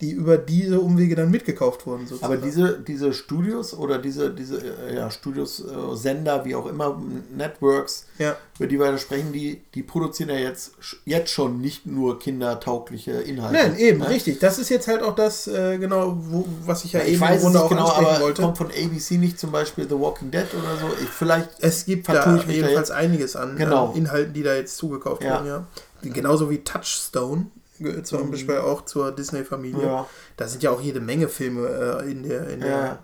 die 0.00 0.10
über 0.10 0.36
diese 0.36 0.80
Umwege 0.80 1.14
dann 1.14 1.30
mitgekauft 1.30 1.86
wurden. 1.86 2.08
Sozusagen. 2.08 2.32
Aber 2.32 2.42
diese, 2.42 2.80
diese 2.80 3.12
Studios 3.12 3.72
oder 3.72 3.98
diese, 3.98 4.30
diese 4.34 4.56
äh, 4.58 4.96
ja, 4.96 5.08
Studios, 5.12 5.60
äh, 5.64 5.94
Sender, 5.96 6.44
wie 6.44 6.56
auch 6.56 6.66
immer, 6.66 7.00
Networks, 7.36 8.06
ja. 8.18 8.36
über 8.58 8.66
die 8.66 8.80
wir 8.80 8.90
da 8.90 8.98
sprechen, 8.98 9.32
die, 9.32 9.62
die 9.76 9.84
produzieren 9.84 10.30
ja 10.30 10.36
jetzt, 10.36 10.72
jetzt 11.04 11.30
schon 11.30 11.60
nicht 11.60 11.86
nur 11.86 12.18
kindertaugliche 12.18 13.12
Inhalte. 13.12 13.54
Nein, 13.54 13.76
eben, 13.78 14.00
ne? 14.00 14.08
richtig. 14.08 14.40
Das 14.40 14.58
ist 14.58 14.70
jetzt 14.70 14.88
halt 14.88 15.02
auch 15.02 15.14
das, 15.14 15.46
äh, 15.46 15.78
genau, 15.78 16.16
wo, 16.18 16.46
was 16.64 16.84
ich 16.84 16.94
ja, 16.94 17.00
Ja, 17.00 17.06
eben 17.06 17.14
ich 17.14 17.20
weiß 17.20 17.36
es 17.36 17.42
Grunde 17.52 17.68
genau, 17.68 17.88
aber 17.92 18.20
wollte. 18.22 18.42
kommt 18.42 18.58
von 18.58 18.66
ABC 18.72 19.18
nicht 19.18 19.38
zum 19.38 19.52
Beispiel 19.52 19.88
The 19.88 19.94
Walking 20.00 20.32
Dead 20.32 20.46
oder 20.52 20.76
so? 20.80 20.86
Ich, 21.00 21.08
vielleicht 21.10 21.48
Es 21.60 21.84
gibt 21.84 22.08
da 22.08 22.14
da 22.14 22.36
jedenfalls 22.48 22.88
jetzt. 22.88 22.90
einiges 22.90 23.36
an, 23.36 23.54
Genau. 23.56 23.90
an 23.90 23.96
Inhalten, 23.96 24.32
die 24.34 24.42
da 24.42 24.54
jetzt 24.56 24.76
zugekauft 24.78 25.22
Ja. 25.22 25.34
wurden, 25.36 25.46
ja. 25.46 25.66
Genauso 26.02 26.50
wie 26.50 26.64
Touchstone, 26.64 27.46
gehört 27.78 28.06
zum 28.06 28.30
Beispiel 28.30 28.58
auch 28.58 28.84
zur 28.84 29.12
Disney-Familie. 29.12 29.84
Ja. 29.84 30.06
Da 30.36 30.48
sind 30.48 30.62
ja 30.62 30.70
auch 30.70 30.80
jede 30.80 31.00
Menge 31.00 31.28
Filme 31.28 31.68
äh, 32.02 32.10
in 32.10 32.22
der, 32.22 32.48
in 32.48 32.60
der 32.60 32.68
Ja. 32.68 32.98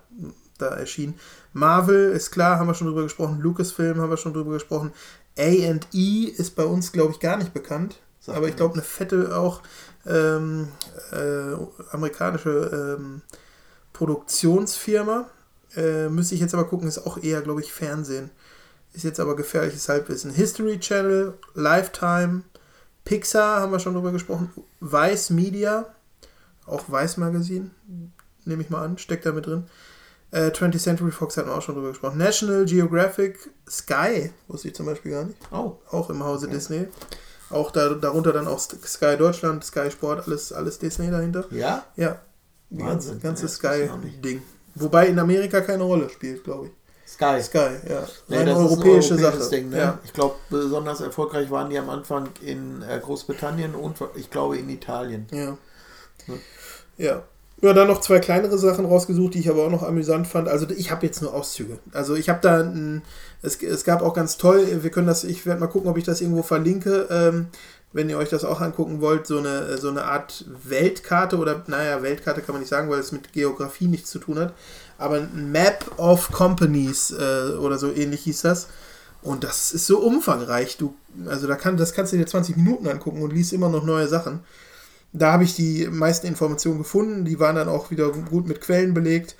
da 0.58 0.68
erschienen. 0.68 1.14
Marvel 1.52 2.12
ist 2.12 2.30
klar, 2.30 2.58
haben 2.58 2.66
wir 2.66 2.74
schon 2.74 2.86
drüber 2.88 3.02
gesprochen. 3.02 3.40
Lucasfilm 3.40 4.00
haben 4.00 4.10
wir 4.10 4.16
schon 4.16 4.34
drüber 4.34 4.52
gesprochen. 4.52 4.92
A&E 5.38 6.24
ist 6.24 6.56
bei 6.56 6.64
uns, 6.64 6.92
glaube 6.92 7.12
ich, 7.12 7.20
gar 7.20 7.36
nicht 7.36 7.54
bekannt. 7.54 8.00
Sagt 8.20 8.36
aber 8.36 8.48
ich 8.48 8.56
glaube, 8.56 8.74
eine 8.74 8.82
fette 8.82 9.36
auch 9.36 9.62
ähm, 10.06 10.68
äh, 11.12 11.54
amerikanische 11.92 12.96
ähm, 12.98 13.22
Produktionsfirma. 13.92 15.28
Äh, 15.76 16.08
müsste 16.08 16.34
ich 16.34 16.40
jetzt 16.40 16.54
aber 16.54 16.64
gucken, 16.64 16.88
ist 16.88 17.06
auch 17.06 17.22
eher, 17.22 17.42
glaube 17.42 17.60
ich, 17.60 17.72
Fernsehen. 17.72 18.30
Ist 18.94 19.04
jetzt 19.04 19.20
aber 19.20 19.36
gefährliches 19.36 19.88
Halbwissen. 19.88 20.30
History 20.32 20.80
Channel, 20.80 21.34
Lifetime, 21.54 22.42
Pixar 23.08 23.62
haben 23.62 23.72
wir 23.72 23.78
schon 23.80 23.94
drüber 23.94 24.12
gesprochen. 24.12 24.50
Vice 24.80 25.30
Media, 25.30 25.86
auch 26.66 26.84
Vice 26.90 27.16
Magazin, 27.16 27.70
nehme 28.44 28.62
ich 28.62 28.68
mal 28.68 28.84
an, 28.84 28.98
steckt 28.98 29.24
da 29.24 29.32
mit 29.32 29.46
drin. 29.46 29.64
Äh, 30.30 30.48
20th 30.50 30.78
Century 30.82 31.10
Fox 31.10 31.38
hatten 31.38 31.48
wir 31.48 31.56
auch 31.56 31.62
schon 31.62 31.74
drüber 31.74 31.88
gesprochen. 31.88 32.18
National 32.18 32.66
Geographic, 32.66 33.50
Sky, 33.66 34.30
wusste 34.46 34.68
ich 34.68 34.74
zum 34.74 34.84
Beispiel 34.84 35.12
gar 35.12 35.24
nicht. 35.24 35.38
Oh, 35.50 35.76
Auch 35.90 36.10
im 36.10 36.22
Hause 36.22 36.48
Disney. 36.48 36.86
Auch 37.48 37.70
da, 37.70 37.94
darunter 37.94 38.34
dann 38.34 38.46
auch 38.46 38.58
Sky 38.58 39.16
Deutschland, 39.16 39.64
Sky 39.64 39.90
Sport, 39.90 40.26
alles, 40.26 40.52
alles 40.52 40.78
Disney 40.78 41.10
dahinter. 41.10 41.46
ja? 41.50 41.86
Ja, 41.96 42.20
die 42.68 42.76
ganze, 42.76 43.12
Wahnsinn. 43.12 43.20
ganze 43.22 43.44
Ja. 43.44 43.48
Sky-Ding. 43.48 44.42
Wobei 44.74 45.06
in 45.06 45.18
Amerika 45.18 45.62
keine 45.62 45.84
Rolle 45.84 46.10
spielt, 46.10 46.44
glaube 46.44 46.66
ich. 46.66 46.72
Sky. 47.18 47.42
Sky, 47.42 47.58
ja. 47.88 48.06
Nee, 48.28 48.44
das 48.44 48.56
europäische 48.56 49.14
ist 49.14 49.20
ein 49.20 49.24
europäisches 49.24 49.40
Sache. 49.40 49.50
Ding, 49.50 49.70
ne? 49.70 49.78
ja. 49.78 49.98
Ich 50.04 50.12
glaube, 50.12 50.36
besonders 50.50 51.00
erfolgreich 51.00 51.50
waren 51.50 51.68
die 51.68 51.76
am 51.76 51.90
Anfang 51.90 52.28
in 52.40 52.82
äh, 52.82 53.00
Großbritannien 53.00 53.74
und 53.74 53.96
ich 54.14 54.30
glaube 54.30 54.56
in 54.56 54.68
Italien. 54.68 55.26
Ja. 55.32 55.58
Ja. 56.96 57.22
Ja, 57.60 57.72
dann 57.72 57.88
noch 57.88 58.00
zwei 58.00 58.20
kleinere 58.20 58.56
Sachen 58.56 58.84
rausgesucht, 58.84 59.34
die 59.34 59.40
ich 59.40 59.50
aber 59.50 59.66
auch 59.66 59.70
noch 59.70 59.82
amüsant 59.82 60.28
fand. 60.28 60.46
Also 60.46 60.68
ich 60.70 60.92
habe 60.92 61.04
jetzt 61.04 61.22
nur 61.22 61.34
Auszüge. 61.34 61.80
Also 61.92 62.14
ich 62.14 62.28
habe 62.28 62.38
da 62.40 62.60
ein, 62.60 63.02
es, 63.42 63.60
es 63.60 63.82
gab 63.82 64.00
auch 64.02 64.14
ganz 64.14 64.36
toll, 64.36 64.64
wir 64.82 64.90
können 64.90 65.08
das, 65.08 65.24
ich 65.24 65.44
werde 65.44 65.60
mal 65.60 65.66
gucken, 65.66 65.90
ob 65.90 65.96
ich 65.96 66.04
das 66.04 66.20
irgendwo 66.20 66.44
verlinke, 66.44 67.08
ähm, 67.10 67.48
wenn 67.92 68.10
ihr 68.10 68.18
euch 68.18 68.28
das 68.28 68.44
auch 68.44 68.60
angucken 68.60 69.00
wollt, 69.00 69.26
so 69.26 69.38
eine, 69.38 69.78
so 69.78 69.88
eine 69.88 70.04
Art 70.04 70.44
Weltkarte 70.64 71.38
oder, 71.38 71.64
naja, 71.66 72.02
Weltkarte 72.02 72.42
kann 72.42 72.54
man 72.54 72.60
nicht 72.60 72.68
sagen, 72.68 72.90
weil 72.90 73.00
es 73.00 73.12
mit 73.12 73.32
Geografie 73.32 73.86
nichts 73.86 74.10
zu 74.10 74.18
tun 74.18 74.38
hat, 74.38 74.52
aber 74.98 75.16
ein 75.16 75.50
Map 75.50 75.90
of 75.96 76.30
Companies 76.30 77.10
äh, 77.12 77.56
oder 77.56 77.78
so 77.78 77.92
ähnlich 77.92 78.22
hieß 78.22 78.42
das. 78.42 78.68
Und 79.22 79.42
das 79.44 79.72
ist 79.72 79.86
so 79.86 79.98
umfangreich. 79.98 80.76
Du, 80.76 80.94
also 81.26 81.46
da 81.46 81.56
kann, 81.56 81.76
das 81.76 81.92
kannst 81.92 82.12
du 82.12 82.16
dir 82.16 82.26
20 82.26 82.56
Minuten 82.56 82.86
angucken 82.86 83.22
und 83.22 83.32
liest 83.32 83.52
immer 83.52 83.68
noch 83.68 83.84
neue 83.84 84.06
Sachen. 84.06 84.40
Da 85.12 85.32
habe 85.32 85.44
ich 85.44 85.54
die 85.56 85.88
meisten 85.88 86.26
Informationen 86.26 86.78
gefunden. 86.78 87.24
Die 87.24 87.40
waren 87.40 87.56
dann 87.56 87.68
auch 87.68 87.90
wieder 87.90 88.10
gut 88.10 88.46
mit 88.46 88.60
Quellen 88.60 88.94
belegt 88.94 89.36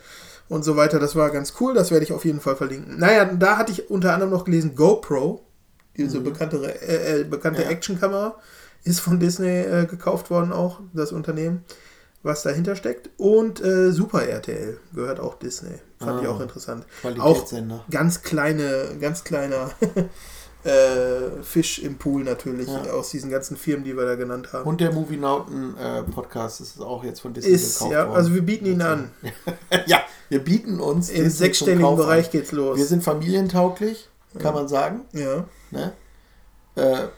und 0.49 0.65
so 0.65 0.77
weiter. 0.77 0.99
Das 0.99 1.15
war 1.15 1.31
ganz 1.31 1.55
cool. 1.61 1.75
Das 1.75 1.91
werde 1.91 2.05
ich 2.05 2.13
auf 2.13 2.25
jeden 2.25 2.41
Fall 2.41 2.57
verlinken. 2.57 2.99
Naja, 2.99 3.25
da 3.27 3.57
hatte 3.57 3.73
ich 3.73 3.91
unter 3.91 4.15
anderem 4.15 4.33
noch 4.33 4.45
gelesen 4.45 4.75
GoPro, 4.75 5.45
diese 5.99 6.21
bekannte, 6.21 6.57
äh, 6.83 7.21
äh, 7.21 7.25
bekannte 7.25 7.63
Ja. 7.63 7.69
Actionkamera, 7.69 8.37
ist 8.85 9.01
von 9.01 9.19
Disney 9.21 9.49
äh, 9.61 9.85
gekauft 9.87 10.31
worden 10.31 10.53
auch, 10.53 10.81
das 10.95 11.13
Unternehmen, 11.13 11.65
was 12.23 12.43
dahinter 12.43 12.77
steckt. 12.77 13.11
Und 13.19 13.61
äh, 13.63 13.91
Super 13.93 14.23
RTL 14.27 14.79
gehört 14.95 15.21
auch 15.21 15.35
Disney. 15.39 15.75
Fand 15.99 16.23
ich 16.23 16.29
Ah. 16.29 16.31
auch 16.33 16.41
interessant. 16.41 16.85
Auch 16.85 17.01
Qualitätssender. 17.03 17.85
ganz 17.91 18.23
kleine, 18.23 18.97
ganz 19.01 19.25
kleiner 19.25 19.71
äh, 20.65 21.43
Fisch 21.43 21.79
im 21.81 21.97
Pool 21.99 22.25
natürlich, 22.25 22.69
Ja. 22.69 22.93
aus 22.93 23.11
diesen 23.11 23.31
ganzen 23.31 23.57
Firmen, 23.57 23.85
die 23.85 23.97
wir 23.97 24.05
da 24.05 24.15
genannt 24.17 24.53
haben. 24.53 24.69
Und 24.69 24.81
der 24.81 24.93
Movie 24.93 25.17
Nauten 25.17 25.77
äh, 25.77 26.03
Podcast 26.05 26.61
ist 26.61 26.81
auch 26.81 27.05
jetzt 27.05 27.21
von 27.21 27.33
Disney 27.35 27.53
ist, 27.53 27.75
gekauft 27.79 27.93
ja, 27.93 28.07
worden. 28.07 28.17
also 28.17 28.35
wir 28.35 28.43
bieten 28.43 28.67
ihn 28.67 28.83
an. 28.83 29.11
ja, 29.87 30.03
wir 30.29 30.41
bieten 30.41 30.81
uns 30.81 31.09
Im 31.11 31.25
Disney 31.25 31.31
sechsstelligen 31.31 31.97
Bereich 31.97 32.27
an. 32.27 32.33
geht's 32.33 32.53
los. 32.53 32.77
Wir 32.79 32.87
sind 32.87 33.03
familientauglich, 33.05 34.09
kann 34.39 34.55
man 34.55 34.69
sagen. 34.69 35.03
ja. 35.13 35.45
Ne? 35.71 35.93
Äh, 36.77 37.09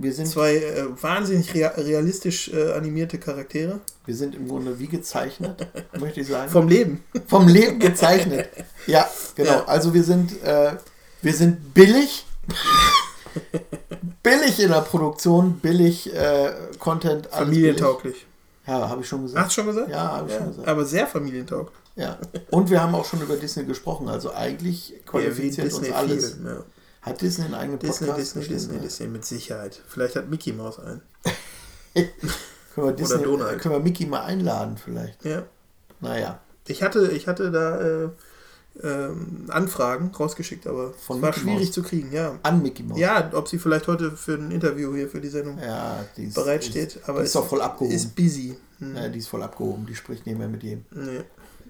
wir, 0.00 0.12
sind, 0.12 0.28
Zwei 0.28 0.56
äh, 0.56 0.84
wahnsinnig 1.02 1.52
rea 1.54 1.68
realistisch 1.76 2.52
äh, 2.52 2.72
animierte 2.72 3.18
Charaktere. 3.18 3.80
wir 4.06 4.14
sind 4.14 4.34
im 4.36 4.46
Grunde 4.48 4.78
wie 4.78 4.86
gezeichnet, 4.86 5.66
möchte 5.98 6.20
ich 6.20 6.28
sagen. 6.28 6.50
Vom 6.50 6.68
Leben. 6.68 7.02
Vom 7.26 7.48
Leben 7.48 7.80
gezeichnet. 7.80 8.48
Ja, 8.86 9.08
genau. 9.34 9.50
Ja. 9.50 9.64
Also 9.64 9.92
wir 9.94 10.04
sind, 10.04 10.40
äh, 10.42 10.76
wir 11.22 11.32
sind 11.34 11.74
billig. 11.74 12.26
billig 14.22 14.60
in 14.60 14.70
der 14.70 14.82
Produktion, 14.82 15.58
billig 15.58 16.14
äh, 16.14 16.52
Content. 16.78 17.26
Familientauglich. 17.26 18.14
billig. 18.14 18.26
Ja, 18.66 18.88
habe 18.88 19.00
ich 19.00 19.08
schon 19.08 19.22
gesagt. 19.22 19.46
Hast 19.46 19.56
du 19.56 19.62
schon 19.62 19.66
gesagt? 19.66 19.90
Ja, 19.90 20.12
habe 20.12 20.28
ich 20.28 20.34
Ja, 20.34 20.38
schon 20.40 20.48
gesagt. 20.48 20.68
aber 20.68 20.84
sehr 20.84 21.06
familientauglich. 21.06 21.77
Ja. 21.98 22.18
Und 22.50 22.70
wir 22.70 22.80
haben 22.80 22.94
auch 22.94 23.04
schon 23.04 23.20
über 23.20 23.36
Disney 23.36 23.64
gesprochen. 23.64 24.08
Also 24.08 24.32
eigentlich 24.32 24.94
qualifiziert 25.04 25.72
uns 25.72 25.90
alles. 25.92 26.34
viel. 26.34 26.46
Ja. 26.46 26.64
Hat 27.02 27.20
Disney 27.20 27.44
einen 27.46 27.54
eigenen 27.54 27.78
Disney, 27.78 28.06
Podcast? 28.06 28.36
Disney, 28.36 28.54
Disney, 28.54 28.76
ja. 28.76 28.80
Disney, 28.82 29.06
mit 29.08 29.24
Sicherheit. 29.24 29.80
Vielleicht 29.86 30.16
hat 30.16 30.30
Mickey 30.30 30.52
Mouse 30.52 30.78
einen. 30.78 31.02
Können 32.74 32.86
wir, 32.86 32.92
Disney, 32.92 33.24
Donald. 33.24 33.60
können 33.60 33.74
wir 33.74 33.80
Mickey 33.80 34.06
mal 34.06 34.22
einladen 34.22 34.76
vielleicht. 34.76 35.24
Ja. 35.24 35.42
Naja. 36.00 36.38
Ich 36.68 36.80
hatte, 36.82 37.10
ich 37.10 37.26
hatte 37.26 37.50
da 37.50 37.80
äh, 37.80 38.08
ähm, 38.82 39.46
Anfragen 39.48 40.12
rausgeschickt, 40.14 40.68
aber 40.68 40.92
Von 40.92 41.20
war 41.20 41.30
Mickey 41.30 41.40
schwierig 41.40 41.58
Mouse. 41.66 41.72
zu 41.72 41.82
kriegen, 41.82 42.12
ja. 42.12 42.38
An 42.44 42.62
Mickey 42.62 42.84
Mouse. 42.84 43.00
Ja, 43.00 43.30
ob 43.34 43.48
sie 43.48 43.58
vielleicht 43.58 43.88
heute 43.88 44.12
für 44.12 44.34
ein 44.34 44.52
Interview 44.52 44.94
hier 44.94 45.08
für 45.08 45.20
die 45.20 45.28
Sendung 45.28 45.58
Ja, 45.58 46.04
die 46.16 46.26
ist, 46.26 46.34
bereitsteht. 46.34 46.96
Ist, 46.96 47.08
aber 47.08 47.20
die 47.20 47.24
ist 47.24 47.34
doch 47.34 47.48
voll 47.48 47.62
abgehoben. 47.62 47.92
Ist 47.96 48.14
busy. 48.14 48.56
Hm. 48.78 48.94
ja, 48.94 49.08
die 49.08 49.18
ist 49.18 49.28
voll 49.28 49.42
abgehoben. 49.42 49.86
Die 49.86 49.96
spricht 49.96 50.26
nicht 50.26 50.38
mehr 50.38 50.48
mit 50.48 50.62
jedem. 50.62 50.84
Nee. 50.92 51.24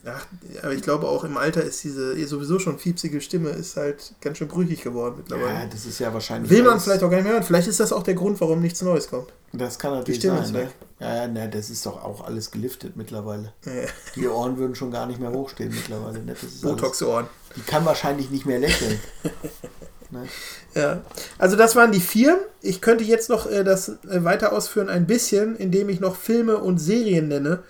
Ach, 0.05 0.27
aber 0.63 0.73
ich 0.73 0.83
glaube 0.83 1.09
auch 1.09 1.25
im 1.25 1.37
Alter 1.37 1.63
ist 1.63 1.83
diese 1.85 2.15
eh 2.15 2.25
sowieso 2.25 2.59
schon 2.59 2.79
fiepsige 2.79 3.21
Stimme 3.21 3.51
ist 3.51 3.77
halt 3.77 4.15
ganz 4.21 4.39
schön 4.39 4.49
brüchig 4.49 4.83
geworden 4.83 5.17
mittlerweile. 5.19 5.61
Ja, 5.61 5.67
das 5.67 5.87
ist 5.87 5.99
ja 5.99 6.13
wahrscheinlich. 6.13 6.51
Will 6.51 6.63
man 6.63 6.81
vielleicht 6.81 7.03
auch 7.03 7.11
gar 7.11 7.17
nicht 7.17 7.25
mehr 7.25 7.35
hören. 7.35 7.43
Vielleicht 7.45 7.69
ist 7.69 7.81
das 7.81 7.93
auch 7.93 8.03
der 8.03 8.15
Grund, 8.15 8.41
warum 8.41 8.61
nichts 8.61 8.83
Neues 8.83 9.09
kommt. 9.09 9.29
Das 9.53 9.79
kann 9.79 9.93
natürlich 9.93 10.21
Stimme 10.21 10.37
sein. 10.37 10.45
ist 10.45 10.53
Ne? 10.53 10.59
weg. 10.61 10.69
Ja, 11.01 11.17
ja, 11.17 11.29
ne, 11.29 11.49
das 11.49 11.71
ist 11.71 11.87
doch 11.87 12.03
auch 12.05 12.25
alles 12.25 12.51
geliftet 12.51 12.97
mittlerweile. 12.97 13.53
Ja. 13.65 13.73
Die 14.15 14.27
Ohren 14.29 14.59
würden 14.59 14.75
schon 14.75 14.91
gar 14.91 15.07
nicht 15.07 15.21
mehr 15.21 15.31
hochstehen 15.31 15.71
mittlerweile. 15.71 16.23
Ne? 16.23 16.35
Botox-Ohren. 16.63 17.27
die 17.57 17.63
kann 17.63 17.85
wahrscheinlich 17.85 18.31
nicht 18.31 18.47
mehr 18.47 18.59
lächeln. 18.59 19.01
ne? 20.11 20.27
Ja. 20.75 21.03
Also 21.39 21.57
das 21.57 21.77
waren 21.77 21.93
die 21.93 22.01
vier. 22.01 22.39
Ich 22.61 22.81
könnte 22.81 23.05
jetzt 23.05 23.31
noch 23.31 23.51
äh, 23.51 23.65
das 23.65 23.89
äh, 23.89 24.25
weiter 24.25 24.53
ausführen 24.53 24.89
ein 24.89 25.07
bisschen, 25.07 25.57
indem 25.57 25.89
ich 25.89 26.01
noch 26.01 26.17
Filme 26.17 26.59
und 26.59 26.79
Serien 26.79 27.29
nenne 27.29 27.63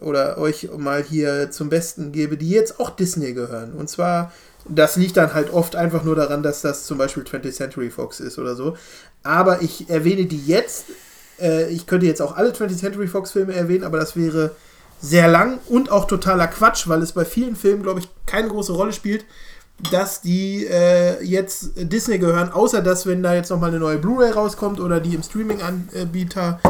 oder 0.00 0.38
euch 0.38 0.68
mal 0.76 1.02
hier 1.02 1.50
zum 1.50 1.68
Besten 1.68 2.12
gebe, 2.12 2.36
die 2.36 2.50
jetzt 2.50 2.80
auch 2.80 2.90
Disney 2.90 3.32
gehören. 3.32 3.72
Und 3.72 3.88
zwar, 3.88 4.32
das 4.68 4.96
liegt 4.96 5.16
dann 5.16 5.34
halt 5.34 5.52
oft 5.52 5.76
einfach 5.76 6.04
nur 6.04 6.16
daran, 6.16 6.42
dass 6.42 6.62
das 6.62 6.86
zum 6.86 6.98
Beispiel 6.98 7.22
20th 7.22 7.52
Century 7.52 7.90
Fox 7.90 8.20
ist 8.20 8.38
oder 8.38 8.56
so. 8.56 8.76
Aber 9.22 9.62
ich 9.62 9.90
erwähne 9.90 10.26
die 10.26 10.44
jetzt. 10.46 10.86
Äh, 11.40 11.68
ich 11.70 11.86
könnte 11.86 12.06
jetzt 12.06 12.22
auch 12.22 12.36
alle 12.36 12.50
20th 12.50 12.78
Century 12.78 13.06
Fox 13.06 13.32
Filme 13.32 13.54
erwähnen, 13.54 13.84
aber 13.84 13.98
das 13.98 14.16
wäre 14.16 14.52
sehr 15.00 15.28
lang 15.28 15.58
und 15.68 15.90
auch 15.90 16.06
totaler 16.06 16.46
Quatsch, 16.46 16.86
weil 16.88 17.02
es 17.02 17.12
bei 17.12 17.24
vielen 17.24 17.56
Filmen, 17.56 17.82
glaube 17.82 18.00
ich, 18.00 18.08
keine 18.26 18.48
große 18.48 18.72
Rolle 18.72 18.92
spielt, 18.92 19.24
dass 19.90 20.20
die 20.20 20.66
äh, 20.66 21.22
jetzt 21.22 21.70
Disney 21.76 22.18
gehören, 22.18 22.50
außer 22.52 22.82
dass, 22.82 23.06
wenn 23.06 23.22
da 23.22 23.34
jetzt 23.34 23.50
nochmal 23.50 23.70
eine 23.70 23.78
neue 23.78 23.98
Blu-ray 23.98 24.30
rauskommt 24.30 24.80
oder 24.80 25.00
die 25.00 25.14
im 25.14 25.22
Streaming-Anbieter 25.22 26.60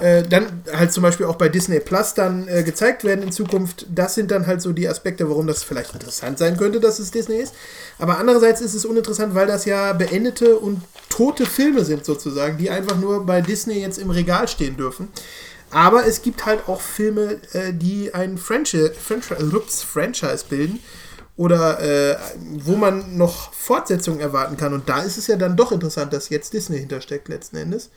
äh, 0.00 0.22
dann 0.22 0.62
halt 0.72 0.92
zum 0.92 1.02
Beispiel 1.02 1.26
auch 1.26 1.36
bei 1.36 1.48
Disney 1.48 1.78
Plus 1.78 2.14
dann 2.14 2.48
äh, 2.48 2.62
gezeigt 2.62 3.04
werden 3.04 3.22
in 3.22 3.32
Zukunft. 3.32 3.86
Das 3.94 4.14
sind 4.14 4.30
dann 4.30 4.46
halt 4.46 4.60
so 4.60 4.72
die 4.72 4.88
Aspekte, 4.88 5.28
warum 5.28 5.46
das 5.46 5.62
vielleicht 5.62 5.92
interessant 5.92 6.38
sein 6.38 6.56
könnte, 6.56 6.80
dass 6.80 6.98
es 6.98 7.10
Disney 7.10 7.36
ist. 7.36 7.54
Aber 7.98 8.18
andererseits 8.18 8.60
ist 8.60 8.74
es 8.74 8.84
uninteressant, 8.84 9.34
weil 9.34 9.46
das 9.46 9.64
ja 9.64 9.92
beendete 9.92 10.56
und 10.56 10.82
tote 11.10 11.46
Filme 11.46 11.84
sind 11.84 12.04
sozusagen, 12.04 12.58
die 12.58 12.70
einfach 12.70 12.96
nur 12.96 13.24
bei 13.24 13.40
Disney 13.40 13.80
jetzt 13.80 13.98
im 13.98 14.10
Regal 14.10 14.48
stehen 14.48 14.76
dürfen. 14.76 15.08
Aber 15.70 16.06
es 16.06 16.22
gibt 16.22 16.44
halt 16.44 16.68
auch 16.68 16.80
Filme, 16.80 17.38
äh, 17.52 17.72
die 17.72 18.12
ein 18.14 18.36
Franchise, 18.36 18.94
Franchise, 18.94 19.86
Franchise 19.86 20.44
bilden 20.48 20.80
oder 21.36 21.80
äh, 21.80 22.16
wo 22.58 22.76
man 22.76 23.16
noch 23.16 23.52
Fortsetzungen 23.52 24.20
erwarten 24.20 24.56
kann. 24.56 24.72
Und 24.72 24.88
da 24.88 25.02
ist 25.02 25.18
es 25.18 25.26
ja 25.26 25.36
dann 25.36 25.56
doch 25.56 25.72
interessant, 25.72 26.12
dass 26.12 26.28
jetzt 26.28 26.52
Disney 26.52 26.78
hintersteckt 26.78 27.28
letzten 27.28 27.56
Endes. 27.56 27.90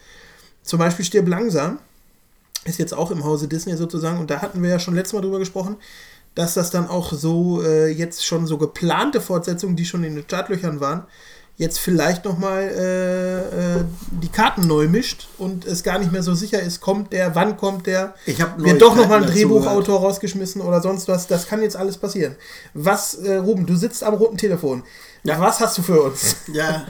Zum 0.64 0.80
Beispiel 0.80 1.06
Stirb 1.06 1.28
langsam 1.28 1.80
ist 2.66 2.80
jetzt 2.80 2.94
auch 2.94 3.12
im 3.12 3.24
Hause 3.24 3.48
Disney 3.48 3.76
sozusagen. 3.78 4.20
Und 4.20 4.30
da 4.32 4.42
hatten 4.42 4.62
wir 4.64 4.70
ja 4.70 4.80
schon 4.80 4.96
letztes 4.96 5.14
Mal 5.14 5.22
drüber 5.22 5.40
gesprochen, 5.40 5.78
dass 6.36 6.56
das 6.56 6.72
dann 6.72 6.88
auch 6.88 7.14
so 7.14 7.64
äh, 7.64 7.88
jetzt 7.88 8.26
schon 8.26 8.48
so 8.48 8.58
geplante 8.58 9.22
Fortsetzungen, 9.22 9.76
die 9.76 9.86
schon 9.86 10.04
in 10.04 10.16
den 10.16 10.24
Startlöchern 10.24 10.80
waren, 10.80 11.06
jetzt 11.58 11.80
vielleicht 11.80 12.24
nochmal 12.24 12.62
äh, 12.62 13.38
äh, 13.80 13.84
die 14.12 14.30
Karten 14.30 14.68
neu 14.68 14.88
mischt 14.88 15.28
und 15.40 15.66
es 15.66 15.84
gar 15.84 15.98
nicht 15.98 16.12
mehr 16.12 16.22
so 16.22 16.36
sicher 16.36 16.62
ist, 16.62 16.82
kommt 16.82 17.12
der, 17.12 17.34
wann 17.36 17.58
kommt 17.58 17.88
der, 17.88 18.14
Ich 18.28 18.40
wird 18.58 18.82
doch 18.82 18.96
nochmal 18.96 19.24
ein 19.24 19.30
Drehbuchautor 19.30 20.00
rausgeschmissen 20.00 20.62
oder 20.62 20.82
sonst 20.82 21.08
was. 21.08 21.26
Das 21.26 21.48
kann 21.48 21.62
jetzt 21.64 21.76
alles 21.76 21.98
passieren. 21.98 22.36
Was, 22.76 23.16
äh, 23.16 23.38
Ruben, 23.38 23.66
du 23.66 23.76
sitzt 23.76 24.04
am 24.04 24.14
roten 24.14 24.38
Telefon. 24.38 24.84
Ja. 25.24 25.40
Was 25.40 25.60
hast 25.60 25.78
du 25.80 25.82
für 25.82 26.02
uns? 26.02 26.38
Ja. 26.54 26.86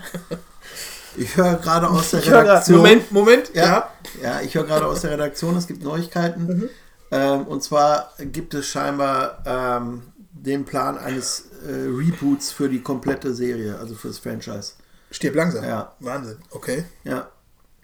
Ich 1.15 1.35
höre 1.35 1.55
gerade 1.55 1.89
aus 1.89 2.11
der 2.11 2.23
Redaktion. 2.25 2.77
Moment, 2.77 3.11
Moment. 3.11 3.51
Ja, 3.53 3.63
Ja. 3.65 3.89
ja. 4.21 4.41
ich 4.41 4.53
höre 4.53 4.65
gerade 4.65 4.85
aus 4.85 5.01
der 5.01 5.11
Redaktion, 5.11 5.55
es 5.55 5.65
gibt 5.65 5.81
Neuigkeiten. 5.83 6.45
Mhm. 6.45 6.69
Ähm, 7.09 7.47
und 7.47 7.63
zwar 7.63 8.11
gibt 8.19 8.53
es 8.53 8.67
scheinbar 8.67 9.41
ähm, 9.45 10.03
den 10.43 10.65
Plan 10.65 10.97
eines 10.97 11.45
äh, 11.67 11.71
Reboots 11.71 12.51
für 12.51 12.69
die 12.69 12.81
komplette 12.81 13.33
Serie, 13.33 13.77
also 13.77 13.95
für 13.95 14.09
das 14.09 14.19
Franchise. 14.19 14.73
Stirb 15.11 15.35
langsam. 15.35 15.63
Ja. 15.63 15.95
Wahnsinn. 15.99 16.37
Okay. 16.51 16.83
Ja, 17.03 17.29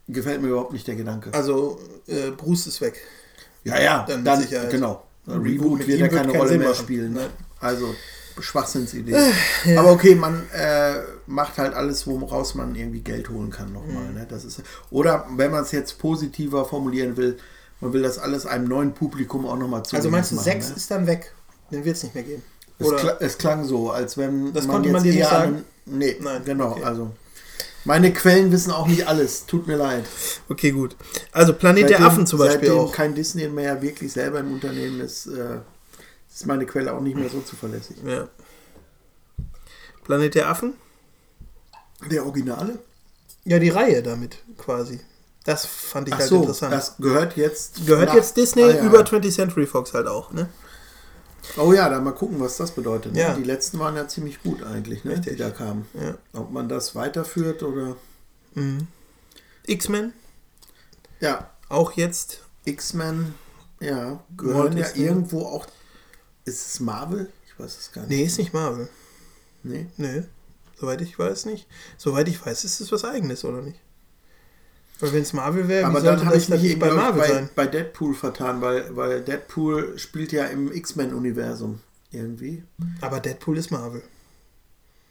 gefällt 0.08 0.42
mir 0.42 0.50
überhaupt 0.50 0.74
nicht 0.74 0.88
der 0.88 0.96
Gedanke. 0.96 1.34
Also, 1.34 1.80
äh, 2.08 2.32
Bruce 2.32 2.68
ist 2.68 2.82
weg. 2.82 3.02
ja, 3.64 3.80
ja, 3.82 4.06
dann 4.08 4.24
dann, 4.26 4.42
Sicherheit. 4.42 4.70
genau. 4.70 5.04
Reboot 5.28 5.46
Reboot 5.46 5.88
wird 5.88 6.00
ja 6.00 6.08
keine 6.10 6.34
Rolle 6.34 6.50
Sinn 6.50 6.60
mehr 6.60 6.70
machen. 6.70 6.84
spielen. 6.84 7.14
Ne? 7.14 7.22
Nein. 7.22 7.30
Also 7.60 7.96
Schwachsinnsidee. 8.40 9.16
Aber 9.78 9.92
okay, 9.92 10.16
man 10.16 10.44
äh, 10.52 10.96
macht 11.28 11.58
halt 11.58 11.74
alles, 11.74 12.06
woraus 12.08 12.56
man 12.56 12.76
irgendwie 12.76 13.00
Geld 13.00 13.30
holen 13.30 13.50
kann 13.50 13.72
nochmal. 13.72 14.06
Mhm. 14.06 14.16
Ne? 14.16 14.28
Das 14.28 14.44
ist, 14.44 14.62
oder 14.90 15.26
wenn 15.36 15.52
man 15.52 15.64
es 15.64 15.72
jetzt 15.72 15.98
positiver 16.00 16.66
formulieren 16.66 17.16
will, 17.16 17.38
man 17.80 17.94
will 17.94 18.02
das 18.02 18.18
alles 18.18 18.46
einem 18.46 18.68
neuen 18.68 18.94
Publikum 18.94 19.46
auch 19.46 19.58
nochmal 19.58 19.84
zu. 19.84 19.96
Also 19.96 20.10
meinst 20.10 20.32
du, 20.32 20.36
machen, 20.36 20.46
6 20.46 20.70
ne? 20.70 20.76
ist 20.76 20.92
dann 20.92 21.08
weg? 21.08 21.34
Den 21.74 21.84
wird 21.84 21.98
es 21.98 22.04
nicht 22.04 22.16
mehr 22.16 22.24
geben. 22.24 22.44
Es, 22.80 22.88
kla 22.96 23.18
es 23.20 23.38
klang 23.38 23.66
so, 23.66 23.92
als 23.92 24.18
wenn 24.18 24.54
Das 24.54 24.68
konnte 24.68 24.90
man 24.90 25.04
dir 25.04 25.14
nicht 25.14 25.26
sagen? 25.28 25.56
an- 25.58 25.66
Nee, 25.86 26.16
Nein, 26.22 26.42
genau. 26.46 26.72
okay. 26.72 26.84
Also 26.84 27.12
meine 27.86 28.14
Quellen 28.14 28.52
wissen 28.54 28.72
auch 28.72 28.88
nicht 28.88 29.06
alles. 29.08 29.46
Tut 29.46 29.68
mir 29.68 29.76
leid. 29.76 30.06
Okay, 30.48 30.72
gut. 30.72 30.96
Also 31.34 31.54
Planet 31.54 31.84
der 31.90 31.98
Seitdem- 31.98 32.06
Affen 32.06 32.28
zum 32.28 32.40
Beispiel 32.40 32.70
seitdem 32.70 32.80
auch. 32.86 32.92
kein 32.94 33.14
Disney 33.16 33.48
mehr 33.50 33.82
wirklich 33.82 34.14
selber 34.14 34.40
im 34.40 34.54
Unternehmen 34.54 35.02
ist, 35.02 35.28
äh, 35.28 35.58
ist 36.34 36.46
meine 36.46 36.66
Quelle 36.66 36.94
auch 36.94 37.02
nicht 37.02 37.18
mehr 37.18 37.30
so 37.30 37.42
zuverlässig. 37.42 37.98
Ja. 38.06 38.28
Planet 40.06 40.36
der 40.36 40.50
Affen? 40.50 40.74
Der 42.10 42.26
Originale? 42.26 42.80
Ja, 43.46 43.60
die 43.60 43.70
Reihe 43.70 44.02
damit 44.04 44.38
quasi. 44.58 45.00
Das 45.46 45.66
fand 45.66 46.08
ich 46.08 46.14
Ach 46.14 46.20
halt 46.20 46.30
so, 46.30 46.38
interessant. 46.42 46.74
das 46.74 46.96
gehört 46.98 47.36
jetzt. 47.36 47.86
Gehört 47.86 48.10
nach- 48.10 48.16
jetzt 48.16 48.38
Disney 48.38 48.64
Ah, 48.64 48.70
ja. 48.72 48.84
über 48.86 49.04
20th 49.06 49.34
Century 49.36 49.66
Fox 49.68 49.94
halt 49.94 50.08
auch, 50.08 50.32
ne? 50.32 50.48
Oh 51.58 51.74
ja, 51.74 51.90
dann 51.90 52.04
mal 52.04 52.12
gucken, 52.12 52.40
was 52.40 52.58
das 52.58 52.72
bedeutet. 52.72 53.14
Ne? 53.14 53.20
Ja. 53.20 53.34
Die 53.36 53.44
letzten 53.44 53.80
waren 53.80 53.96
ja 53.96 54.08
ziemlich 54.08 54.42
gut 54.42 54.64
eigentlich, 54.64 55.04
ne? 55.04 55.12
Richtig. 55.12 55.34
die 55.34 55.40
da 55.40 55.50
kamen. 55.50 55.86
Ja. 55.94 56.18
Ob 56.34 56.52
man 56.52 56.70
das 56.70 56.96
weiterführt 56.96 57.64
oder. 57.64 57.96
X-Men 59.66 60.14
Ja, 61.20 61.50
auch 61.70 61.94
jetzt. 61.94 62.42
X-Men, 62.66 63.34
ja, 63.80 64.24
gehören 64.38 64.78
ja 64.78 64.88
irgendwo 64.96 65.46
auch. 65.46 65.68
Ist 66.46 66.68
es 66.68 66.80
Marvel? 66.80 67.30
Ich 67.46 67.60
weiß 67.60 67.78
es 67.78 67.92
gar 67.92 68.02
nicht. 68.02 68.12
Nee, 68.12 68.24
ist 68.24 68.38
nicht 68.38 68.54
Marvel. 68.54 68.90
Nee. 69.64 69.88
Nee. 69.98 70.24
Soweit 70.80 71.02
ich 71.02 71.18
weiß 71.18 71.46
nicht. 71.46 71.68
Soweit 71.98 72.28
ich 72.28 72.46
weiß, 72.46 72.64
ist 72.64 72.80
es 72.80 72.92
was 72.92 73.06
eigenes, 73.06 73.46
oder 73.46 73.62
nicht? 73.62 73.80
Weil 75.00 75.14
wenn 75.14 75.22
es 75.24 75.34
Marvel 75.34 75.68
wäre, 75.68 75.86
Aber 75.88 76.00
dann 76.02 76.26
habe 76.26 76.38
ich 76.38 76.48
dann 76.48 76.54
mich 76.56 76.64
nicht 76.64 76.72
eben 76.74 76.80
bei 76.82 76.92
Marvel 76.92 77.22
bei, 77.22 77.28
sein? 77.28 77.50
bei 77.56 77.66
Deadpool 77.68 78.14
vertan, 78.14 78.62
weil, 78.62 78.86
weil 78.96 79.22
Deadpool 79.22 79.98
spielt 79.98 80.32
ja 80.32 80.46
im 80.46 80.72
X-Men-Universum 80.72 81.80
irgendwie. 82.12 82.64
Aber 83.02 83.20
Deadpool 83.20 83.58
ist 83.58 83.72
Marvel. 83.72 84.02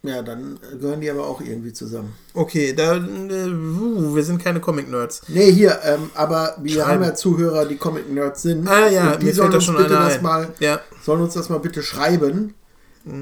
Ja, 0.04 0.20
dann 0.22 0.59
gehören 0.80 1.00
die 1.00 1.09
aber 1.10 1.26
auch 1.28 1.40
irgendwie 1.40 1.72
zusammen. 1.72 2.12
Okay, 2.34 2.72
da, 2.72 2.96
äh, 2.96 3.00
uh, 3.00 4.16
wir 4.16 4.24
sind 4.24 4.42
keine 4.42 4.59
Comic-Nerds. 4.59 5.22
Nee, 5.28 5.52
hier, 5.52 5.78
ähm, 5.84 6.10
aber 6.14 6.56
wir 6.60 6.72
Schreiben. 6.82 6.90
haben 6.90 7.02
ja 7.04 7.14
Zuhörer, 7.14 7.66
die 7.66 7.76
Comic-Nerds 7.76 8.42
sind. 8.42 8.66
Ah 8.66 8.88
ja, 8.88 9.14
die 9.16 9.26
mir 9.26 9.32
sollen 9.34 9.52
fällt 9.52 9.52
da 9.52 9.56
uns 9.59 9.64
schon 9.64 9.76
bitte 9.76 9.88
das 9.90 10.14
ein. 10.16 10.22
mal, 10.22 10.48
Ja. 10.59 10.80
sollen 11.04 11.20
uns 11.20 11.34
das 11.34 11.48
mal 11.50 11.59
bitte 11.60 11.82
schreiben, 11.84 12.54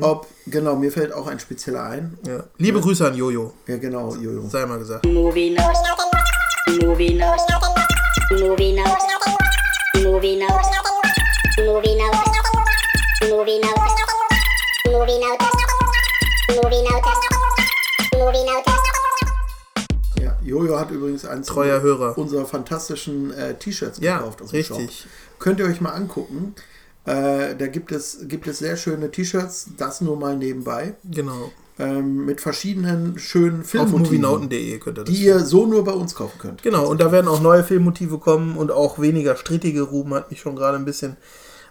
ob, 0.00 0.26
genau, 0.46 0.76
mir 0.76 0.90
fällt 0.92 1.12
auch 1.12 1.26
ein 1.26 1.38
spezieller 1.38 1.82
ein. 1.84 2.16
Ja. 2.26 2.44
Liebe 2.56 2.80
Grüße 2.80 3.06
an 3.06 3.14
Jojo, 3.14 3.52
Ja, 3.66 3.76
genau, 3.76 4.14
Jojo. 4.14 4.48
sei 4.48 4.64
mal 4.64 4.78
gesagt. 4.78 5.04
Movie 5.06 5.50
Notes. 5.50 6.19
Movie 6.78 7.14
Notes. 7.14 7.42
Movie 8.30 8.72
Notes. 8.72 9.04
Movie 10.04 10.36
Notes. 10.36 10.68
Movie 11.58 11.96
Notes. 11.96 12.28
Movie 13.28 13.58
Notes. 13.58 13.94
Movie 14.86 15.18
Notes. 15.18 15.46
Movie 16.48 16.82
Notes. 16.82 17.18
Movie 18.14 18.44
Notes. 18.44 18.72
Ja, 20.20 20.36
Jojo 20.44 20.78
hat 20.78 20.90
übrigens 20.92 21.24
eins 21.24 21.48
Treuer 21.48 21.80
Hörer. 21.80 22.16
unserer 22.16 22.46
fantastischen 22.46 23.32
äh, 23.36 23.54
T-Shirts 23.54 23.98
Ja, 24.00 24.18
gekauft 24.18 24.42
aus 24.42 24.50
dem 24.50 24.56
richtig. 24.58 25.00
Shop. 25.00 25.10
Könnt 25.40 25.58
ihr 25.58 25.66
euch 25.66 25.80
mal 25.80 25.90
angucken. 25.90 26.54
Äh, 27.04 27.56
da 27.56 27.66
gibt 27.66 27.90
es, 27.90 28.18
gibt 28.28 28.46
es 28.46 28.58
sehr 28.58 28.76
schöne 28.76 29.10
T-Shirts, 29.10 29.70
das 29.76 30.00
nur 30.02 30.16
mal 30.16 30.36
nebenbei, 30.36 30.94
Genau. 31.04 31.50
Ähm, 31.80 32.24
mit 32.26 32.40
verschiedenen 32.40 33.18
schönen 33.18 33.64
Filmmotiven, 33.64 34.02
movienoten.de 34.22 34.78
könnt 34.78 34.98
ihr 34.98 35.04
das. 35.04 35.14
die 35.14 35.22
ihr 35.24 35.40
so 35.40 35.66
nur 35.66 35.84
bei 35.84 35.92
uns 35.92 36.14
kaufen 36.14 36.38
könnt. 36.38 36.62
Genau, 36.62 36.86
und 36.88 37.00
da 37.00 37.10
werden 37.12 37.28
auch 37.28 37.40
neue 37.40 37.64
Filmmotive 37.64 38.18
kommen 38.18 38.56
und 38.56 38.70
auch 38.70 38.98
weniger 39.00 39.36
strittige. 39.36 39.82
Ruben 39.82 40.14
hat 40.14 40.30
mich 40.30 40.40
schon 40.40 40.56
gerade 40.56 40.76
ein 40.76 40.84
bisschen 40.84 41.16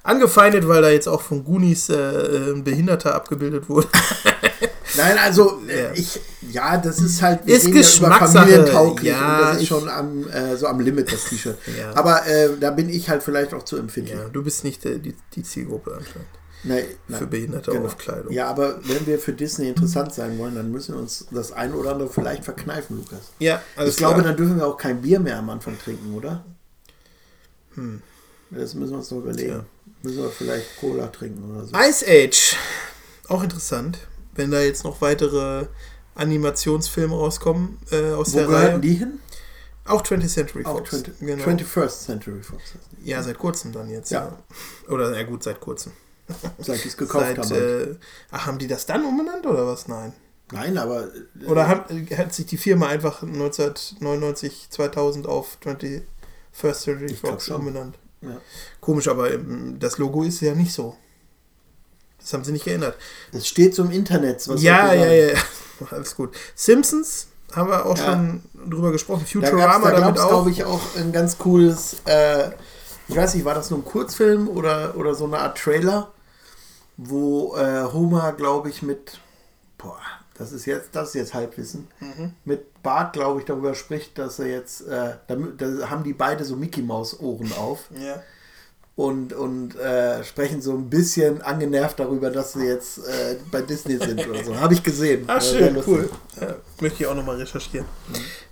angefeindet, 0.03 0.68
weil 0.68 0.81
da 0.81 0.90
jetzt 0.90 1.07
auch 1.07 1.22
von 1.22 1.44
Goonies 1.44 1.90
äh, 1.90 2.52
ein 2.53 2.64
Behinderter 2.64 3.14
abgebildet 3.15 3.69
wurde. 3.69 3.88
Nein, 4.98 5.18
also 5.23 5.61
äh, 5.68 5.84
Ja. 5.84 5.90
ich, 5.94 6.19
ja, 6.52 6.77
das 6.77 6.99
ist 6.99 7.22
halt 7.22 7.45
wir 7.45 7.56
Ist 7.56 7.68
ja 7.68 7.73
Geschmackssache. 7.73 8.65
Ja, 9.03 9.38
und 9.38 9.41
das 9.41 9.61
ist 9.61 9.68
schon 9.68 9.88
am, 9.88 10.27
äh, 10.30 10.56
so 10.57 10.68
am 10.68 10.80
Limit, 10.80 11.11
das 11.11 11.26
T-Shirt. 11.26 11.57
Ja. 11.80 11.95
Aber 11.95 12.26
äh, 12.26 12.49
da 12.60 12.72
bin 12.72 12.90
ich 12.90 13.10
halt 13.10 13.22
vielleicht 13.22 13.53
auch 13.53 13.64
zu 13.64 13.77
empfindlich. 13.77 14.18
ja, 14.18 14.27
du 14.30 14.44
bist 14.44 14.64
nicht 14.64 14.84
äh, 14.86 14.98
die, 14.99 15.14
die 15.36 15.44
Zielgruppe 15.44 15.91
anscheinend. 15.91 16.27
Nee, 16.64 16.84
nein. 17.07 17.19
Für 17.19 17.27
behinderte 17.27 17.72
Genau. 17.72 17.86
Aufkleidung. 17.86 18.31
Ja, 18.34 18.48
aber 18.49 18.80
wenn 18.84 19.07
wir 19.07 19.18
für 19.19 19.31
Disney 19.34 19.69
interessant 19.69 20.14
sein 20.14 20.38
wollen, 20.38 20.56
dann 20.56 20.72
müssen 20.72 20.94
wir 20.95 20.99
uns 21.02 21.26
das 21.31 21.52
ein 21.53 21.73
oder 21.73 21.91
andere 21.94 22.10
vielleicht 22.10 22.44
verkneifen, 22.44 22.98
Lukas. 22.98 23.31
Ja, 23.40 23.61
alles 23.77 23.91
ich 23.91 23.98
glaube, 23.98 24.15
klar. 24.15 24.27
dann 24.27 24.38
dürfen 24.38 24.57
wir 24.57 24.68
auch 24.68 24.77
kein 24.77 25.02
Bier 25.02 25.19
mehr 25.22 25.38
am 25.38 25.49
Anfang 25.49 25.77
trinken, 25.80 26.14
oder? 26.14 26.44
Das 28.49 28.73
müssen 28.73 28.91
wir 28.91 28.98
uns 28.98 29.11
noch 29.11 29.19
überlegen. 29.19 29.53
Hm. 29.53 29.60
Tja. 29.61 29.65
Müssen 30.03 30.18
wir 30.23 30.30
vielleicht 30.30 30.77
Cola 30.80 31.07
trinken 31.07 31.49
oder 31.52 31.65
so. 31.65 31.76
Ice 31.77 32.06
Age. 32.07 32.56
Auch 33.27 33.44
interessant. 33.44 33.99
Wenn 34.36 34.52
da 34.52 34.61
jetzt 34.61 34.84
noch 34.84 35.02
weitere 35.02 35.68
Animationsfilme 36.15 37.15
rauskommen 37.15 37.77
äh, 37.91 38.11
aus 38.11 38.34
Wo 38.34 38.38
der 38.40 38.48
gehörten 38.48 38.72
Reihe. 38.72 38.80
die 38.80 38.94
hin? 38.95 39.19
Auch 39.86 40.03
20th 40.03 40.27
Century 40.27 40.65
Auch 40.65 40.77
Fox. 40.80 40.90
20, 40.91 41.19
genau. 41.19 41.44
21st 41.45 42.06
Century 42.06 42.41
Fox. 42.44 42.64
Ja, 43.03 43.23
seit 43.23 43.38
kurzem 43.40 43.72
dann 43.72 43.90
jetzt. 43.90 44.11
Ja. 44.11 44.38
Ja. 44.88 44.94
Oder, 44.94 45.15
ja 45.18 45.23
gut, 45.23 45.44
seit 45.44 45.60
kurzem. 45.60 45.94
Seit 46.60 46.84
die 46.84 46.88
es 46.89 46.97
gekauft 46.97 47.26
Seit, 47.26 47.38
haben. 47.39 47.51
äh, 47.56 47.95
ach, 48.31 48.45
haben 48.47 48.57
die 48.60 48.68
das 48.68 48.85
dann 48.85 49.06
umbenannt 49.06 49.45
oder 49.45 49.65
was? 49.68 49.88
Nein. 49.88 50.14
Nein, 50.51 50.77
aber. 50.77 51.03
äh, 51.41 51.45
Oder 51.45 51.68
hat, 51.68 51.89
hat 52.18 52.34
sich 52.34 52.45
die 52.47 52.57
Firma 52.57 52.88
einfach 52.88 53.22
1999, 53.23 54.68
2000 54.69 55.27
auf 55.27 55.57
21st 55.64 56.03
Century 56.73 57.06
Ich 57.11 57.19
Fox 57.19 57.49
umbenannt? 57.49 57.97
Ja. 58.22 58.38
Komisch, 58.81 59.07
aber 59.07 59.31
ähm, 59.34 59.77
das 59.80 59.97
Logo 59.97 60.23
ist 60.23 60.41
ja 60.41 60.53
nicht 60.56 60.73
so. 60.73 60.95
Das 62.19 62.34
haben 62.34 62.43
sie 62.43 62.51
nicht 62.51 62.65
geändert. 62.65 62.97
Es 63.31 63.47
steht 63.47 63.73
so 63.76 63.84
im 63.84 63.91
Internet. 63.91 64.45
Was 64.47 64.61
ja, 64.61 64.93
ich 64.93 64.99
ja, 65.01 65.07
sagen? 65.30 65.39
ja, 65.80 65.88
Alles 65.97 66.15
gut. 66.15 66.35
Simpsons 66.56 67.27
haben 67.53 67.69
wir 67.69 67.85
auch 67.85 67.97
Ja. 67.97 68.06
schon 68.06 68.43
drüber 68.69 68.91
gesprochen. 68.91 69.22
Da 69.22 69.27
Futurama 69.47 69.89
es, 69.91 69.99
damit 70.01 70.19
auch. 70.19 70.27
glaube 70.30 70.51
ich, 70.51 70.64
auch 70.65 70.81
ein 70.97 71.11
ganz 71.11 71.38
cooles. 71.38 71.97
Äh, 72.06 72.49
ich 73.07 73.15
weiß 73.15 73.35
nicht, 73.35 73.45
war 73.45 73.56
das 73.56 73.69
nur 73.69 73.80
ein 73.80 73.85
Kurzfilm 73.85 74.47
oder, 74.49 74.95
oder 74.97 75.15
so 75.15 75.26
eine 75.26 75.39
Art 75.39 75.57
Trailer, 75.57 76.11
wo 77.02 77.56
äh, 77.56 77.84
Homer, 77.94 78.34
glaube 78.34 78.70
ich, 78.70 78.82
mit. 78.82 79.20
Boah, 79.78 80.00
das 80.38 80.52
ist 80.52 80.66
jetzt, 80.66 80.90
das 80.94 81.10
ist 81.10 81.14
jetzt 81.16 81.34
Halbwissen. 81.34 81.88
Mhm. 82.02 82.34
Mit 82.46 82.82
Bart, 82.84 83.14
glaube 83.14 83.40
ich, 83.40 83.46
darüber 83.46 83.74
spricht, 83.76 84.18
dass 84.18 84.40
er 84.40 84.48
jetzt. 84.48 84.82
Äh, 84.88 85.16
da, 85.28 85.36
da 85.58 85.90
haben 85.90 86.04
die 86.04 86.14
beide 86.14 86.44
so 86.44 86.56
Mickey 86.56 86.82
Maus 86.82 87.20
Ohren 87.20 87.52
auf. 87.54 87.90
ja. 87.98 88.22
und, 88.96 89.32
und 89.32 89.78
äh, 89.78 90.24
sprechen 90.26 90.62
so 90.62 90.74
ein 90.74 90.90
bisschen 90.90 91.42
angenervt 91.42 92.00
darüber, 92.02 92.30
dass 92.32 92.52
sie 92.54 92.66
jetzt 92.66 92.98
äh, 93.00 93.38
bei 93.50 93.62
Disney 93.62 93.98
sind 93.98 94.28
oder 94.28 94.44
so. 94.44 94.60
Habe 94.60 94.74
ich 94.74 94.84
gesehen. 94.84 95.24
Ah, 95.28 95.38
Äh, 95.38 95.42
schön, 95.42 95.78
cool. 95.88 96.10
Ja, 96.42 96.56
möchte 96.82 97.04
ich 97.04 97.08
auch 97.08 97.16
nochmal 97.16 97.38
recherchieren. 97.38 97.86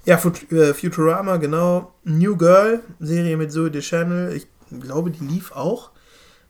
Ja, 0.06 0.18
Fut 0.18 0.50
äh, 0.54 0.74
Futurama, 0.74 1.36
genau. 1.36 1.92
New 2.06 2.38
Girl, 2.38 2.82
Serie 3.02 3.36
mit 3.36 3.52
Zoe 3.52 3.70
Deschanel. 3.70 4.34
Ich 4.38 4.48
glaube, 4.82 5.12
die 5.12 5.26
lief 5.26 5.52
auch 5.52 5.92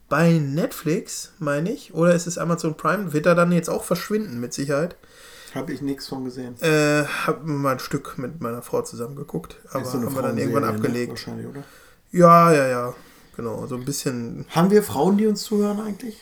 bei 0.10 0.34
Netflix, 0.34 1.34
meine 1.40 1.72
ich. 1.72 1.94
Oder 1.94 2.14
ist 2.16 2.28
es 2.28 2.38
Amazon 2.38 2.76
Prime? 2.78 3.14
Wird 3.14 3.26
da 3.26 3.36
dann 3.36 3.52
jetzt 3.52 3.70
auch 3.70 3.84
verschwinden, 3.84 4.40
mit 4.40 4.54
Sicherheit. 4.54 4.96
Habe 5.56 5.74
ich 5.74 5.82
nichts 5.82 6.08
von 6.08 6.24
gesehen. 6.26 6.60
Äh, 6.62 7.04
hab 7.26 7.44
mal 7.46 7.74
ein 7.74 7.80
Stück 7.80 8.18
mit 8.18 8.42
meiner 8.42 8.62
Frau 8.62 8.82
zusammen 8.82 9.16
geguckt. 9.16 9.58
Aber 9.72 9.86
so 9.86 9.94
haben 10.02 10.14
wir 10.16 10.22
dann 10.22 10.38
irgendwann 10.38 10.64
Ne? 10.64 10.70
abgelegt. 10.70 11.12
Wahrscheinlich, 11.12 11.48
oder? 11.48 11.64
Ja, 12.12 12.52
ja, 12.52 12.68
ja. 12.68 12.96
Genau, 13.36 13.66
so 13.68 13.76
ein 13.76 13.86
bisschen. 13.86 14.46
Haben 14.50 14.72
wir 14.72 14.84
Frauen, 14.84 15.18
die 15.18 15.28
uns 15.28 15.44
zuhören 15.44 15.80
eigentlich? 15.80 16.18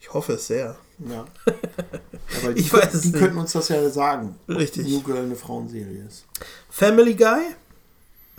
Ich 0.00 0.12
hoffe 0.12 0.34
es 0.34 0.46
sehr. 0.46 0.76
Ja. 0.98 1.24
Aber 2.42 2.52
die, 2.54 2.60
Ich 2.60 2.72
weiß 2.72 2.94
es 2.94 3.02
die 3.02 3.12
könnten 3.12 3.38
uns 3.38 3.52
das 3.52 3.68
ja 3.68 3.88
sagen. 3.90 4.36
Richtig. 4.48 4.86
New 4.88 5.02
Girl 5.02 5.24
eine 5.24 5.36
Frauenserie 5.36 6.04
ist. 6.06 6.24
Family 6.70 7.14
Guy, 7.14 7.40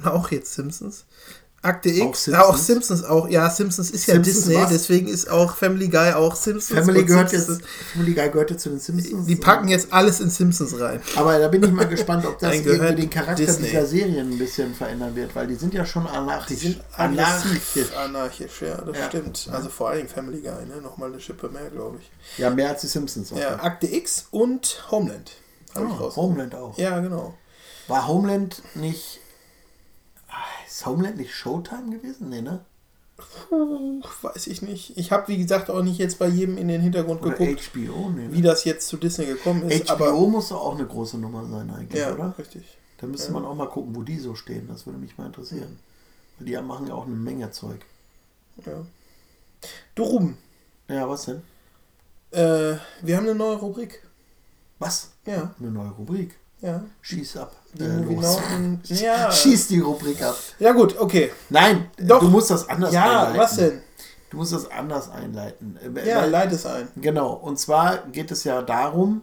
auch 0.03 0.31
jetzt 0.31 0.53
Simpsons. 0.53 1.05
Akte 1.63 1.89
X, 1.89 1.99
Auch 1.99 2.05
auch 2.05 2.15
Simpsons? 2.15 2.37
Auch, 2.37 2.57
Simpsons 2.57 3.03
auch. 3.03 3.29
Ja, 3.29 3.49
Simpsons 3.49 3.89
ist 3.89 4.05
ja 4.05 4.13
Simpsons 4.13 4.35
Disney, 4.45 4.55
was? 4.55 4.69
deswegen 4.69 5.07
ist 5.07 5.29
auch 5.29 5.55
Family 5.55 5.87
Guy 5.87 6.13
auch 6.13 6.35
Simpsons. 6.35 6.67
Family 6.79 7.03
gehört 7.03 7.31
Simpsons 7.31 7.57
jetzt. 7.59 7.67
Family 7.93 8.13
Guy 8.13 8.29
gehört 8.29 8.51
jetzt 8.51 8.61
zu 8.63 8.69
den 8.69 8.79
Simpsons. 8.79 9.25
Die 9.25 9.35
packen 9.35 9.67
jetzt 9.67 9.91
alles 9.91 10.19
in 10.19 10.29
Simpsons 10.29 10.79
rein. 10.79 11.01
Aber 11.15 11.37
da 11.39 11.47
bin 11.47 11.63
ich 11.63 11.71
mal 11.71 11.87
gespannt, 11.87 12.25
ob 12.25 12.37
das 12.39 12.55
irgendwie 12.55 12.95
den 13.01 13.09
Charakter 13.09 13.35
Disney. 13.43 13.67
dieser 13.69 13.85
Serien 13.87 14.31
ein 14.31 14.37
bisschen 14.37 14.73
verändern 14.75 15.15
wird, 15.15 15.35
weil 15.35 15.47
die 15.47 15.55
sind 15.55 15.73
ja 15.73 15.83
schon 15.85 16.05
anarchisch. 16.07 16.47
Die 16.47 16.67
sind 16.67 16.81
anarchisch. 16.95 17.91
Anarchisch, 17.97 18.61
ja, 18.61 18.75
das 18.77 18.97
Ja. 18.97 19.05
stimmt. 19.07 19.49
Also 19.51 19.69
vor 19.69 19.89
allem 19.89 20.07
Family 20.07 20.41
Guy, 20.41 20.65
ne? 20.67 20.79
Nochmal 20.81 21.09
eine 21.11 21.19
Schippe 21.19 21.49
mehr, 21.49 21.69
glaube 21.71 21.97
ich. 21.99 22.37
Ja, 22.39 22.49
mehr 22.51 22.69
als 22.69 22.81
die 22.81 22.87
Simpsons. 22.87 23.33
Auch. 23.33 23.37
Ja, 23.39 23.55
Akte 23.61 23.87
X 23.87 24.27
und 24.31 24.85
Homeland. 24.91 25.31
Oh. 25.75 26.15
Homeland 26.15 26.53
auch. 26.55 26.77
Ja, 26.77 26.99
genau. 26.99 27.33
War 27.87 28.07
Homeland 28.07 28.61
nicht. 28.75 29.19
Ist 30.77 30.85
Homeland 30.85 31.17
nicht 31.17 31.33
Showtime 31.33 31.89
gewesen? 31.89 32.29
Nee, 32.29 32.43
ne? 32.43 32.63
Puh, 33.17 33.99
weiß 34.21 34.45
ich 34.45 34.61
nicht. 34.61 34.95
Ich 34.95 35.11
habe, 35.11 35.27
wie 35.27 35.37
gesagt, 35.39 35.71
auch 35.71 35.81
nicht 35.81 35.97
jetzt 35.97 36.19
bei 36.19 36.27
jedem 36.27 36.55
in 36.59 36.67
den 36.67 36.81
Hintergrund 36.81 37.23
Oder 37.23 37.35
geguckt, 37.35 37.71
HBO? 37.73 38.11
Nee, 38.11 38.27
wie 38.29 38.41
ne? 38.41 38.43
das 38.43 38.63
jetzt 38.63 38.87
zu 38.87 38.97
Disney 38.97 39.25
gekommen 39.25 39.67
ist. 39.71 39.89
HBO 39.89 39.93
aber 39.93 40.27
muss 40.27 40.49
doch 40.49 40.61
auch 40.61 40.75
eine 40.75 40.85
große 40.85 41.17
Nummer 41.17 41.47
sein, 41.47 41.71
eigentlich, 41.71 41.99
ja, 41.99 42.13
oder? 42.13 42.37
richtig. 42.37 42.77
Da 42.99 43.07
müsste 43.07 43.31
man 43.31 43.43
auch 43.43 43.55
mal 43.55 43.67
gucken, 43.69 43.95
wo 43.95 44.03
die 44.03 44.19
so 44.19 44.35
stehen. 44.35 44.67
Das 44.67 44.85
würde 44.85 44.99
mich 44.99 45.17
mal 45.17 45.25
interessieren. 45.25 45.79
Weil 46.37 46.45
Die 46.45 46.55
machen 46.57 46.85
ja 46.85 46.93
auch 46.93 47.07
eine 47.07 47.15
Menge 47.15 47.49
Zeug. 47.49 47.83
Ja. 48.63 48.85
Du 49.95 50.03
Ruben, 50.03 50.37
Ja, 50.87 51.09
was 51.09 51.25
denn? 51.25 51.41
äh, 52.29 52.77
wir 53.01 53.17
haben 53.17 53.25
eine 53.25 53.33
neue 53.33 53.55
Rubrik. 53.57 54.03
Was? 54.77 55.09
Ja, 55.25 55.55
Eine 55.59 55.71
neue 55.71 55.89
Rubrik. 55.89 56.35
Ja. 56.61 56.81
Schieß 57.01 57.37
ab. 57.37 57.55
Die 57.73 57.83
Äh, 57.83 57.87
los. 57.87 58.05
Movienauten. 58.05 58.81
Ja. 58.89 59.31
Schieß 59.31 59.67
die 59.67 59.79
Rubrik 59.79 60.21
ab. 60.21 60.35
Ja 60.59 60.71
gut, 60.73 60.97
okay. 60.99 61.31
Nein, 61.49 61.89
Doch. 61.99 62.19
du 62.19 62.27
musst 62.29 62.49
das 62.49 62.67
anders 62.69 62.93
Ja, 62.93 63.03
einleiten. 63.27 63.37
was 63.39 63.55
denn? 63.55 63.81
Du 64.29 64.37
musst 64.37 64.51
das 64.53 64.69
anders 64.69 65.09
einleiten. 65.09 65.77
Äh, 65.95 66.07
Ja, 66.09 66.21
weil- 66.21 66.29
leite 66.29 66.55
es 66.55 66.65
ein. 66.65 66.87
Genau, 66.97 67.33
und 67.33 67.57
zwar 67.59 67.97
geht 68.07 68.31
es 68.31 68.43
ja 68.43 68.61
darum, 68.61 69.21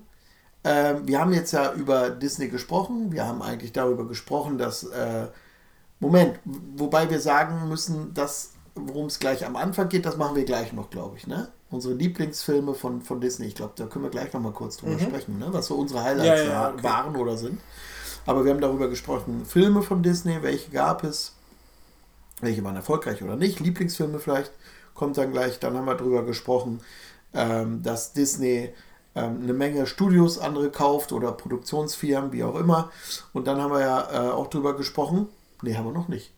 ähm, 0.64 1.06
wir 1.06 1.20
haben 1.20 1.32
jetzt 1.34 1.52
ja 1.52 1.72
über 1.74 2.08
Disney 2.10 2.48
gesprochen, 2.48 3.12
wir 3.12 3.26
haben 3.26 3.42
eigentlich 3.42 3.72
darüber 3.72 4.08
gesprochen, 4.08 4.56
dass, 4.56 4.84
äh, 4.84 5.26
Moment, 6.00 6.38
wobei 6.44 7.08
wir 7.10 7.20
sagen 7.20 7.68
müssen, 7.68 8.14
dass, 8.14 8.52
worum 8.74 9.06
es 9.06 9.18
gleich 9.18 9.46
am 9.46 9.56
Anfang 9.56 9.88
geht, 9.88 10.04
das 10.04 10.16
machen 10.16 10.36
wir 10.36 10.44
gleich 10.44 10.72
noch, 10.72 10.90
glaube 10.90 11.16
ich, 11.16 11.26
ne? 11.26 11.48
Unsere 11.70 11.94
Lieblingsfilme 11.94 12.74
von, 12.74 13.02
von 13.02 13.20
Disney, 13.20 13.46
ich 13.46 13.54
glaube, 13.54 13.72
da 13.76 13.86
können 13.86 14.04
wir 14.04 14.10
gleich 14.10 14.32
noch 14.32 14.40
mal 14.40 14.52
kurz 14.52 14.76
drüber 14.76 14.98
sprechen, 14.98 15.38
ne? 15.38 15.48
was 15.50 15.66
so 15.66 15.74
unsere 15.74 16.02
Highlights 16.02 16.42
Mhm. 16.42 16.48
Ja, 16.48 16.52
ja, 16.52 16.70
okay. 16.70 16.82
waren 16.84 17.16
oder 17.16 17.36
sind. 17.36 17.60
Aber 18.26 18.44
wir 18.44 18.52
haben 18.52 18.60
darüber 18.60 18.88
gesprochen, 18.88 19.44
Filme 19.44 19.82
von 19.82 20.02
Disney, 20.02 20.42
welche 20.42 20.70
gab 20.70 21.04
es, 21.04 21.34
welche 22.40 22.62
waren 22.64 22.76
erfolgreich 22.76 23.22
oder 23.22 23.36
nicht, 23.36 23.60
Lieblingsfilme 23.60 24.18
vielleicht, 24.18 24.52
kommt 24.94 25.18
dann 25.18 25.32
gleich. 25.32 25.58
Dann 25.58 25.76
haben 25.76 25.86
wir 25.86 25.94
darüber 25.94 26.24
gesprochen, 26.24 26.80
ähm, 27.34 27.82
dass 27.82 28.12
Disney 28.12 28.72
ähm, 29.14 29.40
eine 29.42 29.52
Menge 29.52 29.86
Studios 29.86 30.38
andere 30.38 30.70
kauft 30.70 31.12
oder 31.12 31.32
Produktionsfirmen, 31.32 32.32
wie 32.32 32.44
auch 32.44 32.56
immer. 32.56 32.90
Und 33.32 33.46
dann 33.46 33.60
haben 33.60 33.72
wir 33.72 33.80
ja 33.80 34.28
äh, 34.28 34.30
auch 34.30 34.48
drüber 34.48 34.76
gesprochen, 34.76 35.28
nee, 35.62 35.74
haben 35.76 35.86
wir 35.86 35.92
noch 35.92 36.08
nicht. 36.08 36.32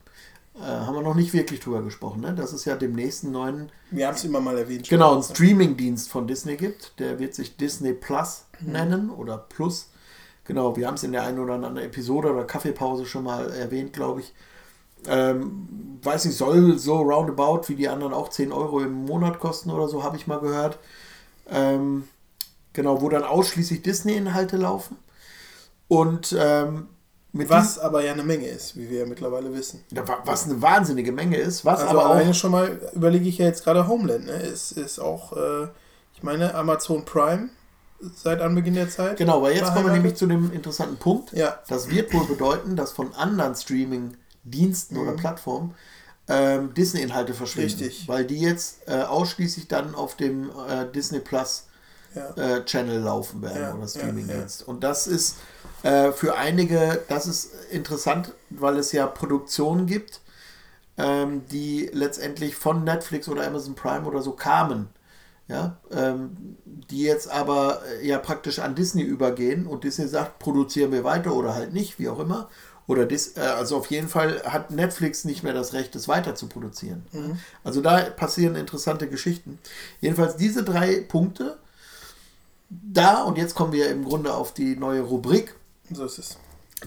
Äh, 0.59 0.63
haben 0.65 0.95
wir 0.95 1.01
noch 1.01 1.13
nicht 1.13 1.33
wirklich 1.33 1.59
drüber 1.59 1.83
gesprochen, 1.83 2.21
ne? 2.21 2.33
dass 2.33 2.51
es 2.51 2.65
ja 2.65 2.75
demnächst 2.75 3.23
einen 3.23 3.33
neuen, 3.33 3.71
Wir 3.91 4.07
haben 4.07 4.15
es 4.15 4.23
immer 4.23 4.39
mal 4.39 4.57
erwähnt. 4.57 4.89
genau, 4.89 5.13
einen 5.13 5.23
Streaming-Dienst 5.23 6.09
von 6.09 6.27
Disney 6.27 6.57
gibt. 6.57 6.99
Der 6.99 7.19
wird 7.19 7.35
sich 7.35 7.57
Disney 7.57 7.93
Plus 7.93 8.45
nennen 8.59 9.09
oder 9.11 9.37
Plus. 9.37 9.89
Genau, 10.45 10.75
wir 10.75 10.87
haben 10.87 10.95
es 10.95 11.03
in 11.03 11.11
der 11.11 11.23
einen 11.23 11.39
oder 11.39 11.55
anderen 11.55 11.77
Episode 11.77 12.31
oder 12.31 12.45
Kaffeepause 12.45 13.05
schon 13.05 13.25
mal 13.25 13.51
erwähnt, 13.51 13.93
glaube 13.93 14.21
ich. 14.21 14.33
Ähm, 15.05 15.99
weiß 16.01 16.25
nicht, 16.25 16.37
soll 16.37 16.79
so 16.79 17.01
roundabout 17.01 17.67
wie 17.67 17.75
die 17.75 17.87
anderen 17.87 18.13
auch 18.13 18.29
10 18.29 18.51
Euro 18.51 18.79
im 18.79 19.05
Monat 19.05 19.39
kosten 19.39 19.69
oder 19.69 19.87
so, 19.87 20.03
habe 20.03 20.17
ich 20.17 20.25
mal 20.25 20.39
gehört. 20.39 20.79
Ähm, 21.49 22.07
genau, 22.73 23.01
wo 23.01 23.09
dann 23.09 23.23
ausschließlich 23.23 23.83
Disney-Inhalte 23.83 24.57
laufen. 24.57 24.97
Und 25.87 26.35
ähm, 26.37 26.87
mit 27.33 27.49
Was 27.49 27.77
aber 27.77 28.03
ja 28.03 28.13
eine 28.13 28.23
Menge 28.23 28.47
ist, 28.47 28.75
wie 28.77 28.89
wir 28.89 28.99
ja 28.99 29.05
mittlerweile 29.05 29.53
wissen. 29.53 29.83
Ja, 29.91 30.07
wa- 30.07 30.19
was 30.25 30.45
eine 30.45 30.61
wahnsinnige 30.61 31.11
Menge 31.11 31.37
ist, 31.37 31.65
was 31.65 31.81
Also 31.81 31.99
aber 31.99 32.09
auch 32.09 32.33
schon 32.33 32.51
mal 32.51 32.79
überlege 32.93 33.27
ich 33.29 33.37
ja 33.37 33.45
jetzt 33.45 33.63
gerade 33.63 33.87
Homeland. 33.87 34.25
Ne? 34.25 34.33
Ist, 34.33 34.71
ist 34.71 34.99
auch, 34.99 35.33
äh, 35.35 35.67
ich 36.15 36.23
meine, 36.23 36.55
Amazon 36.55 37.05
Prime 37.05 37.49
seit 38.15 38.41
Anbeginn 38.41 38.75
der 38.75 38.89
Zeit. 38.89 39.17
Genau, 39.17 39.41
weil 39.41 39.55
jetzt 39.55 39.73
kommen 39.73 39.85
wir 39.87 39.93
nämlich 39.93 40.15
zu 40.15 40.25
dem 40.27 40.51
interessanten 40.51 40.97
Punkt. 40.97 41.33
Ja. 41.33 41.59
Das 41.67 41.89
wird 41.89 42.13
wohl 42.13 42.25
bedeuten, 42.25 42.75
dass 42.75 42.91
von 42.91 43.13
anderen 43.13 43.55
Streaming-Diensten 43.55 44.97
oder 44.97 45.13
Plattformen 45.13 45.73
ähm, 46.29 46.73
Disney-Inhalte 46.73 47.33
verschwinden. 47.33 47.79
Richtig. 47.83 48.07
Weil 48.07 48.25
die 48.25 48.39
jetzt 48.39 48.87
äh, 48.87 49.01
ausschließlich 49.01 49.67
dann 49.67 49.95
auf 49.95 50.15
dem 50.15 50.49
äh, 50.49 50.85
Disney 50.93 51.19
Plus 51.19 51.67
Ja. 52.17 52.57
äh, 52.57 52.65
Channel 52.65 52.99
laufen 52.99 53.41
werden 53.41 53.61
Ja, 53.61 53.73
oder 53.73 53.81
ja, 53.81 53.87
Streaming-Dienst. 53.87 54.67
Und 54.67 54.83
das 54.83 55.07
ist 55.07 55.37
äh, 55.83 56.11
für 56.11 56.35
einige, 56.35 57.03
das 57.07 57.27
ist 57.27 57.51
interessant, 57.71 58.33
weil 58.49 58.77
es 58.77 58.91
ja 58.91 59.05
Produktionen 59.07 59.85
gibt, 59.85 60.21
ähm, 60.97 61.43
die 61.51 61.89
letztendlich 61.93 62.55
von 62.55 62.83
Netflix 62.83 63.27
oder 63.29 63.45
Amazon 63.45 63.75
Prime 63.75 64.05
oder 64.05 64.21
so 64.21 64.31
kamen. 64.31 64.89
Ja, 65.49 65.77
ähm, 65.91 66.57
die 66.65 67.03
jetzt 67.03 67.31
aber 67.31 67.81
äh, 68.01 68.05
ja 68.05 68.17
praktisch 68.17 68.59
an 68.59 68.75
Disney 68.75 69.03
übergehen 69.03 69.65
und 69.65 69.85
Disney 69.85 70.05
sagt, 70.07 70.39
produzieren 70.39 70.91
wir 70.91 71.05
weiter 71.05 71.33
oder 71.33 71.55
halt 71.55 71.71
nicht, 71.71 71.99
wie 71.99 72.09
auch 72.09 72.19
immer. 72.19 72.49
Oder 72.85 73.05
Dis 73.05 73.37
äh, 73.37 73.41
also 73.41 73.77
auf 73.77 73.89
jeden 73.89 74.09
Fall 74.09 74.41
hat 74.43 74.71
Netflix 74.71 75.23
nicht 75.23 75.43
mehr 75.43 75.53
das 75.53 75.71
Recht, 75.71 75.95
es 75.95 76.09
weiter 76.09 76.35
zu 76.35 76.47
produzieren. 76.47 77.05
Also 77.63 77.79
da 77.79 78.01
passieren 78.09 78.55
interessante 78.55 79.07
Geschichten. 79.07 79.59
Jedenfalls 80.01 80.35
diese 80.35 80.63
drei 80.63 80.99
Punkte, 81.01 81.57
da 82.69 83.23
und 83.23 83.37
jetzt 83.37 83.55
kommen 83.55 83.71
wir 83.71 83.89
im 83.89 84.03
Grunde 84.05 84.33
auf 84.33 84.53
die 84.53 84.75
neue 84.75 85.01
Rubrik. 85.01 85.55
So 85.91 86.05
ist 86.05 86.17
es. 86.19 86.37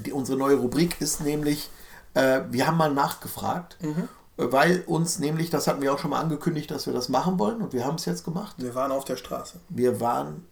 Die, 0.05 0.13
unsere 0.13 0.39
neue 0.39 0.57
Rubrik 0.57 1.01
ist 1.01 1.21
nämlich, 1.21 1.71
äh, 2.15 2.43
wir 2.51 2.67
haben 2.67 2.77
mal 2.77 2.93
nachgefragt, 2.93 3.77
äh, 3.83 3.93
weil 4.37 4.83
uns 4.87 5.19
nämlich, 5.19 5.51
das 5.51 5.67
hatten 5.67 5.83
wir 5.83 5.93
auch 5.93 5.99
schon 5.99 6.11
mal 6.11 6.21
angekündigt, 6.21 6.71
dass 6.71 6.87
wir 6.87 6.93
das 6.93 7.09
machen 7.09 7.39
wollen 7.39 7.61
und 7.63 7.73
wir 7.73 7.85
haben 7.85 7.97
es 7.97 8.05
jetzt 8.05 8.25
gemacht. 8.25 8.57
Wir 8.59 8.75
waren 8.75 8.93
auf 8.93 9.05
der 9.05 9.17
Straße. 9.17 9.59
Wir 9.69 10.01
waren 10.01 10.47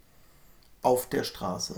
auf 0.81 1.07
der 1.09 1.23
Straße. 1.23 1.75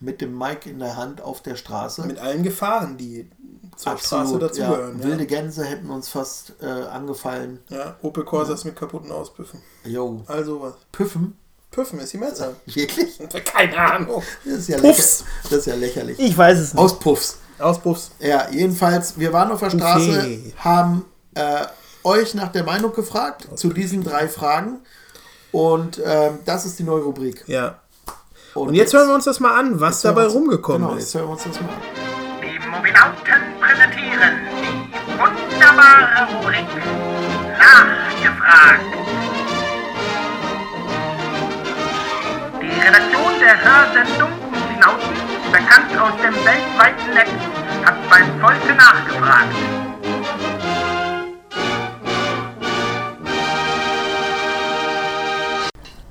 Mit 0.00 0.20
dem 0.20 0.36
Mic 0.36 0.68
in 0.68 0.78
der 0.80 0.96
Hand 0.96 1.20
auf 1.20 1.40
der 1.40 1.56
Straße. 1.56 2.04
Mit 2.06 2.18
allen 2.18 2.42
Gefahren, 2.42 2.96
die 2.98 3.30
zur 3.76 3.96
Straße 3.96 4.16
Absolut, 4.18 4.42
dazugehören. 4.42 4.98
ja. 4.98 5.04
Ja, 5.04 5.10
Wilde 5.10 5.26
Gänse 5.26 5.64
hätten 5.64 5.88
uns 5.90 6.08
fast 6.08 6.54
äh, 6.60 6.66
angefallen. 6.66 7.60
ja. 7.68 7.96
Opel 8.02 8.24
Corsas 8.24 8.64
mit 8.64 8.76
kaputten 8.76 9.10
Auspüffen. 9.12 9.60
Jo. 9.84 10.22
All 10.26 10.44
sowas. 10.44 10.74
Püffen? 10.92 11.36
Püffen 11.70 12.00
ist 12.00 12.12
die 12.12 12.18
Mehrzahl. 12.18 12.56
Wirklich? 12.66 13.18
Keine 13.44 13.76
Ahnung. 13.78 14.22
Das 14.44 14.54
ist 14.54 14.68
ja, 14.68 14.78
Puffs. 14.78 15.20
lächer- 15.20 15.30
das 15.44 15.52
ist 15.60 15.66
ja 15.66 15.74
lächerlich. 15.74 16.18
Ich 16.18 16.36
weiß 16.36 16.58
es 16.58 16.74
nicht. 16.74 16.82
Auspuffs. 16.82 17.38
Auspuffs. 17.58 18.10
Ja, 18.18 18.48
jedenfalls, 18.50 19.18
wir 19.18 19.32
waren 19.32 19.50
auf 19.52 19.60
der 19.60 19.70
Straße, 19.70 20.10
Okay. 20.18 20.54
haben 20.58 21.04
äh, 21.34 21.64
euch 22.04 22.34
nach 22.34 22.48
der 22.50 22.64
Meinung 22.64 22.92
gefragt 22.94 23.46
zu 23.54 23.68
diesen 23.70 24.02
drei 24.02 24.28
Fragen. 24.28 24.78
Und 25.52 26.00
ähm, 26.04 26.38
das 26.44 26.64
ist 26.64 26.78
die 26.78 26.84
neue 26.84 27.02
Rubrik. 27.02 27.44
Ja. 27.46 27.78
Und 28.54 28.74
jetzt 28.74 28.92
hören 28.94 29.08
wir 29.08 29.14
uns 29.14 29.24
das 29.26 29.38
mal 29.40 29.58
an, 29.58 29.78
was 29.80 30.00
dabei 30.00 30.24
uns- 30.24 30.34
rumgekommen 30.34 30.82
genau, 30.88 30.94
ist. 30.98 31.04
Jetzt 31.04 31.14
hören 31.16 31.26
wir 31.26 31.32
uns 31.32 31.42
das 31.44 31.60
mal 31.60 31.68
an. 31.68 31.80
Die 32.42 32.68
Mobilauten 32.68 33.60
präsentieren 33.60 34.40
die 35.06 35.12
wunderbare 35.18 36.34
Rubrik 36.34 36.66
Nachgefragt. 37.58 38.99
Die 42.80 42.86
Redaktion 42.86 43.38
der 43.40 43.56
Hörsendung 43.62 44.30
Mobilauten, 44.50 45.14
bekannt 45.52 46.00
aus 46.00 46.12
dem 46.22 46.32
weltweiten 46.32 47.12
Netz, 47.12 47.28
hat 47.84 47.96
beim 48.08 48.40
Volke 48.40 48.74
nachgefragt. 48.74 49.54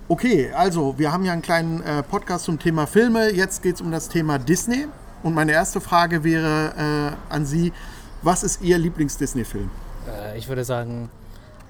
Okay, 0.07 0.51
also 0.55 0.93
wir 0.99 1.11
haben 1.11 1.25
ja 1.25 1.33
einen 1.33 1.41
kleinen 1.41 1.81
äh, 1.81 2.03
Podcast 2.03 2.45
zum 2.45 2.59
Thema 2.59 2.85
Filme. 2.85 3.31
Jetzt 3.31 3.63
geht 3.63 3.75
es 3.75 3.81
um 3.81 3.91
das 3.91 4.07
Thema 4.07 4.37
Disney. 4.37 4.87
Und 5.23 5.33
meine 5.33 5.53
erste 5.53 5.81
Frage 5.81 6.23
wäre 6.23 7.15
äh, 7.29 7.33
an 7.33 7.47
Sie, 7.47 7.73
was 8.21 8.43
ist 8.43 8.61
Ihr 8.61 8.77
Lieblings-Disney-Film? 8.77 9.71
Äh, 10.07 10.37
ich 10.37 10.47
würde 10.47 10.63
sagen 10.63 11.09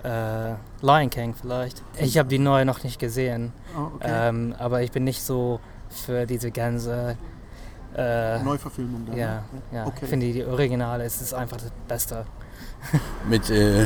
äh, 0.03 0.53
Lion 0.81 1.09
King 1.09 1.33
vielleicht. 1.39 1.81
Ich 1.97 2.17
habe 2.17 2.29
die 2.29 2.39
neue 2.39 2.65
noch 2.65 2.83
nicht 2.83 2.99
gesehen, 2.99 3.51
Oh, 3.77 3.91
okay. 3.95 4.07
ähm, 4.29 4.55
aber 4.57 4.81
ich 4.81 4.91
bin 4.91 5.03
nicht 5.03 5.21
so 5.23 5.59
für 5.89 6.25
diese 6.25 6.51
ganze. 6.51 7.17
Äh, 7.95 8.39
Neuverfilmung 8.43 9.05
dann. 9.07 9.17
ja, 9.17 9.33
ne? 9.51 9.61
ja. 9.71 9.85
Okay. 9.87 9.99
ich 10.03 10.09
finde 10.09 10.31
die 10.31 10.45
Originale 10.45 11.03
es 11.05 11.21
ist 11.21 11.33
einfach 11.33 11.57
das 11.57 11.71
Beste. 11.87 12.25
mit 13.27 13.49
äh, 13.49 13.85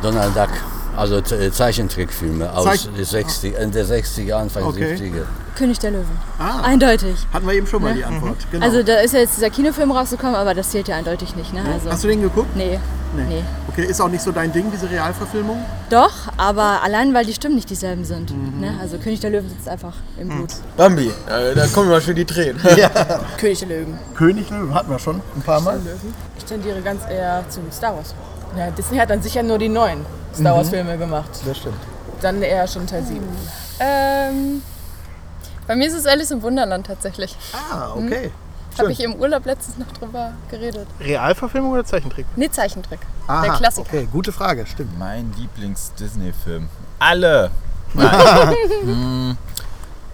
Donald 0.00 0.34
Duck. 0.36 0.50
Also 0.96 1.20
Ze- 1.20 1.50
Zeichentrickfilme 1.52 2.52
aus 2.52 2.64
Zeich- 2.64 2.88
den 2.94 3.04
60, 3.04 3.54
Ende 3.56 3.84
der 3.84 3.86
60er, 3.86 4.34
Anfang 4.34 4.64
Okay. 4.64 4.94
70er. 4.96 5.24
König 5.56 5.78
der 5.78 5.92
Löwen. 5.92 6.18
Ah, 6.38 6.62
Eindeutig. 6.62 7.14
hatten 7.32 7.46
wir 7.46 7.54
eben 7.54 7.66
schon 7.66 7.82
mal 7.82 7.94
die 7.94 8.04
Antwort. 8.04 8.36
Genau. 8.50 8.64
Also 8.64 8.82
da 8.82 8.94
ist 8.96 9.14
ja 9.14 9.20
jetzt 9.20 9.36
dieser 9.36 9.50
Kinofilm 9.50 9.90
rausgekommen, 9.92 10.34
aber 10.34 10.52
das 10.54 10.70
zählt 10.70 10.88
ja 10.88 10.96
eindeutig 10.96 11.36
nicht, 11.36 11.52
ne? 11.52 11.62
Also, 11.72 11.90
Hast 11.90 12.02
du 12.02 12.08
den 12.08 12.22
geguckt? 12.22 12.56
nee, 12.56 12.78
nee. 13.16 13.42
Okay, 13.68 13.84
ist 13.86 14.00
auch 14.00 14.08
nicht 14.08 14.22
so 14.22 14.32
dein 14.32 14.52
Ding, 14.52 14.70
diese 14.72 14.90
Realverfilmung? 14.90 15.64
Doch, 15.90 16.12
aber 16.36 16.82
allein, 16.82 17.14
weil 17.14 17.24
die 17.24 17.34
Stimmen 17.34 17.54
nicht 17.54 17.70
dieselben 17.70 18.04
sind. 18.04 18.30
Mhm. 18.30 18.60
Ne? 18.60 18.74
Also 18.80 18.98
König 18.98 19.20
der 19.20 19.30
Löwen 19.30 19.48
sitzt 19.48 19.68
einfach 19.68 19.94
im 20.18 20.28
Blut. 20.28 20.50
Bambi, 20.76 21.08
äh, 21.28 21.54
da 21.54 21.66
kommen 21.68 21.88
wir 21.90 22.00
schon 22.00 22.14
die 22.16 22.24
Tränen. 22.24 22.60
König 23.38 23.58
der 23.60 23.68
Löwen. 23.68 23.98
König 24.16 24.50
Löwen 24.50 24.74
hatten 24.74 24.90
wir 24.90 24.98
schon 24.98 25.20
ein 25.36 25.42
paar 25.42 25.60
Mal. 25.60 25.80
Ich 26.38 26.44
tendiere 26.44 26.80
ganz 26.82 27.02
eher 27.08 27.44
zu 27.48 27.60
Star 27.72 27.94
Wars. 27.96 28.14
Ja, 28.56 28.70
Disney 28.70 28.98
hat 28.98 29.10
dann 29.10 29.22
sicher 29.22 29.42
nur 29.42 29.58
die 29.58 29.68
neuen 29.68 30.04
Star 30.34 30.56
Wars 30.56 30.68
Filme 30.70 30.96
gemacht. 30.98 31.30
Das 31.44 31.58
stimmt. 31.58 31.76
Dann 32.20 32.42
eher 32.42 32.66
schon 32.68 32.86
Teil 32.86 33.02
7. 33.04 33.20
Ähm, 33.80 34.62
bei 35.66 35.76
mir 35.76 35.88
ist 35.88 35.94
es 35.94 36.06
Alice 36.06 36.30
im 36.30 36.42
Wunderland 36.42 36.86
tatsächlich. 36.86 37.36
Ah, 37.52 37.92
okay. 37.94 38.30
Habe 38.78 38.92
ich 38.92 39.00
im 39.00 39.14
Urlaub 39.14 39.46
letztens 39.46 39.78
noch 39.78 39.92
drüber 39.92 40.32
geredet. 40.50 40.86
Realverfilmung 41.00 41.72
oder 41.72 41.84
Zeichentrick? 41.84 42.26
Nee, 42.36 42.50
Zeichentrick. 42.50 43.00
Aha, 43.26 43.42
Der 43.42 43.52
Klassiker. 43.52 43.86
Okay, 43.88 44.08
gute 44.10 44.32
Frage, 44.32 44.66
stimmt. 44.66 44.98
Mein 44.98 45.32
Lieblings-Disney-Film. 45.38 46.68
Alle! 46.98 47.50
Nein. 47.94 48.54
Hm, 48.82 49.38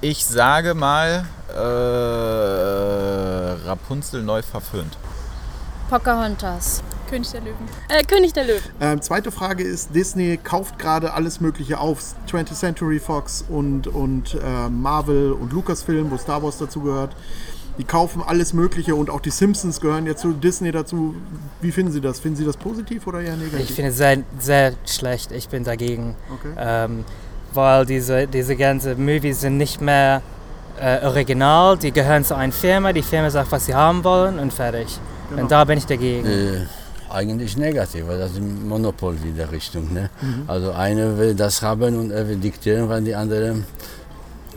ich 0.02 0.24
sage 0.26 0.74
mal 0.74 1.24
äh, 1.54 1.56
Rapunzel 3.66 4.22
neu 4.22 4.42
verföhnt. 4.42 4.96
Pocahontas. 5.88 6.82
König 7.10 7.30
der 7.32 7.40
Löwen. 7.40 7.68
Äh, 7.88 8.04
König 8.04 8.32
der 8.32 8.44
Löwen. 8.44 8.62
Ähm, 8.80 9.02
zweite 9.02 9.32
Frage 9.32 9.64
ist, 9.64 9.94
Disney 9.94 10.38
kauft 10.42 10.78
gerade 10.78 11.12
alles 11.12 11.40
Mögliche 11.40 11.78
auf. 11.80 12.00
20th 12.28 12.54
Century 12.54 13.00
Fox 13.00 13.44
und, 13.48 13.88
und 13.88 14.34
äh, 14.34 14.68
Marvel 14.68 15.32
und 15.32 15.52
Lucasfilm, 15.52 16.10
wo 16.10 16.16
Star 16.16 16.42
Wars 16.42 16.58
dazu 16.58 16.80
gehört. 16.80 17.16
Die 17.78 17.84
kaufen 17.84 18.22
alles 18.24 18.52
Mögliche 18.52 18.94
und 18.94 19.10
auch 19.10 19.20
die 19.20 19.30
Simpsons 19.30 19.80
gehören 19.80 20.06
jetzt 20.06 20.20
zu 20.20 20.32
Disney 20.32 20.70
dazu. 20.70 21.14
Wie 21.60 21.72
finden 21.72 21.92
Sie 21.92 22.00
das? 22.00 22.20
Finden 22.20 22.36
Sie 22.36 22.44
das 22.44 22.56
positiv 22.56 23.06
oder 23.06 23.20
eher 23.20 23.36
negativ? 23.36 23.70
Ich 23.70 23.74
finde 23.74 23.90
es 23.90 23.96
sehr, 23.96 24.18
sehr 24.38 24.72
schlecht. 24.86 25.32
Ich 25.32 25.48
bin 25.48 25.64
dagegen. 25.64 26.14
Okay. 26.32 26.52
Ähm, 26.58 27.04
weil 27.52 27.86
diese, 27.86 28.26
diese 28.28 28.54
ganzen 28.54 29.04
Movies 29.04 29.40
sind 29.40 29.56
nicht 29.56 29.80
mehr 29.80 30.22
äh, 30.80 31.04
original. 31.04 31.76
Die 31.76 31.90
gehören 31.90 32.24
zu 32.24 32.36
einer 32.36 32.52
Firma. 32.52 32.92
Die 32.92 33.02
Firma 33.02 33.30
sagt, 33.30 33.50
was 33.50 33.66
sie 33.66 33.74
haben 33.74 34.04
wollen 34.04 34.38
und 34.38 34.52
fertig. 34.52 34.98
Genau. 35.30 35.42
Und 35.42 35.50
da 35.50 35.64
bin 35.64 35.78
ich 35.78 35.86
dagegen. 35.86 36.26
Äh, 36.26 36.66
eigentlich 37.10 37.56
negativ, 37.56 38.06
weil 38.06 38.18
das 38.18 38.32
ist 38.32 38.38
ein 38.38 38.68
Monopol 38.68 39.16
wieder 39.22 39.50
Richtung. 39.50 39.92
Ne? 39.92 40.10
Mhm. 40.20 40.44
Also 40.46 40.72
einer 40.72 41.18
will 41.18 41.34
das 41.34 41.62
haben 41.62 41.96
und 41.98 42.10
er 42.10 42.28
will 42.28 42.36
diktieren, 42.36 42.88
was 42.88 43.02
die 43.02 43.14
anderen 43.14 43.64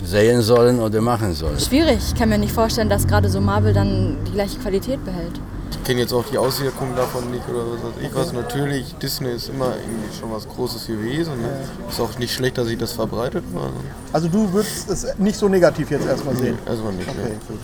sehen 0.04 0.42
sollen 0.42 0.80
oder 0.80 1.02
machen 1.02 1.34
sollen. 1.34 1.60
Schwierig. 1.60 2.00
Ich 2.08 2.16
kann 2.16 2.30
mir 2.30 2.38
nicht 2.38 2.54
vorstellen, 2.54 2.90
dass 2.90 3.08
gerade 3.08 3.30
so 3.30 3.40
Marvel 3.40 3.74
dann 3.74 4.18
die 4.28 4.32
gleiche 4.32 4.58
Qualität 4.60 5.04
behält. 5.06 5.40
Ich 5.72 5.84
kenne 5.84 6.02
jetzt 6.02 6.14
auch 6.14 6.24
die 6.32 6.38
Auswirkungen 6.38 6.96
davon 6.96 7.30
nicht 7.32 7.44
oder 7.50 7.60
was 7.60 7.84
weiß 7.84 8.04
ich 8.04 8.16
was. 8.16 8.32
Natürlich, 8.34 8.96
Disney 9.02 9.32
ist 9.32 9.50
immer 9.50 9.68
irgendwie 9.76 10.16
schon 10.18 10.32
was 10.32 10.48
Großes 10.48 10.88
gewesen. 10.88 11.42
Ne? 11.42 11.50
Ist 11.90 12.00
auch 12.00 12.18
nicht 12.20 12.34
schlecht, 12.34 12.58
dass 12.58 12.68
sich 12.68 12.78
das 12.78 12.92
verbreitet 12.94 13.44
war. 13.54 13.70
Also 14.14 14.28
du 14.30 14.52
würdest 14.54 14.90
es 14.90 15.08
nicht 15.18 15.38
so 15.38 15.50
negativ 15.50 15.90
jetzt 15.92 16.06
erstmal 16.08 16.36
sehen. 16.36 16.58
Also 16.66 16.84
nicht. 16.92 17.08
Okay, 17.10 17.18
Ne? 17.30 17.36
gut. 17.48 17.60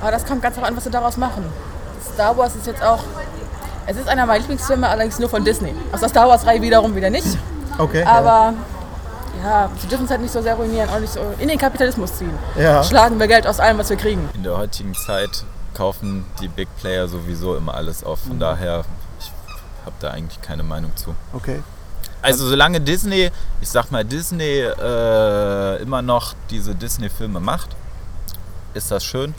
Aber 0.00 0.10
das 0.12 0.24
kommt 0.24 0.42
ganz 0.42 0.54
darauf 0.56 0.70
an, 0.70 0.76
was 0.76 0.84
sie 0.84 0.90
daraus 0.90 1.16
machen. 1.16 1.44
Star 2.14 2.36
Wars 2.36 2.54
ist 2.54 2.66
jetzt 2.66 2.82
auch. 2.82 3.02
Es 3.90 3.96
ist 3.96 4.06
einer 4.06 4.26
meiner 4.26 4.40
Lieblingsfilme, 4.40 4.86
allerdings 4.86 5.18
nur 5.18 5.30
von 5.30 5.42
Disney. 5.42 5.74
Aus 5.92 6.00
der 6.00 6.10
Star 6.10 6.28
Wars-Reihe 6.28 6.60
wiederum 6.60 6.94
wieder 6.94 7.08
nicht. 7.08 7.26
Okay. 7.78 8.04
Aber 8.04 8.52
ja, 9.42 9.70
sie 9.80 9.86
dürfen 9.86 10.04
es 10.04 10.10
halt 10.10 10.20
nicht 10.20 10.30
so 10.32 10.42
sehr 10.42 10.56
ruinieren, 10.56 10.90
auch 10.90 11.00
nicht 11.00 11.14
so 11.14 11.20
in 11.38 11.48
den 11.48 11.58
Kapitalismus 11.58 12.18
ziehen. 12.18 12.36
Ja. 12.58 12.84
Schlagen 12.84 13.18
wir 13.18 13.26
Geld 13.26 13.46
aus 13.46 13.60
allem, 13.60 13.78
was 13.78 13.88
wir 13.88 13.96
kriegen. 13.96 14.28
In 14.34 14.42
der 14.42 14.58
heutigen 14.58 14.94
Zeit 14.94 15.42
kaufen 15.72 16.26
die 16.38 16.48
Big 16.48 16.68
Player 16.76 17.08
sowieso 17.08 17.56
immer 17.56 17.72
alles 17.72 18.04
auf. 18.04 18.20
Von 18.20 18.38
daher, 18.38 18.84
ich 19.20 19.32
habe 19.86 19.96
da 20.00 20.10
eigentlich 20.10 20.42
keine 20.42 20.64
Meinung 20.64 20.94
zu. 20.94 21.14
Okay. 21.32 21.62
Also 22.20 22.46
solange 22.46 22.82
Disney, 22.82 23.30
ich 23.62 23.68
sag 23.70 23.90
mal 23.90 24.04
Disney 24.04 24.58
äh, 24.60 25.80
immer 25.80 26.02
noch 26.02 26.34
diese 26.50 26.74
Disney-Filme 26.74 27.40
macht, 27.40 27.70
ist 28.74 28.90
das 28.90 29.02
schön. 29.02 29.34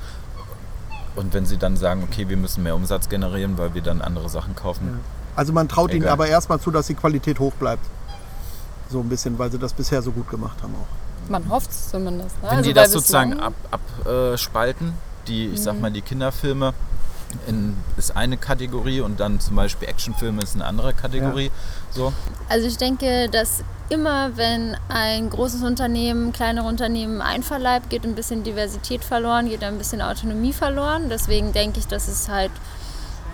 Und 1.19 1.33
wenn 1.33 1.45
sie 1.45 1.57
dann 1.57 1.75
sagen, 1.75 2.01
okay, 2.09 2.29
wir 2.29 2.37
müssen 2.37 2.63
mehr 2.63 2.75
Umsatz 2.75 3.09
generieren, 3.09 3.57
weil 3.57 3.73
wir 3.73 3.81
dann 3.81 4.01
andere 4.01 4.29
Sachen 4.29 4.55
kaufen. 4.55 5.01
Also 5.35 5.51
man 5.51 5.67
traut 5.67 5.91
ihnen 5.91 6.03
Egal. 6.03 6.13
aber 6.13 6.27
erstmal 6.27 6.61
zu, 6.61 6.71
dass 6.71 6.87
die 6.87 6.93
Qualität 6.93 7.39
hoch 7.39 7.51
bleibt. 7.53 7.83
So 8.89 9.01
ein 9.01 9.09
bisschen, 9.09 9.37
weil 9.37 9.51
sie 9.51 9.59
das 9.59 9.73
bisher 9.73 10.01
so 10.01 10.11
gut 10.11 10.29
gemacht 10.29 10.57
haben 10.63 10.73
auch. 10.75 11.29
Man 11.29 11.49
hofft 11.49 11.71
es 11.71 11.89
zumindest. 11.89 12.37
Ne? 12.37 12.43
Wenn 12.43 12.57
Also 12.57 12.69
die 12.69 12.73
das 12.73 12.91
sozusagen 12.93 13.33
abspalten, 13.37 14.87
ab, 14.87 14.87
äh, 14.87 15.27
die, 15.27 15.47
ich 15.47 15.61
sag 15.61 15.75
Mhm. 15.75 15.81
mal, 15.81 15.91
die 15.91 16.01
Kinderfilme 16.01 16.73
in, 17.47 17.77
ist 17.97 18.15
eine 18.15 18.37
Kategorie 18.37 19.01
und 19.01 19.19
dann 19.19 19.39
zum 19.39 19.55
Beispiel 19.55 19.87
Actionfilme 19.87 20.41
ist 20.41 20.55
eine 20.55 20.65
andere 20.65 20.93
Kategorie. 20.93 21.51
So. 21.91 22.13
Also 22.47 22.67
ich 22.67 22.77
denke, 22.77 23.29
dass 23.29 23.63
immer, 23.89 24.37
wenn 24.37 24.77
ein 24.87 25.29
großes 25.29 25.63
Unternehmen, 25.63 26.31
kleinere 26.31 26.67
Unternehmen 26.67 27.21
einverleibt, 27.21 27.89
geht 27.89 28.03
ein 28.03 28.15
bisschen 28.15 28.43
Diversität 28.43 29.03
verloren, 29.03 29.49
geht 29.49 29.63
ein 29.63 29.77
bisschen 29.77 30.01
Autonomie 30.01 30.53
verloren. 30.53 31.09
Deswegen 31.09 31.53
denke 31.53 31.79
ich, 31.79 31.87
dass 31.87 32.07
es 32.07 32.29
halt, 32.29 32.51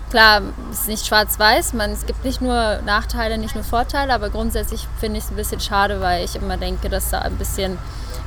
klar, 0.09 0.41
es 0.71 0.81
ist 0.81 0.87
nicht 0.87 1.05
schwarz-weiß, 1.05 1.73
man, 1.73 1.91
es 1.91 2.05
gibt 2.05 2.23
nicht 2.23 2.41
nur 2.41 2.79
Nachteile, 2.85 3.37
nicht 3.37 3.55
nur 3.55 3.63
Vorteile, 3.63 4.13
aber 4.13 4.29
grundsätzlich 4.29 4.87
finde 4.99 5.19
ich 5.19 5.25
es 5.25 5.31
ein 5.31 5.35
bisschen 5.35 5.59
schade, 5.59 5.99
weil 6.01 6.23
ich 6.23 6.35
immer 6.35 6.57
denke, 6.57 6.89
dass 6.89 7.09
da 7.09 7.19
ein 7.19 7.35
bisschen 7.35 7.77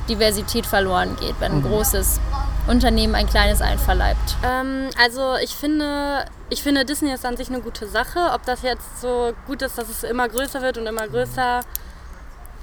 Diversität 0.09 0.65
verloren 0.65 1.15
geht, 1.19 1.35
wenn 1.39 1.51
ein 1.53 1.57
Mhm. 1.59 1.69
großes 1.69 2.19
Unternehmen 2.67 3.15
ein 3.15 3.27
kleines 3.27 3.61
einverleibt. 3.61 4.35
Ähm, 4.43 4.89
also 5.01 5.35
ich 5.41 5.55
finde, 5.55 6.25
ich 6.49 6.61
finde 6.61 6.83
Disney 6.85 7.11
ist 7.13 7.25
an 7.25 7.37
sich 7.37 7.49
eine 7.49 7.61
gute 7.61 7.87
Sache. 7.87 8.19
Ob 8.33 8.45
das 8.45 8.61
jetzt 8.63 9.01
so 9.01 9.31
gut 9.47 9.61
ist, 9.61 9.77
dass 9.77 9.87
es 9.89 10.03
immer 10.03 10.27
größer 10.27 10.61
wird 10.61 10.77
und 10.77 10.85
immer 10.87 11.07
größer. 11.07 11.61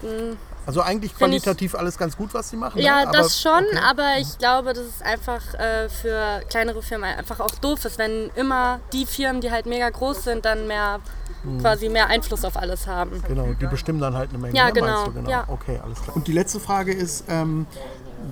mh, 0.02 0.36
Also 0.66 0.80
eigentlich 0.82 1.14
Find 1.14 1.32
ich- 1.34 1.42
qualitativ 1.42 1.74
alles 1.76 1.96
ganz 1.96 2.16
gut, 2.16 2.34
was 2.34 2.50
sie 2.50 2.56
machen. 2.56 2.80
Ja, 2.80 3.04
ne? 3.04 3.10
das 3.12 3.40
schon, 3.40 3.64
okay. 3.64 3.78
aber 3.88 4.18
ich 4.18 4.36
glaube, 4.38 4.72
dass 4.74 4.84
es 4.84 5.00
einfach 5.00 5.54
äh, 5.54 5.88
für 5.88 6.40
kleinere 6.50 6.82
Firmen 6.82 7.16
einfach 7.16 7.38
auch 7.40 7.54
doof 7.60 7.84
ist, 7.84 7.98
wenn 7.98 8.30
immer 8.34 8.80
die 8.92 9.06
Firmen, 9.06 9.40
die 9.40 9.50
halt 9.52 9.66
mega 9.66 9.88
groß 9.88 10.24
sind, 10.24 10.44
dann 10.44 10.66
mehr 10.66 10.98
Hm. 11.46 11.60
quasi 11.60 11.88
mehr 11.88 12.08
Einfluss 12.08 12.44
auf 12.44 12.56
alles 12.56 12.86
haben. 12.86 13.22
Genau, 13.28 13.48
die 13.60 13.66
bestimmen 13.66 14.00
dann 14.00 14.14
halt 14.14 14.30
eine 14.30 14.38
Menge. 14.38 14.56
Ja, 14.56 14.66
ne, 14.66 14.72
genau, 14.72 15.10
genau. 15.10 15.30
ja. 15.30 15.44
Okay, 15.46 15.78
alles 15.82 16.02
klar. 16.02 16.16
Und 16.16 16.26
die 16.26 16.32
letzte 16.32 16.58
Frage 16.58 16.92
ist, 16.92 17.24
ähm, 17.28 17.66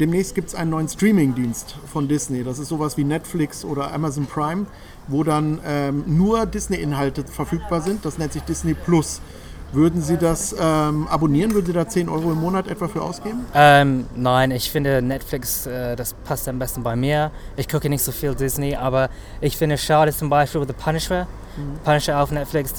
demnächst 0.00 0.34
gibt 0.34 0.48
es 0.48 0.54
einen 0.54 0.70
neuen 0.70 0.88
Streaming-Dienst 0.88 1.76
von 1.92 2.08
Disney. 2.08 2.42
Das 2.42 2.58
ist 2.58 2.68
sowas 2.68 2.96
wie 2.96 3.04
Netflix 3.04 3.64
oder 3.64 3.92
Amazon 3.92 4.26
Prime, 4.26 4.66
wo 5.06 5.22
dann 5.22 5.60
ähm, 5.64 6.04
nur 6.06 6.46
Disney-Inhalte 6.46 7.24
verfügbar 7.24 7.82
sind. 7.82 8.04
Das 8.04 8.18
nennt 8.18 8.32
sich 8.32 8.42
Disney 8.42 8.74
Plus. 8.74 9.20
Würden 9.74 10.02
Sie 10.02 10.16
das 10.16 10.54
ähm, 10.58 11.08
abonnieren? 11.08 11.52
Würden 11.52 11.66
Sie 11.66 11.72
da 11.72 11.88
10 11.88 12.08
Euro 12.08 12.30
im 12.32 12.40
Monat 12.40 12.68
etwa 12.68 12.86
für 12.86 13.02
ausgeben? 13.02 13.44
Ähm, 13.54 14.06
nein, 14.14 14.52
ich 14.52 14.70
finde 14.70 15.02
Netflix, 15.02 15.66
äh, 15.66 15.96
das 15.96 16.14
passt 16.24 16.48
am 16.48 16.60
besten 16.60 16.82
bei 16.82 16.94
mir. 16.94 17.32
Ich 17.56 17.68
gucke 17.68 17.88
nicht 17.88 18.02
so 18.02 18.12
viel 18.12 18.34
Disney, 18.34 18.76
aber 18.76 19.10
ich 19.40 19.56
finde 19.56 19.74
es 19.74 19.82
schade 19.82 20.12
zum 20.12 20.30
Beispiel 20.30 20.64
The 20.66 20.72
Punisher. 20.72 21.26
Mhm. 21.56 21.78
Punisher 21.84 22.20
auf 22.20 22.30
Netflix, 22.30 22.74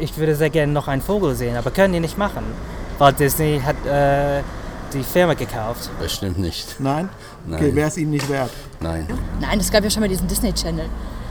ich 0.00 0.16
würde 0.18 0.36
sehr 0.36 0.50
gerne 0.50 0.72
noch 0.72 0.86
einen 0.86 1.02
Vogel 1.02 1.34
sehen, 1.34 1.56
aber 1.56 1.70
können 1.70 1.94
die 1.94 2.00
nicht 2.00 2.18
machen, 2.18 2.44
weil 2.98 3.12
Disney 3.14 3.60
hat 3.64 3.76
äh, 3.86 4.42
die 4.92 5.02
Firma 5.02 5.34
gekauft. 5.34 5.90
Bestimmt 5.98 6.38
nicht. 6.38 6.76
Nein? 6.78 7.08
Nein. 7.46 7.60
Okay, 7.60 7.74
wäre 7.74 7.88
es 7.88 7.96
Ihnen 7.96 8.10
nicht 8.10 8.28
wert? 8.28 8.50
Nein. 8.80 9.06
Nein, 9.40 9.60
es 9.60 9.70
gab 9.70 9.82
ja 9.82 9.90
schon 9.90 10.00
mal 10.00 10.08
diesen 10.08 10.28
Disney 10.28 10.52
Channel. 10.52 10.86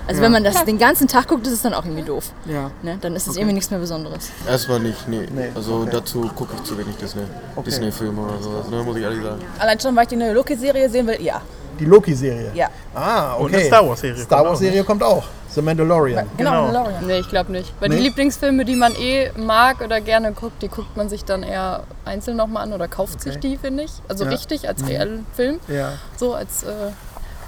Also 0.07 0.19
Ja. 0.19 0.25
wenn 0.25 0.31
man 0.34 0.43
das 0.43 0.65
den 0.65 0.77
ganzen 0.77 1.07
Tag 1.07 1.27
guckt, 1.27 1.47
ist 1.47 1.53
es 1.53 1.61
dann 1.61 1.73
auch 1.73 1.85
irgendwie 1.85 2.03
doof. 2.03 2.31
Ja. 2.45 2.71
Ne? 2.81 2.97
Dann 3.01 3.15
ist 3.15 3.23
es 3.23 3.30
Okay. 3.30 3.39
irgendwie 3.39 3.53
nichts 3.55 3.71
mehr 3.71 3.80
Besonderes. 3.80 4.30
Erstmal 4.47 4.80
nicht, 4.80 5.07
nee. 5.07 5.25
Nee, 5.34 5.49
also 5.55 5.75
okay. 5.81 5.89
dazu 5.93 6.30
gucke 6.35 6.53
ich 6.57 6.63
zu 6.63 6.77
wenig 6.77 6.95
Disney. 6.97 7.23
Okay. 7.55 7.65
Disney-Filme 7.65 8.21
oder 8.21 8.41
sowas, 8.41 8.67
ne, 8.69 8.84
muss 8.84 8.97
ich 8.97 9.03
ehrlich 9.03 9.23
sagen. 9.23 9.41
Allein 9.59 9.80
schon, 9.80 9.95
weil 9.95 10.03
ich 10.03 10.09
die 10.09 10.15
neue 10.17 10.34
Loki-Serie 10.34 10.89
sehen 10.89 11.07
will, 11.07 11.21
ja. 11.21 11.41
Die 11.80 11.85
Loki-Serie? 11.85 12.51
Ja. 12.53 12.67
Ah, 12.93 13.34
okay. 13.35 13.43
Und 13.43 13.55
eine 13.55 13.63
Star 13.65 13.88
Wars-Serie 13.88 14.17
Star 14.23 14.43
Wars-Serie 14.45 14.84
kommt 14.84 15.03
auch. 15.03 15.23
The 15.49 15.61
Mandalorian. 15.61 16.25
Genau, 16.35 16.63
Mandalorian. 16.65 17.05
Nee, 17.07 17.19
ich 17.19 17.30
glaube 17.30 17.51
nicht. 17.51 17.71
Weil 17.80 17.89
Nee? 17.89 17.97
die 17.97 18.01
Lieblingsfilme, 18.03 18.65
die 18.65 18.75
man 18.75 18.93
eh 18.95 19.30
mag 19.38 19.81
oder 19.81 20.01
gerne 20.01 20.31
guckt, 20.34 20.61
die 20.63 20.67
guckt 20.67 20.97
man 20.97 21.09
sich 21.09 21.25
dann 21.25 21.43
eher 21.43 21.84
einzeln 22.05 22.38
nochmal 22.38 22.63
an 22.63 22.73
oder 22.73 22.88
kauft 22.88 23.21
sich 23.21 23.38
Okay. 23.38 23.49
die, 23.49 23.57
finde 23.57 23.84
ich. 23.84 23.91
Also 24.09 24.23
Ja. 24.25 24.31
richtig, 24.31 24.67
als 24.67 24.81
Mhm. 24.81 24.88
reellen 24.88 25.25
Film. 25.35 25.59
Ja. 25.67 25.93
So 26.17 26.34
als 26.34 26.63
äh, 26.63 26.67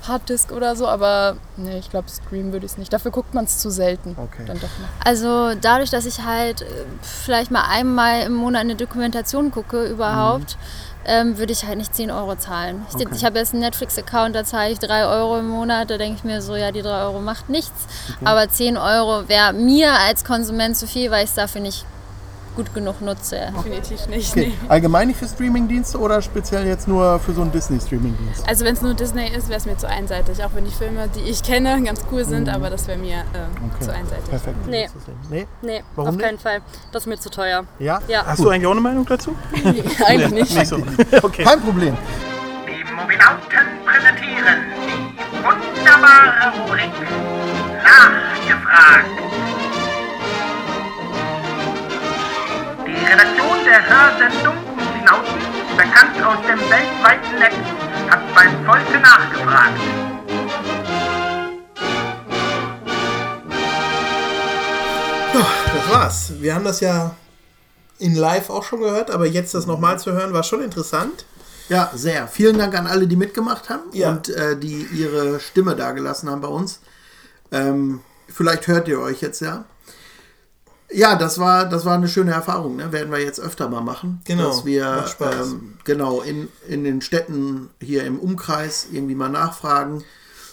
Harddisk 0.08 0.52
oder 0.52 0.76
so, 0.76 0.88
aber 0.88 1.38
nee, 1.58 1.78
ich 1.78 1.90
glaube, 1.90 2.08
Stream 2.10 2.52
würde 2.54 2.66
ich 2.66 2.74
es 2.74 2.78
nicht. 2.78 2.92
Dafür 2.94 3.12
guckt 3.12 3.34
man 3.34 3.46
es 3.46 3.60
zu 3.60 3.70
selten. 3.70 4.16
Okay. 4.18 4.44
Dann 4.46 4.60
doch. 4.60 4.70
Also 5.04 5.54
dadurch, 5.56 5.90
dass 5.90 6.06
ich 6.06 6.24
halt 6.24 6.62
äh, 6.62 6.66
vielleicht 7.02 7.52
mal 7.52 7.64
einmal 7.70 8.22
im 8.24 8.34
Monat 8.34 8.62
eine 8.62 8.76
Dokumentation 8.76 9.52
gucke 9.52 9.86
überhaupt, 9.86 10.58
ähm, 11.08 11.38
würde 11.38 11.54
ich 11.54 11.66
halt 11.66 11.78
nicht 11.78 11.96
10 11.96 12.10
Euro 12.12 12.36
zahlen. 12.36 12.84
Ich, 12.90 12.96
Okay. 12.96 13.08
ich 13.16 13.24
habe 13.26 13.38
jetzt 13.38 13.54
einen 13.54 13.62
Netflix-Account, 13.62 14.36
da 14.36 14.44
zahle 14.44 14.72
ich 14.72 14.80
3 14.80 15.06
Euro 15.06 15.38
im 15.38 15.48
Monat, 15.48 15.90
da 15.92 15.98
denke 15.98 16.18
ich 16.18 16.24
mir 16.24 16.42
so, 16.42 16.56
ja, 16.56 16.72
die 16.72 16.82
3 16.82 17.04
Euro 17.04 17.20
macht 17.20 17.50
nichts. 17.50 17.86
Okay. 18.16 18.26
Aber 18.26 18.50
10 18.50 18.78
Euro 18.78 19.28
wäre 19.30 19.54
mir 19.54 19.92
als 19.94 20.24
Konsument 20.24 20.76
zu 20.76 20.88
viel, 20.88 21.12
weil 21.12 21.24
ich 21.24 21.30
es 21.30 21.36
dafür 21.36 21.62
nicht 21.62 21.86
gut 22.56 22.74
genug 22.74 23.02
nutze. 23.02 23.52
Definitiv 23.58 24.08
nicht. 24.08 24.32
Okay. 24.32 24.48
Nee. 24.48 24.70
Allgemein 24.70 25.08
nicht 25.08 25.20
für 25.20 25.28
Streamingdienste 25.28 26.00
oder 26.00 26.22
speziell 26.22 26.66
jetzt 26.66 26.88
nur 26.88 27.20
für 27.20 27.34
so 27.34 27.42
einen 27.42 27.52
Disney-Streamingdienst? 27.52 28.48
Also 28.48 28.66
wenn 28.66 28.74
es 28.74 28.82
nur 28.82 28.94
Disney 28.94 29.28
ist, 29.28 29.50
wäre 29.50 29.60
es 29.60 29.66
mir 29.66 29.78
zu 29.78 29.88
einseitig. 29.88 30.44
Auch 30.44 30.52
wenn 30.56 30.66
die 30.66 30.72
Filme, 30.72 31.08
die 31.16 31.22
ich 31.30 31.44
kenne, 31.44 31.82
ganz 31.84 32.02
cool 32.12 32.24
sind, 32.26 32.48
Mhm. 32.48 32.54
aber 32.54 32.70
das 32.70 32.88
wäre 32.88 32.98
mir 32.98 33.18
äh, 33.18 33.74
Okay. 33.76 33.86
zu 33.86 33.94
einseitig. 33.94 34.30
Perfekt. 34.30 34.68
Nee. 34.68 34.90
Nee? 35.30 35.48
Nee, 35.62 35.84
Warum 35.96 36.10
auf 36.10 36.16
nicht? 36.16 36.26
keinen 36.26 36.40
Fall. 36.40 36.62
Das 36.92 37.04
ist 37.04 37.08
mir 37.08 37.20
zu 37.20 37.30
teuer. 37.30 37.66
Ja? 37.80 38.00
Ja. 38.08 38.26
Hast 38.26 38.40
du 38.40 38.50
eigentlich 38.50 38.68
auch 38.68 38.72
eine 38.72 38.82
Meinung 38.82 39.06
dazu? 39.06 39.36
Eigentlich 40.06 40.32
nicht. 40.32 40.56
Nicht 40.58 40.68
so. 40.68 40.78
Okay. 41.22 41.44
Kein 41.44 41.60
Problem. 41.62 41.98
Die 42.68 42.94
Mobilauten 42.94 43.40
präsentieren 43.86 44.58
die 44.72 45.38
wunderbare 45.44 46.54
Rubrik 46.62 46.92
Nachgefragt. 47.84 49.06
Die 53.06 53.12
Redaktion 53.12 53.64
der 53.66 53.82
Hörsendung 53.88 54.56
Umlauten, 54.74 55.40
bekannt 55.78 56.24
aus 56.26 56.38
dem 56.48 56.60
weltweiten 56.60 57.40
Netz, 57.40 57.56
hat 58.10 58.22
beim 58.34 58.66
Volke 58.66 59.00
nachgefragt. 59.00 59.80
Ja, 65.34 65.46
das 65.74 65.90
war's. 65.94 66.32
Wir 66.40 66.56
haben 66.56 66.64
das 66.64 66.80
ja 66.80 67.16
in 68.00 68.16
live 68.16 68.50
auch 68.50 68.64
schon 68.64 68.80
gehört, 68.82 69.12
aber 69.12 69.26
jetzt 69.26 69.54
das 69.54 69.66
nochmal 69.66 70.00
zu 70.00 70.12
hören, 70.14 70.34
war 70.34 70.44
schon 70.44 70.62
interessant. 70.62 71.26
Ja, 71.70 71.92
sehr. 71.96 72.28
Vielen 72.28 72.58
Dank 72.58 72.76
an 72.78 72.88
alle, 72.88 73.08
die 73.08 73.16
mitgemacht 73.16 73.70
haben 73.70 73.84
Ja. 73.92 74.12
und 74.12 74.30
äh, 74.30 74.58
die 74.58 74.84
ihre 74.94 75.40
Stimme 75.40 75.76
dagelassen 75.76 76.30
haben 76.30 76.42
bei 76.42 76.48
uns. 76.48 76.80
Ähm, 77.52 78.02
vielleicht 78.28 78.68
hört 78.68 78.88
ihr 78.88 79.00
euch 79.00 79.22
jetzt 79.22 79.42
ja. 79.42 79.66
Ja, 80.92 81.16
das 81.16 81.40
war, 81.40 81.68
das 81.68 81.84
war 81.86 81.96
eine 81.96 82.08
schöne 82.08 82.32
Erfahrung. 82.32 82.76
Ne? 82.76 82.92
Werden 82.92 83.12
wir 83.12 83.20
jetzt 83.20 83.40
öfter 83.40 83.68
mal 83.70 83.82
machen. 83.82 84.22
Genau, 84.26 84.48
Dass 84.50 84.66
wir 84.66 85.06
ähm, 85.20 85.74
genau 85.84 86.22
in, 86.22 86.48
in 86.68 86.84
den 86.84 87.02
Städten 87.02 87.70
hier 87.82 88.04
im 88.06 88.20
Umkreis 88.20 88.88
irgendwie 88.92 89.16
mal 89.16 89.30
nachfragen. 89.30 90.04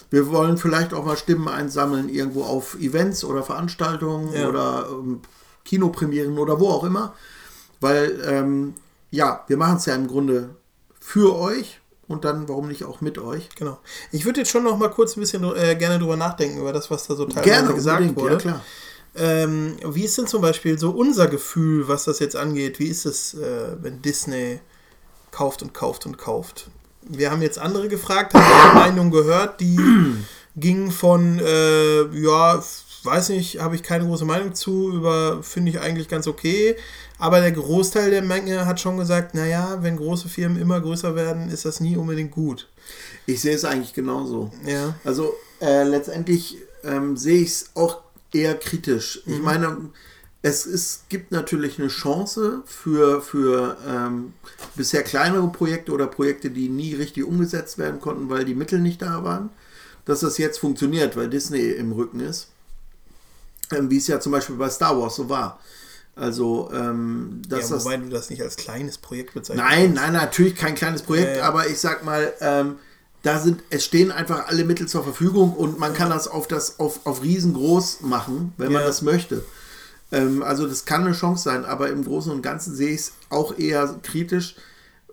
Wir 0.09 0.29
wollen 0.29 0.57
vielleicht 0.57 0.93
auch 0.93 1.05
mal 1.05 1.17
Stimmen 1.17 1.47
einsammeln 1.47 2.09
irgendwo 2.09 2.43
auf 2.43 2.75
Events 2.79 3.23
oder 3.23 3.43
Veranstaltungen 3.43 4.33
Ja. 4.33 4.49
oder 4.49 4.87
ähm, 4.91 5.21
Kinopremieren 5.65 6.37
oder 6.37 6.59
wo 6.59 6.69
auch 6.69 6.83
immer. 6.83 7.13
Weil, 7.79 8.19
ähm, 8.27 8.73
ja, 9.11 9.43
wir 9.47 9.57
machen 9.57 9.77
es 9.77 9.85
ja 9.85 9.95
im 9.95 10.07
Grunde 10.07 10.49
für 10.99 11.35
euch 11.37 11.79
und 12.07 12.25
dann, 12.25 12.47
warum 12.49 12.67
nicht 12.67 12.83
auch 12.85 13.01
mit 13.01 13.17
euch. 13.17 13.49
Genau. 13.55 13.79
Ich 14.11 14.25
würde 14.25 14.41
jetzt 14.41 14.49
schon 14.51 14.63
noch 14.63 14.77
mal 14.77 14.89
kurz 14.89 15.15
ein 15.15 15.19
bisschen 15.19 15.43
äh, 15.55 15.75
gerne 15.75 15.99
drüber 15.99 16.15
nachdenken, 16.17 16.59
über 16.59 16.73
das, 16.73 16.89
was 16.91 17.07
da 17.07 17.15
so 17.15 17.25
teilweise 17.25 17.43
Gerne, 17.49 17.73
gesagt 17.73 18.15
wurde. 18.15 18.33
ja, 18.33 18.39
klar. 18.39 18.61
Ähm, 19.15 19.77
wie 19.85 20.03
ist 20.03 20.17
denn 20.17 20.27
zum 20.27 20.41
Beispiel 20.41 20.79
so 20.79 20.91
unser 20.91 21.27
Gefühl, 21.27 21.87
was 21.87 22.05
das 22.05 22.19
jetzt 22.19 22.35
angeht? 22.35 22.79
Wie 22.79 22.87
ist 22.87 23.05
es, 23.05 23.35
äh, 23.35 23.75
wenn 23.81 24.01
Disney 24.01 24.59
kauft 25.31 25.61
und 25.61 25.73
kauft 25.73 26.05
und 26.05 26.17
kauft? 26.17 26.69
Wir 27.01 27.31
haben 27.31 27.41
jetzt 27.41 27.59
andere 27.59 27.89
gefragt, 27.89 28.33
haben 28.33 28.43
ihre 28.43 28.75
Meinung 28.87 29.11
gehört, 29.11 29.59
die 29.59 29.77
ging 30.55 30.91
von, 30.91 31.39
äh, 31.39 32.03
ja, 32.17 32.63
weiß 33.03 33.29
nicht, 33.29 33.59
habe 33.59 33.75
ich 33.75 33.83
keine 33.83 34.05
große 34.05 34.25
Meinung 34.25 34.55
zu, 34.55 34.91
über 34.91 35.43
finde 35.43 35.71
ich 35.71 35.79
eigentlich 35.79 36.07
ganz 36.07 36.27
okay. 36.27 36.75
Aber 37.19 37.39
der 37.39 37.51
Großteil 37.51 38.11
der 38.11 38.21
Menge 38.21 38.65
hat 38.65 38.79
schon 38.79 38.97
gesagt, 38.97 39.35
naja, 39.35 39.77
wenn 39.81 39.97
große 39.97 40.29
Firmen 40.29 40.61
immer 40.61 40.81
größer 40.81 41.15
werden, 41.15 41.49
ist 41.49 41.65
das 41.65 41.79
nie 41.79 41.97
unbedingt 41.97 42.31
gut. 42.31 42.67
Ich 43.25 43.41
sehe 43.41 43.55
es 43.55 43.65
eigentlich 43.65 43.93
genauso. 43.93 44.51
Ja. 44.65 44.95
Also 45.03 45.33
äh, 45.61 45.83
letztendlich 45.83 46.57
ähm, 46.83 47.15
sehe 47.15 47.41
ich 47.41 47.49
es 47.49 47.69
auch 47.75 48.01
eher 48.33 48.55
kritisch. 48.55 49.21
Ich 49.25 49.37
Mhm. 49.37 49.43
meine, 49.43 49.77
es 50.41 50.65
ist, 50.65 51.09
gibt 51.09 51.31
natürlich 51.31 51.79
eine 51.79 51.87
Chance 51.87 52.63
für, 52.65 53.21
für 53.21 53.77
ähm, 53.87 54.33
bisher 54.75 55.03
kleinere 55.03 55.47
Projekte 55.49 55.91
oder 55.93 56.07
Projekte, 56.07 56.49
die 56.49 56.67
nie 56.69 56.93
richtig 56.95 57.23
umgesetzt 57.23 57.77
werden 57.77 58.01
konnten, 58.01 58.29
weil 58.29 58.43
die 58.43 58.55
Mittel 58.55 58.79
nicht 58.79 59.01
da 59.01 59.23
waren, 59.23 59.49
dass 60.05 60.19
das 60.19 60.37
jetzt 60.37 60.59
funktioniert, 60.59 61.15
weil 61.15 61.29
Disney 61.29 61.71
im 61.71 61.93
Rücken 61.93 62.19
ist. 62.19 62.49
Ähm, 63.71 63.89
wie 63.89 63.97
es 63.97 64.07
ja 64.07 64.19
zum 64.19 64.33
Beispiel 64.33 64.57
bei 64.57 64.69
Star 64.69 64.99
Wars 64.99 65.15
so 65.15 65.29
war. 65.29 65.59
Also, 66.15 66.69
ähm, 66.73 67.41
dass 67.47 67.69
ja, 67.69 67.75
das. 67.75 67.85
wobei 67.85 67.97
du 67.97 68.09
das 68.09 68.29
nicht 68.29 68.41
als 68.43 68.55
kleines 68.55 68.97
Projekt 68.99 69.33
bezeichnest. 69.33 69.67
Nein, 69.67 69.93
nein, 69.93 70.13
natürlich 70.13 70.55
kein 70.55 70.75
kleines 70.75 71.01
Projekt, 71.01 71.37
ja. 71.37 71.43
aber 71.43 71.67
ich 71.67 71.79
sag 71.79 72.03
mal, 72.03 72.33
ähm, 72.39 72.75
da 73.23 73.39
sind, 73.39 73.63
es 73.69 73.83
stehen 73.85 74.11
einfach 74.11 74.47
alle 74.47 74.63
Mittel 74.65 74.87
zur 74.87 75.03
Verfügung 75.03 75.53
und 75.53 75.79
man 75.79 75.93
kann 75.93 76.09
das 76.11 76.27
auf 76.27 76.47
das 76.47 76.79
auf, 76.79 77.05
auf 77.05 77.23
riesengroß 77.23 78.01
machen, 78.01 78.53
wenn 78.57 78.71
man 78.71 78.81
Ja. 78.81 78.87
das 78.87 79.01
möchte. 79.01 79.43
Ähm, 80.11 80.43
also 80.43 80.67
das 80.67 80.85
kann 80.85 81.03
eine 81.05 81.13
Chance 81.15 81.43
sein, 81.45 81.65
aber 81.65 81.89
im 81.89 82.03
Großen 82.03 82.31
und 82.31 82.41
Ganzen 82.41 82.75
sehe 82.75 82.93
ich 82.93 82.99
es 83.01 83.11
auch 83.29 83.57
eher 83.57 83.95
kritisch. 84.03 84.55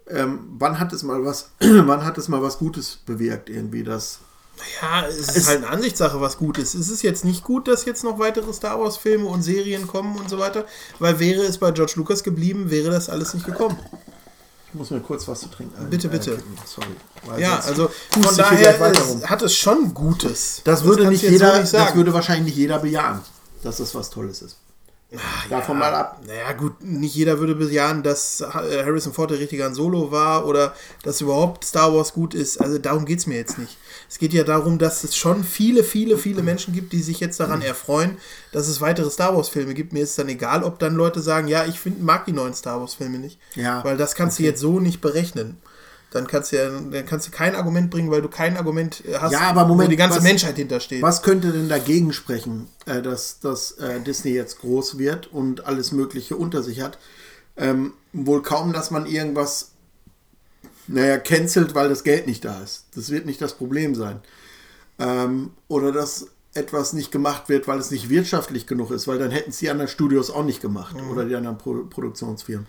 Ähm, 0.08 0.40
wann 0.58 0.78
hat 0.80 0.92
es 0.92 1.02
mal 1.04 1.24
was, 1.24 1.50
wann 1.60 2.04
hat 2.04 2.18
es 2.18 2.28
mal 2.28 2.42
was 2.42 2.58
Gutes 2.58 2.98
bewirkt, 3.06 3.48
irgendwie 3.48 3.84
das? 3.84 4.18
Ja, 4.82 5.06
es 5.06 5.16
ist 5.16 5.36
Es- 5.36 5.46
halt 5.48 5.58
eine 5.58 5.68
Ansichtssache, 5.68 6.20
was 6.20 6.36
gut 6.36 6.58
ist. 6.58 6.74
Es 6.74 6.90
ist 6.90 7.02
jetzt 7.02 7.24
nicht 7.24 7.44
gut, 7.44 7.66
dass 7.68 7.84
jetzt 7.86 8.02
noch 8.04 8.18
weitere 8.18 8.52
Star 8.52 8.78
Wars-Filme 8.80 9.24
und 9.26 9.42
Serien 9.42 9.86
kommen 9.86 10.18
und 10.18 10.28
so 10.28 10.38
weiter, 10.38 10.66
weil 10.98 11.18
wäre 11.20 11.42
es 11.44 11.56
bei 11.58 11.70
George 11.70 11.92
Lucas 11.96 12.22
geblieben, 12.24 12.70
wäre 12.70 12.90
das 12.90 13.08
alles 13.08 13.32
nicht 13.32 13.46
gekommen. 13.46 13.78
Ich 14.72 14.78
muss 14.78 14.90
mir 14.90 15.00
kurz 15.00 15.26
was 15.26 15.40
zu 15.40 15.48
trinken. 15.48 15.90
Bitte, 15.90 16.08
bitte. 16.08 16.32
einkippen, 16.32 16.56
Sorry. 16.64 17.40
Ja, 17.40 17.58
also 17.58 17.90
von 18.10 18.36
daher 18.36 18.78
hat 19.28 19.42
es 19.42 19.56
schon 19.56 19.92
Gutes. 19.94 20.60
Das 20.64 20.84
würde 20.84 21.02
kannst 21.04 21.22
nicht 21.22 21.22
jetzt 21.22 21.40
so 21.40 21.44
jeder, 21.44 21.60
nicht 21.60 21.74
das 21.74 21.94
würde 21.96 22.14
wahrscheinlich 22.14 22.44
nicht 22.46 22.56
jeder 22.56 22.78
bejahen, 22.78 23.20
dass 23.62 23.78
das 23.78 23.94
was 23.94 24.10
Tolles 24.10 24.42
ist. 24.42 24.56
Davon 25.48 25.78
mal 25.78 25.92
ab. 25.92 26.20
Naja, 26.24 26.52
gut, 26.52 26.82
nicht 26.82 27.16
jeder 27.16 27.40
würde 27.40 27.56
bejahen, 27.56 28.04
dass 28.04 28.40
äh, 28.40 28.84
Harrison 28.84 29.12
Ford 29.12 29.30
der 29.30 29.40
richtige 29.40 29.64
Han 29.64 29.74
Solo 29.74 30.12
war 30.12 30.46
oder 30.46 30.74
dass 31.02 31.20
überhaupt 31.20 31.64
Star 31.64 31.92
Wars 31.92 32.12
gut 32.12 32.32
ist. 32.32 32.58
Also 32.58 32.78
darum 32.78 33.04
geht 33.06 33.18
es 33.18 33.26
mir 33.26 33.36
jetzt 33.36 33.58
nicht. 33.58 33.76
Es 34.08 34.18
geht 34.18 34.32
ja 34.32 34.44
darum, 34.44 34.78
dass 34.78 35.02
es 35.02 35.16
schon 35.16 35.42
viele, 35.42 35.82
viele, 35.82 36.16
viele 36.16 36.42
Menschen 36.42 36.72
gibt, 36.72 36.92
die 36.92 37.02
sich 37.02 37.18
jetzt 37.18 37.40
daran 37.40 37.60
erfreuen, 37.60 38.18
dass 38.52 38.68
es 38.68 38.80
weitere 38.80 39.10
Star 39.10 39.36
Wars-Filme 39.36 39.74
gibt. 39.74 39.92
Mir 39.92 40.04
ist 40.04 40.16
dann 40.18 40.28
egal, 40.28 40.62
ob 40.62 40.78
dann 40.78 40.94
Leute 40.94 41.20
sagen, 41.20 41.48
ja, 41.48 41.64
ich 41.64 41.80
find, 41.80 42.02
mag 42.02 42.26
die 42.26 42.32
neuen 42.32 42.54
Star 42.54 42.80
Wars-Filme 42.80 43.18
nicht. 43.18 43.40
Ja, 43.56 43.82
Weil 43.84 43.96
das 43.96 44.14
kannst 44.14 44.38
du 44.38 44.44
jetzt 44.44 44.60
so 44.60 44.78
nicht 44.78 45.00
berechnen. 45.00 45.58
Dann 46.12 46.26
kannst 46.26 46.50
du 46.50 46.56
ja, 46.56 46.68
dann 46.68 47.06
kannst 47.06 47.28
du 47.28 47.30
kein 47.30 47.54
Argument 47.54 47.88
bringen, 47.90 48.10
weil 48.10 48.20
du 48.20 48.28
kein 48.28 48.56
Argument 48.56 49.02
hast, 49.20 49.30
ja, 49.32 49.40
aber 49.42 49.64
Moment, 49.64 49.86
wo 49.86 49.90
die 49.90 49.96
ganze 49.96 50.16
was- 50.16 50.24
Menschheit 50.24 50.56
hintersteht. 50.56 51.02
Was 51.02 51.22
könnte 51.22 51.52
denn 51.52 51.68
dagegen 51.68 52.12
sprechen, 52.12 52.66
äh, 52.86 53.00
dass, 53.00 53.38
dass 53.38 53.72
äh, 53.72 54.00
Disney 54.00 54.32
jetzt 54.32 54.58
groß 54.58 54.98
wird 54.98 55.28
und 55.32 55.66
alles 55.66 55.92
Mögliche 55.92 56.34
unter 56.36 56.62
sich 56.64 56.80
hat? 56.80 56.98
Ähm, 57.56 57.92
wohl 58.12 58.42
kaum, 58.42 58.72
dass 58.72 58.90
man 58.90 59.06
irgendwas, 59.06 59.70
naja, 60.88 61.18
cancelt, 61.18 61.74
weil 61.76 61.88
das 61.88 62.02
Geld 62.02 62.26
nicht 62.26 62.44
da 62.44 62.60
ist. 62.60 62.86
Das 62.96 63.10
wird 63.10 63.24
nicht 63.26 63.40
das 63.40 63.54
Problem 63.54 63.94
sein. 63.94 64.20
Ähm, 64.98 65.50
oder 65.68 65.92
dass 65.92 66.26
etwas 66.54 66.92
nicht 66.92 67.12
gemacht 67.12 67.48
wird, 67.48 67.68
weil 67.68 67.78
es 67.78 67.92
nicht 67.92 68.08
wirtschaftlich 68.08 68.66
genug 68.66 68.90
ist, 68.90 69.06
weil 69.06 69.18
dann 69.20 69.30
hätten 69.30 69.50
es 69.50 69.58
die 69.58 69.70
anderen 69.70 69.88
Studios 69.88 70.30
auch 70.30 70.42
nicht 70.44 70.60
gemacht 70.60 70.96
Mhm. 70.96 71.10
oder 71.10 71.24
die 71.24 71.36
anderen 71.36 71.58
Pro 71.58 71.84
Produktionsfirmen. 71.88 72.66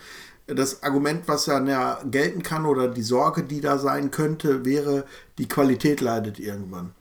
Das 0.55 0.83
Argument, 0.83 1.27
was 1.27 1.45
dann 1.45 1.67
ja 1.67 1.99
gelten 2.09 2.43
kann 2.43 2.65
oder 2.65 2.87
die 2.87 3.03
Sorge, 3.03 3.43
die 3.43 3.61
da 3.61 3.77
sein 3.77 4.11
könnte, 4.11 4.65
wäre, 4.65 5.05
die 5.37 5.47
Qualität 5.47 6.01
leidet 6.01 6.39
irgendwann. 6.39 6.91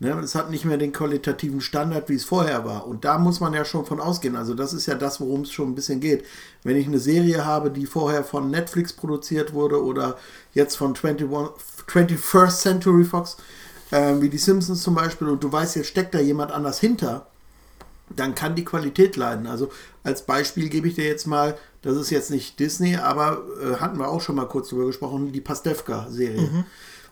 Ne, 0.00 0.10
es 0.22 0.34
hat 0.34 0.50
nicht 0.50 0.64
mehr 0.64 0.76
den 0.76 0.92
qualitativen 0.92 1.60
Standard, 1.60 2.08
wie 2.08 2.16
es 2.16 2.24
vorher 2.24 2.64
war. 2.64 2.86
Und 2.86 3.04
da 3.04 3.16
muss 3.16 3.40
man 3.40 3.54
ja 3.54 3.64
schon 3.64 3.86
von 3.86 4.00
ausgehen. 4.00 4.34
Also 4.34 4.54
das 4.54 4.72
ist 4.72 4.86
ja 4.86 4.96
das, 4.96 5.20
worum 5.20 5.42
es 5.42 5.52
schon 5.52 5.70
ein 5.70 5.74
bisschen 5.74 6.00
geht. 6.00 6.24
Wenn 6.64 6.76
ich 6.76 6.86
eine 6.86 6.98
Serie 6.98 7.44
habe, 7.44 7.70
die 7.70 7.86
vorher 7.86 8.24
von 8.24 8.50
Netflix 8.50 8.92
produziert 8.92 9.52
wurde 9.54 9.82
oder 9.82 10.18
jetzt 10.52 10.76
von 10.76 10.96
21, 10.96 11.28
21st 11.86 12.60
Century 12.60 13.04
Fox, 13.04 13.36
äh, 13.92 14.14
wie 14.20 14.28
die 14.28 14.38
Simpsons 14.38 14.82
zum 14.82 14.94
Beispiel, 14.96 15.28
und 15.28 15.44
du 15.44 15.50
weißt, 15.50 15.76
jetzt 15.76 15.88
steckt 15.88 16.14
da 16.14 16.18
jemand 16.18 16.50
anders 16.50 16.80
hinter, 16.80 17.28
dann 18.10 18.34
kann 18.34 18.54
die 18.54 18.64
Qualität 18.64 19.16
leiden. 19.16 19.46
Also 19.46 19.70
als 20.02 20.22
Beispiel 20.26 20.68
gebe 20.68 20.88
ich 20.88 20.94
dir 20.94 21.06
jetzt 21.06 21.26
mal, 21.26 21.56
das 21.82 21.96
ist 21.96 22.10
jetzt 22.10 22.30
nicht 22.30 22.58
Disney, 22.60 22.96
aber 22.96 23.42
äh, 23.62 23.76
hatten 23.76 23.98
wir 23.98 24.08
auch 24.08 24.20
schon 24.20 24.36
mal 24.36 24.46
kurz 24.46 24.68
drüber 24.68 24.86
gesprochen, 24.86 25.32
die 25.32 25.40
Pastewka-Serie. 25.40 26.40
Mhm. 26.42 26.64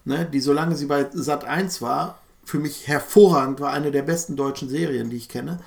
Ne, 0.05 0.29
die, 0.33 0.41
solange 0.41 0.75
sie 0.77 0.87
bei 0.87 1.07
Sat 1.13 1.45
1 1.45 1.81
war, 1.81 2.19
für 2.45 2.59
mich 2.59 2.89
hervorragend 2.89 3.61
war, 3.61 3.73
eine 3.73 3.93
der 3.93 4.03
besten 4.03 4.35
deutschen 4.37 4.69
Serien, 4.69 5.11
die 5.11 5.17
ich 5.17 5.29
kenne. 5.29 5.61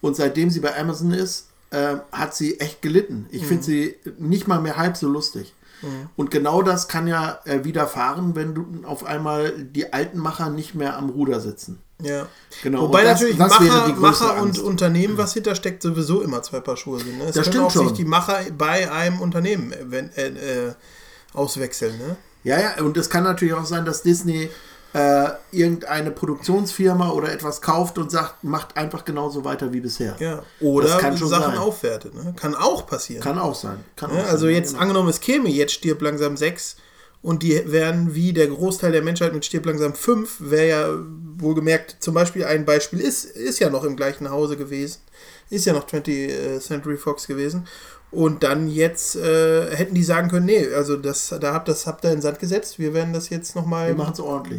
Und 0.00 0.16
seitdem 0.16 0.50
sie 0.50 0.60
bei 0.60 0.76
Amazon 0.78 1.12
ist, 1.12 1.48
äh, 1.70 1.96
hat 2.10 2.34
sie 2.34 2.58
echt 2.60 2.82
gelitten. 2.82 3.26
Ich 3.30 3.42
Mhm. 3.42 3.46
finde 3.46 3.62
sie 3.64 3.94
nicht 4.18 4.48
mal 4.48 4.60
mehr 4.60 4.76
halb 4.76 4.96
so 4.96 5.08
lustig. 5.08 5.54
Mhm. 5.82 6.08
Und 6.16 6.30
genau 6.30 6.62
das 6.62 6.88
kann 6.88 7.06
ja 7.06 7.40
äh, 7.44 7.64
widerfahren, 7.64 8.34
wenn 8.36 8.54
du 8.54 8.66
auf 8.84 9.04
einmal 9.04 9.52
die 9.52 9.92
alten 9.92 10.18
Macher 10.18 10.50
nicht 10.50 10.74
mehr 10.74 10.96
am 10.96 11.10
Ruder 11.10 11.40
sitzen. 11.40 11.80
Ja. 12.02 12.26
Genau. 12.62 12.82
Wobei 12.82 13.02
das- 13.02 13.14
natürlich 13.20 13.38
das 13.38 13.48
Macher, 13.58 13.88
Macher 13.96 14.42
und. 14.42 14.58
Unternehmen, 14.60 15.18
was 15.18 15.34
hintersteckt, 15.34 15.82
sowieso 15.82 16.20
immer 16.22 16.42
zwei 16.42 16.60
Paar 16.60 16.76
Schuhe 16.76 16.98
sind. 17.00 17.18
Ne? 17.18 17.24
Es 17.24 17.34
Das 17.34 17.44
können 17.44 17.52
stimmt 17.52 17.66
auch 17.66 17.70
sich 17.72 17.82
schon. 17.88 17.94
die 17.94 18.04
Macher 18.04 18.38
bei 18.56 18.90
einem 18.90 19.20
Unternehmen 19.20 19.72
äh, 19.72 19.78
wenn, 19.88 20.10
äh, 20.12 20.28
äh, 20.68 20.72
auswechseln. 21.34 21.98
Ne? 21.98 22.16
Ja, 22.44 22.58
ja, 22.60 22.82
und 22.84 22.96
es 22.96 23.10
kann 23.10 23.24
natürlich 23.24 23.54
auch 23.54 23.66
sein, 23.66 23.84
dass 23.84 24.02
Disney 24.02 24.48
äh, 24.98 25.28
irgendeine 25.52 26.10
Produktionsfirma 26.10 27.10
oder 27.10 27.32
etwas 27.32 27.62
kauft 27.62 27.98
und 27.98 28.10
sagt, 28.10 28.42
macht 28.42 28.76
einfach 28.76 29.04
genauso 29.04 29.44
weiter 29.44 29.72
wie 29.72 29.80
bisher. 29.80 30.16
Ja. 30.18 30.42
Oder 30.60 30.88
Sachen 30.88 31.16
sein. 31.28 31.56
aufwertet. 31.58 32.14
Ne? 32.14 32.34
Kann 32.36 32.56
auch 32.56 32.84
passieren. 32.84 33.22
Kann 33.22 33.38
auch 33.38 33.54
sein. 33.54 33.84
Kann 33.94 34.12
Ne? 34.12 34.20
auch 34.22 34.28
Also 34.28 34.46
sein, 34.46 34.54
jetzt 34.56 34.70
genau. 34.70 34.82
angenommen, 34.82 35.08
es 35.08 35.20
käme 35.20 35.48
jetzt 35.50 35.74
Stirb 35.74 36.02
langsam 36.02 36.36
6 36.36 36.76
und 37.22 37.44
die 37.44 37.62
wären 37.70 38.14
wie 38.16 38.32
der 38.32 38.48
Großteil 38.48 38.90
der 38.90 39.02
Menschheit 39.02 39.32
mit 39.34 39.44
Stirb 39.44 39.66
langsam 39.66 39.94
5, 39.94 40.36
wäre 40.40 40.68
ja 40.68 40.88
wohlgemerkt, 41.36 41.96
zum 42.00 42.14
Beispiel 42.14 42.44
ein 42.44 42.64
Beispiel 42.64 43.00
ist, 43.00 43.24
ist 43.24 43.60
ja 43.60 43.70
noch 43.70 43.84
im 43.84 43.94
gleichen 43.94 44.28
Hause 44.30 44.56
gewesen, 44.56 45.00
ist 45.48 45.64
ja 45.64 45.72
noch 45.74 45.86
20th 45.86 46.58
Century 46.60 46.96
Fox 46.96 47.26
gewesen. 47.28 47.68
Und 48.10 48.42
dann 48.42 48.68
jetzt 48.68 49.16
äh, 49.16 49.74
hätten 49.76 49.94
die 49.94 50.02
sagen 50.02 50.30
können, 50.30 50.46
nee, 50.46 50.66
also 50.72 50.96
das, 50.96 51.34
da 51.40 51.52
habt 51.52 51.68
das 51.68 51.86
habt 51.86 52.04
ihr 52.04 52.10
in 52.10 52.16
den 52.16 52.22
Sand 52.22 52.38
gesetzt, 52.38 52.78
wir 52.78 52.94
werden 52.94 53.12
das 53.12 53.28
jetzt 53.28 53.54
nochmal 53.54 53.94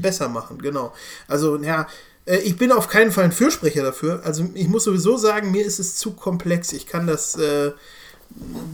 besser 0.02 0.30
machen, 0.30 0.60
genau. 0.60 0.94
Also, 1.28 1.58
ja, 1.58 1.88
äh, 2.30 2.38
ich 2.38 2.58
bin 2.58 2.72
auf 2.72 2.88
keinen 2.88 3.12
Fall 3.12 3.26
ein 3.26 3.32
Fürsprecher 3.32 3.84
dafür. 3.84 4.22
Also 4.24 4.48
ich 4.54 4.68
muss 4.68 4.84
sowieso 4.84 5.18
sagen, 5.18 5.52
mir 5.52 5.66
ist 5.66 5.80
es 5.80 5.96
zu 5.96 6.12
komplex. 6.12 6.72
Ich 6.74 6.86
kann 6.86 7.08
das, 7.08 7.36
äh, 7.36 7.72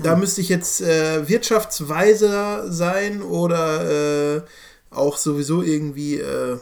da 0.03 0.15
müsste 0.15 0.41
ich 0.41 0.49
jetzt 0.49 0.81
äh, 0.81 1.27
wirtschaftsweiser 1.27 2.72
sein 2.72 3.22
oder 3.22 4.35
äh, 4.38 4.41
auch 4.91 5.18
sowieso 5.18 5.61
irgendwie 5.61 6.19
äh, 6.19 6.57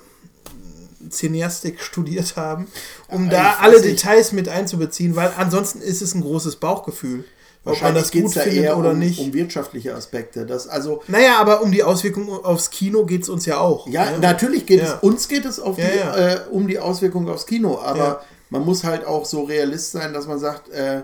Cineastik 1.10 1.82
studiert 1.84 2.36
haben, 2.38 2.68
um 3.08 3.30
da 3.30 3.58
alle 3.60 3.82
nicht. 3.82 3.86
Details 3.86 4.32
mit 4.32 4.48
einzubeziehen, 4.48 5.16
weil 5.16 5.32
ansonsten 5.36 5.82
ist 5.82 6.02
es 6.02 6.14
ein 6.14 6.22
großes 6.22 6.58
Bauchgefühl. 6.58 7.26
Ob 7.66 7.82
man 7.82 7.96
das 7.96 8.12
geht's 8.12 8.34
gut 8.34 8.44
findet 8.44 8.64
eher 8.64 8.78
oder 8.78 8.92
um, 8.92 9.00
nicht. 9.00 9.20
um 9.20 9.34
wirtschaftliche 9.34 9.96
Aspekte. 9.96 10.46
Das, 10.46 10.68
also, 10.68 11.02
Naja, 11.08 11.38
aber 11.40 11.62
um 11.62 11.72
die 11.72 11.82
Auswirkungen 11.84 12.30
aufs 12.44 12.70
Kino 12.72 13.06
geht 13.06 13.24
es 13.24 13.30
uns 13.30 13.46
ja 13.46 13.58
auch. 13.60 13.88
ja, 13.88 14.12
ne? 14.12 14.20
natürlich 14.20 14.66
geht 14.66 14.82
Ja. 14.82 14.86
es, 14.86 14.94
uns 15.02 15.28
geht 15.30 15.46
es 15.46 15.60
auf 15.62 15.78
Ja, 15.78 15.86
die, 15.88 15.98
ja. 15.98 16.16
Äh, 16.34 16.40
um 16.52 16.68
die 16.68 16.78
Auswirkungen 16.80 17.30
aufs 17.30 17.46
Kino, 17.46 17.80
aber 17.80 18.22
man 18.50 18.66
muss 18.66 18.84
halt 18.84 19.06
auch 19.06 19.26
so 19.26 19.44
realist 19.44 19.92
sein, 19.94 20.14
dass 20.14 20.28
man 20.28 20.40
sagt, 20.40 20.70
äh, 20.72 21.04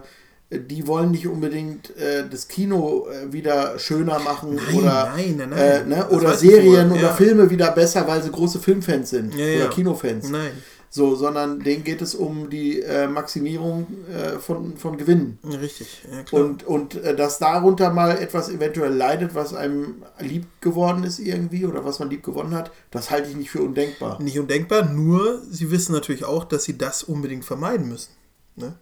die 0.51 0.85
wollen 0.87 1.11
nicht 1.11 1.27
unbedingt 1.27 1.95
äh, 1.95 2.27
das 2.29 2.47
Kino 2.47 3.07
äh, 3.07 3.31
wieder 3.31 3.77
schöner 3.79 4.19
machen 4.19 4.55
Nein, 4.55 4.75
oder, 4.75 5.13
nein, 5.15 5.35
nein, 5.37 5.49
nein. 5.51 5.59
Äh, 5.59 5.83
ne, 5.85 6.09
oder 6.09 6.33
Serien 6.35 6.91
oder 6.91 7.01
ja. 7.01 7.13
Filme 7.13 7.49
wieder 7.51 7.71
besser, 7.71 8.05
weil 8.07 8.21
sie 8.23 8.31
große 8.31 8.59
Filmfans 8.59 9.11
sind 9.11 9.33
Ja, 9.35 9.45
oder 9.45 9.55
ja. 9.59 9.67
Kinofans. 9.67 10.27
Nein. 10.29 10.51
So, 10.91 11.13
sondern 11.15 11.59
denen 11.59 11.83
geht 11.83 12.01
es 12.01 12.15
um 12.15 12.49
die 12.49 12.81
äh, 12.81 13.07
Maximierung 13.07 13.85
äh, 14.11 14.39
von, 14.39 14.75
von 14.75 14.97
Gewinnen. 14.97 15.37
Richtig, 15.43 16.01
ja 16.11 16.23
klar. 16.23 16.41
Und, 16.43 16.63
und 16.65 16.95
äh, 16.95 17.15
dass 17.15 17.37
darunter 17.37 17.91
mal 17.91 18.17
etwas 18.17 18.49
eventuell 18.49 18.91
leidet, 18.93 19.35
was 19.35 19.53
einem 19.53 20.03
lieb 20.19 20.47
geworden 20.61 21.03
ist 21.03 21.19
irgendwie 21.19 21.65
oder 21.67 21.85
was 21.85 21.99
man 21.99 22.09
lieb 22.09 22.23
gewonnen 22.23 22.55
hat, 22.55 22.71
das 22.89 23.11
halte 23.11 23.29
ich 23.29 23.35
nicht 23.35 23.51
für 23.51 23.61
undenkbar. 23.61 24.19
Nicht 24.19 24.39
undenkbar, 24.39 24.85
nur 24.89 25.43
sie 25.47 25.69
wissen 25.69 25.91
natürlich 25.91 26.25
auch, 26.25 26.43
dass 26.43 26.63
sie 26.63 26.75
das 26.77 27.03
unbedingt 27.03 27.45
vermeiden 27.45 27.87
müssen. 27.87 28.09
Ne? 28.55 28.73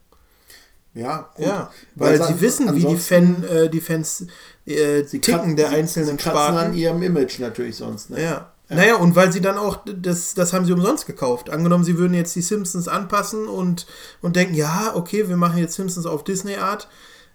Ja, 0.93 1.29
gut. 1.35 1.45
Ja, 1.45 1.71
weil, 1.95 2.17
san- 2.17 2.33
sie 2.33 2.41
wissen, 2.41 2.73
wie 2.75 2.85
die, 2.85 2.95
Fan, 2.95 3.43
äh, 3.43 3.69
die 3.69 3.81
Fans 3.81 4.25
äh, 4.65 5.03
ticken 5.03 5.55
der 5.57 5.69
sie- 5.69 5.75
einzelnen 5.75 6.17
sie 6.17 6.23
Sparten. 6.23 6.57
an 6.57 6.73
ihrem 6.73 7.03
Image 7.03 7.39
natürlich 7.39 7.75
sonst. 7.75 8.09
Ne? 8.11 8.23
Ja. 8.23 8.53
Naja, 8.69 8.95
und 8.95 9.15
weil 9.15 9.31
sie 9.31 9.39
dann 9.41 9.57
auch, 9.57 9.79
das, 9.85 10.33
das 10.33 10.51
haben 10.51 10.65
sie 10.65 10.73
umsonst 10.73 11.05
gekauft. 11.05 11.49
Angenommen, 11.49 11.83
sie 11.85 11.97
würden 11.97 12.13
jetzt 12.13 12.35
die 12.35 12.41
Simpsons 12.41 12.87
anpassen 12.87 13.47
und, 13.47 13.87
und 14.21 14.35
denken, 14.35 14.55
ja, 14.55 14.91
okay, 14.93 15.29
wir 15.29 15.37
machen 15.37 15.57
jetzt 15.57 15.75
Simpsons 15.75 16.05
auf 16.05 16.23
Disney-Art 16.25 16.89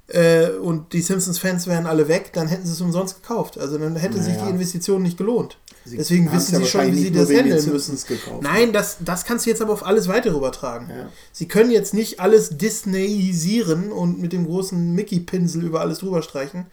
äh, 0.08 0.50
und 0.50 0.92
die 0.92 1.00
Simpsons-Fans 1.00 1.66
wären 1.66 1.86
alle 1.86 2.06
weg, 2.08 2.32
dann 2.34 2.48
hätten 2.48 2.66
sie 2.66 2.72
es 2.72 2.80
umsonst 2.82 3.22
gekauft. 3.22 3.56
Also 3.58 3.78
dann 3.78 3.96
hätte 3.96 4.22
sich 4.22 4.34
Naja. 4.34 4.44
die 4.46 4.50
Investition 4.50 5.02
nicht 5.02 5.16
gelohnt. 5.16 5.56
Sie 5.84 5.96
Deswegen 5.96 6.30
wissen 6.32 6.52
ja 6.52 6.60
sie 6.60 6.66
schon, 6.66 6.92
wie 6.92 7.00
sie 7.04 7.10
das 7.10 7.28
handeln 7.30 7.72
müssen. 7.72 7.98
Nein, 8.40 8.72
das, 8.72 8.98
das 9.00 9.24
kannst 9.24 9.46
du 9.46 9.50
jetzt 9.50 9.62
aber 9.62 9.72
auf 9.72 9.84
alles 9.84 10.06
weitere 10.08 10.36
übertragen. 10.36 10.88
Sie 11.32 11.48
können 11.48 11.70
jetzt 11.70 11.92
nicht 11.94 12.20
alles 12.20 12.56
Disneyisieren 12.58 13.90
und 13.90 14.20
mit 14.20 14.32
dem 14.32 14.46
großen 14.46 14.94
Mickey-Pinsel 14.94 15.64
über 15.64 15.80
alles 15.80 15.98
drüber 16.00 16.22
streichen. 16.22 16.66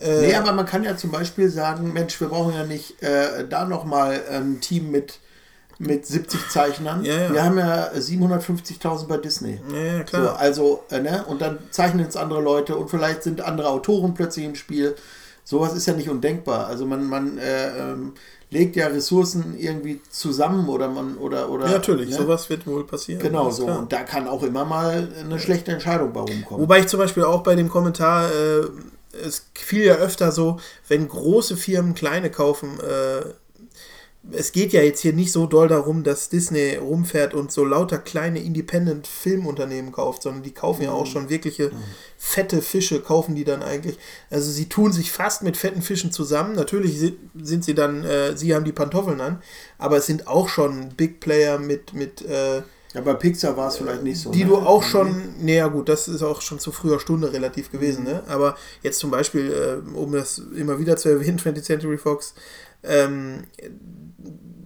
Äh, 0.00 0.20
Nee, 0.20 0.34
aber 0.34 0.52
man 0.52 0.66
kann 0.66 0.84
ja 0.84 0.96
zum 0.96 1.10
Beispiel 1.10 1.48
sagen, 1.48 1.92
Mensch, 1.92 2.20
wir 2.20 2.28
brauchen 2.28 2.54
ja 2.54 2.64
nicht 2.64 3.02
äh, 3.02 3.46
da 3.48 3.64
nochmal 3.64 4.20
ein 4.30 4.60
Team 4.60 4.90
mit 4.90 5.20
mit 5.78 6.06
70 6.06 6.48
Zeichnern. 6.48 7.04
Ja, 7.04 7.14
ja. 7.14 7.32
Wir 7.32 7.44
haben 7.44 7.58
ja 7.58 7.90
750.000 7.92 9.06
bei 9.06 9.18
Disney. 9.18 9.60
Ja, 9.72 9.96
ja, 9.98 10.02
klar. 10.04 10.22
So, 10.22 10.30
also, 10.30 10.84
äh, 10.90 11.00
ne? 11.00 11.24
Und 11.26 11.42
dann 11.42 11.58
zeichnen 11.70 12.06
es 12.06 12.16
andere 12.16 12.40
Leute 12.40 12.76
und 12.76 12.88
vielleicht 12.88 13.22
sind 13.22 13.42
andere 13.42 13.68
Autoren 13.68 14.14
plötzlich 14.14 14.46
im 14.46 14.54
Spiel. 14.54 14.96
Sowas 15.44 15.74
ist 15.74 15.86
ja 15.86 15.92
nicht 15.92 16.08
undenkbar. 16.08 16.66
Also 16.66 16.86
man, 16.86 17.04
man 17.04 17.38
äh, 17.38 17.68
ähm, 17.78 18.14
legt 18.50 18.74
ja 18.76 18.86
Ressourcen 18.88 19.54
irgendwie 19.58 20.00
zusammen 20.10 20.68
oder 20.68 20.88
man 20.88 21.16
oder 21.18 21.50
oder. 21.50 21.66
Ja, 21.66 21.72
natürlich, 21.72 22.10
ne? 22.10 22.16
sowas 22.16 22.48
wird 22.50 22.66
wohl 22.66 22.84
passieren. 22.84 23.20
Genau 23.20 23.50
so. 23.50 23.64
klar. 23.64 23.78
Und 23.78 23.92
da 23.92 24.02
kann 24.02 24.26
auch 24.26 24.42
immer 24.42 24.64
mal 24.64 25.08
eine 25.20 25.38
schlechte 25.38 25.72
Entscheidung 25.72 26.12
bei 26.12 26.20
rumkommen. 26.20 26.62
Wobei 26.62 26.80
ich 26.80 26.88
zum 26.88 26.98
Beispiel 26.98 27.24
auch 27.24 27.42
bei 27.42 27.54
dem 27.54 27.68
Kommentar, 27.68 28.28
äh, 28.28 28.66
es 29.24 29.46
fiel 29.54 29.84
ja 29.84 29.94
öfter 29.96 30.32
so, 30.32 30.58
wenn 30.88 31.08
große 31.08 31.56
Firmen 31.56 31.94
kleine 31.94 32.30
kaufen, 32.30 32.78
äh, 32.80 33.22
es 34.32 34.50
geht 34.50 34.72
ja 34.72 34.82
jetzt 34.82 35.02
hier 35.02 35.12
nicht 35.12 35.30
so 35.30 35.46
doll 35.46 35.68
darum, 35.68 36.02
dass 36.02 36.28
Disney 36.28 36.74
rumfährt 36.74 37.32
und 37.32 37.52
so 37.52 37.64
lauter 37.64 37.98
kleine 37.98 38.40
Independent-Filmunternehmen 38.40 39.92
kauft, 39.92 40.22
sondern 40.22 40.42
die 40.42 40.50
kaufen 40.52 40.82
ja 40.82 40.90
auch 40.90 41.06
schon 41.06 41.28
wirkliche 41.28 41.70
fette 42.18 42.60
Fische, 42.60 43.00
kaufen 43.00 43.36
die 43.36 43.44
dann 43.44 43.62
eigentlich. 43.62 43.98
Also 44.28 44.50
sie 44.50 44.68
tun 44.68 44.92
sich 44.92 45.12
fast 45.12 45.42
mit 45.44 45.56
fetten 45.56 45.80
Fischen 45.80 46.10
zusammen. 46.10 46.56
Natürlich 46.56 46.98
si- 46.98 47.16
sind 47.40 47.64
sie 47.64 47.74
dann, 47.74 48.02
äh, 48.04 48.36
sie 48.36 48.52
haben 48.52 48.64
die 48.64 48.72
Pantoffeln 48.72 49.20
an, 49.20 49.40
aber 49.78 49.98
es 49.98 50.06
sind 50.06 50.26
auch 50.26 50.48
schon 50.48 50.88
Big 50.96 51.20
Player 51.20 51.58
mit, 51.60 51.94
mit 51.94 52.22
äh, 52.22 52.62
ja, 52.96 53.02
bei 53.02 53.14
Pixar 53.14 53.56
war 53.56 53.68
es 53.68 53.76
vielleicht 53.76 54.02
nicht 54.02 54.18
so. 54.20 54.30
die 54.30 54.42
ne? 54.44 54.50
du 54.50 54.56
auch 54.56 54.82
schon, 54.82 55.34
naja 55.40 55.68
gut, 55.68 55.88
das 55.88 56.08
ist 56.08 56.22
auch 56.22 56.40
schon 56.40 56.58
zu 56.58 56.72
früher 56.72 56.98
Stunde 56.98 57.32
relativ 57.32 57.70
gewesen, 57.70 58.04
ne? 58.04 58.22
Aber 58.26 58.56
jetzt 58.82 58.98
zum 58.98 59.10
Beispiel, 59.10 59.52
äh, 59.52 59.96
um 59.96 60.12
das 60.12 60.38
immer 60.56 60.78
wieder 60.78 60.96
zu 60.96 61.08
erwähnen, 61.10 61.38
20th 61.44 61.62
Century 61.62 61.98
Fox, 61.98 62.34
ähm, 62.82 63.44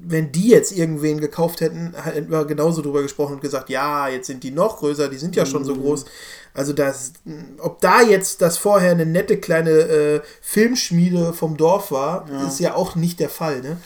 wenn 0.03 0.33
die 0.33 0.49
jetzt 0.49 0.73
irgendwen 0.73 1.21
gekauft 1.21 1.61
hätten, 1.61 1.95
hätten 1.95 2.31
wir 2.31 2.45
genauso 2.45 2.83
drüber 2.83 3.03
gesprochen 3.03 3.35
und 3.35 3.41
gesagt, 3.43 3.69
ja, 3.71 4.09
jetzt 4.09 4.27
sind 4.27 4.43
die 4.43 4.51
noch 4.51 4.79
größer, 4.79 5.09
die 5.09 5.19
sind 5.19 5.37
ja 5.37 5.47
schon 5.47 5.65
so 5.65 5.75
Mhm. 5.77 5.83
groß. 5.83 6.05
Also 6.53 6.73
das, 6.73 7.13
ob 7.59 7.81
da 7.81 8.01
jetzt 8.03 8.43
das 8.43 8.57
vorher 8.59 8.91
eine 8.91 9.07
nette 9.07 9.37
kleine 9.37 9.71
äh, 9.71 10.21
Filmschmiede 10.41 11.33
vom 11.33 11.57
Dorf 11.57 11.93
war, 11.93 12.27
Ja. 12.29 12.47
ist 12.49 12.59
ja 12.59 12.75
auch 12.75 12.97
nicht 12.97 13.21
der 13.21 13.29
Fall, 13.29 13.61
ne? 13.61 13.77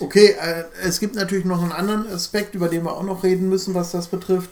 Okay, 0.00 0.36
äh, 0.40 0.64
es 0.84 1.00
gibt 1.00 1.16
natürlich 1.16 1.44
noch 1.44 1.62
einen 1.62 1.72
anderen 1.72 2.06
Aspekt, 2.12 2.54
über 2.54 2.68
den 2.68 2.84
wir 2.84 2.92
auch 2.96 3.02
noch 3.02 3.24
reden 3.24 3.48
müssen, 3.48 3.74
was 3.74 3.90
das 3.92 4.08
betrifft. 4.08 4.50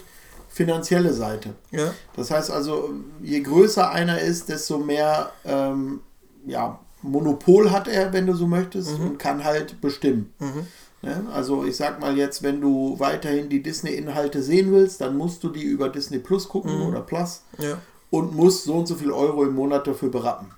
Finanzielle 0.48 1.12
Seite. 1.12 1.51
Ja. 1.70 1.93
Das 2.16 2.31
heißt 2.31 2.51
also, 2.51 2.90
je 3.23 3.40
größer 3.40 3.90
einer 3.90 4.18
ist, 4.20 4.48
desto 4.48 4.78
mehr 4.78 5.31
ähm, 5.44 6.01
ja, 6.47 6.78
Monopol 7.02 7.70
hat 7.70 7.89
er, 7.89 8.12
wenn 8.12 8.27
du 8.27 8.35
so 8.35 8.47
möchtest, 8.47 8.98
Mhm. 8.98 9.06
und 9.06 9.18
kann 9.18 9.44
halt 9.44 9.81
bestimmen. 9.82 10.32
Mhm. 10.39 10.66
Ne? 11.02 11.27
Also 11.32 11.64
ich 11.64 11.77
sag 11.77 12.01
mal 12.01 12.16
jetzt, 12.16 12.43
wenn 12.43 12.60
du 12.62 12.98
weiterhin 12.98 13.48
die 13.51 13.62
Disney-Inhalte 13.62 14.43
sehen 14.43 14.73
willst, 14.73 15.01
dann 15.02 15.16
musst 15.16 15.44
du 15.44 15.51
die 15.51 15.62
über 15.62 15.90
Disney 15.90 16.18
Plus 16.18 16.48
gucken 16.48 16.74
Mhm. 16.81 16.86
oder 16.86 17.02
Plus 17.02 17.43
Ja. 17.59 17.77
und 18.10 18.35
musst 18.35 18.64
so 18.64 18.74
und 18.74 18.86
so 18.89 18.94
viel 18.94 19.10
Euro 19.12 19.44
im 19.44 19.55
Monat 19.55 19.86
dafür 19.86 20.10
berappen. 20.10 20.48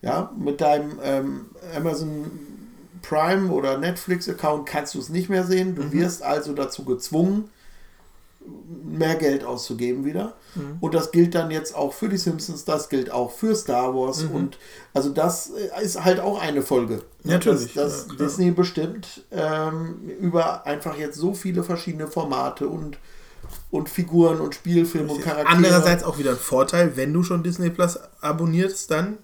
Ja, 0.00 0.32
mit 0.36 0.60
deinem 0.62 0.98
ähm, 1.02 1.46
Amazon 1.76 2.30
Prime 3.02 3.50
oder 3.50 3.78
Netflix-Account 3.78 4.66
kannst 4.66 4.94
du 4.94 4.98
es 5.00 5.08
nicht 5.08 5.28
mehr 5.28 5.44
sehen. 5.44 5.74
Du 5.74 5.82
Mhm. 5.82 5.92
wirst 5.92 6.22
also 6.22 6.52
dazu 6.54 6.84
gezwungen, 6.84 7.50
mehr 8.84 9.14
Geld 9.16 9.44
auszugeben 9.44 10.04
wieder. 10.04 10.34
Mhm. 10.54 10.78
Und 10.80 10.94
das 10.94 11.12
gilt 11.12 11.34
dann 11.34 11.50
jetzt 11.50 11.74
auch 11.76 11.92
für 11.92 12.08
die 12.08 12.16
Simpsons, 12.16 12.64
das 12.64 12.88
gilt 12.88 13.10
auch 13.10 13.30
für 13.30 13.54
Star 13.54 13.94
Wars. 13.94 14.24
Mhm. 14.24 14.30
Und 14.34 14.58
also 14.92 15.10
das 15.10 15.50
äh, 15.50 15.82
ist 15.84 16.02
halt 16.04 16.18
auch 16.20 16.40
eine 16.40 16.62
Folge. 16.62 17.02
Ja, 17.24 17.34
natürlich, 17.34 17.74
Dass, 17.74 18.06
dass 18.06 18.18
ja. 18.18 18.24
Disney 18.26 18.50
bestimmt 18.50 19.22
ähm, 19.30 20.00
über 20.20 20.66
einfach 20.66 20.96
jetzt 20.96 21.16
so 21.18 21.34
viele 21.34 21.62
verschiedene 21.62 22.08
Formate 22.08 22.66
und, 22.66 22.98
und 23.70 23.88
Figuren 23.88 24.40
und 24.40 24.54
Spielfilme 24.56 25.12
und 25.12 25.22
Charaktere. 25.22 25.56
Andererseits 25.56 26.02
auch 26.02 26.18
wieder 26.18 26.30
ein 26.32 26.36
Vorteil, 26.36 26.96
wenn 26.96 27.12
du 27.12 27.22
schon 27.22 27.44
Disney 27.44 27.70
Plus 27.70 27.98
abonnierst, 28.20 28.90
dann, 28.90 29.18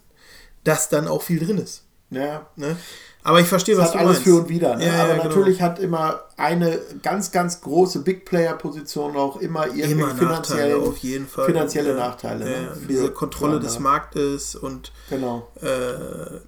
dass 0.63 0.89
dann 0.89 1.09
auch 1.09 1.23
viel 1.23 1.41
drin 1.45 1.59
ist. 1.59 1.83
Ja. 2.11 2.47
Ne? 2.57 2.77
Aber 3.25 3.41
ich 3.41 3.47
verstehe, 3.47 3.77
was 3.77 3.89
hat 3.89 3.95
du 3.95 3.99
alles 3.99 4.13
meinst. 4.19 4.23
für 4.25 4.37
und 4.41 4.49
wieder. 4.49 4.77
Ne? 4.77 4.87
Ja, 4.87 4.95
ja, 4.95 5.03
Aber 5.05 5.13
genau. 5.15 5.25
natürlich 5.25 5.61
hat 5.61 5.79
immer 5.81 6.21
eine 6.37 6.79
ganz, 7.03 7.31
ganz 7.31 7.61
große 7.61 8.01
Big 8.01 8.25
Player-Position 8.25 9.17
auch 9.17 9.37
immer 9.41 9.67
irgendwie 9.67 9.91
immer 9.91 10.07
Nachteile 10.07 10.19
finanzielle, 10.19 10.77
auf 10.77 10.97
jeden 10.99 11.27
Fall. 11.27 11.47
finanzielle 11.47 11.91
Ja, 11.91 11.97
Nachteile. 11.97 12.45
Ne? 12.45 12.77
diese 12.89 13.11
Kontrolle 13.11 13.61
des. 13.61 13.79
Marktes 13.81 14.55
und 14.55 14.93
Genau. 15.11 15.49
äh, 15.61 16.39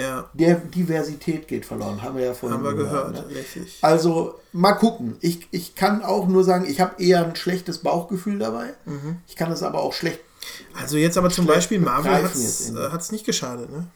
ja, 0.00 0.28
Der 0.34 0.56
Diversität 0.56 1.48
geht 1.48 1.66
verloren, 1.66 2.00
haben 2.02 2.16
wir 2.16 2.26
ja 2.26 2.34
vorhin 2.34 2.58
haben 2.58 2.64
wir 2.64 2.74
gehört, 2.74 3.12
ne? 3.14 3.24
richtig. 3.34 3.78
Also 3.82 4.38
mal 4.52 4.74
gucken. 4.74 5.16
Ich, 5.20 5.48
ich 5.50 5.74
kann 5.74 6.04
auch 6.04 6.28
nur 6.28 6.44
sagen, 6.44 6.66
ich 6.68 6.80
habe 6.80 7.02
eher 7.02 7.24
ein 7.24 7.34
schlechtes 7.34 7.78
Bauchgefühl 7.78 8.38
dabei. 8.38 8.74
Mhm. 8.84 9.16
Ich 9.26 9.34
kann 9.34 9.50
es 9.50 9.62
aber 9.64 9.80
auch 9.80 9.92
schlecht. 9.92 10.20
Also 10.80 10.96
jetzt 10.98 11.18
aber 11.18 11.30
zum 11.30 11.46
Beispiel 11.46 11.80
Marvel 11.80 12.12
hat 12.12 12.34
es 12.34 12.68
irgendwie. 12.70 13.12
nicht 13.12 13.24
geschadet, 13.26 13.70
ne? 13.70 13.86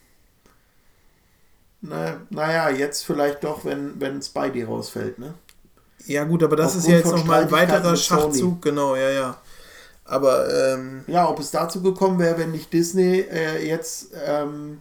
Na, 1.83 2.21
naja, 2.31 2.71
jetzt 2.71 3.05
vielleicht 3.05 3.43
doch, 3.43 3.65
wenn, 3.65 4.01
wenn 4.01 4.23
Spidey 4.23 4.63
rausfällt, 4.63 5.19
ne? 5.19 5.35
Ja 6.07 6.25
gut, 6.25 6.43
aber 6.43 6.57
das 6.57 6.75
ist 6.75 6.85
Aufgrund 6.85 6.93
ja 6.93 6.99
jetzt 6.99 7.11
nochmal 7.13 7.43
ein 7.43 7.51
weiterer. 7.51 7.97
Schachzug, 7.97 8.63
genau, 8.63 8.97
ja, 8.97 9.11
ja. 9.11 9.37
Aber 10.05 10.49
ähm, 10.53 11.05
Ja, 11.07 11.29
ob 11.29 11.39
es 11.41 11.51
dazu 11.51 11.83
gekommen 11.83 12.19
wäre, 12.19 12.39
wenn 12.39 12.53
nicht 12.53 12.73
Disney 12.73 13.21
äh, 13.21 13.67
jetzt 13.67 14.13
ähm, 14.27 14.81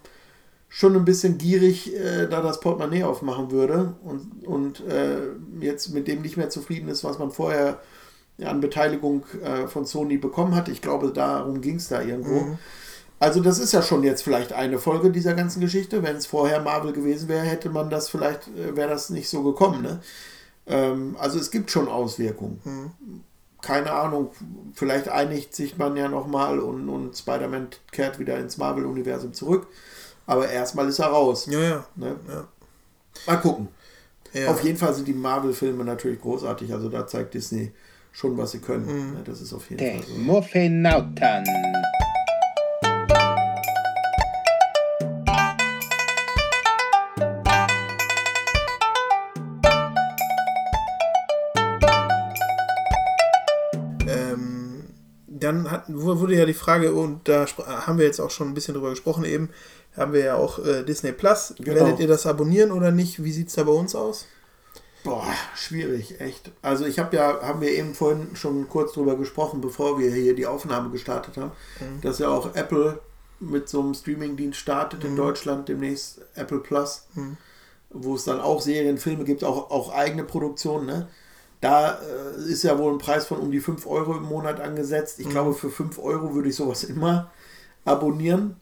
schon 0.69 0.95
ein 0.95 1.05
bisschen 1.05 1.37
gierig 1.37 1.93
äh, 1.95 2.27
da 2.27 2.41
das 2.41 2.59
Portemonnaie 2.59 3.03
aufmachen 3.03 3.51
würde 3.51 3.93
und, 4.03 4.45
und 4.47 4.87
äh, 4.87 5.17
jetzt 5.59 5.89
mit 5.93 6.07
dem 6.07 6.21
nicht 6.21 6.37
mehr 6.37 6.49
zufrieden 6.49 6.87
ist, 6.89 7.03
was 7.03 7.19
man 7.19 7.31
vorher 7.31 7.79
an 8.43 8.61
Beteiligung 8.61 9.25
äh, 9.43 9.67
von 9.67 9.85
Sony 9.85 10.17
bekommen 10.17 10.55
hat. 10.55 10.69
Ich 10.69 10.81
glaube, 10.81 11.11
darum 11.11 11.61
ging 11.61 11.75
es 11.75 11.87
da 11.89 12.01
irgendwo. 12.01 12.41
Mhm. 12.41 12.57
Also 13.21 13.39
das 13.39 13.59
ist 13.59 13.71
ja 13.71 13.83
schon 13.83 14.01
jetzt 14.03 14.23
vielleicht 14.23 14.51
eine 14.51 14.79
Folge 14.79 15.11
dieser 15.11 15.35
ganzen 15.35 15.61
Geschichte. 15.61 16.01
Wenn 16.01 16.15
es 16.15 16.25
vorher 16.25 16.59
Marvel 16.59 16.91
gewesen 16.91 17.29
wäre, 17.29 17.45
hätte 17.45 17.69
man 17.69 17.91
das 17.91 18.09
vielleicht, 18.09 18.47
äh, 18.47 18.75
wäre 18.75 18.89
das 18.89 19.11
nicht 19.11 19.29
so 19.29 19.43
gekommen. 19.43 19.83
Ne? 19.83 19.99
Ähm, 20.65 21.15
also 21.19 21.37
es 21.37 21.51
gibt 21.51 21.69
schon 21.69 21.87
Auswirkungen. 21.87 22.59
Mhm. 22.63 23.21
Keine 23.61 23.91
Ahnung, 23.91 24.31
vielleicht 24.73 25.07
einigt 25.07 25.53
sich 25.53 25.77
man 25.77 25.95
ja 25.95 26.07
nochmal 26.07 26.57
und, 26.57 26.89
und 26.89 27.15
Spider-Man 27.15 27.67
kehrt 27.91 28.17
wieder 28.17 28.39
ins 28.39 28.57
Marvel-Universum 28.57 29.33
zurück. 29.33 29.67
Aber 30.25 30.49
erstmal 30.49 30.89
ist 30.89 30.97
er 30.97 31.09
raus. 31.09 31.45
Ja, 31.45 31.61
ja. 31.61 31.85
Ne? 31.95 32.15
ja. 32.27 32.47
Mal 33.27 33.37
gucken. 33.37 33.67
Ja. 34.33 34.49
Auf 34.49 34.63
jeden 34.63 34.79
Fall 34.79 34.95
sind 34.95 35.07
die 35.07 35.13
Marvel-Filme 35.13 35.83
natürlich 35.83 36.21
großartig. 36.21 36.73
Also 36.73 36.89
da 36.89 37.05
zeigt 37.05 37.35
Disney 37.35 37.71
schon, 38.11 38.35
was 38.35 38.49
sie 38.49 38.59
können. 38.61 38.87
Mhm. 38.87 39.23
Das 39.25 39.41
ist 39.41 39.53
auf 39.53 39.69
jeden 39.69 39.77
Der 39.77 39.93
Fall 39.93 40.07
so. 40.07 40.15
Muffinauten. 40.15 41.45
Wurde 56.19 56.35
ja 56.35 56.45
die 56.45 56.53
Frage, 56.53 56.93
und 56.93 57.27
da 57.27 57.45
haben 57.67 57.97
wir 57.97 58.05
jetzt 58.05 58.19
auch 58.19 58.29
schon 58.31 58.49
ein 58.49 58.53
bisschen 58.53 58.73
drüber 58.73 58.89
gesprochen 58.91 59.25
eben, 59.25 59.49
haben 59.95 60.13
wir 60.13 60.23
ja 60.23 60.35
auch 60.35 60.59
äh, 60.65 60.83
Disney 60.83 61.11
Plus. 61.11 61.53
Genau. 61.57 61.75
Werdet 61.81 61.99
ihr 61.99 62.07
das 62.07 62.25
abonnieren 62.25 62.71
oder 62.71 62.91
nicht? 62.91 63.23
Wie 63.23 63.31
sieht 63.31 63.49
es 63.49 63.55
da 63.55 63.63
bei 63.63 63.71
uns 63.73 63.93
aus? 63.95 64.25
Boah, 65.03 65.25
schwierig, 65.55 66.21
echt. 66.21 66.51
Also 66.61 66.85
ich 66.85 66.99
habe 66.99 67.15
ja, 67.15 67.41
haben 67.41 67.59
wir 67.61 67.71
eben 67.71 67.95
vorhin 67.95 68.35
schon 68.35 68.69
kurz 68.69 68.93
drüber 68.93 69.15
gesprochen, 69.15 69.59
bevor 69.59 69.99
wir 69.99 70.11
hier 70.11 70.35
die 70.35 70.45
Aufnahme 70.45 70.91
gestartet 70.91 71.37
haben, 71.37 71.51
Mhm. 71.79 72.01
dass 72.01 72.19
ja 72.19 72.29
auch 72.29 72.55
Apple 72.55 72.99
mit 73.39 73.67
so 73.67 73.79
einem 73.81 73.95
Streamingdienst 73.95 74.59
startet 74.59 75.03
in 75.03 75.13
Mhm. 75.13 75.17
Deutschland 75.17 75.67
demnächst 75.69 76.21
Apple 76.35 76.59
Plus, 76.59 77.07
Mhm. 77.15 77.37
wo 77.89 78.13
es 78.15 78.25
dann 78.25 78.39
auch 78.39 78.61
Serien, 78.61 78.99
Filme 78.99 79.23
gibt, 79.23 79.43
auch, 79.43 79.71
auch 79.71 79.91
eigene 79.91 80.23
Produktionen, 80.23 80.85
ne? 80.85 81.07
Da 81.61 81.99
äh, 82.01 82.41
ist 82.51 82.63
ja 82.63 82.77
wohl 82.77 82.91
ein 82.91 82.97
Preis 82.97 83.27
von 83.27 83.39
um 83.39 83.51
die 83.51 83.59
5 83.61 83.85
Euro 83.87 84.17
im 84.17 84.23
Monat 84.23 84.59
angesetzt. 84.59 85.19
Ich 85.19 85.27
Mhm. 85.27 85.31
glaube, 85.31 85.53
für 85.53 85.69
5 85.69 85.99
Euro 85.99 86.33
würde 86.35 86.49
ich 86.49 86.55
sowas 86.55 86.83
immer 86.85 87.31
abonnieren. 87.85 88.57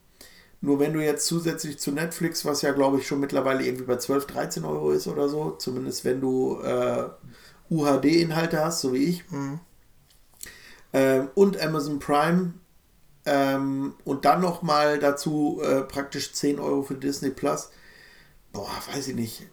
Nur 0.62 0.80
wenn 0.80 0.94
du 0.94 1.02
jetzt 1.04 1.26
zusätzlich 1.28 1.80
zu 1.80 1.92
Netflix, 1.92 2.46
was 2.46 2.62
ja 2.64 2.72
glaube 2.74 2.98
ich 3.00 3.08
schon 3.08 3.22
mittlerweile 3.22 3.64
irgendwie 3.66 3.86
bei 3.86 3.98
12, 3.98 4.28
13 4.28 4.66
Euro 4.66 4.92
ist 4.92 5.08
oder 5.08 5.30
so, 5.30 5.52
zumindest 5.52 6.06
wenn 6.06 6.22
du 6.22 6.60
äh, 6.62 7.06
UHD-Inhalte 7.70 8.64
hast, 8.64 8.82
so 8.82 8.94
wie 8.94 9.06
ich, 9.06 9.30
Mhm. 9.32 9.60
ähm, 10.94 11.30
und 11.36 11.60
Amazon 11.62 12.00
Prime 12.00 12.54
ähm, 13.26 13.94
und 14.06 14.26
dann 14.26 14.42
nochmal 14.42 15.00
dazu 15.00 15.62
äh, 15.64 15.82
praktisch 15.82 16.34
10 16.34 16.60
Euro 16.60 16.84
für 16.84 16.96
Disney 16.96 17.30
Plus, 17.30 17.70
boah, 18.54 18.70
weiß 18.94 19.10
ich 19.10 19.16
nicht. 19.16 19.48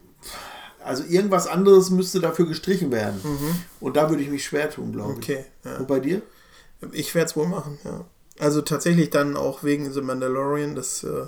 Also 0.85 1.05
irgendwas 1.05 1.47
anderes 1.47 1.91
müsste 1.91 2.21
dafür 2.21 2.47
gestrichen 2.47 2.91
werden. 2.93 3.21
Mhm. 3.23 3.57
Und 3.81 3.97
da 3.97 4.09
würde 4.09 4.23
ich 4.23 4.31
mich 4.31 4.45
schwer 4.45 4.71
tun, 4.71 4.93
glaube 4.93 5.13
ich. 5.13 5.19
Okay. 5.19 5.45
Ja. 5.65 5.79
Und 5.79 5.89
bei 5.89 6.01
dir? 6.01 6.23
Ich 6.93 7.15
werde 7.15 7.31
es 7.31 7.37
wohl 7.37 7.49
machen, 7.49 7.79
ja. 7.85 8.05
Also 8.39 8.61
tatsächlich 8.61 9.11
dann 9.11 9.37
auch 9.37 9.65
wegen 9.65 9.91
The 9.91 10.03
Mandalorian 10.03 10.75
das, 10.75 11.03
äh, 11.05 11.27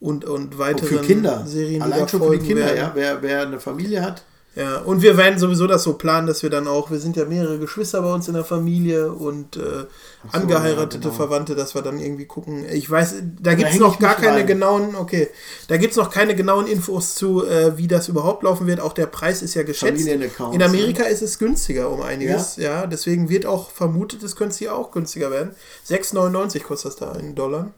und, 0.00 0.24
und 0.24 0.58
weiteren 0.58 0.88
für 0.88 1.00
Kinder. 1.02 1.46
Serien, 1.46 1.82
Allein 1.82 2.08
schon 2.08 2.22
für 2.22 2.38
die 2.38 2.46
Kinder, 2.46 2.64
werden. 2.64 2.78
ja. 2.78 2.92
Wer, 2.94 3.22
wer 3.22 3.42
eine 3.42 3.60
Familie 3.60 4.02
hat. 4.02 4.24
Ja, 4.56 4.78
und 4.78 5.00
wir 5.00 5.16
werden 5.16 5.38
sowieso 5.38 5.68
das 5.68 5.84
so 5.84 5.92
planen, 5.92 6.26
dass 6.26 6.42
wir 6.42 6.50
dann 6.50 6.66
auch, 6.66 6.90
wir 6.90 6.98
sind 6.98 7.16
ja 7.16 7.24
mehrere 7.24 7.60
Geschwister 7.60 8.02
bei 8.02 8.12
uns 8.12 8.26
in 8.26 8.34
der 8.34 8.44
Familie 8.44 9.12
und 9.12 9.56
äh, 9.56 9.60
so, 9.60 9.86
angeheiratete 10.32 10.96
ja, 10.96 11.00
genau. 11.02 11.14
Verwandte, 11.14 11.54
dass 11.54 11.76
wir 11.76 11.82
dann 11.82 12.00
irgendwie 12.00 12.24
gucken. 12.24 12.64
Ich 12.68 12.90
weiß, 12.90 13.14
da 13.40 13.54
gibt 13.54 13.70
es 13.70 13.78
noch 13.78 14.00
gar 14.00 14.16
keine 14.16 14.38
rein. 14.38 14.46
genauen, 14.48 14.96
okay, 14.96 15.28
da 15.68 15.76
gibt 15.76 15.92
es 15.92 15.96
noch 15.96 16.10
keine 16.10 16.34
genauen 16.34 16.66
Infos 16.66 17.14
zu, 17.14 17.46
äh, 17.46 17.78
wie 17.78 17.86
das 17.86 18.08
überhaupt 18.08 18.42
laufen 18.42 18.66
wird. 18.66 18.80
Auch 18.80 18.92
der 18.92 19.06
Preis 19.06 19.40
ist 19.40 19.54
ja 19.54 19.62
geschätzt. 19.62 20.04
In 20.06 20.62
Amerika 20.62 21.04
ne? 21.04 21.10
ist 21.10 21.22
es 21.22 21.38
günstiger 21.38 21.88
um 21.88 22.02
einiges, 22.02 22.56
ja. 22.56 22.86
deswegen 22.86 23.28
wird 23.28 23.46
auch 23.46 23.70
vermutet, 23.70 24.24
es 24.24 24.34
könnte 24.34 24.56
hier 24.58 24.74
auch 24.74 24.90
günstiger 24.90 25.30
werden. 25.30 25.52
6,99 25.88 26.62
kostet 26.64 26.90
das 26.90 26.96
da 26.96 27.12
in 27.12 27.36
Dollar. 27.36 27.72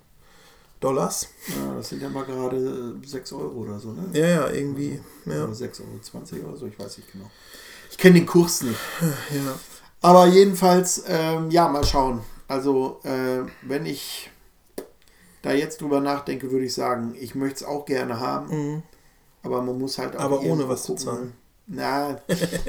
Dollars. 0.83 1.29
Ja, 1.49 1.75
das 1.77 1.89
sind 1.89 2.03
ja 2.03 2.09
mal 2.09 2.25
gerade 2.25 2.97
6 3.05 3.33
Euro 3.33 3.61
oder 3.61 3.79
so, 3.79 3.93
ne? 3.93 4.05
Ja, 4.13 4.27
ja, 4.27 4.51
irgendwie. 4.51 5.01
Ja. 5.25 5.45
Oder 5.45 5.53
6,20 5.53 6.41
Euro 6.41 6.49
oder 6.49 6.57
so, 6.57 6.67
ich 6.67 6.79
weiß 6.79 6.99
nicht 6.99 7.13
genau. 7.13 7.31
Ich 7.91 7.99
kenne 7.99 8.15
den 8.15 8.27
Kurs 8.27 8.63
nicht. 8.63 8.79
Ja. 9.01 9.55
Aber 10.01 10.27
jedenfalls, 10.27 11.05
ähm, 11.07 11.51
ja, 11.51 11.69
mal 11.69 11.85
schauen. 11.85 12.21
Also, 12.49 13.01
äh, 13.05 13.43
wenn 13.63 13.87
ich 13.87 14.31
da 15.43 15.53
jetzt 15.53 15.81
drüber 15.81 16.01
nachdenke, 16.01 16.51
würde 16.51 16.65
ich 16.65 16.75
sagen, 16.75 17.15
ich 17.19 17.35
möchte 17.35 17.57
es 17.57 17.65
auch 17.65 17.85
gerne 17.85 18.19
haben. 18.19 18.49
Mhm. 18.49 18.83
Aber 19.43 19.63
man 19.63 19.79
muss 19.79 19.99
halt 19.99 20.17
auch. 20.17 20.21
Aber 20.21 20.41
ohne 20.43 20.69
was 20.69 20.83
zu 20.83 20.93
gucken. 20.93 21.05
zahlen. 21.07 21.33
Na, 21.67 22.19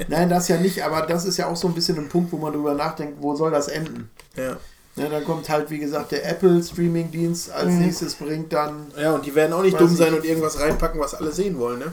nein, 0.08 0.28
das 0.28 0.48
ja 0.48 0.56
nicht, 0.56 0.82
aber 0.82 1.02
das 1.02 1.24
ist 1.24 1.36
ja 1.36 1.48
auch 1.48 1.56
so 1.56 1.68
ein 1.68 1.74
bisschen 1.74 1.98
ein 1.98 2.08
Punkt, 2.08 2.32
wo 2.32 2.36
man 2.36 2.52
drüber 2.52 2.74
nachdenkt, 2.74 3.20
wo 3.20 3.34
soll 3.34 3.50
das 3.50 3.68
enden? 3.68 4.08
Ja. 4.36 4.56
Ne, 4.96 5.08
dann 5.10 5.24
kommt 5.24 5.48
halt, 5.48 5.70
wie 5.70 5.78
gesagt, 5.80 6.12
der 6.12 6.24
Apple 6.28 6.62
Streaming-Dienst 6.62 7.50
als 7.50 7.72
Mhm. 7.72 7.78
nächstes 7.80 8.14
bringt 8.14 8.52
dann. 8.52 8.86
Ja, 8.96 9.12
und 9.14 9.26
die 9.26 9.34
werden 9.34 9.52
auch 9.52 9.62
nicht 9.62 9.78
dumm 9.80 9.94
sein 9.96 10.14
und 10.14 10.24
irgendwas 10.24 10.60
reinpacken, 10.60 11.00
was 11.00 11.14
alle 11.14 11.32
sehen 11.32 11.58
wollen, 11.58 11.80
ne? 11.80 11.92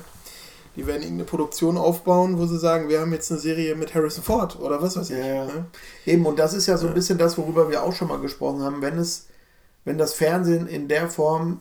Die 0.76 0.86
werden 0.88 1.02
irgendeine 1.02 1.26
Produktion 1.26 1.78
aufbauen, 1.78 2.38
wo 2.38 2.46
sie 2.46 2.58
sagen, 2.60 2.88
wir 2.90 3.02
haben 3.02 3.12
jetzt 3.12 3.30
eine 3.32 3.40
Serie 3.42 3.76
mit 3.76 3.94
Harrison 3.94 4.24
Ford 4.24 4.58
oder 4.60 4.82
was 4.82 4.96
weiß 4.96 5.10
ich. 5.10 5.18
Ne? 5.18 5.66
Eben, 6.06 6.26
und 6.26 6.40
das 6.40 6.54
ist 6.54 6.68
ja 6.68 6.78
so 6.78 6.88
ein 6.88 6.94
bisschen 6.94 7.18
das, 7.18 7.38
worüber 7.38 7.70
wir 7.70 7.84
auch 7.84 7.94
schon 7.94 8.08
mal 8.08 8.20
gesprochen 8.20 8.62
haben, 8.62 8.82
wenn 8.82 8.98
es, 8.98 9.26
wenn 9.84 9.98
das 9.98 10.14
Fernsehen 10.14 10.68
in 10.68 10.88
der 10.88 11.10
Form 11.10 11.60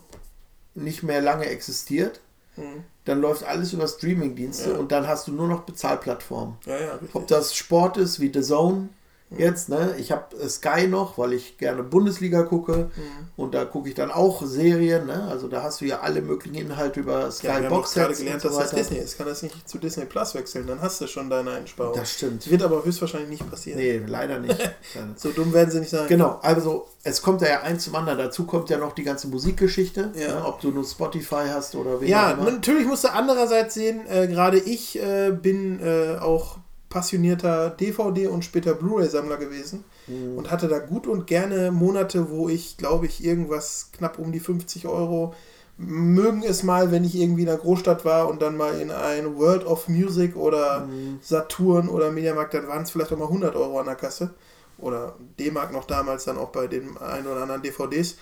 nicht 0.77 1.03
mehr 1.03 1.21
lange 1.23 1.47
existiert, 1.47 2.21
Mhm. 2.57 2.85
dann 3.05 3.21
läuft 3.21 3.43
alles 3.45 3.73
über 3.73 3.89
Streaming-Dienste 3.89 4.73
Ja. 4.73 4.77
und 4.77 4.93
dann 4.93 5.09
hast 5.09 5.27
du 5.27 5.33
nur 5.33 5.49
noch 5.49 5.63
Bezahlplattformen. 5.63 6.57
Ja, 6.67 6.79
ja. 6.79 6.99
Ob 7.15 7.27
das 7.27 7.55
Sport 7.57 7.97
ist 7.97 8.21
wie 8.21 8.31
The 8.33 8.43
Zone 8.43 8.91
jetzt, 9.37 9.69
ne? 9.69 9.95
Ich 9.99 10.11
habe 10.13 10.49
Sky 10.49 10.87
noch, 10.89 11.17
weil 11.19 11.33
ich 11.35 11.57
gerne 11.59 11.83
Bundesliga 11.83 12.43
gucke 12.43 12.91
Mhm. 12.97 13.29
und 13.37 13.55
da 13.55 13.65
gucke 13.65 13.89
ich 13.89 13.95
dann 13.95 14.11
auch 14.11 14.43
Serien, 14.45 15.07
ne? 15.07 15.29
Also 15.31 15.47
da 15.49 15.63
hast 15.63 15.81
du 15.81 15.85
ja 15.85 16.01
alle 16.01 16.21
möglichen 16.23 16.57
Inhalte 16.57 17.01
über 17.01 17.31
Sky 17.31 17.47
Ja, 17.47 17.63
wir 17.63 17.69
Box 17.69 17.91
auch 17.91 17.95
gerade 17.95 18.09
Sets 18.15 18.19
gelernt, 18.25 18.43
so 18.43 18.49
dass 18.49 18.59
das. 18.59 18.71
Disney 18.73 18.99
ist. 18.99 19.17
Kann 19.19 19.27
das 19.27 19.43
nicht 19.43 19.69
zu 19.69 19.79
Disney 19.79 20.05
Plus 20.05 20.35
wechseln, 20.35 20.67
dann 20.67 20.81
hast 20.83 21.01
du 21.01 21.07
schon 21.07 21.31
deine 21.31 21.51
Einsparung. 21.53 21.95
Das 21.97 22.13
stimmt. 22.13 22.51
Wird 22.51 22.63
aber 22.63 22.85
höchstwahrscheinlich 22.85 23.31
nicht 23.31 23.51
passieren. 23.51 23.79
Nee, 23.79 24.03
leider 24.07 24.39
nicht. 24.41 24.59
so 25.17 25.31
dumm 25.31 25.53
werden 25.53 25.71
sie 25.71 25.81
nicht 25.81 25.91
sein. 25.91 26.09
Genau, 26.09 26.39
also 26.43 26.87
es 27.05 27.23
kommt 27.23 27.41
da 27.43 27.47
ja 27.49 27.61
eins 27.63 27.85
zum 27.85 27.95
anderen. 27.95 28.19
Dazu 28.19 28.45
kommt 28.47 28.69
ja 28.71 28.79
noch 28.79 28.93
die 28.93 29.05
ganze 29.05 29.29
Musikgeschichte, 29.29 30.11
Ja. 30.15 30.35
ne, 30.41 30.45
ob 30.45 30.61
du 30.61 30.71
nur 30.71 30.85
Spotify 30.85 31.45
hast 31.53 31.75
oder 31.75 32.01
wen 32.01 32.09
Ja, 32.09 32.35
natürlich 32.37 32.87
musst 32.87 33.05
du 33.05 33.13
andererseits 33.13 33.75
sehen, 33.75 34.01
äh, 34.09 34.27
gerade 34.27 34.59
ich 34.59 35.01
äh, 35.01 35.31
bin 35.31 35.81
äh, 35.81 36.17
auch 36.19 36.59
passionierter 36.91 37.71
DVD- 37.71 38.29
und 38.29 38.45
später 38.45 38.75
Blu-ray-Sammler 38.75 39.39
gewesen 39.39 39.85
Mhm. 40.07 40.37
und 40.37 40.51
hatte 40.51 40.69
da 40.69 40.79
gut 40.79 41.07
und 41.07 41.27
gerne 41.27 41.71
Monate, 41.71 42.31
wo 42.31 42.49
ich, 42.51 42.77
glaube 42.77 43.07
ich, 43.07 43.25
irgendwas 43.25 43.91
knapp 43.97 44.19
um 44.19 44.33
die 44.33 44.41
50 44.41 44.87
Euro, 44.87 45.33
mögen 45.79 46.43
es 46.43 46.63
mal, 46.63 46.91
wenn 46.93 47.05
ich 47.05 47.15
irgendwie 47.17 47.43
in 47.43 47.47
der 47.47 47.57
Großstadt 47.57 48.05
war 48.05 48.29
und 48.29 48.43
dann 48.43 48.57
mal 48.57 48.79
in 48.79 48.91
ein 48.91 49.39
World 49.39 49.65
of 49.65 49.89
Music 49.89 50.37
oder 50.37 50.81
Mhm. 50.81 51.19
Saturn 51.23 51.89
oder 51.89 52.11
Mediamarkt, 52.11 52.53
dann 52.53 52.69
waren 52.69 52.83
es 52.83 52.91
vielleicht 52.91 53.13
auch 53.13 53.19
mal 53.19 53.29
100 53.29 53.57
Euro 53.57 53.79
an 53.81 53.87
der 53.87 53.95
Kasse 53.95 54.35
oder 54.77 55.15
D-Mark 55.39 55.73
noch 55.73 55.85
damals 55.87 56.25
dann 56.25 56.37
auch 56.39 56.51
bei 56.51 56.67
den 56.67 56.99
ein 56.99 57.27
oder 57.27 57.43
anderen 57.43 57.63
DVDs. 57.63 58.17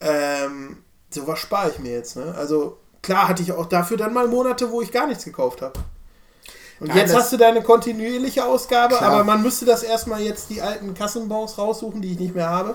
Ähm, 0.00 0.78
sowas 1.10 1.38
spare 1.38 1.70
ich 1.70 1.78
mir 1.78 1.92
jetzt. 1.92 2.16
Ne? 2.16 2.34
Also 2.36 2.78
klar 3.02 3.28
hatte 3.28 3.42
ich 3.42 3.52
auch 3.52 3.66
dafür 3.66 3.96
dann 3.96 4.12
mal 4.14 4.26
Monate, 4.26 4.70
wo 4.70 4.82
ich 4.82 4.90
gar 4.90 5.06
nichts 5.06 5.24
gekauft 5.24 5.62
habe. 5.62 5.78
Und 6.80 6.94
jetzt 6.94 7.14
hast 7.14 7.32
du 7.32 7.36
deine 7.36 7.62
kontinuierliche 7.62 8.44
Ausgabe, 8.44 8.96
Klar. 8.96 9.10
aber 9.10 9.24
man 9.24 9.42
müsste 9.42 9.64
das 9.64 9.82
erstmal 9.82 10.20
jetzt 10.20 10.50
die 10.50 10.60
alten 10.60 10.94
Kassenbons 10.94 11.58
raussuchen, 11.58 12.02
die 12.02 12.12
ich 12.12 12.18
nicht 12.18 12.34
mehr 12.34 12.50
habe. 12.50 12.74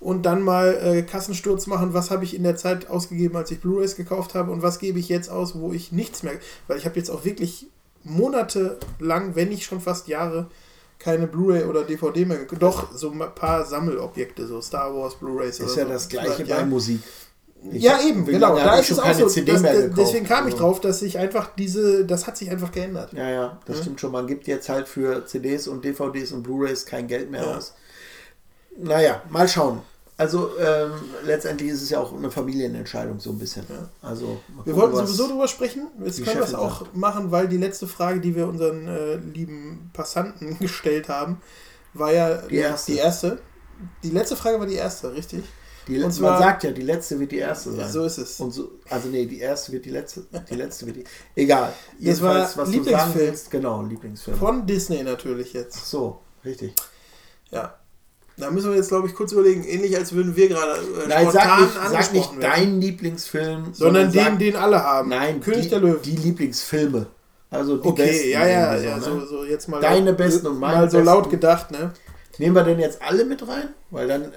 Und 0.00 0.22
dann 0.26 0.42
mal 0.42 0.74
äh, 0.74 1.02
Kassensturz 1.02 1.66
machen, 1.66 1.92
was 1.92 2.10
habe 2.10 2.22
ich 2.22 2.34
in 2.34 2.44
der 2.44 2.56
Zeit 2.56 2.88
ausgegeben, 2.88 3.36
als 3.36 3.50
ich 3.50 3.60
Blu-rays 3.60 3.96
gekauft 3.96 4.34
habe 4.34 4.52
und 4.52 4.62
was 4.62 4.78
gebe 4.78 4.98
ich 4.98 5.08
jetzt 5.08 5.28
aus, 5.28 5.58
wo 5.58 5.72
ich 5.72 5.90
nichts 5.90 6.22
mehr. 6.22 6.34
Weil 6.68 6.78
ich 6.78 6.84
habe 6.84 6.96
jetzt 6.96 7.10
auch 7.10 7.24
wirklich 7.24 7.66
monatelang, 8.04 9.34
wenn 9.34 9.48
nicht 9.48 9.64
schon 9.64 9.80
fast 9.80 10.06
Jahre, 10.06 10.46
keine 10.98 11.26
Blu-ray 11.26 11.64
oder 11.64 11.82
DVD 11.82 12.24
mehr 12.24 12.38
gekauft. 12.38 12.62
Doch, 12.62 12.92
so 12.92 13.10
ein 13.10 13.18
paar 13.34 13.64
Sammelobjekte, 13.64 14.46
so 14.46 14.60
Star 14.60 14.94
Wars 14.94 15.16
Blu-rays 15.16 15.60
ist 15.60 15.72
oder 15.72 15.82
ja 15.82 15.88
das 15.88 16.08
gleiche 16.08 16.44
bei 16.44 16.64
Musik. 16.64 17.00
Ich 17.72 17.82
ja, 17.82 17.98
eben, 18.00 18.24
genau. 18.24 18.54
Da 18.56 18.74
ich 18.74 18.80
ist 18.82 18.86
schon 18.88 18.96
es 18.96 19.00
auch 19.00 19.04
keine 19.06 19.18
so. 19.20 19.26
CD 19.28 19.52
Das, 19.52 19.62
deswegen 19.96 20.26
kam 20.26 20.46
ich 20.46 20.54
Also- 20.54 20.64
drauf, 20.64 20.80
dass 20.80 21.00
sich 21.00 21.18
einfach 21.18 21.50
diese, 21.56 22.04
das 22.04 22.26
hat 22.26 22.36
sich 22.36 22.50
einfach 22.50 22.70
geändert. 22.72 23.12
Ja, 23.12 23.28
ja, 23.28 23.58
das 23.66 23.76
Ja. 23.78 23.82
stimmt 23.82 24.00
schon. 24.00 24.12
Man 24.12 24.26
gibt 24.26 24.46
jetzt 24.46 24.68
halt 24.68 24.86
für 24.88 25.26
CDs 25.26 25.66
und 25.68 25.84
DVDs 25.84 26.32
und 26.32 26.42
Blu-rays 26.44 26.86
kein 26.86 27.08
Geld 27.08 27.30
mehr 27.30 27.42
Ja. 27.42 27.56
aus. 27.56 27.74
Naja, 28.76 29.22
mal 29.28 29.48
schauen. 29.48 29.80
Also 30.16 30.50
ähm, 30.58 30.90
letztendlich 31.24 31.70
ist 31.70 31.82
es 31.82 31.90
ja 31.90 32.00
auch 32.00 32.12
eine 32.12 32.30
Familienentscheidung 32.30 33.20
so 33.20 33.30
ein 33.30 33.38
bisschen. 33.38 33.64
Also 34.02 34.40
mal 34.54 34.66
Wir 34.66 34.74
wollten 34.76 34.96
sowieso 34.96 35.28
drüber 35.28 35.46
sprechen. 35.46 35.86
Jetzt 36.04 36.24
können 36.24 36.38
wir 36.38 36.44
es 36.44 36.54
auch 36.54 36.80
sagt. 36.80 36.96
machen, 36.96 37.30
weil 37.30 37.46
die 37.48 37.56
letzte 37.56 37.86
Frage, 37.86 38.18
die 38.20 38.34
wir 38.34 38.48
unseren 38.48 38.88
äh, 38.88 39.16
lieben 39.16 39.90
Passanten 39.92 40.58
gestellt 40.60 41.08
haben, 41.08 41.40
war 41.94 42.12
ja 42.12 42.36
Die 42.48 42.56
erste. 42.56 42.92
Die, 42.92 42.98
erste. 42.98 43.38
die 44.02 44.10
letzte 44.10 44.34
Frage 44.36 44.58
war 44.58 44.66
die 44.66 44.74
erste, 44.74 45.12
richtig? 45.12 45.44
Die 45.88 45.96
letzte, 45.96 46.20
zwar- 46.20 46.32
man 46.32 46.42
sagt 46.42 46.64
ja, 46.64 46.70
die 46.70 46.82
letzte 46.82 47.18
wird 47.18 47.32
die 47.32 47.38
erste 47.38 47.72
sein. 47.72 47.90
So 47.90 48.04
ist 48.04 48.18
es. 48.18 48.38
Und 48.40 48.52
so, 48.52 48.70
also 48.90 49.08
nee, 49.08 49.24
die 49.26 49.40
erste 49.40 49.72
wird 49.72 49.84
die 49.86 49.90
letzte, 49.90 50.24
die 50.50 50.54
letzte 50.54 50.86
wird 50.86 50.96
die. 50.96 51.04
Egal. 51.34 51.72
Das 51.98 52.20
war 52.22 52.34
Jedenfalls, 52.34 52.56
was 52.56 52.70
du 52.70 52.72
sagen 52.72 52.72
Lieblingsfilm. 52.84 53.14
willst, 53.26 53.50
genau, 53.50 53.82
Lieblingsfilm. 53.82 54.36
Von 54.36 54.66
Disney 54.66 55.02
natürlich 55.02 55.52
jetzt. 55.54 55.86
So, 55.90 56.20
richtig. 56.44 56.74
Ja. 57.50 57.74
Da 58.36 58.52
müssen 58.52 58.70
wir 58.70 58.76
jetzt, 58.76 58.88
glaube 58.88 59.08
ich, 59.08 59.14
kurz 59.16 59.32
überlegen, 59.32 59.64
ähnlich 59.64 59.96
als 59.96 60.12
würden 60.12 60.36
wir 60.36 60.48
gerade 60.48 60.72
äh, 60.74 61.08
Nein, 61.08 61.28
sag 61.32 61.60
nicht, 61.60 61.72
sag 61.90 62.12
nicht 62.12 62.30
werden. 62.30 62.40
dein 62.40 62.80
Lieblingsfilm, 62.80 63.74
Sondern 63.74 64.12
den, 64.12 64.24
sag, 64.24 64.38
den 64.38 64.54
alle 64.54 64.80
haben. 64.84 65.08
Nein, 65.08 65.40
König 65.40 65.62
die, 65.62 65.68
der 65.70 65.80
Löwen. 65.80 66.02
Die 66.02 66.14
Lieblingsfilme. 66.16 67.06
Also 67.50 67.78
die 67.78 67.88
Okay, 67.88 68.06
besten 68.06 68.28
ja, 68.28 68.46
ja, 68.46 68.72
irgendwie 68.74 68.88
ja, 68.90 68.96
ne? 68.98 69.02
so, 69.02 69.26
so 69.26 69.44
jetzt 69.44 69.68
mal 69.68 69.80
Deine 69.80 70.12
besten 70.12 70.46
und 70.46 70.58
meine 70.60 70.76
mal 70.82 70.90
so 70.90 70.98
besten. 70.98 71.06
laut 71.06 71.30
gedacht, 71.30 71.70
ne? 71.72 71.92
Nehmen 72.36 72.54
wir 72.54 72.62
denn 72.62 72.78
jetzt 72.78 73.02
alle 73.02 73.24
mit 73.24 73.48
rein? 73.48 73.70
Weil 73.90 74.06
dann 74.06 74.24
äh, 74.26 74.28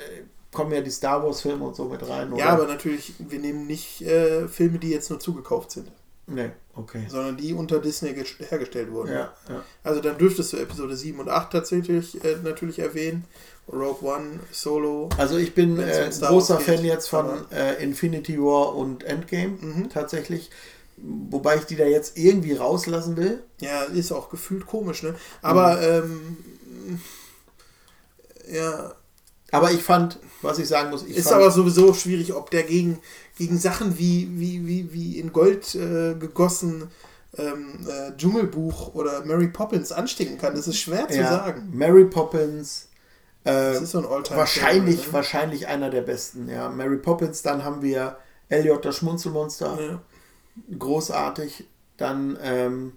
kommen 0.51 0.71
ja 0.73 0.81
die 0.81 0.91
Star 0.91 1.23
Wars 1.23 1.41
Filme 1.41 1.65
und 1.65 1.75
so 1.75 1.85
mit 1.85 2.07
rein. 2.07 2.35
Ja, 2.35 2.49
aber 2.49 2.67
natürlich, 2.67 3.13
wir 3.19 3.39
nehmen 3.39 3.67
nicht 3.67 4.01
äh, 4.01 4.47
Filme, 4.47 4.79
die 4.79 4.89
jetzt 4.89 5.09
nur 5.09 5.19
zugekauft 5.19 5.71
sind. 5.71 5.91
Nee, 6.27 6.51
okay. 6.75 7.05
Sondern 7.09 7.35
die 7.37 7.53
unter 7.53 7.79
Disney 7.79 8.09
gest- 8.11 8.39
hergestellt 8.49 8.91
wurden. 8.91 9.11
Ja, 9.11 9.33
ja. 9.49 9.63
Also 9.83 10.01
dann 10.01 10.17
dürftest 10.17 10.53
du 10.53 10.57
Episode 10.57 10.95
7 10.95 11.19
und 11.19 11.29
8 11.29 11.51
tatsächlich 11.51 12.23
äh, 12.23 12.37
natürlich 12.43 12.79
erwähnen. 12.79 13.25
Rogue 13.71 14.01
One, 14.09 14.39
Solo. 14.51 15.09
Also 15.17 15.37
ich 15.37 15.53
bin 15.55 15.79
äh, 15.79 16.11
Star 16.11 16.29
großer 16.29 16.59
Fan 16.59 16.77
geht. 16.77 16.85
jetzt 16.85 17.07
von 17.07 17.49
äh, 17.51 17.81
Infinity 17.83 18.37
War 18.39 18.75
und 18.75 19.03
Endgame 19.03 19.57
Mhm. 19.61 19.89
tatsächlich. 19.89 20.49
Wobei 20.97 21.55
ich 21.57 21.63
die 21.63 21.75
da 21.77 21.85
jetzt 21.85 22.17
irgendwie 22.17 22.53
rauslassen 22.53 23.17
will. 23.17 23.41
Ja, 23.59 23.83
ist 23.83 24.11
auch 24.11 24.29
gefühlt 24.29 24.65
komisch, 24.67 25.03
ne? 25.03 25.15
Aber, 25.41 25.77
Mhm. 26.03 26.37
ähm, 26.89 27.01
ja. 28.51 28.93
Aber 29.51 29.71
ich 29.71 29.83
fand, 29.83 30.19
was 30.41 30.59
ich 30.59 30.67
sagen 30.67 30.89
muss, 30.89 31.03
ich 31.03 31.17
ist 31.17 31.31
aber 31.31 31.51
sowieso 31.51 31.93
schwierig, 31.93 32.33
ob 32.33 32.49
der 32.51 32.63
gegen, 32.63 32.99
gegen 33.37 33.57
Sachen 33.57 33.97
wie, 33.97 34.29
wie, 34.31 34.65
wie, 34.65 34.93
wie 34.93 35.19
in 35.19 35.33
Gold 35.33 35.75
äh, 35.75 36.15
gegossen 36.15 36.89
ähm, 37.37 37.87
äh, 37.87 38.15
Dschungelbuch 38.15 38.93
oder 38.95 39.25
Mary 39.25 39.49
Poppins 39.49 39.91
anstinken 39.91 40.37
kann. 40.37 40.55
Das 40.55 40.67
ist 40.67 40.77
schwer 40.77 41.07
zu 41.09 41.19
ja, 41.19 41.29
sagen. 41.29 41.69
Mary 41.73 42.05
Poppins. 42.05 42.89
Äh, 43.43 43.73
Das 43.73 43.81
ist 43.81 43.91
so 43.91 43.99
ein 43.99 44.05
Alltime 44.05 44.37
wahrscheinlich, 44.37 44.95
Favorite, 44.95 45.07
ne? 45.07 45.13
wahrscheinlich 45.13 45.67
einer 45.67 45.89
der 45.89 46.01
besten. 46.01 46.49
Ja, 46.49 46.69
Mary 46.69 46.97
Poppins. 46.97 47.41
Dann 47.41 47.63
haben 47.63 47.81
wir 47.81 48.17
Elliot 48.49 48.85
das 48.85 48.97
Schmunzelmonster. 48.97 49.77
Ja. 49.79 50.01
Großartig. 50.77 51.65
Dann 51.97 52.37
ähm, 52.41 52.93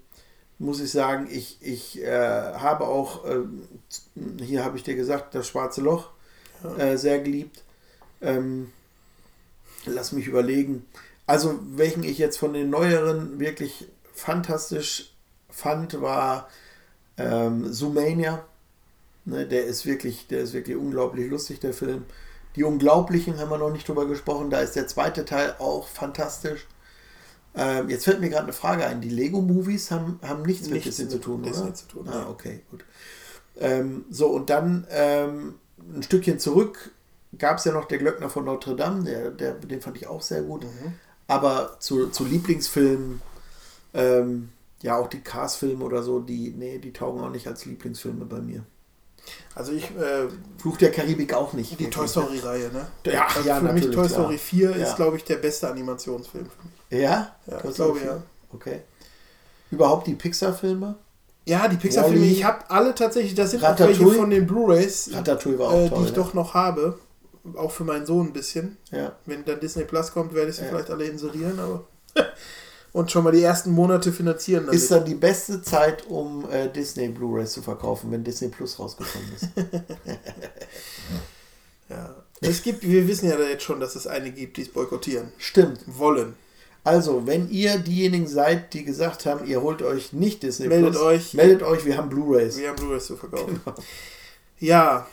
muss 0.59 0.81
ich 0.81 0.91
sagen, 0.91 1.29
ich, 1.31 1.59
ich 1.61 2.03
äh, 2.03 2.55
habe 2.55 2.87
auch, 2.87 3.25
ähm, 3.25 3.69
hier 4.41 4.65
habe 4.65 4.77
ich 4.77 4.85
dir 4.85 4.95
gesagt, 4.95 5.35
das 5.35 5.49
Schwarze 5.49 5.81
Loch 5.81 6.14
äh, 6.79 6.97
sehr 6.97 7.21
geliebt. 7.21 7.63
Ähm, 8.21 8.73
lass 9.87 10.13
mich 10.13 10.27
überlegen. 10.27 10.85
Also, 11.27 11.59
welchen 11.77 12.03
ich 12.03 12.19
jetzt 12.19 12.39
von 12.39 12.53
den 12.53 12.71
neueren 12.71 13.39
wirklich 13.39 13.89
fantastisch 14.13 15.13
fand, 15.51 16.01
war 16.01 16.49
ähm, 17.17 17.73
Zoomania. 17.73 18.45
Ne, 19.25 19.47
der 19.47 19.65
ist 19.65 19.87
wirklich, 19.87 20.27
der 20.27 20.41
ist 20.41 20.53
wirklich 20.53 20.77
unglaublich 20.77 21.31
lustig, 21.31 21.61
der 21.61 21.73
Film. 21.73 22.05
Die 22.57 22.65
Unglaublichen 22.65 23.39
haben 23.39 23.51
wir 23.51 23.59
noch 23.59 23.73
nicht 23.73 23.89
drüber 23.89 24.07
gesprochen. 24.07 24.51
Da 24.51 24.61
ist 24.61 24.77
der 24.77 24.87
zweite 24.87 25.25
Teil 25.25 25.55
auch 25.59 25.89
fantastisch. 25.89 26.67
Ähm, 27.57 27.89
jetzt 27.89 28.05
fällt 28.05 28.21
mir 28.21 28.29
gerade 28.31 28.45
eine 28.45 28.53
Frage 28.53 28.85
ein. 28.85 29.01
Die 29.01 29.09
Lego-Movies 29.09 29.91
haben, 29.91 30.19
haben 30.23 30.43
nichts, 30.43 30.67
mit 30.67 30.75
Nichts 30.85 30.97
Disney 30.97 31.09
zu 31.09 31.17
mit 31.17 31.25
tun, 31.25 31.43
Disney 31.43 31.63
oder? 31.65 31.75
zu 31.75 31.87
tun, 31.87 32.09
Ah, 32.09 32.29
okay, 32.29 32.61
gut. 32.71 32.85
Ähm, 33.59 34.05
so, 34.11 34.29
und 34.29 34.51
dann 34.51 34.87
ähm, 34.91 35.55
ein 35.95 36.03
Stückchen 36.03 36.39
zurück 36.39 36.91
gab 37.39 37.59
es 37.59 37.65
ja 37.65 37.73
noch 37.73 37.87
der 37.87 37.99
Glöckner 37.99 38.31
von 38.31 38.45
Notre 38.45 38.77
Dame, 38.77 39.05
der, 39.05 39.31
der, 39.31 39.55
den 39.55 39.81
fand 39.81 39.97
ich 39.97 40.07
auch 40.07 40.23
sehr 40.23 40.43
gut. 40.43 40.65
Mhm. 40.65 40.95
Aber 41.27 41.77
zu, 41.81 42.09
zu 42.09 42.25
Lieblingsfilmen, 42.25 43.21
ähm, 43.95 44.51
ja, 44.83 44.97
auch 44.97 45.09
die 45.09 45.21
Cars-Filme 45.21 45.85
oder 45.85 46.03
so, 46.03 46.21
die, 46.21 46.55
nee, 46.57 46.79
die 46.79 46.93
taugen 46.93 47.23
auch 47.23 47.31
nicht 47.31 47.47
als 47.47 47.65
Lieblingsfilme 47.65 48.25
bei 48.27 48.41
mir. 48.41 48.65
Also 49.55 49.73
ich. 49.73 49.85
Äh, 49.97 50.29
Fluch 50.59 50.77
der 50.77 50.93
Karibik 50.93 51.33
auch 51.33 51.55
nicht. 51.55 51.79
Die. 51.81 51.89
Toy 51.89 52.07
Story-Reihe, 52.07 52.71
ne? 52.71 52.87
Ja, 53.07 53.27
also 53.35 53.49
ja, 53.49 53.59
für 53.61 53.73
mich 53.73 53.85
Toy 53.85 53.93
klar. 53.93 54.09
Story 54.09 54.39
4 54.39 54.71
Ja. 54.71 54.87
ist, 54.87 54.97
glaube 54.97 55.17
ich, 55.17 55.25
der 55.25 55.37
beste 55.37 55.69
Animationsfilm 55.69 56.47
für 56.47 56.63
mich. 56.63 57.03
Ja? 57.03 57.35
Ja, 57.47 57.65
ich 57.65 57.75
glaube 57.75 57.99
4? 57.99 58.07
ja. 58.07 58.23
Okay. 58.53 58.81
Überhaupt 59.71 60.07
die 60.07 60.15
Pixar-Filme? 60.15 60.97
Ja, 61.47 61.69
die 61.69 61.77
Pixar-Filme, 61.77 62.25
ich 62.27 62.45
habe 62.45 62.71
alle 62.71 62.95
tatsächlich, 62.95 63.35
das 63.35 63.51
sind 63.51 63.65
auch 63.65 63.79
welche 63.79 64.07
von 64.07 64.31
den 64.31 64.47
Blu-Rays, 64.47 65.09
äh, 65.09 65.23
toll, 65.23 65.91
die 65.95 66.03
ich 66.05 66.11
ne? 66.11 66.13
doch 66.13 66.33
noch 66.35 66.55
habe. 66.55 66.99
Auch 67.57 67.71
für 67.71 67.85
meinen 67.85 68.07
Sohn 68.07 68.29
ein 68.29 68.33
bisschen. 68.33 68.79
Ja. 68.91 69.13
Wenn 69.27 69.45
dann 69.45 69.61
Disney 69.61 69.85
Plus 69.85 70.13
kommt, 70.13 70.33
werde 70.33 70.49
ich 70.51 70.57
sie 70.57 70.63
Ja. 70.63 70.69
vielleicht 70.69 70.91
alle 70.91 71.05
inserieren, 71.05 71.59
aber. 71.59 71.85
Und 72.93 73.11
schon 73.11 73.25
mal 73.25 73.33
die 73.33 73.43
ersten 73.43 73.73
Monate 73.73 74.13
finanzieren. 74.13 74.69
Ist 74.69 74.91
dann 74.91 75.05
die 75.05 75.17
beste 75.17 75.61
Zeit, 75.61 76.07
um 76.07 76.49
äh, 76.49 76.69
Disney 76.69 77.09
Blu-rays 77.09 77.53
zu 77.53 77.61
verkaufen, 77.61 78.11
wenn 78.13 78.23
Disney 78.23 78.49
Plus 78.49 78.79
rausgekommen 78.79 79.29
ist. 79.35 79.49
ja. 81.91 82.15
Es 82.41 82.63
gibt, 82.63 82.83
wir 82.83 83.09
wissen 83.09 83.29
ja 83.29 83.39
jetzt 83.41 83.65
schon, 83.65 83.81
dass 83.81 83.97
es 83.97 84.07
einige 84.07 84.37
gibt, 84.37 84.57
die 84.59 84.63
es 84.63 84.69
boykottieren. 84.69 85.33
Stimmt. 85.39 85.81
Wollen. 85.87 86.37
Also, 86.85 87.27
wenn 87.27 87.51
ihr 87.51 87.79
diejenigen 87.79 88.27
seid, 88.27 88.75
die 88.75 88.85
gesagt 88.85 89.25
haben, 89.25 89.47
ihr 89.47 89.63
holt 89.63 89.81
euch 89.83 90.13
nicht 90.13 90.43
Disney 90.43 90.69
Meldet 90.69 90.93
Plus, 90.93 91.03
euch. 91.03 91.35
meldet 91.35 91.63
euch, 91.63 91.85
wir 91.87 91.97
haben 91.97 92.11
Blu-rays. 92.11 92.59
Wir 92.59 92.69
haben 92.69 92.77
Blu-rays 92.77 93.07
zu 93.07 93.17
verkaufen. 93.17 93.61
Genau. 93.65 93.77
Ja. 94.59 95.07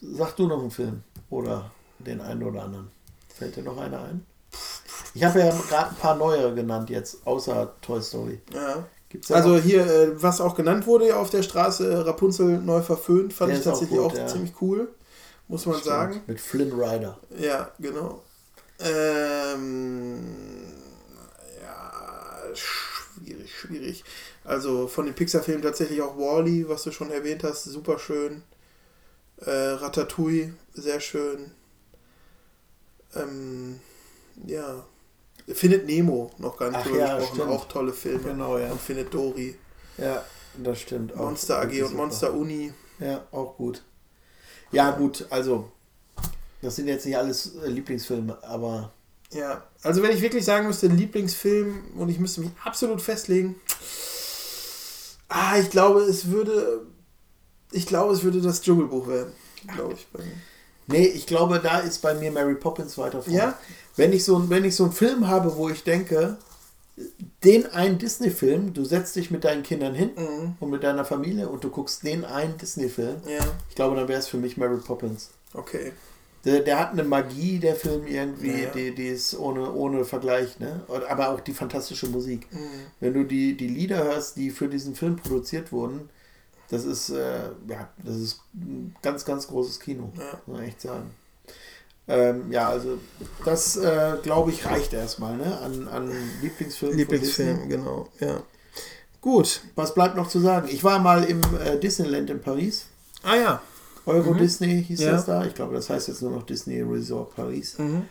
Sag 0.00 0.34
du 0.36 0.46
noch 0.48 0.60
einen 0.60 0.70
Film 0.70 1.02
oder 1.30 1.70
den 2.00 2.20
einen 2.20 2.42
oder 2.42 2.64
anderen. 2.64 2.90
Fällt 3.34 3.54
dir 3.56 3.62
noch 3.62 3.78
einer 3.78 4.02
ein? 4.02 4.26
Ich 5.14 5.22
habe 5.24 5.38
ja 5.40 5.50
gerade 5.68 5.90
ein 5.90 5.96
paar 5.96 6.16
neuere 6.16 6.54
genannt 6.54 6.90
jetzt, 6.90 7.24
außer 7.26 7.74
Toy 7.80 8.00
Story. 8.02 8.40
Ja. 8.52 8.84
Gibt's 9.08 9.30
Also 9.30 9.56
noch? 9.56 9.62
hier, 9.62 9.84
äh, 9.86 10.22
was 10.22 10.40
auch 10.40 10.54
genannt 10.54 10.86
wurde 10.86 11.16
auf 11.16 11.30
der 11.30 11.42
Straße, 11.42 11.88
äh, 11.90 11.96
Rapunzel 11.98 12.58
neu 12.60 12.80
verföhnt, 12.82 13.32
fand 13.32 13.50
Der 13.50 13.58
ich 13.58 13.66
auch 13.66 13.70
tatsächlich 13.72 13.98
auch, 13.98 14.08
gut, 14.10 14.18
ja. 14.18 14.26
ziemlich 14.26 14.52
cool, 14.60 14.88
muss 15.48 15.66
man 15.66 15.74
Stimmt, 15.76 15.86
sagen. 15.86 16.20
Mit 16.26 16.40
Flynn 16.40 16.72
Rider. 16.72 17.18
Ja, 17.38 17.70
genau. 17.78 18.22
Ähm, 18.80 20.24
ja, 21.62 22.54
schwierig, 22.54 23.54
schwierig. 23.54 24.04
Also 24.44 24.88
von 24.88 25.06
den 25.06 25.14
Pixar-Filmen 25.14 25.62
tatsächlich 25.62 26.00
auch 26.00 26.16
Wally, 26.16 26.68
was 26.68 26.82
du 26.82 26.90
schon 26.92 27.10
erwähnt 27.10 27.44
hast, 27.44 27.64
super 27.64 27.98
schön. 27.98 28.42
Äh, 29.38 29.50
Ratatouille, 29.50 30.54
sehr 30.72 31.00
schön. 31.00 31.52
Ähm, 33.14 33.80
ja. 34.46 34.84
Findet 35.48 35.86
Nemo, 35.86 36.30
noch 36.38 36.56
gar 36.56 36.70
nicht 36.70 36.80
Ach 36.84 36.94
ja, 36.94 37.18
gesprochen, 37.18 37.50
auch 37.50 37.68
tolle 37.68 37.92
Filme. 37.92 38.20
Genau, 38.20 38.58
ja. 38.58 38.70
Und 38.70 38.80
Findet 38.80 39.12
Dory. 39.12 39.56
Ja, 39.98 40.24
das 40.58 40.80
stimmt. 40.80 41.12
auch. 41.14 41.24
Monster 41.24 41.60
AG 41.60 41.82
und. 41.82 41.94
Monster 41.94 42.32
Uni. 42.34 42.72
Ja, 42.98 43.26
auch 43.32 43.56
gut. 43.56 43.82
Ja, 44.72 44.92
gut, 44.92 45.26
also, 45.30 45.72
das 46.62 46.76
sind 46.76 46.88
jetzt 46.88 47.06
nicht 47.06 47.16
alles 47.16 47.54
äh, 47.56 47.68
Lieblingsfilme, 47.68 48.38
aber 48.42 48.92
Ja, 49.32 49.64
also 49.82 50.02
wenn 50.02 50.10
ich 50.10 50.20
wirklich 50.22 50.44
sagen 50.44 50.66
müsste, 50.66 50.86
Lieblingsfilm 50.88 51.82
und 51.96 52.08
ich 52.08 52.18
müsste 52.18 52.40
mich 52.42 52.50
absolut 52.64 53.00
festlegen. 53.00 53.56
Ah, 55.28 55.58
ich 55.58 55.70
glaube, 55.70 56.00
es 56.00 56.28
würde. 56.28 56.82
Ich 57.72 57.86
glaube, 57.86 58.12
es 58.14 58.22
würde 58.24 58.40
das 58.40 58.62
Dschungelbuch 58.62 59.06
werden. 59.06 59.32
Glaube 59.74 59.94
ich. 59.94 60.06
Bei 60.12 60.22
mir. 60.22 60.32
Nee, 60.88 61.06
ich 61.06 61.26
glaube, 61.26 61.60
da 61.60 61.78
ist 61.78 62.02
bei 62.02 62.14
mir 62.14 62.32
Mary 62.32 62.56
Poppins 62.56 62.98
weiter 62.98 63.22
vorne. 63.22 63.38
Ja? 63.38 63.58
Wenn 63.94 64.12
ich, 64.12 64.24
so, 64.24 64.50
wenn 64.50 64.64
ich 64.64 64.74
so 64.74 64.84
einen 64.84 64.92
Film 64.92 65.28
habe, 65.28 65.54
wo 65.56 65.68
ich 65.68 65.84
denke, 65.84 66.36
den 67.44 67.66
einen 67.66 67.98
Disney-Film, 67.98 68.74
du 68.74 68.84
setzt 68.84 69.14
dich 69.14 69.30
mit 69.30 69.44
deinen 69.44 69.62
Kindern 69.62 69.94
hin 69.94 70.10
und 70.58 70.70
mit 70.70 70.82
deiner 70.82 71.04
Familie 71.04 71.48
und 71.48 71.62
du 71.62 71.70
guckst 71.70 72.02
den 72.02 72.24
einen 72.24 72.58
Disney-Film, 72.58 73.22
Ja. 73.26 73.44
ich 73.68 73.76
glaube, 73.76 73.94
dann 73.94 74.08
wäre 74.08 74.18
es 74.18 74.26
für 74.26 74.36
mich 74.38 74.56
Mary 74.56 74.78
Poppins. 74.78 75.30
Okay. 75.54 75.92
Der, 76.44 76.60
der 76.60 76.78
hat 76.78 76.92
eine 76.92 77.04
Magie, 77.04 77.58
der 77.58 77.76
Film 77.76 78.06
irgendwie, 78.06 78.62
Ja. 78.62 78.70
Die, 78.70 78.94
die 78.94 79.08
ist 79.08 79.38
ohne, 79.38 79.72
ohne 79.72 80.04
Vergleich, 80.06 80.58
ne? 80.58 80.80
Aber 81.08 81.30
auch 81.30 81.40
die 81.40 81.52
fantastische 81.52 82.06
Musik. 82.08 82.46
Mhm. 82.50 82.58
Wenn 83.00 83.12
du 83.14 83.24
die, 83.24 83.56
die 83.56 83.68
Lieder 83.68 84.02
hörst, 84.04 84.36
die 84.36 84.50
für 84.50 84.68
diesen 84.68 84.94
Film 84.94 85.16
produziert 85.16 85.70
wurden, 85.70 86.08
das 86.70 86.84
ist, 86.84 87.10
äh, 87.10 87.50
ja, 87.68 87.88
das 88.04 88.16
ist 88.16 88.40
ein 88.54 88.94
ganz, 89.02 89.24
ganz 89.24 89.48
großes 89.48 89.80
Kino, 89.80 90.10
Ja. 90.16 90.40
muss 90.46 90.56
man 90.58 90.66
echt 90.66 90.80
sagen. 90.80 91.10
Ähm, 92.08 92.50
ja, 92.50 92.68
also 92.70 92.98
das, 93.44 93.76
äh, 93.76 94.16
glaube 94.22 94.50
ich, 94.50 94.64
reicht 94.64 94.92
erstmal, 94.94 95.36
ne? 95.36 95.58
An, 95.60 95.88
an 95.88 96.10
Lieblingsfilmen. 96.40 96.96
Lieblingsfilm, 96.96 97.68
genau. 97.68 98.08
Ja. 98.18 98.42
Gut. 99.20 99.60
Was 99.74 99.94
bleibt 99.94 100.16
noch 100.16 100.28
zu 100.28 100.40
sagen? 100.40 100.68
Ich 100.70 100.82
war 100.82 100.98
mal 100.98 101.24
im 101.24 101.40
äh, 101.64 101.78
Disneyland 101.78 102.30
in 102.30 102.40
Paris. 102.40 102.86
Ah 103.22 103.36
ja. 103.36 103.62
Euro 104.10 104.32
Mhm. 104.34 104.38
Disney 104.38 104.84
hieß 104.84 105.00
Ja. 105.00 105.12
das 105.12 105.26
da. 105.26 105.44
Ich 105.44 105.54
glaube, 105.54 105.74
das 105.74 105.88
heißt 105.90 106.08
jetzt 106.08 106.22
nur 106.22 106.30
noch 106.32 106.42
Disney 106.44 106.80
Resort 106.82 107.34
Paris. 107.36 107.78
Mhm. 107.78 108.02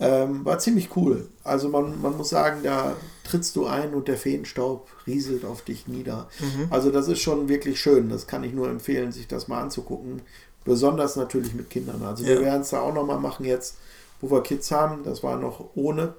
Ähm, 0.00 0.44
war 0.44 0.58
ziemlich 0.60 0.94
cool. 0.96 1.28
Also 1.42 1.68
man, 1.68 2.00
man 2.00 2.16
muss 2.16 2.28
sagen, 2.28 2.60
da 2.62 2.94
trittst 3.24 3.56
du 3.56 3.66
ein 3.66 3.94
und 3.94 4.06
der 4.06 4.16
Feenstaub 4.16 4.86
rieselt 5.08 5.44
auf 5.44 5.62
dich 5.62 5.88
nieder. 5.88 6.28
Mhm. 6.38 6.68
Also 6.70 6.90
das 6.92 7.08
ist 7.08 7.20
schon 7.20 7.48
wirklich 7.48 7.80
schön. 7.80 8.08
Das 8.08 8.26
kann 8.28 8.44
ich 8.44 8.52
nur 8.52 8.68
empfehlen, 8.68 9.10
sich 9.10 9.26
das 9.26 9.48
mal 9.48 9.60
anzugucken. 9.60 10.22
Besonders 10.64 11.16
natürlich 11.16 11.52
mit 11.54 11.68
Kindern. 11.70 12.02
Also 12.02 12.24
wir 12.24 12.34
Ja. 12.36 12.40
werden 12.42 12.62
es 12.62 12.70
da 12.70 12.80
auch 12.80 12.94
nochmal 12.94 13.18
machen 13.18 13.44
jetzt, 13.44 13.76
wo 14.20 14.30
wir 14.30 14.42
Kids 14.42 14.70
haben. 14.70 15.02
Das 15.02 15.22
war 15.24 15.36
noch 15.36 15.64
ohne. 15.74 16.14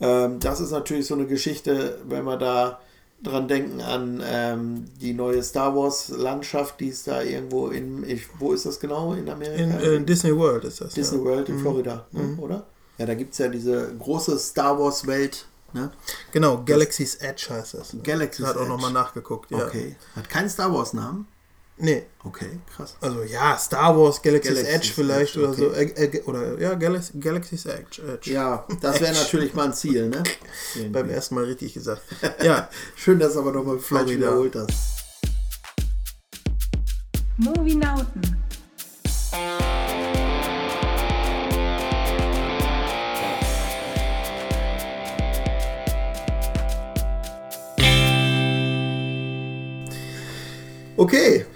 Ähm, 0.00 0.40
das 0.40 0.60
ist 0.60 0.70
natürlich 0.72 1.06
so 1.06 1.14
eine 1.14 1.26
Geschichte, 1.26 1.98
wenn 2.08 2.24
wir 2.24 2.36
da 2.36 2.80
dran 3.22 3.48
denken 3.48 3.80
an 3.80 4.22
ähm, 4.24 4.84
die 5.00 5.12
neue 5.12 5.42
Star 5.42 5.74
Wars 5.76 6.08
Landschaft, 6.08 6.80
die 6.80 6.88
ist 6.88 7.06
da 7.06 7.22
irgendwo 7.22 7.68
in, 7.68 8.02
ich, 8.08 8.26
wo 8.38 8.52
ist 8.52 8.64
das 8.66 8.80
genau 8.80 9.12
in 9.14 9.28
Amerika? 9.28 9.78
In, 9.78 10.02
äh, 10.02 10.04
Disney 10.04 10.34
World 10.36 10.64
ist 10.64 10.80
das. 10.80 10.94
Disney 10.94 11.18
ja. 11.18 11.24
World 11.24 11.48
in 11.48 11.56
Mhm. 11.56 11.60
Florida, 11.60 12.06
ne, 12.12 12.22
Mhm. 12.22 12.38
oder? 12.38 12.66
Ja, 12.98 13.06
da 13.06 13.14
gibt 13.14 13.32
es 13.32 13.38
ja 13.38 13.48
diese 13.48 13.94
große 13.98 14.38
Star 14.38 14.78
Wars 14.78 15.06
Welt. 15.06 15.46
Ne? 15.72 15.90
Genau, 16.32 16.62
Galaxy's 16.64 17.14
Edge 17.16 17.46
heißt 17.50 17.74
das. 17.74 17.94
Galaxy's 18.02 18.44
Hat 18.46 18.56
auch 18.56 18.62
Edge. 18.62 18.70
nochmal 18.70 18.92
nachgeguckt, 18.92 19.50
ja. 19.52 19.66
Okay. 19.66 19.94
Hat 20.16 20.28
keinen 20.28 20.48
Star 20.50 20.72
Wars 20.74 20.92
Namen? 20.94 21.28
Nee. 21.82 22.02
Okay, 22.22 22.60
krass. 22.74 22.96
Also 23.00 23.22
ja, 23.22 23.56
Star 23.56 23.96
Wars, 23.98 24.20
Galaxy's, 24.20 24.54
Galaxy's 24.56 24.74
Edge 24.76 24.92
vielleicht 24.94 25.36
Edge, 25.36 25.44
oder 25.46 25.54
so. 25.54 25.66
okay. 25.68 25.92
Äh, 25.96 26.16
äh, 26.18 26.22
oder 26.24 26.58
ja, 26.60 26.74
Galaxy, 26.74 27.18
Galaxy's 27.18 27.64
Edge. 27.64 28.02
Edge. 28.06 28.30
Ja, 28.30 28.66
das 28.82 29.00
wäre 29.00 29.14
natürlich 29.14 29.54
mal 29.54 29.66
ein 29.66 29.72
Ziel, 29.74 30.08
ne? 30.08 30.22
Beim 30.92 31.08
ersten 31.08 31.34
Mal 31.34 31.44
richtig 31.44 31.74
gesagt. 31.74 32.02
Ja. 32.42 32.68
Schön, 32.96 33.18
dass 33.18 33.34
du 33.34 33.40
aber 33.40 33.52
nochmal 33.52 33.78
Florida. 33.78 34.10
wiederholt 34.10 34.56
hast. 34.56 35.00
Movienauten. 37.38 38.36
Okay. 50.96 51.46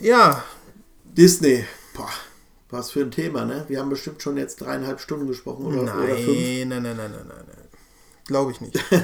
Ja. 0.00 0.44
Disney. 1.04 1.64
Boah, 1.94 2.10
was 2.70 2.90
für 2.90 3.00
ein 3.00 3.10
Thema, 3.10 3.44
ne? 3.44 3.64
Wir 3.68 3.80
haben 3.80 3.90
bestimmt 3.90 4.22
schon 4.22 4.36
jetzt 4.36 4.60
dreieinhalb 4.60 5.00
Stunden 5.00 5.26
gesprochen 5.26 5.66
oder, 5.66 5.82
Nein, 5.82 5.96
oder 5.98 6.16
fünf. 6.16 6.38
nein, 6.68 6.68
nein, 6.68 6.82
nein, 6.82 6.96
nein, 6.96 7.10
nein, 7.12 7.44
nein. 7.46 7.68
Glaube 8.26 8.52
ich 8.52 8.60
nicht. 8.60 8.78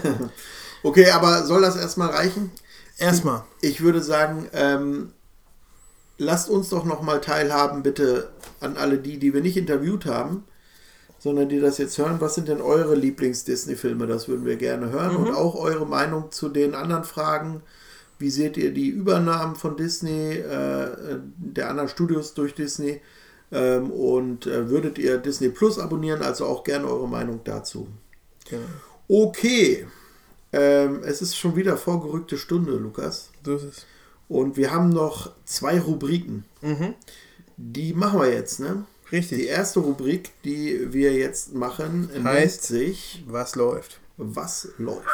Okay, 0.82 1.10
aber 1.10 1.42
soll 1.44 1.62
das 1.62 1.74
erstmal 1.74 2.10
reichen? 2.10 2.52
Erstmal. 2.96 3.42
Ich 3.60 3.80
würde 3.80 4.00
sagen, 4.02 4.48
ähm, 4.52 5.12
lasst 6.16 6.48
uns 6.48 6.68
doch 6.68 6.84
nochmal 6.84 7.20
teilhaben, 7.20 7.82
bitte, 7.82 8.30
an 8.60 8.76
alle 8.76 8.98
die, 8.98 9.18
die 9.18 9.34
wir 9.34 9.40
nicht 9.40 9.56
interviewt 9.56 10.06
haben, 10.06 10.44
sondern 11.18 11.48
die 11.48 11.58
das 11.58 11.78
jetzt 11.78 11.98
hören. 11.98 12.20
Was 12.20 12.36
sind 12.36 12.46
denn 12.46 12.60
eure 12.60 12.94
Lieblings-Disney-Filme? 12.94 14.06
Das 14.06 14.28
würden 14.28 14.44
wir 14.44 14.56
gerne 14.56 14.90
hören. 14.90 15.14
Mhm. 15.14 15.26
Und 15.26 15.34
auch 15.34 15.56
eure 15.56 15.86
Meinung 15.86 16.30
zu 16.30 16.48
den 16.50 16.74
anderen 16.76 17.04
Fragen. 17.04 17.62
Wie 18.18 18.30
seht 18.30 18.56
ihr 18.56 18.72
die 18.72 18.88
Übernahmen 18.88 19.56
von 19.56 19.76
Disney, 19.76 20.34
äh, 20.34 21.18
der 21.36 21.70
anderen 21.70 21.88
Studios 21.88 22.34
durch 22.34 22.54
Disney? 22.54 23.00
Ähm, 23.52 23.90
und 23.90 24.46
äh, 24.46 24.68
würdet 24.70 24.98
ihr 24.98 25.18
Disney 25.18 25.50
Plus 25.50 25.78
abonnieren? 25.78 26.22
Also 26.22 26.46
auch 26.46 26.64
gerne 26.64 26.86
eure 26.86 27.08
Meinung 27.08 27.40
dazu. 27.44 27.88
Genau. 28.48 28.64
Okay. 29.08 29.86
Ähm, 30.52 31.02
es 31.04 31.22
ist 31.22 31.36
schon 31.36 31.56
wieder 31.56 31.76
vorgerückte 31.76 32.38
Stunde, 32.38 32.72
Lukas. 32.72 33.30
So 33.44 33.56
ist 33.56 33.64
es. 33.64 33.86
Und 34.28 34.56
wir 34.56 34.72
haben 34.72 34.88
noch 34.88 35.32
zwei 35.44 35.78
Rubriken. 35.78 36.44
Mhm. 36.62 36.94
Die 37.56 37.92
machen 37.92 38.20
wir 38.20 38.32
jetzt, 38.32 38.60
ne? 38.60 38.84
Richtig. 39.12 39.38
Die 39.38 39.46
erste 39.46 39.80
Rubrik, 39.80 40.32
die 40.44 40.92
wir 40.92 41.12
jetzt 41.12 41.54
machen, 41.54 42.08
nennt 42.12 42.24
Heißt, 42.24 42.64
sich 42.64 43.24
Was 43.28 43.54
läuft? 43.54 44.00
Was 44.16 44.68
läuft? 44.78 45.06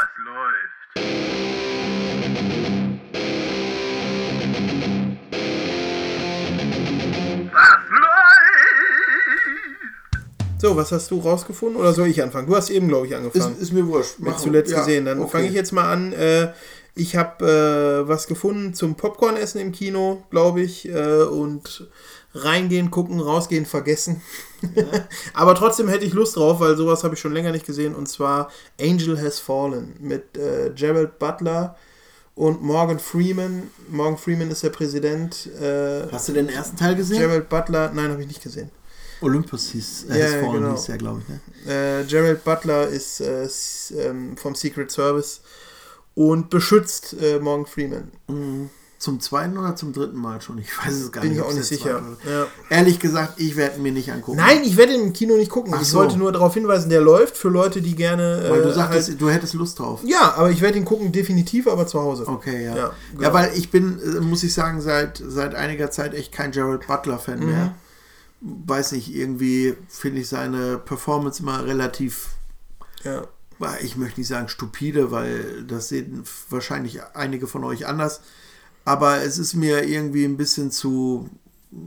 So, 10.62 10.76
was 10.76 10.92
hast 10.92 11.10
du 11.10 11.18
rausgefunden? 11.18 11.76
Oder 11.76 11.92
soll 11.92 12.06
ich 12.06 12.22
anfangen? 12.22 12.46
Du 12.46 12.54
hast 12.54 12.70
eben, 12.70 12.86
glaube 12.86 13.08
ich, 13.08 13.16
angefangen. 13.16 13.54
Ist, 13.54 13.62
ist 13.62 13.72
mir 13.72 13.84
wurscht. 13.88 14.20
Mit 14.20 14.28
Mach- 14.30 14.36
zuletzt 14.36 14.70
ja, 14.70 14.78
gesehen. 14.78 15.06
Dann 15.06 15.18
okay. 15.18 15.30
fange 15.30 15.48
ich 15.48 15.54
jetzt 15.54 15.72
mal 15.72 15.90
an. 15.90 16.12
Äh, 16.12 16.52
ich 16.94 17.16
habe 17.16 18.04
äh, 18.04 18.08
was 18.08 18.28
gefunden 18.28 18.72
zum 18.72 18.94
Popcorn-Essen 18.94 19.60
im 19.60 19.72
Kino, 19.72 20.22
glaube 20.30 20.60
ich. 20.60 20.88
Äh, 20.88 21.24
und 21.24 21.88
reingehen, 22.34 22.92
gucken, 22.92 23.18
rausgehen, 23.18 23.66
vergessen. 23.66 24.22
Aber 25.34 25.56
trotzdem 25.56 25.88
hätte 25.88 26.04
ich 26.04 26.12
Lust 26.12 26.36
drauf, 26.36 26.60
weil 26.60 26.76
sowas 26.76 27.02
habe 27.02 27.14
ich 27.14 27.20
schon 27.20 27.32
länger 27.32 27.50
nicht 27.50 27.66
gesehen. 27.66 27.96
Und 27.96 28.08
zwar 28.08 28.48
Angel 28.80 29.20
Has 29.20 29.40
Fallen 29.40 29.96
mit 29.98 30.36
äh, 30.36 30.70
Gerald 30.74 31.18
Butler 31.18 31.76
und 32.34 32.62
Morgan 32.62 32.98
Freeman. 32.98 33.70
Morgan 33.88 34.18
Freeman 34.18 34.50
ist 34.50 34.62
der 34.62 34.70
Präsident. 34.70 35.46
Äh, 35.60 36.08
Hast 36.10 36.28
du 36.28 36.32
den 36.32 36.48
ersten 36.48 36.76
Teil 36.76 36.94
gesehen? 36.96 37.18
Gerald 37.18 37.48
Butler, 37.48 37.90
nein, 37.94 38.10
habe 38.10 38.22
ich 38.22 38.28
nicht 38.28 38.42
gesehen. 38.42 38.70
Olympus 39.20 39.68
hieß, 39.70 40.06
äh, 40.10 40.18
Ja, 40.18 40.26
Fallen 40.40 40.52
genau. 40.62 40.72
hieß 40.72 40.86
ja, 40.88 40.96
glaube 40.96 41.22
ich. 41.22 41.66
Ne? 41.66 42.00
Äh, 42.00 42.04
Gerald 42.04 42.42
Butler 42.44 42.88
ist 42.88 43.20
äh, 43.20 43.48
ähm, 43.96 44.36
vom 44.36 44.54
Secret 44.54 44.90
Service 44.90 45.42
und 46.14 46.50
beschützt 46.50 47.14
äh, 47.20 47.38
Morgan 47.38 47.66
Freeman. 47.66 48.10
Mhm. 48.28 48.70
Zum 49.02 49.18
zweiten 49.18 49.58
oder 49.58 49.74
zum 49.74 49.92
dritten 49.92 50.16
Mal 50.16 50.40
schon? 50.40 50.58
Ich 50.58 50.78
weiß 50.78 50.92
es 50.94 51.10
gar 51.10 51.22
Bin 51.22 51.30
nicht. 51.32 51.40
ich 51.40 51.44
auch 51.44 51.52
nicht 51.52 51.64
sicher. 51.66 52.00
Ja. 52.24 52.46
Ehrlich 52.70 53.00
gesagt, 53.00 53.32
ich 53.40 53.56
werde 53.56 53.78
ihn 53.78 53.82
mir 53.82 53.90
nicht 53.90 54.12
angucken. 54.12 54.36
Nein, 54.38 54.62
ich 54.62 54.76
werde 54.76 54.94
im 54.94 55.12
Kino 55.12 55.34
nicht 55.36 55.50
gucken. 55.50 55.74
Ach 55.76 55.82
ich 55.82 55.88
so. 55.88 55.98
wollte 55.98 56.16
nur 56.16 56.30
darauf 56.30 56.54
hinweisen, 56.54 56.88
der 56.88 57.00
läuft 57.00 57.36
für 57.36 57.48
Leute, 57.48 57.82
die 57.82 57.96
gerne. 57.96 58.46
Weil 58.48 58.62
du 58.62 58.68
äh, 58.68 58.72
sagtest, 58.74 59.08
halt- 59.08 59.20
du 59.20 59.28
hättest 59.28 59.54
Lust 59.54 59.80
drauf. 59.80 60.02
ja, 60.04 60.34
aber 60.36 60.52
ich 60.52 60.60
werde 60.60 60.78
ihn 60.78 60.84
gucken, 60.84 61.10
definitiv, 61.10 61.66
aber 61.66 61.88
zu 61.88 62.00
Hause. 62.00 62.28
Okay, 62.28 62.64
ja. 62.64 62.70
Ja, 62.70 62.76
Ja, 62.76 62.92
genau. 63.18 63.32
weil 63.32 63.50
ich 63.56 63.72
bin, 63.72 63.98
äh, 64.00 64.20
muss 64.20 64.44
ich 64.44 64.54
sagen, 64.54 64.80
seit, 64.80 65.20
seit 65.26 65.56
einiger 65.56 65.90
Zeit 65.90 66.14
echt 66.14 66.30
kein 66.30 66.52
Gerald 66.52 66.86
Butler-Fan 66.86 67.40
Mhm. 67.40 67.46
mehr. 67.46 67.74
Weiß 68.40 68.92
nicht, 68.92 69.12
irgendwie 69.12 69.74
finde 69.88 70.20
ich 70.20 70.28
seine 70.28 70.78
Performance 70.78 71.42
immer 71.42 71.66
relativ, 71.66 72.28
Ja. 73.02 73.24
ich 73.80 73.96
möchte 73.96 74.20
nicht 74.20 74.28
sagen 74.28 74.48
stupide, 74.48 75.10
weil 75.10 75.64
das 75.66 75.88
sehen 75.88 76.22
wahrscheinlich 76.50 77.00
einige 77.14 77.48
von 77.48 77.64
euch 77.64 77.86
anders. 77.88 78.20
Aber 78.84 79.22
es 79.22 79.38
ist 79.38 79.54
mir 79.54 79.84
irgendwie 79.84 80.24
ein 80.24 80.36
bisschen 80.36 80.70
zu, 80.70 81.30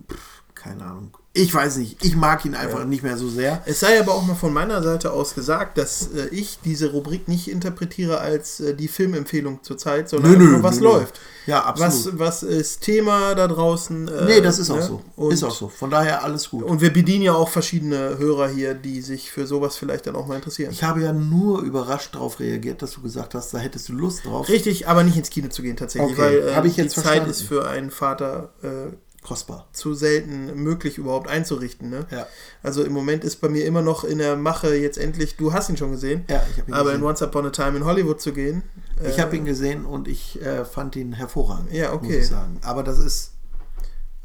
pff, 0.10 0.44
keine 0.54 0.86
Ahnung. 0.86 1.18
Ich 1.38 1.54
weiß 1.54 1.76
nicht, 1.78 2.04
ich 2.04 2.16
mag 2.16 2.46
ihn 2.46 2.56
einfach 2.56 2.80
Ja. 2.80 2.86
nicht 2.86 3.04
mehr 3.04 3.18
so 3.18 3.28
sehr. 3.28 3.62
Es 3.66 3.82
sei 3.82 4.00
aber 4.00 4.14
auch 4.16 4.26
mal 4.26 4.36
von 4.36 4.54
meiner 4.54 4.82
Seite 4.82 5.12
aus 5.12 5.36
gesagt, 5.36 5.78
dass 5.78 6.08
äh, 6.16 6.28
ich 6.32 6.60
diese 6.64 6.92
Rubrik 6.92 7.28
nicht 7.28 7.50
interpretiere 7.50 8.20
als 8.22 8.62
äh, 8.62 8.74
die 8.74 8.88
Filmempfehlung 8.88 9.60
zurzeit, 9.62 10.08
sondern 10.08 10.32
Nö, 10.32 10.38
nö, 10.38 10.52
nur, 10.54 10.64
was 10.64 10.78
nö, 10.78 10.84
läuft. 10.86 11.20
Ja, 11.46 11.64
absolut. 11.66 12.18
Was, 12.20 12.42
was 12.42 12.44
ist 12.44 12.82
Thema 12.82 13.36
da 13.36 13.48
draußen? 13.50 14.08
äh, 14.08 14.26
nee, 14.26 14.42
das 14.42 14.60
ist 14.60 14.72
auch 14.72 14.78
ne? 14.78 14.82
so. 14.84 15.02
Und, 15.18 15.34
ist 15.34 15.44
auch 15.44 15.54
so. 15.54 15.68
Von 15.68 15.90
daher 15.90 16.24
alles 16.24 16.50
gut. 16.50 16.64
Und 16.64 16.80
wir 16.80 16.94
bedienen 16.94 17.24
ja 17.24 17.34
auch 17.34 17.50
verschiedene 17.50 18.18
Hörer 18.18 18.48
hier, 18.48 18.74
die 18.74 19.02
sich 19.02 19.30
für 19.30 19.46
sowas 19.46 19.76
vielleicht 19.76 20.08
dann 20.08 20.16
auch 20.16 20.28
mal 20.28 20.36
interessieren. 20.38 20.72
Ich 20.72 20.84
habe 20.84 21.02
ja 21.02 21.12
nur 21.12 21.62
überrascht 21.64 22.16
darauf 22.16 22.40
reagiert, 22.40 22.82
dass 22.82 22.92
du 22.92 23.02
gesagt 23.02 23.36
hast, 23.36 23.54
da 23.54 23.58
hättest 23.58 23.90
du 23.90 23.94
Lust 23.94 24.26
drauf. 24.26 24.48
Richtig, 24.48 24.88
aber 24.88 25.04
nicht 25.04 25.18
ins 25.18 25.30
Kino 25.30 25.50
zu 25.50 25.62
gehen 25.62 25.76
tatsächlich, 25.76 26.14
Okay, 26.14 26.22
weil 26.22 26.48
äh, 26.50 26.56
habe 26.56 26.68
ich 26.68 26.78
jetzt 26.78 26.94
die 26.96 27.02
Zeit 27.02 27.06
verstanden. 27.06 27.30
ist 27.32 27.42
für 27.42 27.68
einen 27.68 27.92
Vater 27.92 28.54
äh, 28.64 28.96
kostbar. 29.26 29.68
Zu 29.74 29.94
selten 29.94 30.56
möglich 30.56 30.98
überhaupt 30.98 31.28
einzurichten. 31.30 31.90
Ne? 31.90 32.06
Ja. 32.12 32.28
Also 32.64 32.84
im 32.84 32.94
Moment 32.94 33.24
ist 33.24 33.42
bei 33.42 33.50
mir 33.50 33.66
immer 33.66 33.82
noch 33.82 34.04
in 34.04 34.20
der 34.20 34.36
Mache 34.38 34.76
jetzt 34.76 34.98
endlich, 34.98 35.36
du 35.36 35.52
hast 35.52 35.70
ihn 35.70 35.78
schon 35.78 35.92
gesehen, 35.92 36.24
Ja, 36.30 36.44
ich 36.52 36.68
ihn 36.68 36.74
aber 36.74 36.86
gesehen. 36.92 37.02
in 37.02 37.08
Once 37.08 37.22
Upon 37.22 37.46
a 37.48 37.50
Time 37.50 37.78
in 37.78 37.86
Hollywood 37.86 38.22
zu 38.22 38.32
gehen. 38.32 38.64
Ich 39.04 39.18
äh, 39.18 39.22
habe 39.22 39.36
ihn 39.36 39.46
gesehen 39.46 39.86
und 39.86 40.08
ich 40.08 40.42
äh, 40.42 40.64
fand 40.64 40.96
ihn 40.96 41.14
hervorragend. 41.14 41.72
Ja, 41.74 41.92
Muss 41.92 42.04
okay. 42.04 42.20
ich 42.20 42.28
sagen. 42.28 42.60
Aber 42.64 42.84
das 42.84 43.00
ist 43.00 43.32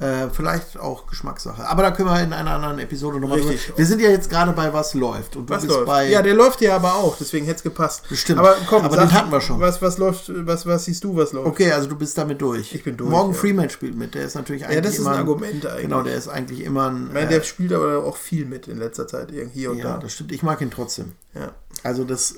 äh, 0.01 0.31
vielleicht 0.33 0.79
auch 0.81 1.07
Geschmackssache. 1.07 1.69
Aber 1.69 1.83
da 1.83 1.91
können 1.91 2.09
wir 2.09 2.23
in 2.23 2.33
einer 2.33 2.53
anderen 2.53 2.79
Episode 2.79 3.21
nochmal 3.21 3.41
drüber. 3.41 3.55
Wir 3.77 3.85
sind 3.87 4.01
ja 4.01 4.09
jetzt 4.09 4.31
gerade 4.31 4.53
bei 4.53 4.73
Was 4.73 4.95
läuft. 4.95 5.37
Und 5.37 5.51
du 5.51 5.55
Was 5.55 5.63
bist 5.63 5.75
läuft? 5.75 5.87
bei. 5.87 6.09
ja, 6.09 6.23
der 6.23 6.35
läuft 6.35 6.63
ja 6.63 6.75
aber 6.75 6.95
auch, 6.95 7.17
deswegen 7.19 7.45
hätte 7.45 7.59
es 7.59 7.63
gepasst. 7.63 8.09
Bestimmt. 8.09 8.39
Aber 8.39 8.57
komm, 8.67 8.83
Aber 8.85 8.97
sag, 8.97 9.09
den 9.09 9.13
hatten 9.13 9.31
wir 9.31 9.41
schon. 9.43 9.61
Was, 9.61 9.83
was 9.83 9.99
läuft, 9.99 10.33
was, 10.47 10.65
was 10.65 10.87
siehst 10.87 11.05
du, 11.05 11.15
was 11.17 11.33
läuft? 11.33 11.47
Okay, 11.47 11.71
also 11.73 11.87
du 11.89 11.97
bist 11.97 12.17
damit 12.17 12.41
durch. 12.41 12.75
Ich 12.75 12.83
bin 12.83 12.97
durch, 12.97 13.11
Morgan 13.11 13.33
ja. 13.33 13.39
Freeman 13.39 13.69
spielt 13.69 13.95
mit. 13.95 14.15
Der 14.15 14.25
ist 14.25 14.35
natürlich 14.37 14.65
eigentlich 14.65 14.77
Ja, 14.77 14.81
das 14.81 14.93
ist 14.95 15.01
immer 15.01 15.11
ein 15.13 15.19
Argument 15.19 15.67
eigentlich. 15.67 15.83
Genau, 15.83 16.03
der 16.03 16.15
ist 16.15 16.29
eigentlich 16.29 16.65
immer 16.65 16.91
ein. 16.91 17.09
Ich 17.09 17.13
meine, 17.13 17.29
der 17.29 17.43
spielt 17.43 17.73
aber 17.75 18.03
auch 18.05 18.17
viel 18.17 18.47
mit 18.47 18.69
in 18.69 18.79
letzter 18.79 19.07
Zeit, 19.07 19.31
irgendwie 19.31 19.61
hier 19.61 19.71
und 19.73 19.79
ja, 19.79 19.85
da. 19.85 19.99
das 19.99 20.13
stimmt. 20.15 20.33
Ich 20.33 20.43
mag 20.43 20.61
ihn 20.63 20.71
trotzdem. 20.71 21.13
Ja. 21.35 21.53
Also 21.83 22.05
das 22.05 22.37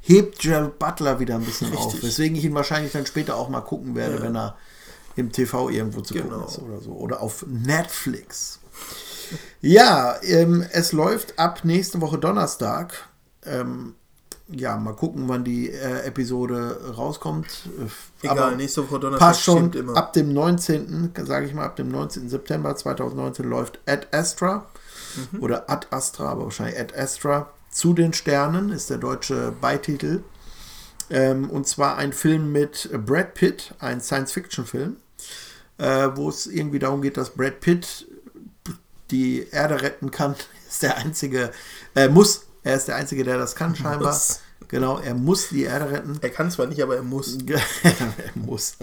hebt 0.00 0.38
Gerald 0.40 0.78
Butler 0.78 1.20
wieder 1.20 1.34
ein 1.34 1.42
bisschen 1.44 1.76
auf. 1.76 1.86
Richtig. 1.88 2.02
Weswegen 2.08 2.36
ich 2.36 2.44
ihn 2.44 2.54
wahrscheinlich 2.54 2.92
dann 2.92 3.04
später 3.06 3.36
auch 3.36 3.48
mal 3.50 3.60
gucken 3.60 3.94
werde, 3.94 4.16
Ja. 4.16 4.22
wenn 4.22 4.34
er 4.36 4.56
im 5.16 5.32
TV 5.32 5.68
irgendwo 5.70 6.00
zu 6.00 6.14
Genau. 6.14 6.28
gucken 6.28 6.46
ist 6.48 6.58
oder 6.58 6.80
so. 6.80 6.92
Oder 6.92 7.20
auf 7.20 7.44
Netflix. 7.48 8.58
Ja, 9.60 10.16
ähm, 10.22 10.64
es 10.72 10.92
läuft 10.92 11.38
ab 11.38 11.60
nächste 11.64 12.00
Woche 12.00 12.18
Donnerstag. 12.18 13.08
Ähm, 13.44 13.94
ja, 14.48 14.76
mal 14.76 14.94
gucken, 14.94 15.28
wann 15.28 15.44
die 15.44 15.70
äh, 15.70 16.00
Episode 16.04 16.92
rauskommt. 16.96 17.46
Äh, 18.22 18.26
Egal, 18.26 18.56
nächste 18.56 18.82
Woche 18.88 19.00
Donnerstag 19.00 19.26
Passt 19.28 19.42
schon. 19.42 19.72
immer. 19.72 19.96
Ab 19.96 20.12
dem 20.12 20.32
19., 20.32 21.12
sage 21.24 21.46
ich 21.46 21.54
mal, 21.54 21.64
ab 21.64 21.76
dem 21.76 21.88
19. 21.90 22.28
September 22.28 22.74
2019 22.76 23.48
läuft 23.48 23.78
Ad 23.86 24.08
Astra. 24.10 24.66
Mhm. 25.32 25.42
Oder 25.42 25.70
Ad 25.70 25.86
Astra, 25.90 26.28
aber 26.28 26.44
wahrscheinlich 26.44 26.78
Ad 26.78 26.94
Astra. 26.98 27.48
Zu 27.70 27.94
den 27.94 28.12
Sternen 28.12 28.70
ist 28.70 28.90
der 28.90 28.98
deutsche 28.98 29.52
Beititel. 29.60 30.22
Ähm, 31.12 31.50
und 31.50 31.68
zwar 31.68 31.98
ein 31.98 32.14
Film 32.14 32.52
mit 32.52 32.88
Brad 33.04 33.34
Pitt, 33.34 33.74
ein 33.78 34.00
Science-Fiction-Film, 34.00 34.96
äh, 35.76 36.08
wo 36.14 36.30
es 36.30 36.46
irgendwie 36.46 36.78
darum 36.78 37.02
geht, 37.02 37.18
dass 37.18 37.30
Brad 37.30 37.60
Pitt 37.60 38.06
die 39.10 39.46
Erde 39.50 39.82
retten 39.82 40.10
kann. 40.10 40.34
Ist 40.68 40.82
der 40.82 40.96
einzige, 40.96 41.50
äh, 41.94 42.08
muss, 42.08 42.46
er 42.62 42.76
ist 42.76 42.88
der 42.88 42.96
einzige, 42.96 43.24
der 43.24 43.36
das 43.36 43.54
kann 43.54 43.76
scheinbar. 43.76 44.14
Muss. 44.14 44.40
Genau, 44.68 44.98
er 44.98 45.12
muss 45.12 45.50
die 45.50 45.64
Erde 45.64 45.90
retten. 45.90 46.18
Er 46.22 46.30
kann 46.30 46.50
zwar 46.50 46.66
nicht, 46.66 46.82
aber 46.82 46.96
er 46.96 47.02
muss. 47.02 47.36
er 47.82 47.92
muss. 48.34 48.76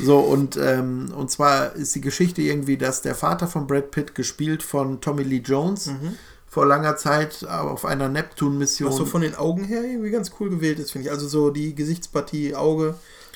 So, 0.00 0.18
und, 0.18 0.56
ähm, 0.56 1.12
und 1.14 1.30
zwar 1.30 1.76
ist 1.76 1.94
die 1.94 2.00
Geschichte 2.00 2.42
irgendwie, 2.42 2.76
dass 2.76 3.00
der 3.00 3.14
Vater 3.14 3.46
von 3.46 3.68
Brad 3.68 3.92
Pitt, 3.92 4.16
gespielt 4.16 4.64
von 4.64 5.00
Tommy 5.00 5.22
Lee 5.22 5.42
Jones, 5.44 5.86
Mhm. 5.86 6.16
Vor 6.48 6.66
langer 6.66 6.96
Zeit 6.96 7.44
auf 7.44 7.84
einer 7.84 8.08
Neptun-Mission. 8.08 8.88
Was 8.90 8.96
so 8.96 9.04
von 9.06 9.20
den 9.20 9.34
Augen 9.34 9.64
her 9.64 9.82
irgendwie 9.84 10.10
ganz 10.10 10.32
cool 10.40 10.50
gewählt 10.50 10.78
ist, 10.78 10.92
finde 10.92 11.06
ich. 11.08 11.12
Also 11.12 11.28
so 11.28 11.50
die 11.50 11.74
Gesichtspartie, 11.74 12.54
Auge, 12.54 12.94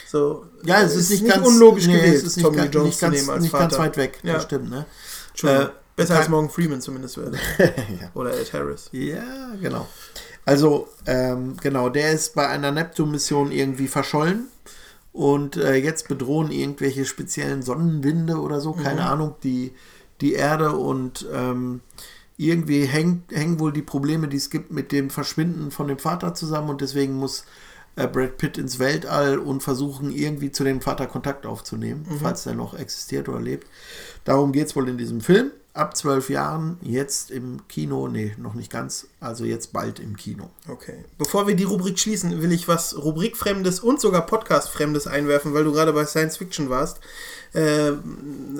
so. 0.08 0.44
Ja, 0.64 0.82
es 0.82 0.94
ist, 0.94 1.10
nicht, 1.10 1.26
ganz 1.26 1.46
unlogisch 1.46 1.86
nee, 1.86 1.96
gewählt, 1.96 2.16
Es 2.16 2.36
ist 2.36 2.40
Tommy 2.40 2.62
Jones 2.66 2.74
nicht, 2.74 3.00
ganz, 3.00 3.14
zu 3.14 3.20
nehmen 3.20 3.30
als 3.30 3.42
nicht 3.42 3.50
Vater. 3.50 3.64
ganz 3.64 3.78
weit 3.78 3.96
weg. 3.96 4.18
Ja. 4.22 4.34
Das 4.34 4.42
stimmt, 4.44 4.70
ne? 4.70 4.86
Äh, 5.42 5.66
Besser 5.96 6.18
als 6.18 6.28
Morgan 6.28 6.50
Freeman 6.50 6.80
zumindest 6.80 7.18
wäre. 7.18 7.32
ja. 7.58 8.10
Oder 8.14 8.38
Ed 8.38 8.52
Harris. 8.52 8.88
Ja, 8.92 9.54
genau. 9.60 9.86
Also, 10.44 10.88
ähm, 11.06 11.56
genau, 11.62 11.88
der 11.90 12.12
ist 12.12 12.34
bei 12.34 12.48
einer 12.48 12.72
Neptun-Mission 12.72 13.52
irgendwie 13.52 13.88
verschollen. 13.88 14.48
Und 15.12 15.56
äh, 15.56 15.74
jetzt 15.74 16.08
bedrohen 16.08 16.50
irgendwelche 16.50 17.04
speziellen 17.04 17.62
Sonnenwinde 17.62 18.36
oder 18.38 18.60
so, 18.60 18.72
keine 18.72 19.02
Mhm. 19.02 19.06
Ahnung, 19.06 19.34
die, 19.42 19.72
die 20.22 20.32
Erde 20.32 20.72
und 20.72 21.26
ähm, 21.32 21.80
irgendwie 22.46 22.84
hängt, 22.84 23.32
hängen 23.32 23.58
wohl 23.60 23.72
die 23.72 23.82
Probleme, 23.82 24.28
die 24.28 24.36
es 24.36 24.50
gibt, 24.50 24.70
mit 24.72 24.92
dem 24.92 25.10
Verschwinden 25.10 25.70
von 25.70 25.88
dem 25.88 25.98
Vater 25.98 26.34
zusammen 26.34 26.70
und 26.70 26.80
deswegen 26.80 27.14
muss 27.14 27.44
äh, 27.96 28.06
Brad 28.06 28.38
Pitt 28.38 28.56
ins 28.56 28.78
Weltall 28.78 29.38
und 29.38 29.62
versuchen, 29.62 30.10
irgendwie 30.10 30.50
zu 30.50 30.64
dem 30.64 30.80
Vater 30.80 31.06
Kontakt 31.06 31.44
aufzunehmen, 31.44 32.06
Mhm. 32.08 32.18
falls 32.20 32.46
er 32.46 32.54
noch 32.54 32.72
existiert 32.78 33.28
oder 33.28 33.40
lebt. 33.40 33.66
Darum 34.24 34.52
geht 34.52 34.68
es 34.68 34.76
wohl 34.76 34.88
in 34.88 34.96
diesem 34.98 35.20
Film. 35.20 35.50
Ab 35.74 35.96
zwölf 35.96 36.28
Jahren, 36.28 36.76
jetzt 36.82 37.30
im 37.30 37.66
Kino, 37.66 38.06
nee, 38.06 38.34
noch 38.38 38.52
nicht 38.52 38.70
ganz, 38.70 39.06
also 39.20 39.44
jetzt 39.46 39.72
bald 39.72 40.00
im 40.00 40.16
Kino. 40.16 40.50
Okay. 40.68 41.04
Bevor 41.16 41.46
wir 41.46 41.54
die 41.54 41.64
Rubrik 41.64 41.98
schließen, 41.98 42.42
will 42.42 42.52
ich 42.52 42.68
was 42.68 42.94
Rubrikfremdes 43.02 43.80
und 43.80 43.98
sogar 43.98 44.26
Podcastfremdes 44.26 45.06
einwerfen, 45.06 45.54
weil 45.54 45.64
du 45.64 45.72
gerade 45.72 45.94
bei 45.94 46.04
Science 46.04 46.36
Fiction 46.36 46.68
warst. 46.68 47.00
Äh, 47.52 47.92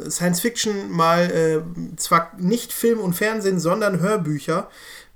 Science 0.08 0.40
Fiction 0.40 0.90
mal 0.90 1.30
äh, 1.30 1.96
zwar 1.96 2.32
nicht 2.38 2.72
Film 2.72 3.00
und 3.00 3.14
Fernsehen, 3.14 3.58
sondern 3.58 4.00
Hörbücher. 4.00 4.68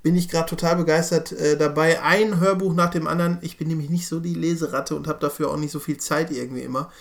Bin 0.03 0.15
ich 0.15 0.29
gerade 0.29 0.49
total 0.49 0.77
begeistert 0.77 1.31
äh, 1.31 1.57
dabei. 1.57 2.01
Ein 2.01 2.39
Hörbuch 2.39 2.73
nach 2.73 2.89
dem 2.89 3.07
anderen. 3.07 3.39
Ich 3.41 3.57
bin 3.57 3.67
nämlich 3.67 3.89
nicht 3.89 4.07
so 4.07 4.19
die 4.19 4.33
Leseratte 4.33 4.95
und 4.95 5.07
habe 5.07 5.19
dafür 5.19 5.51
auch 5.51 5.57
nicht 5.57 5.71
so 5.71 5.79
viel 5.79 5.97
Zeit 5.97 6.31
irgendwie 6.31 6.61
immer. 6.61 6.91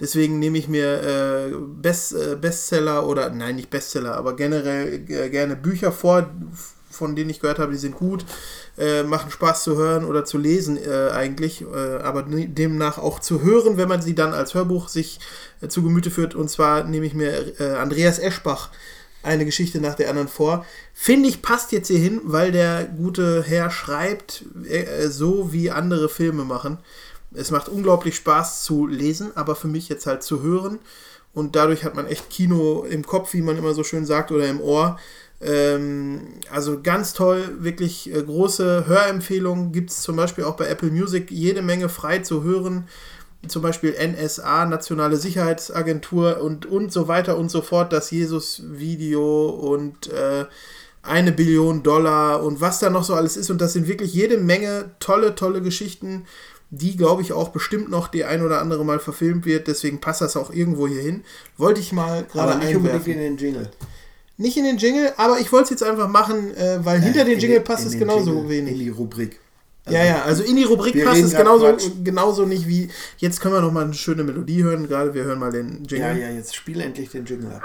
Deswegen 0.00 0.38
nehme 0.38 0.58
ich 0.58 0.68
mir 0.68 1.02
äh, 1.02 1.52
Best, 1.54 2.12
äh, 2.12 2.36
Bestseller 2.36 3.06
oder, 3.06 3.30
nein, 3.30 3.56
nicht 3.56 3.70
Bestseller, 3.70 4.16
aber 4.16 4.34
generell 4.34 4.94
äh, 5.08 5.28
gerne 5.30 5.54
Bücher 5.54 5.92
vor, 5.92 6.28
von 6.92 7.16
denen 7.16 7.30
ich 7.30 7.40
gehört 7.40 7.58
habe, 7.58 7.72
die 7.72 7.78
sind 7.78 7.96
gut, 7.96 8.24
äh, 8.78 9.02
machen 9.02 9.30
Spaß 9.30 9.64
zu 9.64 9.76
hören 9.76 10.04
oder 10.04 10.24
zu 10.24 10.38
lesen 10.38 10.76
äh, 10.76 11.10
eigentlich, 11.10 11.62
äh, 11.62 11.96
aber 12.02 12.22
ne- 12.22 12.48
demnach 12.48 12.98
auch 12.98 13.18
zu 13.18 13.42
hören, 13.42 13.76
wenn 13.76 13.88
man 13.88 14.02
sie 14.02 14.14
dann 14.14 14.34
als 14.34 14.54
Hörbuch 14.54 14.88
sich 14.88 15.18
äh, 15.60 15.68
zu 15.68 15.82
Gemüte 15.82 16.10
führt. 16.10 16.34
Und 16.34 16.48
zwar 16.50 16.84
nehme 16.84 17.06
ich 17.06 17.14
mir 17.14 17.60
äh, 17.60 17.74
Andreas 17.74 18.18
Eschbach 18.18 18.70
eine 19.22 19.44
Geschichte 19.44 19.80
nach 19.80 19.94
der 19.94 20.08
anderen 20.08 20.28
vor. 20.28 20.66
Finde 20.94 21.28
ich, 21.28 21.42
passt 21.42 21.72
jetzt 21.72 21.88
hier 21.88 21.98
hin, 21.98 22.20
weil 22.24 22.52
der 22.52 22.84
gute 22.84 23.42
Herr 23.42 23.70
schreibt 23.70 24.44
äh, 24.68 25.08
so, 25.08 25.52
wie 25.52 25.70
andere 25.70 26.08
Filme 26.08 26.44
machen. 26.44 26.78
Es 27.34 27.50
macht 27.50 27.68
unglaublich 27.68 28.16
Spaß 28.16 28.62
zu 28.64 28.86
lesen, 28.86 29.30
aber 29.36 29.56
für 29.56 29.68
mich 29.68 29.88
jetzt 29.88 30.06
halt 30.06 30.22
zu 30.22 30.42
hören. 30.42 30.80
Und 31.34 31.56
dadurch 31.56 31.84
hat 31.84 31.94
man 31.94 32.06
echt 32.06 32.28
Kino 32.28 32.84
im 32.88 33.06
Kopf, 33.06 33.32
wie 33.32 33.40
man 33.40 33.56
immer 33.56 33.72
so 33.72 33.84
schön 33.84 34.04
sagt, 34.04 34.32
oder 34.32 34.46
im 34.48 34.60
Ohr. 34.60 34.98
Ähm, 35.42 36.20
also 36.50 36.80
ganz 36.82 37.14
toll, 37.14 37.56
wirklich 37.58 38.14
äh, 38.14 38.22
große 38.22 38.86
Hörempfehlungen 38.86 39.72
gibt 39.72 39.90
es 39.90 40.02
zum 40.02 40.14
Beispiel 40.16 40.44
auch 40.44 40.56
bei 40.56 40.66
Apple 40.68 40.90
Music 40.90 41.30
jede 41.30 41.62
Menge 41.62 41.88
frei 41.88 42.20
zu 42.20 42.44
hören. 42.44 42.86
Zum 43.48 43.60
Beispiel 43.60 43.92
NSA, 43.98 44.66
Nationale 44.66 45.16
Sicherheitsagentur 45.16 46.40
und, 46.40 46.64
und 46.64 46.92
so 46.92 47.08
weiter 47.08 47.36
und 47.36 47.50
so 47.50 47.60
fort, 47.60 47.92
das 47.92 48.12
Jesus-Video 48.12 49.48
und 49.48 50.06
äh, 50.12 50.44
eine 51.02 51.32
Billion 51.32 51.82
Dollar 51.82 52.44
und 52.44 52.60
was 52.60 52.78
da 52.78 52.88
noch 52.88 53.02
so 53.02 53.14
alles 53.14 53.36
ist. 53.36 53.50
Und 53.50 53.60
das 53.60 53.72
sind 53.72 53.88
wirklich 53.88 54.14
jede 54.14 54.38
Menge 54.38 54.92
tolle, 55.00 55.34
tolle 55.34 55.60
Geschichten, 55.60 56.24
die, 56.70 56.96
glaube 56.96 57.22
ich, 57.22 57.32
auch 57.32 57.48
bestimmt 57.48 57.90
noch 57.90 58.06
die 58.06 58.24
ein 58.24 58.42
oder 58.42 58.60
andere 58.60 58.84
Mal 58.84 59.00
verfilmt 59.00 59.44
wird. 59.44 59.66
Deswegen 59.66 60.00
passt 60.00 60.20
das 60.20 60.36
auch 60.36 60.52
irgendwo 60.52 60.86
hier 60.86 61.02
hin. 61.02 61.24
Wollte 61.58 61.80
ich 61.80 61.92
mal 61.92 62.22
gerade 62.22 62.52
Aber 62.52 62.64
nicht 62.64 62.76
unbedingt 62.76 63.00
einwerfen. 63.06 63.12
in 63.12 63.18
den 63.18 63.36
Jingle. 63.36 63.70
Nicht 64.42 64.56
in 64.56 64.64
den 64.64 64.76
Jingle, 64.76 65.12
aber 65.18 65.38
ich 65.38 65.52
wollte 65.52 65.64
es 65.64 65.70
jetzt 65.70 65.84
einfach 65.84 66.08
machen, 66.08 66.52
äh, 66.56 66.84
weil 66.84 67.00
hinter 67.00 67.24
den 67.24 67.34
in 67.34 67.38
Jingle 67.38 67.60
passt 67.60 67.86
es 67.86 67.96
genauso 67.96 68.32
Jingle, 68.32 68.48
wenig. 68.48 68.72
In 68.72 68.78
die 68.80 68.88
Rubrik. 68.88 69.38
ja, 69.88 70.04
ja, 70.04 70.22
also 70.22 70.42
in 70.42 70.56
die 70.56 70.64
Rubrik 70.64 71.04
passt 71.04 71.22
es 71.22 71.32
genauso, 71.32 71.66
Quatsch. 71.66 71.84
genauso 72.02 72.44
nicht 72.44 72.66
wie. 72.66 72.88
Jetzt 73.18 73.40
können 73.40 73.54
wir 73.54 73.60
noch 73.60 73.70
mal 73.70 73.84
eine 73.84 73.94
schöne 73.94 74.24
Melodie 74.24 74.64
hören, 74.64 74.88
gerade 74.88 75.14
wir 75.14 75.22
hören 75.22 75.38
mal 75.38 75.52
den 75.52 75.84
Jingle. 75.84 76.18
Ja, 76.18 76.28
ja, 76.28 76.30
jetzt 76.30 76.56
spiel 76.56 76.80
endlich 76.80 77.10
den 77.10 77.24
Jingle 77.24 77.52
ab. 77.52 77.62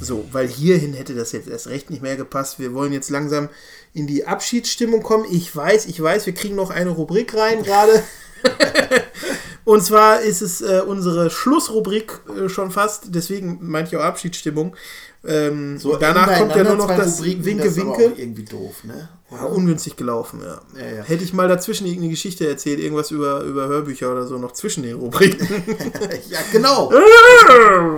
So, 0.00 0.26
weil 0.32 0.48
hierhin 0.48 0.94
hätte 0.94 1.14
das 1.14 1.32
jetzt 1.32 1.46
erst 1.46 1.68
recht 1.68 1.90
nicht 1.90 2.02
mehr 2.02 2.16
gepasst. 2.16 2.58
Wir 2.58 2.72
wollen 2.72 2.92
jetzt 2.92 3.10
langsam 3.10 3.50
in 3.92 4.06
die 4.06 4.26
Abschiedsstimmung 4.26 5.02
kommen. 5.02 5.26
Ich 5.30 5.54
weiß, 5.54 5.86
ich 5.86 6.00
weiß, 6.00 6.26
wir 6.26 6.34
kriegen 6.34 6.54
noch 6.54 6.70
eine 6.70 6.90
Rubrik 6.90 7.34
rein 7.34 7.62
gerade. 7.62 8.02
Und 9.64 9.84
zwar 9.84 10.20
ist 10.20 10.40
es 10.40 10.62
äh, 10.62 10.82
unsere 10.86 11.30
Schlussrubrik 11.30 12.20
äh, 12.28 12.48
schon 12.48 12.70
fast, 12.70 13.14
deswegen 13.14 13.58
meinte 13.60 13.90
ich 13.90 13.96
auch 13.96 14.04
Abschiedsstimmung. 14.04 14.74
Ähm, 15.22 15.78
So 15.78 15.96
danach 15.96 16.38
kommt 16.38 16.56
ja 16.56 16.64
nur 16.64 16.76
noch 16.76 16.88
das 16.88 17.18
Rubriken, 17.18 17.44
Winke 17.44 17.64
das 17.64 17.76
Winke. 17.76 17.90
auch 17.90 18.18
irgendwie 18.18 18.44
doof, 18.44 18.84
ne? 18.84 19.08
Ja, 19.30 19.44
ungünstig 19.44 19.96
gelaufen, 19.96 20.40
ja. 20.42 20.60
Ja, 20.80 20.96
ja. 20.96 21.02
Hätte 21.04 21.22
ich 21.22 21.32
mal 21.32 21.46
dazwischen 21.46 21.86
irgendeine 21.86 22.10
Geschichte 22.10 22.48
erzählt, 22.48 22.80
irgendwas 22.80 23.10
über, 23.10 23.42
über 23.42 23.68
Hörbücher 23.68 24.10
oder 24.10 24.26
so, 24.26 24.38
noch 24.38 24.52
zwischen 24.52 24.82
den 24.82 24.96
Rubriken. 24.96 25.46
ja, 26.28 26.38
genau. 26.52 26.92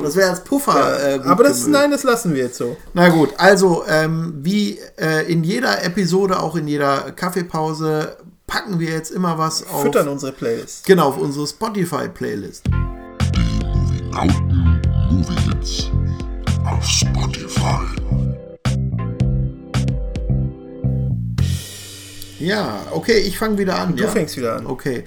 Das 0.03 0.16
wäre 0.16 0.31
als 0.31 0.43
Puffer. 0.44 1.15
Äh, 1.15 1.19
gut 1.19 1.27
Aber 1.27 1.44
das, 1.44 1.66
nein, 1.66 1.90
das 1.90 2.03
lassen 2.03 2.35
wir 2.35 2.44
jetzt 2.44 2.57
so. 2.57 2.77
Na 2.93 3.09
gut, 3.09 3.31
also 3.39 3.85
ähm, 3.89 4.35
wie 4.43 4.78
äh, 4.99 5.31
in 5.31 5.44
jeder 5.44 5.85
Episode, 5.85 6.40
auch 6.40 6.57
in 6.57 6.66
jeder 6.66 7.12
Kaffeepause, 7.12 8.16
packen 8.47 8.78
wir 8.81 8.90
jetzt 8.90 9.11
immer 9.11 9.39
was 9.39 9.66
auf. 9.69 9.82
Füttern 9.82 10.09
unsere 10.09 10.32
Playlist. 10.32 10.85
Genau, 10.86 11.09
auf 11.09 11.19
unsere 11.19 11.47
Spotify-Playlist. 11.47 12.65
Lauten 14.12 14.81
Movie 15.11 15.40
Hits 15.49 15.90
auf 16.64 16.84
Spotify. 16.84 17.80
Ja, 22.39 22.86
okay, 22.90 23.18
ich 23.18 23.39
fange 23.39 23.59
wieder 23.59 23.78
an. 23.78 23.97
Du 23.97 24.05
ja? 24.05 24.10
fängst 24.10 24.36
wieder 24.36 24.56
an. 24.56 24.66
Okay. 24.66 25.05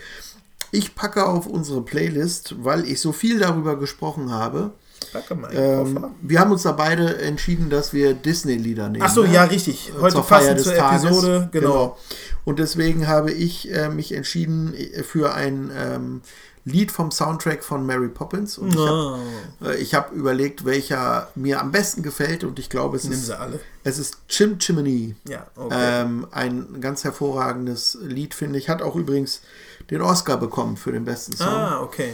Ich 0.71 0.95
packe 0.95 1.25
auf 1.25 1.47
unsere 1.47 1.81
Playlist, 1.81 2.55
weil 2.59 2.85
ich 2.85 2.99
so 2.99 3.11
viel 3.11 3.39
darüber 3.39 3.77
gesprochen 3.77 4.31
habe. 4.31 4.71
Packe 5.13 5.35
mal, 5.35 5.53
Ähm, 5.53 6.05
wir 6.21 6.39
haben 6.39 6.51
uns 6.51 6.63
da 6.63 6.71
beide 6.71 7.17
entschieden, 7.19 7.69
dass 7.69 7.93
wir 7.93 8.13
Disney-Lieder 8.13 8.89
nehmen. 8.89 9.03
Ach 9.05 9.13
so, 9.13 9.23
ne? 9.23 9.33
ja, 9.33 9.43
richtig. 9.45 9.91
Heute 9.99 10.15
Zur 10.15 10.27
passend 10.27 10.59
zur 10.59 10.75
Tages. 10.75 11.03
Episode, 11.05 11.49
genau. 11.51 11.97
Und 12.43 12.59
deswegen 12.59 13.07
habe 13.07 13.31
ich 13.31 13.71
äh, 13.71 13.89
mich 13.89 14.13
entschieden 14.13 14.73
äh, 14.73 15.03
für 15.03 15.33
ein 15.33 15.71
ähm, 15.77 16.21
Lied 16.67 16.91
vom 16.91 17.11
Soundtrack 17.11 17.63
von 17.63 17.85
Mary 17.85 18.09
Poppins. 18.09 18.57
Und 18.57 18.69
ich 18.73 18.77
Oh. 18.79 19.17
habe 19.61 19.73
äh, 19.73 19.75
ich 19.77 19.93
hab 19.93 20.11
überlegt, 20.11 20.65
welcher 20.65 21.29
mir 21.35 21.61
am 21.61 21.71
besten 21.71 22.01
gefällt. 22.01 22.43
Und 22.43 22.57
ich 22.57 22.69
glaube, 22.69 22.97
es 22.97 23.03
Nimm 23.03 23.13
ist, 23.13 23.31
es 23.83 23.99
ist 23.99 24.17
Chim 24.27 24.57
Chimney. 24.57 25.15
Ja, 25.27 25.45
okay. 25.55 25.75
Ähm, 25.77 26.27
ein 26.31 26.81
ganz 26.81 27.03
hervorragendes 27.03 27.99
Lied, 28.01 28.33
finde 28.33 28.57
ich. 28.57 28.67
Hat 28.67 28.81
auch 28.81 28.95
übrigens 28.95 29.41
den 29.91 30.01
Oscar 30.01 30.37
bekommen 30.37 30.75
für 30.75 30.91
den 30.91 31.05
besten 31.05 31.37
Song. 31.37 31.47
Ah, 31.47 31.81
okay. 31.81 32.13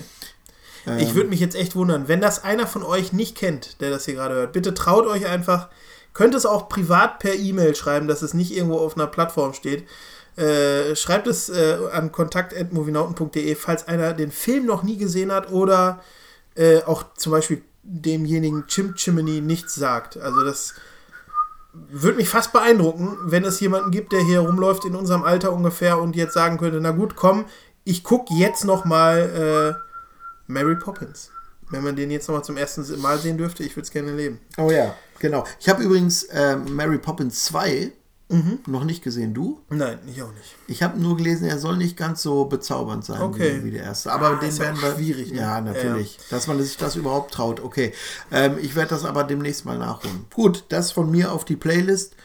Ähm, 0.86 0.98
Ich 0.99 1.15
würde 1.15 1.30
mich 1.30 1.40
jetzt 1.40 1.56
echt 1.56 1.76
wundern, 1.78 2.10
wenn 2.10 2.19
das 2.19 2.44
einer 2.44 2.68
von 2.68 2.84
euch 2.84 3.14
nicht 3.14 3.38
kennt, 3.38 3.80
der 3.80 3.90
das 3.90 4.03
hier 4.03 4.15
gerade 4.15 4.36
hört. 4.36 4.52
Bitte 4.53 4.73
traut 4.73 5.06
euch 5.07 5.28
einfach. 5.28 5.69
Könnt 6.14 6.36
es 6.36 6.45
auch 6.45 6.68
privat 6.68 7.19
per 7.19 7.36
E-Mail 7.36 7.73
schreiben, 7.73 8.10
dass 8.10 8.22
es 8.22 8.34
nicht 8.34 8.52
irgendwo 8.52 8.80
auf 8.80 8.98
einer 8.98 9.07
Plattform 9.07 9.53
steht. 9.53 9.88
Äh, 10.37 10.95
schreibt 10.95 11.27
es 11.27 11.49
äh, 11.49 11.77
an 11.91 12.11
kontakt.movienauten.de, 12.11 13.55
falls 13.55 13.87
einer 13.87 14.13
den 14.13 14.31
Film 14.31 14.65
noch 14.65 14.83
nie 14.83 14.97
gesehen 14.97 15.31
hat 15.31 15.51
oder 15.51 16.01
äh, 16.55 16.81
auch 16.83 17.03
zum 17.15 17.33
Beispiel 17.33 17.63
demjenigen 17.83 18.65
Chim 18.67 18.95
Chimney 18.95 19.41
nichts 19.41 19.75
sagt. 19.75 20.17
Also 20.17 20.43
das 20.43 20.75
würde 21.73 22.17
mich 22.17 22.29
fast 22.29 22.53
beeindrucken, 22.53 23.17
wenn 23.23 23.43
es 23.43 23.59
jemanden 23.59 23.91
gibt, 23.91 24.11
der 24.11 24.21
hier 24.21 24.41
rumläuft 24.41 24.85
in 24.85 24.95
unserem 24.95 25.23
Alter 25.23 25.53
ungefähr 25.53 25.99
und 25.99 26.15
jetzt 26.15 26.33
sagen 26.33 26.57
könnte, 26.57 26.79
na 26.81 26.91
gut, 26.91 27.15
komm, 27.15 27.45
ich 27.83 28.03
gucke 28.03 28.33
jetzt 28.33 28.65
noch 28.65 28.85
mal 28.85 29.77
äh, 29.77 30.51
Mary 30.51 30.75
Poppins. 30.75 31.31
Wenn 31.69 31.83
man 31.83 31.95
den 31.95 32.11
jetzt 32.11 32.27
noch 32.27 32.35
mal 32.35 32.43
zum 32.43 32.57
ersten 32.57 32.99
Mal 33.01 33.17
sehen 33.17 33.37
dürfte, 33.37 33.63
ich 33.63 33.75
würde 33.75 33.85
es 33.85 33.91
gerne 33.91 34.13
leben. 34.13 34.39
Oh 34.57 34.69
ja, 34.69 34.93
genau. 35.19 35.45
Ich 35.59 35.69
habe 35.69 35.83
übrigens 35.83 36.27
ähm, 36.31 36.75
Mary 36.75 36.97
Poppins 36.97 37.45
2 37.45 37.93
noch 38.67 38.83
nicht 38.83 39.03
gesehen. 39.03 39.33
Du? 39.33 39.59
Nein, 39.69 39.99
ich 40.07 40.21
auch 40.23 40.31
nicht. 40.33 40.55
Ich 40.67 40.81
habe 40.83 40.99
nur 40.99 41.17
gelesen, 41.17 41.45
er 41.47 41.57
soll 41.59 41.77
nicht 41.77 41.97
ganz 41.97 42.21
so 42.21 42.45
bezaubernd 42.45 43.03
sein 43.05 43.21
Okay. 43.21 43.59
wie, 43.59 43.65
wie 43.65 43.71
der 43.71 43.83
erste. 43.83 44.11
Aber 44.11 44.27
Ah, 44.29 44.35
den 44.35 44.51
ja 44.51 44.59
werden 44.59 44.81
wir. 44.81 44.95
schwierig, 44.95 45.31
ne? 45.31 45.39
Ja, 45.39 45.61
natürlich. 45.61 46.17
Dass 46.29 46.47
man 46.47 46.61
sich 46.61 46.77
das 46.77 46.95
überhaupt 46.95 47.33
traut. 47.33 47.59
Okay. 47.59 47.93
Ähm, 48.31 48.57
ich 48.61 48.75
werde 48.75 48.89
das 48.91 49.05
aber 49.05 49.23
demnächst 49.23 49.65
mal 49.65 49.77
nachholen. 49.77 50.25
Gut, 50.33 50.65
das 50.69 50.91
von 50.91 51.09
mir 51.11 51.31
auf 51.31 51.43
die 51.45 51.55
Playlist. 51.57 52.15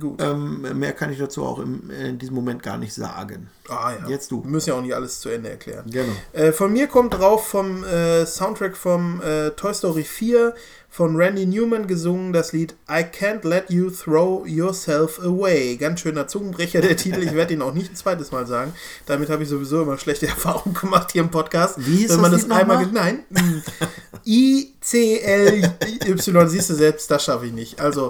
Gut. 0.00 0.20
Ähm, 0.22 0.78
mehr 0.78 0.92
kann 0.92 1.10
ich 1.12 1.18
dazu 1.18 1.44
auch 1.44 1.58
im, 1.58 1.90
in 1.90 2.18
diesem 2.18 2.34
Moment 2.34 2.62
gar 2.62 2.76
nicht 2.78 2.94
sagen. 2.94 3.48
Ah 3.68 3.92
ja. 4.00 4.08
Jetzt 4.08 4.30
du. 4.30 4.42
Wir 4.44 4.50
müssen 4.50 4.68
ja 4.70 4.74
auch 4.76 4.82
nicht 4.82 4.94
alles 4.94 5.20
zu 5.20 5.28
Ende 5.30 5.50
erklären. 5.50 5.84
Genau. 5.90 6.12
Äh, 6.32 6.52
von 6.52 6.72
mir 6.72 6.86
kommt 6.86 7.14
drauf 7.14 7.46
vom 7.48 7.82
äh, 7.84 8.24
Soundtrack 8.26 8.76
vom 8.76 9.20
äh, 9.22 9.50
Toy 9.52 9.72
Story 9.74 10.04
4 10.04 10.54
von 10.90 11.16
Randy 11.16 11.46
Newman 11.46 11.86
gesungen 11.86 12.32
das 12.32 12.52
Lied 12.52 12.74
I 12.88 13.02
Can't 13.04 13.46
Let 13.46 13.70
You 13.70 13.90
Throw 13.90 14.46
Yourself 14.46 15.18
Away. 15.20 15.76
Ganz 15.76 16.00
schöner 16.00 16.26
Zungenbrecher 16.28 16.80
der 16.80 16.96
Titel. 16.96 17.22
Ich 17.22 17.34
werde 17.34 17.54
ihn 17.54 17.62
auch 17.62 17.74
nicht 17.74 17.92
ein 17.92 17.96
zweites 17.96 18.32
Mal 18.32 18.46
sagen. 18.46 18.72
Damit 19.06 19.28
habe 19.28 19.42
ich 19.42 19.48
sowieso 19.48 19.82
immer 19.82 19.98
schlechte 19.98 20.26
Erfahrungen 20.28 20.74
gemacht 20.74 21.12
hier 21.12 21.22
im 21.22 21.30
Podcast. 21.30 21.74
Wie 21.78 21.96
hieß 21.98 22.10
Wenn 22.12 22.20
man 22.20 22.32
das 22.32 22.46
das 22.48 22.58
einmal 22.58 22.84
nochmal? 22.84 23.14
ge- 23.14 23.22
Nein. 23.34 23.62
I-C-L-Y. 24.24 26.48
Siehst 26.48 26.70
du 26.70 26.74
selbst, 26.74 27.10
das 27.10 27.24
schaffe 27.24 27.46
ich 27.46 27.52
nicht. 27.52 27.80
Also 27.80 28.08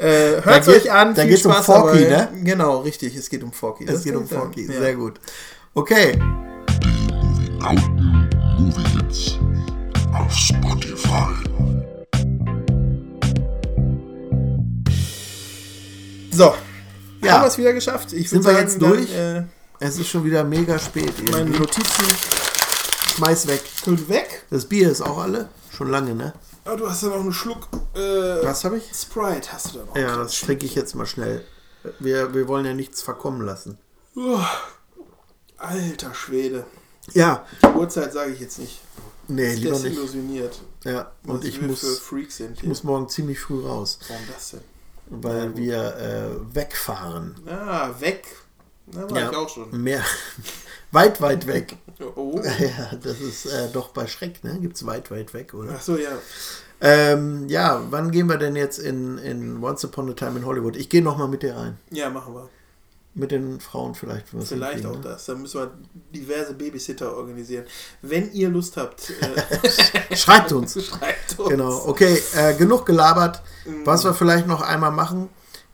äh, 0.00 0.42
hört 0.42 0.46
Da 0.46 0.58
geht- 0.60 0.68
euch 0.68 0.92
an. 0.92 1.14
da 1.14 1.22
viel 1.22 1.30
geht's 1.30 1.46
um 1.46 1.52
Forky, 1.52 2.04
dabei. 2.04 2.28
ne? 2.32 2.42
Genau, 2.44 2.78
richtig. 2.80 3.14
Es 3.16 3.28
geht 3.28 3.42
um 3.42 3.52
Forky. 3.52 3.84
Es 3.84 3.92
Das 3.94 4.04
geht 4.04 4.16
um 4.16 4.26
sagen. 4.26 4.42
Forky. 4.42 4.66
Ja. 4.66 4.80
Sehr 4.80 4.94
gut. 4.96 5.20
Okay. 5.74 6.18
Lauten 7.60 8.28
Movie 8.58 8.88
Hits 8.96 9.38
auf 10.14 10.32
Spotify. 10.32 11.28
So, 16.32 16.54
Ja. 17.22 17.32
haben 17.32 17.42
wir 17.42 17.48
es 17.48 17.58
wieder 17.58 17.72
geschafft. 17.72 18.12
Ich 18.12 18.30
Sind 18.30 18.44
wir 18.44 18.52
jetzt 18.58 18.80
dann, 18.80 18.90
durch? 18.90 19.12
Äh, 19.14 19.42
Es 19.80 19.98
ist 19.98 20.08
schon 20.08 20.24
wieder 20.24 20.44
mega 20.44 20.78
spät. 20.78 21.12
meine. 21.32 21.50
Notizen 21.50 22.04
Schmeiß 23.16 23.46
weg. 23.48 23.62
sind 23.84 24.08
weg. 24.08 24.44
Das 24.50 24.64
Bier 24.66 24.90
ist 24.90 25.00
auch 25.02 25.18
alle? 25.18 25.48
Schon 25.74 25.90
lange, 25.90 26.14
ne? 26.14 26.32
Ah, 26.64 26.76
du 26.76 26.88
hast 26.88 27.02
ja 27.02 27.08
noch 27.08 27.20
einen 27.20 27.32
Schluck. 27.32 27.68
Äh, 27.94 27.98
Was 28.44 28.64
habe 28.64 28.78
ich? 28.78 28.90
Sprite 28.94 29.52
hast 29.52 29.74
du 29.74 29.78
da 29.78 29.84
noch. 29.86 29.96
Ja, 29.96 30.16
das 30.16 30.38
trinke 30.40 30.66
ich 30.66 30.74
jetzt 30.74 30.94
mal 30.94 31.06
schnell. 31.06 31.44
Wir, 31.98 32.34
wir 32.34 32.46
wollen 32.48 32.66
ja 32.66 32.74
nichts 32.74 33.02
verkommen 33.02 33.40
lassen. 33.42 33.78
Uah. 34.14 34.48
Alter 35.56 36.14
Schwede. 36.14 36.64
Ja. 37.12 37.44
Uhrzeit 37.74 38.12
sage 38.12 38.32
ich 38.32 38.40
jetzt 38.40 38.58
nicht. 38.58 38.80
Nee, 39.28 39.54
lieber 39.54 39.72
nicht. 39.72 39.84
Desillusioniert. 39.84 40.60
Ja, 40.84 41.12
und 41.26 41.44
ich 41.44 41.60
muss, 41.60 41.80
für 41.80 41.86
Freaks 41.96 42.38
sind 42.38 42.58
ich 42.58 42.64
muss 42.64 42.82
morgen 42.84 43.08
ziemlich 43.08 43.38
früh 43.38 43.64
raus, 43.64 43.98
Warum 44.08 44.22
das 44.34 44.50
denn? 44.50 44.60
weil 45.06 45.56
wir 45.56 45.96
äh, 45.96 46.54
wegfahren. 46.54 47.36
Ah, 47.46 47.90
weg. 48.00 48.26
Da 48.86 49.08
war 49.10 49.30
ich 49.30 49.36
auch 49.36 49.48
schon. 49.48 49.70
Mehr. 49.82 50.04
Weit, 50.92 51.20
weit 51.20 51.46
weg. 51.46 51.76
Oh. 52.16 52.40
Ja, 52.58 52.96
das 53.02 53.20
ist 53.20 53.46
äh, 53.46 53.68
doch 53.72 53.88
bei 53.88 54.06
Schreck, 54.06 54.42
ne? 54.44 54.58
Gibt 54.60 54.76
es 54.76 54.86
weit, 54.86 55.10
weit 55.10 55.34
weg, 55.34 55.54
oder? 55.54 55.74
Ach 55.76 55.82
so, 55.82 55.96
ja. 55.96 56.10
Ähm, 56.80 57.48
ja, 57.48 57.82
wann 57.90 58.10
gehen 58.10 58.26
wir 58.28 58.38
denn 58.38 58.56
jetzt 58.56 58.78
in, 58.78 59.18
in 59.18 59.62
Once 59.62 59.84
Upon 59.84 60.10
a 60.10 60.14
Time 60.14 60.38
in 60.38 60.46
Hollywood? 60.46 60.76
Ich 60.76 60.88
gehe 60.88 61.02
nochmal 61.02 61.28
mit 61.28 61.42
dir 61.42 61.56
rein. 61.56 61.78
Ja, 61.90 62.08
machen 62.08 62.34
wir. 62.34 62.48
Mit 63.12 63.32
den 63.32 63.60
Frauen 63.60 63.94
vielleicht. 63.94 64.28
Vielleicht 64.28 64.86
auch 64.86 64.94
ne? 64.94 65.00
das. 65.02 65.26
Da 65.26 65.34
müssen 65.34 65.60
wir 65.60 65.72
diverse 66.14 66.54
Babysitter 66.54 67.14
organisieren. 67.16 67.64
Wenn 68.02 68.32
ihr 68.32 68.48
Lust 68.48 68.76
habt, 68.76 69.10
äh, 69.10 70.16
Schreibt 70.16 70.52
uns. 70.52 70.82
Schreibt 70.86 71.38
uns. 71.38 71.48
Genau, 71.48 71.86
okay, 71.86 72.22
äh, 72.36 72.54
genug 72.54 72.86
gelabert. 72.86 73.42
Mhm. 73.66 73.84
Was 73.84 74.04
wir 74.04 74.14
vielleicht 74.14 74.46
noch 74.46 74.62
einmal 74.62 74.92
machen 74.92 75.28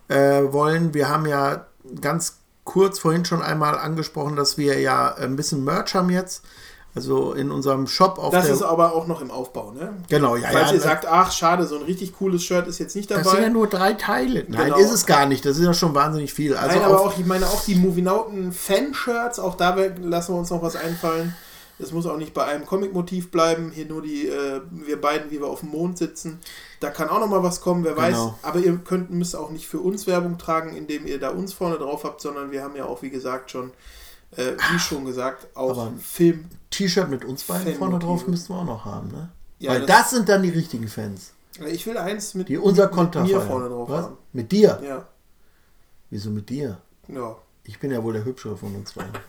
äh, 0.09 0.43
wollen, 0.51 0.95
wir 0.95 1.09
haben 1.09 1.27
ja 1.27 1.67
ganz 2.01 2.39
kurz 2.67 2.99
vorhin 2.99 3.25
schon 3.25 3.41
einmal 3.41 3.79
angesprochen, 3.79 4.37
dass 4.37 4.59
wir 4.59 4.79
ja 4.81 5.15
ein 5.15 5.37
bisschen 5.37 5.65
Merch 5.65 5.95
haben 5.95 6.11
jetzt. 6.11 6.45
Also 6.95 7.35
in 7.35 7.51
unserem 7.51 7.87
Shop 7.87 8.19
auf 8.19 8.33
Das 8.33 8.47
der. 8.47 8.55
ist 8.55 8.63
aber 8.63 8.95
auch 8.95 9.07
noch 9.07 9.21
im 9.21 9.31
Aufbau, 9.31 9.71
ne? 9.73 9.93
Genau, 10.09 10.35
ja, 10.35 10.49
Falls 10.51 10.69
ja, 10.69 10.77
ihr 10.77 10.79
ne? 10.79 10.81
sagt, 10.81 11.05
ach, 11.07 11.31
schade, 11.31 11.67
so 11.67 11.77
ein 11.77 11.83
richtig 11.83 12.17
cooles 12.17 12.43
Shirt 12.43 12.67
ist 12.69 12.79
jetzt 12.79 12.97
nicht 12.97 13.11
dabei. 13.11 13.23
das 13.23 13.33
sind 13.33 13.43
ja 13.43 13.49
nur 13.51 13.67
drei 13.67 13.93
Teile. 13.93 14.47
Nein, 14.49 14.65
Genau. 14.73 14.79
ist 14.79 14.91
es 14.93 15.05
gar 15.05 15.27
nicht. 15.27 15.45
Das 15.45 15.59
ist 15.59 15.65
ja 15.65 15.75
schon 15.75 15.95
wahnsinnig 15.95 16.33
viel. 16.33 16.57
Also 16.57 16.75
Nein, 16.75 16.87
aber 16.87 17.01
auch, 17.03 17.19
ich 17.19 17.27
meine, 17.27 17.45
auch 17.49 17.63
die 17.67 17.75
Movienauten 17.75 18.51
Fanshirts, 18.51 19.39
auch 19.39 19.57
da 19.57 19.77
lassen 20.01 20.33
wir 20.35 20.39
uns 20.39 20.49
noch 20.49 20.63
was 20.63 20.75
einfallen. 20.75 21.37
Es 21.79 21.93
muss 21.93 22.07
auch 22.07 22.17
nicht 22.17 22.33
bei 22.33 22.45
einem 22.45 22.65
Comic-Motiv 22.65 23.31
bleiben. 23.31 23.73
Hier 23.75 23.85
nur 23.85 24.01
die, 24.01 24.29
äh, 24.29 24.63
wir 24.71 24.99
beiden, 24.99 25.31
wie 25.31 25.39
wir 25.39 25.49
auf 25.49 25.61
dem 25.61 25.69
Mond 25.73 25.99
sitzen. 25.99 26.41
Da 26.81 26.91
kann 26.91 27.09
auch 27.09 27.21
noch 27.21 27.29
mal 27.29 27.43
was 27.43 27.61
kommen, 27.61 27.85
wer 27.85 27.97
weiß. 27.97 28.15
Genau. 28.15 28.39
Aber 28.43 28.59
ihr 28.59 28.77
könnt, 28.79 29.11
müsst 29.11 29.35
auch 29.35 29.51
nicht 29.51 29.67
für 29.67 29.81
uns 29.81 30.07
Werbung 30.07 30.39
tragen, 30.39 30.77
indem 30.77 31.07
ihr 31.07 31.19
da 31.19 31.31
uns 31.31 31.53
vorne 31.53 31.79
drauf 31.79 32.05
habt, 32.05 32.21
sondern 32.21 32.51
wir 32.51 32.63
haben 32.63 32.77
ja 32.77 32.85
auch, 32.85 33.03
wie 33.03 33.11
gesagt, 33.11 33.51
schon, 33.51 33.71
äh, 34.37 34.53
wie 34.73 34.79
schon 34.79 35.05
gesagt, 35.07 35.47
auch 35.57 35.89
Film. 36.01 36.45
T-Shirt 36.71 37.09
mit 37.09 37.25
uns 37.25 37.45
beiden 37.45 37.63
vorne 37.65 37.79
Fanmotive. 37.79 38.07
drauf 38.11 38.27
müssten 38.27 38.53
wir 38.53 38.59
auch 38.61 38.65
noch 38.65 38.85
haben, 38.85 39.09
ne? 39.09 39.31
Ja, 39.59 39.71
Weil 39.73 39.87
das- 39.87 40.03
das, 40.03 40.11
sind 40.11 40.29
dann 40.29 40.43
die 40.43 40.51
richtigen 40.51 40.89
Fans. 40.89 41.33
Ich 41.67 41.87
will 41.87 41.97
eins 41.97 42.35
mit, 42.35 42.51
Die 42.51 42.59
unser 42.59 42.85
mit 42.87 42.93
Konter 42.93 43.23
mir 43.23 43.39
feiern. 43.39 43.49
vorne 43.49 43.69
drauf 43.71 43.89
Was? 43.89 44.05
haben. 44.05 44.17
Mit 44.35 44.53
dir? 44.53 44.79
Ja. 44.85 45.07
Wieso 46.11 46.29
mit 46.29 46.51
dir? 46.51 46.77
Ja. 47.09 47.37
Ich 47.65 47.81
bin 47.81 47.91
ja 47.91 48.05
wohl 48.05 48.13
der 48.13 48.25
Hübschere 48.27 48.57
von 48.57 48.75
uns 48.75 48.93
beiden. 48.93 49.13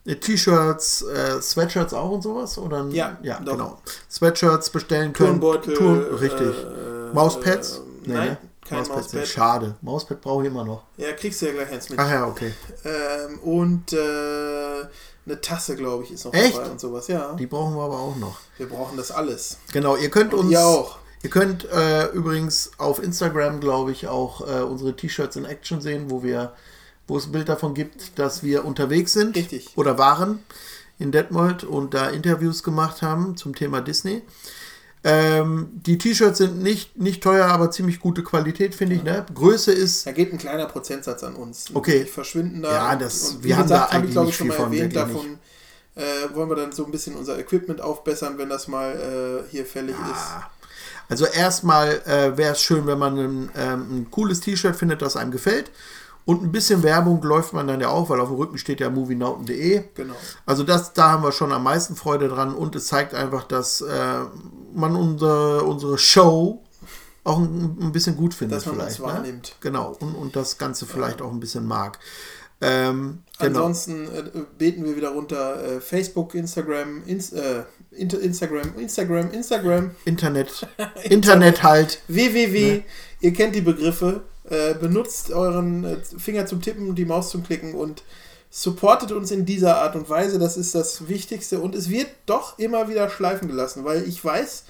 äh, 0.06 0.16
T-Shirts, 0.16 1.04
äh, 1.04 1.42
Sweatshirts 1.42 1.94
auch 1.94 2.12
und 2.12 2.22
sowas? 2.24 2.58
Oder? 2.58 2.86
Ja, 2.90 3.18
ja 3.22 3.40
doch. 3.40 3.54
genau. 3.54 3.82
Sweatshirts 4.10 4.70
bestellen 4.72 5.14
könnt. 5.14 5.30
Turnbeutel, 5.30 5.76
Turn, 5.76 6.00
richtig. 6.16 6.56
äh, 6.58 7.14
Mauspads? 7.14 7.78
äh, 8.06 8.10
nein, 8.10 8.38
kein 8.68 8.80
Mauspads 8.80 9.14
Mauspad. 9.14 9.28
Schade. 9.28 9.76
Mauspad 9.82 10.22
brauche 10.22 10.44
ich 10.44 10.50
immer 10.50 10.66
noch. 10.66 10.84
Ja, 10.98 11.12
kriegst 11.14 11.42
du 11.42 11.48
ja 11.48 11.54
gleich 11.54 11.72
eins 11.72 11.90
mit. 11.90 12.00
Ach 12.00 12.10
ja, 12.10 12.28
okay. 12.28 12.54
Ähm, 12.86 13.40
und 13.40 13.94
äh, 13.94 13.98
eine 15.26 15.42
Tasse, 15.42 15.76
glaube 15.76 16.04
ich, 16.06 16.12
ist 16.12 16.26
noch 16.26 16.34
Echt? 16.34 16.58
dabei 16.58 16.70
und 16.72 16.80
sowas. 16.80 17.08
Ja. 17.08 17.34
Die 17.34 17.46
brauchen 17.46 17.76
wir 17.76 17.84
aber 17.84 18.00
auch 18.00 18.16
noch. 18.16 18.38
Wir 18.58 18.68
brauchen 18.68 18.98
das 18.98 19.12
alles. 19.12 19.58
Genau, 19.72 19.96
ihr 19.96 20.10
könnt 20.10 20.34
Und 20.34 20.46
uns. 20.46 20.52
ihr 20.52 20.66
auch. 20.66 20.98
Ihr 21.22 21.30
könnt 21.30 21.66
äh, 21.70 22.08
übrigens 22.12 22.72
auf 22.78 23.04
Instagram, 23.04 23.60
glaube 23.60 23.92
ich, 23.92 24.08
auch 24.08 24.48
äh, 24.48 24.62
unsere 24.62 24.96
T-Shirts 24.96 25.36
in 25.36 25.46
Action 25.46 25.82
sehen, 25.82 26.10
wo 26.10 26.24
wir, 26.24 26.54
wo 27.08 27.18
es 27.18 27.26
ein 27.26 27.32
Bild 27.34 27.50
davon 27.50 27.74
gibt, 27.74 28.18
dass 28.18 28.42
wir 28.42 28.64
unterwegs 28.64 29.14
sind 29.14 29.36
Richtig. 29.36 29.72
oder 29.76 29.98
waren 29.98 30.40
in 30.98 31.12
Detmold 31.12 31.64
und 31.64 31.94
da 31.94 32.10
Interviews 32.10 32.64
gemacht 32.64 33.02
haben 33.02 33.36
zum 33.36 33.54
Thema 33.56 33.82
Disney. 33.82 34.22
Ähm, 35.04 35.70
die 35.74 35.98
T-Shirts 35.98 36.38
sind 36.38 36.62
nicht, 36.62 36.98
nicht 36.98 37.24
teuer, 37.24 37.46
aber 37.46 37.72
ziemlich 37.72 38.02
gute 38.02 38.22
Qualität, 38.22 38.76
finde 38.76 38.96
ich. 38.96 39.04
Ne? 39.04 39.26
Größe 39.34 39.72
ist. 39.72 40.06
Da 40.06 40.12
geht 40.12 40.34
ein 40.34 40.38
kleiner 40.38 40.66
Prozentsatz 40.66 41.24
an 41.24 41.36
uns. 41.36 41.68
Okay. 41.74 42.04
Die 42.04 42.10
verschwinden 42.10 42.62
da. 42.62 42.72
Ja, 42.72 42.96
das- 42.98 43.32
und 43.32 43.44
wir 43.44 43.58
haben 43.58 43.70
da 43.70 43.82
hab 43.82 43.94
eigentlich 43.94 44.16
ich, 44.16 44.30
ich, 44.30 44.36
schon 44.36 44.48
mal 44.48 44.56
von, 44.56 44.74
erwähnt. 44.74 44.96
Davon 44.96 45.40
äh, 45.96 46.02
wollen 46.34 46.50
wir 46.50 46.56
dann 46.58 46.74
so 46.74 46.86
ein 46.86 46.92
bisschen 46.92 47.16
unser 47.16 47.40
Equipment 47.40 47.80
aufbessern, 47.80 48.38
wenn 48.38 48.50
das 48.50 48.68
mal 48.68 49.46
äh, 49.48 49.52
hier 49.52 49.66
fällig 49.66 49.96
ist. 49.96 50.59
Also 51.10 51.26
erstmal 51.26 52.02
äh, 52.06 52.38
wäre 52.38 52.54
es 52.54 52.62
schön, 52.62 52.86
wenn 52.88 53.00
man 53.00 53.18
ein, 53.18 53.52
ähm, 53.58 53.88
ein 53.92 54.08
cooles 54.12 54.40
T-Shirt 54.40 54.76
findet, 54.76 55.02
das 55.02 55.18
einem 55.18 55.32
gefällt. 55.32 55.72
Und 56.26 56.44
ein 56.44 56.52
bisschen 56.52 56.84
Werbung 56.84 57.24
läuft 57.24 57.54
man 57.54 57.68
dann 57.68 57.82
ja 57.82 57.90
auch, 57.90 58.10
weil 58.10 58.20
auf 58.20 58.28
dem 58.30 58.38
Rücken 58.38 58.60
steht 58.60 58.80
ja 58.80 58.92
movienauten.de. 58.92 59.84
Genau. 59.96 60.14
Also 60.46 60.64
das, 60.64 60.94
da 60.94 61.10
haben 61.10 61.24
wir 61.24 61.32
schon 61.32 61.52
am 61.52 61.64
meisten 61.64 61.96
Freude 61.96 62.28
dran 62.28 62.54
und 62.54 62.76
es 62.76 62.86
zeigt 62.86 63.16
einfach, 63.16 63.46
dass 63.46 63.82
äh, 63.82 64.20
man 64.72 64.96
unsere, 64.96 65.64
unsere 65.64 65.98
Show 65.98 66.64
auch 67.30 67.40
ein, 67.40 67.78
ein 67.82 67.92
bisschen 67.92 68.18
gut 68.18 68.34
findet 68.34 68.58
Dass 68.58 68.66
man 68.66 68.76
vielleicht. 68.76 69.00
Ne? 69.00 69.06
wahrnimmt. 69.06 69.56
Genau, 69.62 69.96
und, 70.00 70.16
und 70.16 70.36
das 70.36 70.58
Ganze 70.58 70.86
vielleicht 70.86 71.22
auch 71.22 71.32
ein 71.32 71.40
bisschen 71.40 71.66
mag. 71.66 72.00
Ähm, 72.62 73.20
genau. 73.40 73.66
Ansonsten 73.66 74.08
äh, 74.08 74.24
beten 74.58 74.84
wir 74.84 74.98
wieder 74.98 75.10
runter 75.10 75.64
äh, 75.64 75.80
Facebook, 75.80 76.36
Instagram, 76.36 77.04
Ins, 77.06 77.32
äh, 77.32 77.64
Inter 77.92 78.20
Instagram, 78.20 78.78
Instagram, 78.78 79.32
Instagram. 79.32 79.92
Internet. 80.06 80.68
Internet 81.04 81.64
halt. 81.64 82.02
www. 82.08 82.72
Ne? 82.72 82.84
Ihr 83.22 83.34
kennt 83.34 83.56
die 83.56 83.62
Begriffe. 83.62 84.24
Äh, 84.50 84.74
benutzt 84.74 85.32
euren 85.32 85.84
äh, 85.84 85.98
Finger 86.18 86.48
zum 86.48 86.62
Tippen 86.62 86.90
und 86.90 86.96
die 86.96 87.06
Maus 87.06 87.30
zum 87.30 87.44
Klicken 87.44 87.76
und 87.76 88.04
supportet 88.50 89.12
uns 89.12 89.32
in 89.32 89.46
dieser 89.46 89.78
Art 89.78 89.96
und 89.96 90.10
Weise. 90.10 90.40
Das 90.40 90.58
ist 90.58 90.76
das 90.76 91.08
Wichtigste. 91.08 91.60
Und 91.62 91.76
es 91.76 91.90
wird 91.90 92.08
doch 92.26 92.60
immer 92.60 92.90
wieder 92.90 93.10
schleifen 93.10 93.48
gelassen, 93.48 93.86
weil 93.86 94.04
ich 94.08 94.24
weiß, 94.24 94.66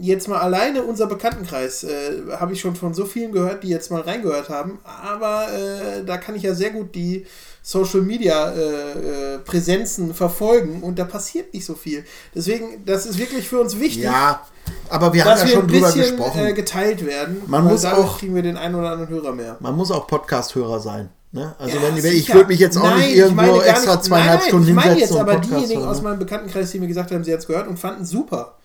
jetzt 0.00 0.28
mal 0.28 0.38
alleine 0.38 0.82
unser 0.82 1.06
Bekanntenkreis 1.06 1.84
äh, 1.84 2.22
habe 2.38 2.52
ich 2.52 2.60
schon 2.60 2.74
von 2.74 2.94
so 2.94 3.04
vielen 3.04 3.32
gehört, 3.32 3.62
die 3.62 3.68
jetzt 3.68 3.90
mal 3.90 4.00
reingehört 4.00 4.48
haben. 4.48 4.78
Aber 4.84 5.46
äh, 5.52 6.04
da 6.04 6.16
kann 6.16 6.34
ich 6.36 6.42
ja 6.42 6.54
sehr 6.54 6.70
gut 6.70 6.94
die 6.94 7.26
Social 7.62 8.00
Media 8.00 8.50
äh, 8.52 9.34
äh, 9.34 9.38
Präsenzen 9.38 10.14
verfolgen 10.14 10.82
und 10.82 10.98
da 10.98 11.04
passiert 11.04 11.52
nicht 11.52 11.66
so 11.66 11.74
viel. 11.74 12.04
Deswegen, 12.34 12.84
das 12.86 13.04
ist 13.06 13.18
wirklich 13.18 13.46
für 13.48 13.60
uns 13.60 13.78
wichtig. 13.78 14.04
Ja, 14.04 14.40
aber 14.88 15.12
wir 15.12 15.24
haben 15.24 15.38
ja 15.40 15.46
schon 15.46 15.66
drüber 15.68 15.86
bisschen, 15.92 16.16
gesprochen. 16.16 16.46
Äh, 16.46 16.52
geteilt 16.54 17.04
werden. 17.04 17.42
Man 17.46 17.64
muss 17.64 17.84
auch- 17.84 18.18
kriegen 18.18 18.34
wir 18.34 18.42
den 18.42 18.56
einen 18.56 18.74
oder 18.76 18.90
anderen 18.92 19.10
Hörer 19.10 19.32
mehr. 19.32 19.56
Man 19.60 19.76
muss 19.76 19.90
auch 19.90 20.06
Podcast-Hörer 20.06 20.80
sein. 20.80 21.10
Ne? 21.32 21.54
Also 21.58 21.76
Ja, 21.76 21.82
wenn, 21.82 22.02
wenn 22.02 22.12
ich 22.12 22.32
würde 22.34 22.48
mich 22.48 22.58
jetzt 22.58 22.76
auch 22.76 22.82
Nein, 22.82 22.98
nicht 22.98 23.10
ich 23.10 23.16
irgendwo 23.18 23.42
meine 23.42 23.62
extra 23.62 23.92
nicht- 23.94 24.04
zweieinhalb 24.04 24.40
nein, 24.40 24.48
Stunden 24.48 24.68
Ich 24.68 24.74
meine 24.74 24.90
hinsetzen 24.94 25.00
jetzt 25.00 25.12
und 25.14 25.20
aber 25.20 25.32
Podcast 25.34 25.52
diejenigen 25.52 25.80
hören, 25.82 25.90
aus 25.90 25.96
ne? 25.98 26.02
meinem 26.08 26.18
Bekanntenkreis, 26.18 26.70
die 26.72 26.78
mir 26.80 26.88
gesagt 26.88 27.10
haben, 27.12 27.22
sie 27.24 27.32
hat 27.32 27.40
es 27.40 27.46
gehört 27.46 27.68
und 27.68 27.78
fanden 27.78 28.04
super. 28.04 28.56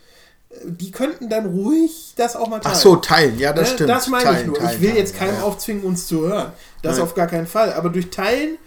Die 0.64 0.91
könnten 0.91 1.30
dann 1.30 1.45
ruhig 1.48 2.14
das 2.15 2.36
auch 2.36 2.48
mal 2.48 2.60
teilen. 2.60 2.76
Ach 2.76 2.80
so, 2.80 2.95
teilen. 2.95 3.38
Ja, 3.40 3.53
das 3.53 3.69
Ne? 3.69 3.73
stimmt. 3.76 3.90
Das 3.90 4.07
meine 4.07 4.23
ich 4.23 4.30
Teilen, 4.30 4.48
nur. 4.48 4.57
teilen, 4.57 4.72
ich 4.76 4.82
will 4.82 4.95
jetzt 4.95 5.15
keinem 5.15 5.36
Ja, 5.36 5.44
aufzwingen, 5.44 5.84
uns 5.84 6.07
zu 6.07 6.22
hören. 6.27 6.53
Das 6.82 6.95
Nein. 6.95 7.03
auf 7.03 7.14
gar 7.15 7.27
keinen 7.27 7.48
Fall. 7.48 7.73
Aber 7.73 7.90
durch 7.90 8.10
Teilen 8.10 8.57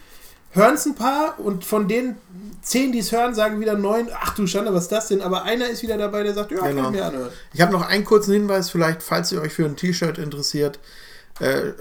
hören 0.52 0.74
es 0.74 0.86
ein 0.86 0.94
paar 0.94 1.38
und 1.40 1.64
von 1.64 1.88
den 1.88 2.16
zehn, 2.62 2.92
die 2.92 2.98
es 2.98 3.12
hören, 3.12 3.34
sagen 3.34 3.60
wieder 3.60 3.76
neun, 3.76 4.08
ach 4.20 4.34
du 4.34 4.46
Schande, 4.46 4.74
was 4.74 4.84
ist 4.84 4.92
das 4.92 5.08
denn? 5.08 5.22
Aber 5.22 5.44
einer 5.44 5.68
ist 5.68 5.82
wieder 5.82 5.96
dabei, 5.96 6.22
der 6.22 6.34
sagt, 6.34 6.50
ja, 6.50 6.58
kann 6.58 6.76
Genau. 6.76 6.88
ich 6.88 6.94
mir 6.94 7.04
anhören. 7.04 7.30
Ich 7.54 7.60
habe 7.60 7.72
noch 7.72 7.82
einen 7.86 8.04
kurzen 8.04 8.32
Hinweis, 8.34 8.68
vielleicht, 8.70 9.02
falls 9.02 9.32
ihr 9.32 9.40
euch 9.40 9.52
für 9.52 9.64
ein 9.64 9.76
T-Shirt 9.76 10.18
interessiert. 10.18 10.78
Äh, 11.40 11.72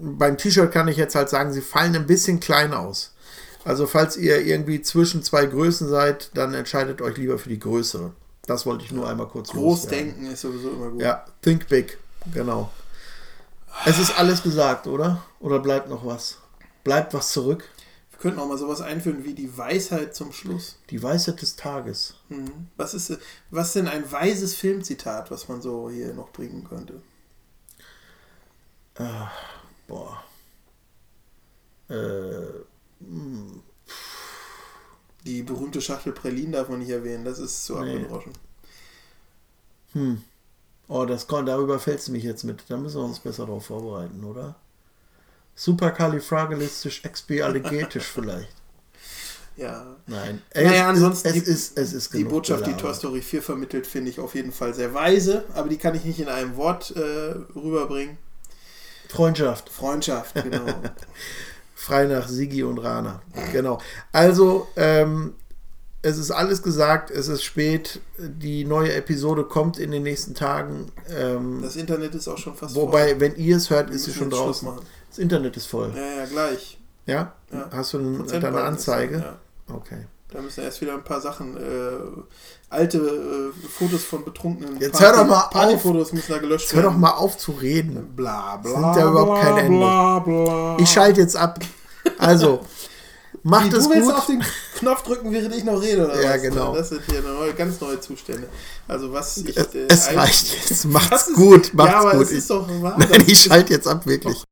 beim 0.00 0.38
T-Shirt 0.38 0.70
kann 0.72 0.88
ich 0.88 0.96
jetzt 0.96 1.14
halt 1.14 1.28
sagen, 1.28 1.52
sie 1.52 1.60
fallen 1.60 1.94
ein 1.96 2.06
bisschen 2.06 2.40
klein 2.40 2.72
aus. 2.72 3.12
Also 3.64 3.86
falls 3.86 4.16
ihr 4.16 4.40
irgendwie 4.40 4.80
zwischen 4.80 5.22
zwei 5.22 5.44
Größen 5.46 5.88
seid, 5.88 6.30
dann 6.34 6.54
entscheidet 6.54 7.02
euch 7.02 7.16
lieber 7.18 7.38
für 7.38 7.48
die 7.50 7.58
größere. 7.58 8.12
Das 8.50 8.66
wollte 8.66 8.84
ich 8.84 8.90
nur 8.90 9.08
einmal 9.08 9.28
kurz 9.28 9.50
Groß 9.50 9.84
loswerden. 9.84 10.08
denken 10.08 10.26
ist 10.26 10.40
sowieso 10.40 10.70
immer 10.70 10.90
gut. 10.90 11.00
Ja, 11.00 11.24
think 11.40 11.68
big, 11.68 11.98
genau. 12.34 12.72
Es 13.84 14.00
ist 14.00 14.18
alles 14.18 14.42
gesagt, 14.42 14.88
oder? 14.88 15.24
Oder 15.38 15.60
bleibt 15.60 15.88
noch 15.88 16.04
was? 16.04 16.38
Bleibt 16.82 17.14
was 17.14 17.30
zurück? 17.30 17.62
Wir 18.10 18.18
könnten 18.18 18.40
auch 18.40 18.48
mal 18.48 18.58
sowas 18.58 18.80
einführen 18.80 19.24
wie 19.24 19.34
die 19.34 19.56
Weisheit 19.56 20.16
zum 20.16 20.32
Schluss. 20.32 20.78
Die 20.90 21.00
Weisheit 21.00 21.40
des 21.40 21.54
Tages. 21.54 22.16
Mhm. 22.28 22.66
Was 22.76 22.92
ist, 22.92 23.16
was 23.50 23.72
denn 23.72 23.86
ein 23.86 24.10
weises 24.10 24.56
Filmzitat, 24.56 25.30
was 25.30 25.46
man 25.46 25.62
so 25.62 25.88
hier 25.88 26.12
noch 26.12 26.32
bringen 26.32 26.64
könnte? 26.68 27.00
Ah, 28.98 29.30
boah. 29.86 30.24
Äh, 31.88 32.64
hm, 32.98 33.62
Die 35.26 35.42
berühmte 35.42 35.80
Schachtel 35.80 36.12
Pralinen 36.12 36.52
darf 36.52 36.68
man 36.68 36.78
nicht 36.78 36.90
erwähnen, 36.90 37.24
das 37.24 37.38
ist 37.38 37.64
zu 37.64 37.78
Nee. 37.78 37.96
abgedroschen. 37.96 38.32
hm. 39.92 40.22
Oh, 40.88 41.04
das, 41.04 41.26
kon- 41.28 41.46
darüber 41.46 41.78
fällst 41.78 42.08
du 42.08 42.12
mich 42.12 42.24
jetzt 42.24 42.42
mit. 42.42 42.64
Da 42.68 42.76
müssen 42.76 42.96
wir 43.00 43.04
uns 43.04 43.20
besser 43.20 43.46
darauf 43.46 43.66
vorbereiten, 43.66 44.24
oder? 44.24 44.56
Superkalifragilistisch 45.54 47.04
expialigetisch 47.04 48.04
vielleicht. 48.14 48.48
Ja. 49.56 49.96
Nein. 50.06 50.40
Naja, 50.54 50.88
ansonsten 50.88 51.28
es, 51.28 51.34
die, 51.34 51.40
ist, 51.40 51.48
es, 51.48 51.72
es 51.76 51.92
ist 51.92 52.14
die 52.14 52.24
Botschaft, 52.24 52.62
die 52.66 52.70
Gelaber. 52.70 52.82
Toy 52.88 52.94
Story 52.94 53.20
4 53.22 53.42
vermittelt, 53.42 53.86
finde 53.86 54.10
ich 54.10 54.18
auf 54.18 54.34
jeden 54.34 54.52
Fall 54.52 54.74
sehr 54.74 54.94
weise, 54.94 55.44
aber 55.54 55.68
die 55.68 55.76
kann 55.76 55.94
ich 55.94 56.04
nicht 56.04 56.18
in 56.18 56.28
einem 56.28 56.56
Wort 56.56 56.92
äh, 56.96 57.00
rüberbringen. 57.54 58.16
Freundschaft. 59.08 59.68
Freundschaft, 59.68 60.34
genau. 60.34 60.64
Frei 61.80 62.04
nach 62.04 62.28
Sigi 62.28 62.62
und 62.62 62.78
Rana. 62.78 63.22
Genau. 63.52 63.78
Also, 64.12 64.68
ähm, 64.76 65.34
es 66.02 66.18
ist 66.18 66.30
alles 66.30 66.62
gesagt, 66.62 67.10
es 67.10 67.28
ist 67.28 67.42
spät. 67.42 68.00
Die 68.18 68.64
neue 68.64 68.92
Episode 68.92 69.44
kommt 69.44 69.78
in 69.78 69.90
den 69.90 70.02
nächsten 70.02 70.34
Tagen. 70.34 70.92
Ähm, 71.08 71.60
Das 71.62 71.76
Internet 71.76 72.14
ist 72.14 72.28
auch 72.28 72.36
schon 72.38 72.54
fast 72.54 72.74
Wobei, 72.74 73.08
voll. 73.10 73.20
wenn 73.20 73.36
ihr 73.36 73.56
es 73.56 73.70
hört, 73.70 73.88
Wir 73.88 73.96
ist 73.96 74.04
sie 74.04 74.12
schon 74.12 74.28
draußen. 74.30 74.68
Das 75.08 75.18
Internet 75.18 75.56
ist 75.56 75.66
voll. 75.66 75.90
Ja, 75.96 76.18
ja, 76.18 76.24
gleich. 76.26 76.78
Ja? 77.06 77.32
Ja. 77.50 77.70
Hast 77.72 77.94
du 77.94 77.98
ein, 77.98 78.24
ist 78.26 78.32
Anzeige? 78.44 79.18
da, 79.18 79.74
Okay. 79.74 80.06
Da 80.28 80.40
müssen 80.40 80.62
erst 80.62 80.80
wieder 80.80 80.94
ein 80.94 81.02
paar 81.04 81.20
Sachen, 81.20 81.56
äh, 81.56 81.60
alte 82.70 82.98
äh, 82.98 83.68
Fotos 83.68 84.04
von 84.04 84.24
betrunkenen 84.24 84.80
Jetzt 84.80 85.00
hör 85.00 85.12
doch 85.12 85.26
mal 85.26 85.40
auf. 85.42 85.50
Partyfotos 85.50 86.12
müssen 86.12 86.32
da 86.32 86.38
gelöscht 86.38 86.66
Jetzt 86.66 86.74
hör 86.76 86.82
doch 86.84 86.90
werden. 86.90 87.00
mal 87.00 87.10
auf 87.12 87.36
zu 87.36 87.52
reden. 87.52 88.12
Bla 88.16 88.56
bla. 88.56 88.80
Nimmt 88.80 88.96
ja 88.96 89.10
überhaupt 89.10 89.42
kein 89.42 89.56
Ende. 89.58 89.78
Bla, 89.78 90.18
bla. 90.20 90.76
Ich 90.78 90.88
schalte 90.90 91.20
jetzt 91.20 91.36
ab. 91.36 91.58
Also, 92.18 92.60
macht 93.42 93.72
Wie, 93.72 93.76
es 93.76 93.84
du 93.84 93.90
willst 93.90 94.06
gut. 94.08 94.14
auf 94.18 94.26
den 94.26 94.44
Knopf 94.78 95.02
drücken, 95.02 95.32
während 95.32 95.54
ich 95.54 95.64
noch 95.64 95.80
rede, 95.82 96.06
oder 96.06 96.22
Ja, 96.22 96.34
was? 96.34 96.42
genau. 96.42 96.74
Das 96.74 96.88
sind 96.90 97.02
hier 97.10 97.20
neue, 97.22 97.52
ganz 97.54 97.80
neue 97.80 98.00
Zustände. 98.00 98.48
Also 98.88 99.12
was 99.12 99.36
ich... 99.38 99.56
Es, 99.56 99.74
äh, 99.74 99.86
es 99.88 100.14
reicht 100.14 100.68
jetzt. 100.68 100.84
Macht's 100.86 101.28
ist- 101.28 101.34
gut. 101.36 101.74
Macht's 101.74 101.92
ja, 101.92 102.00
aber 102.00 102.12
gut. 102.14 102.22
es 102.22 102.30
ist 102.32 102.50
doch 102.50 102.66
wahr. 102.82 102.96
Nein, 102.98 103.24
ich 103.26 103.40
schalte 103.42 103.72
jetzt 103.74 103.86
ab, 103.88 104.06
wirklich. 104.06 104.42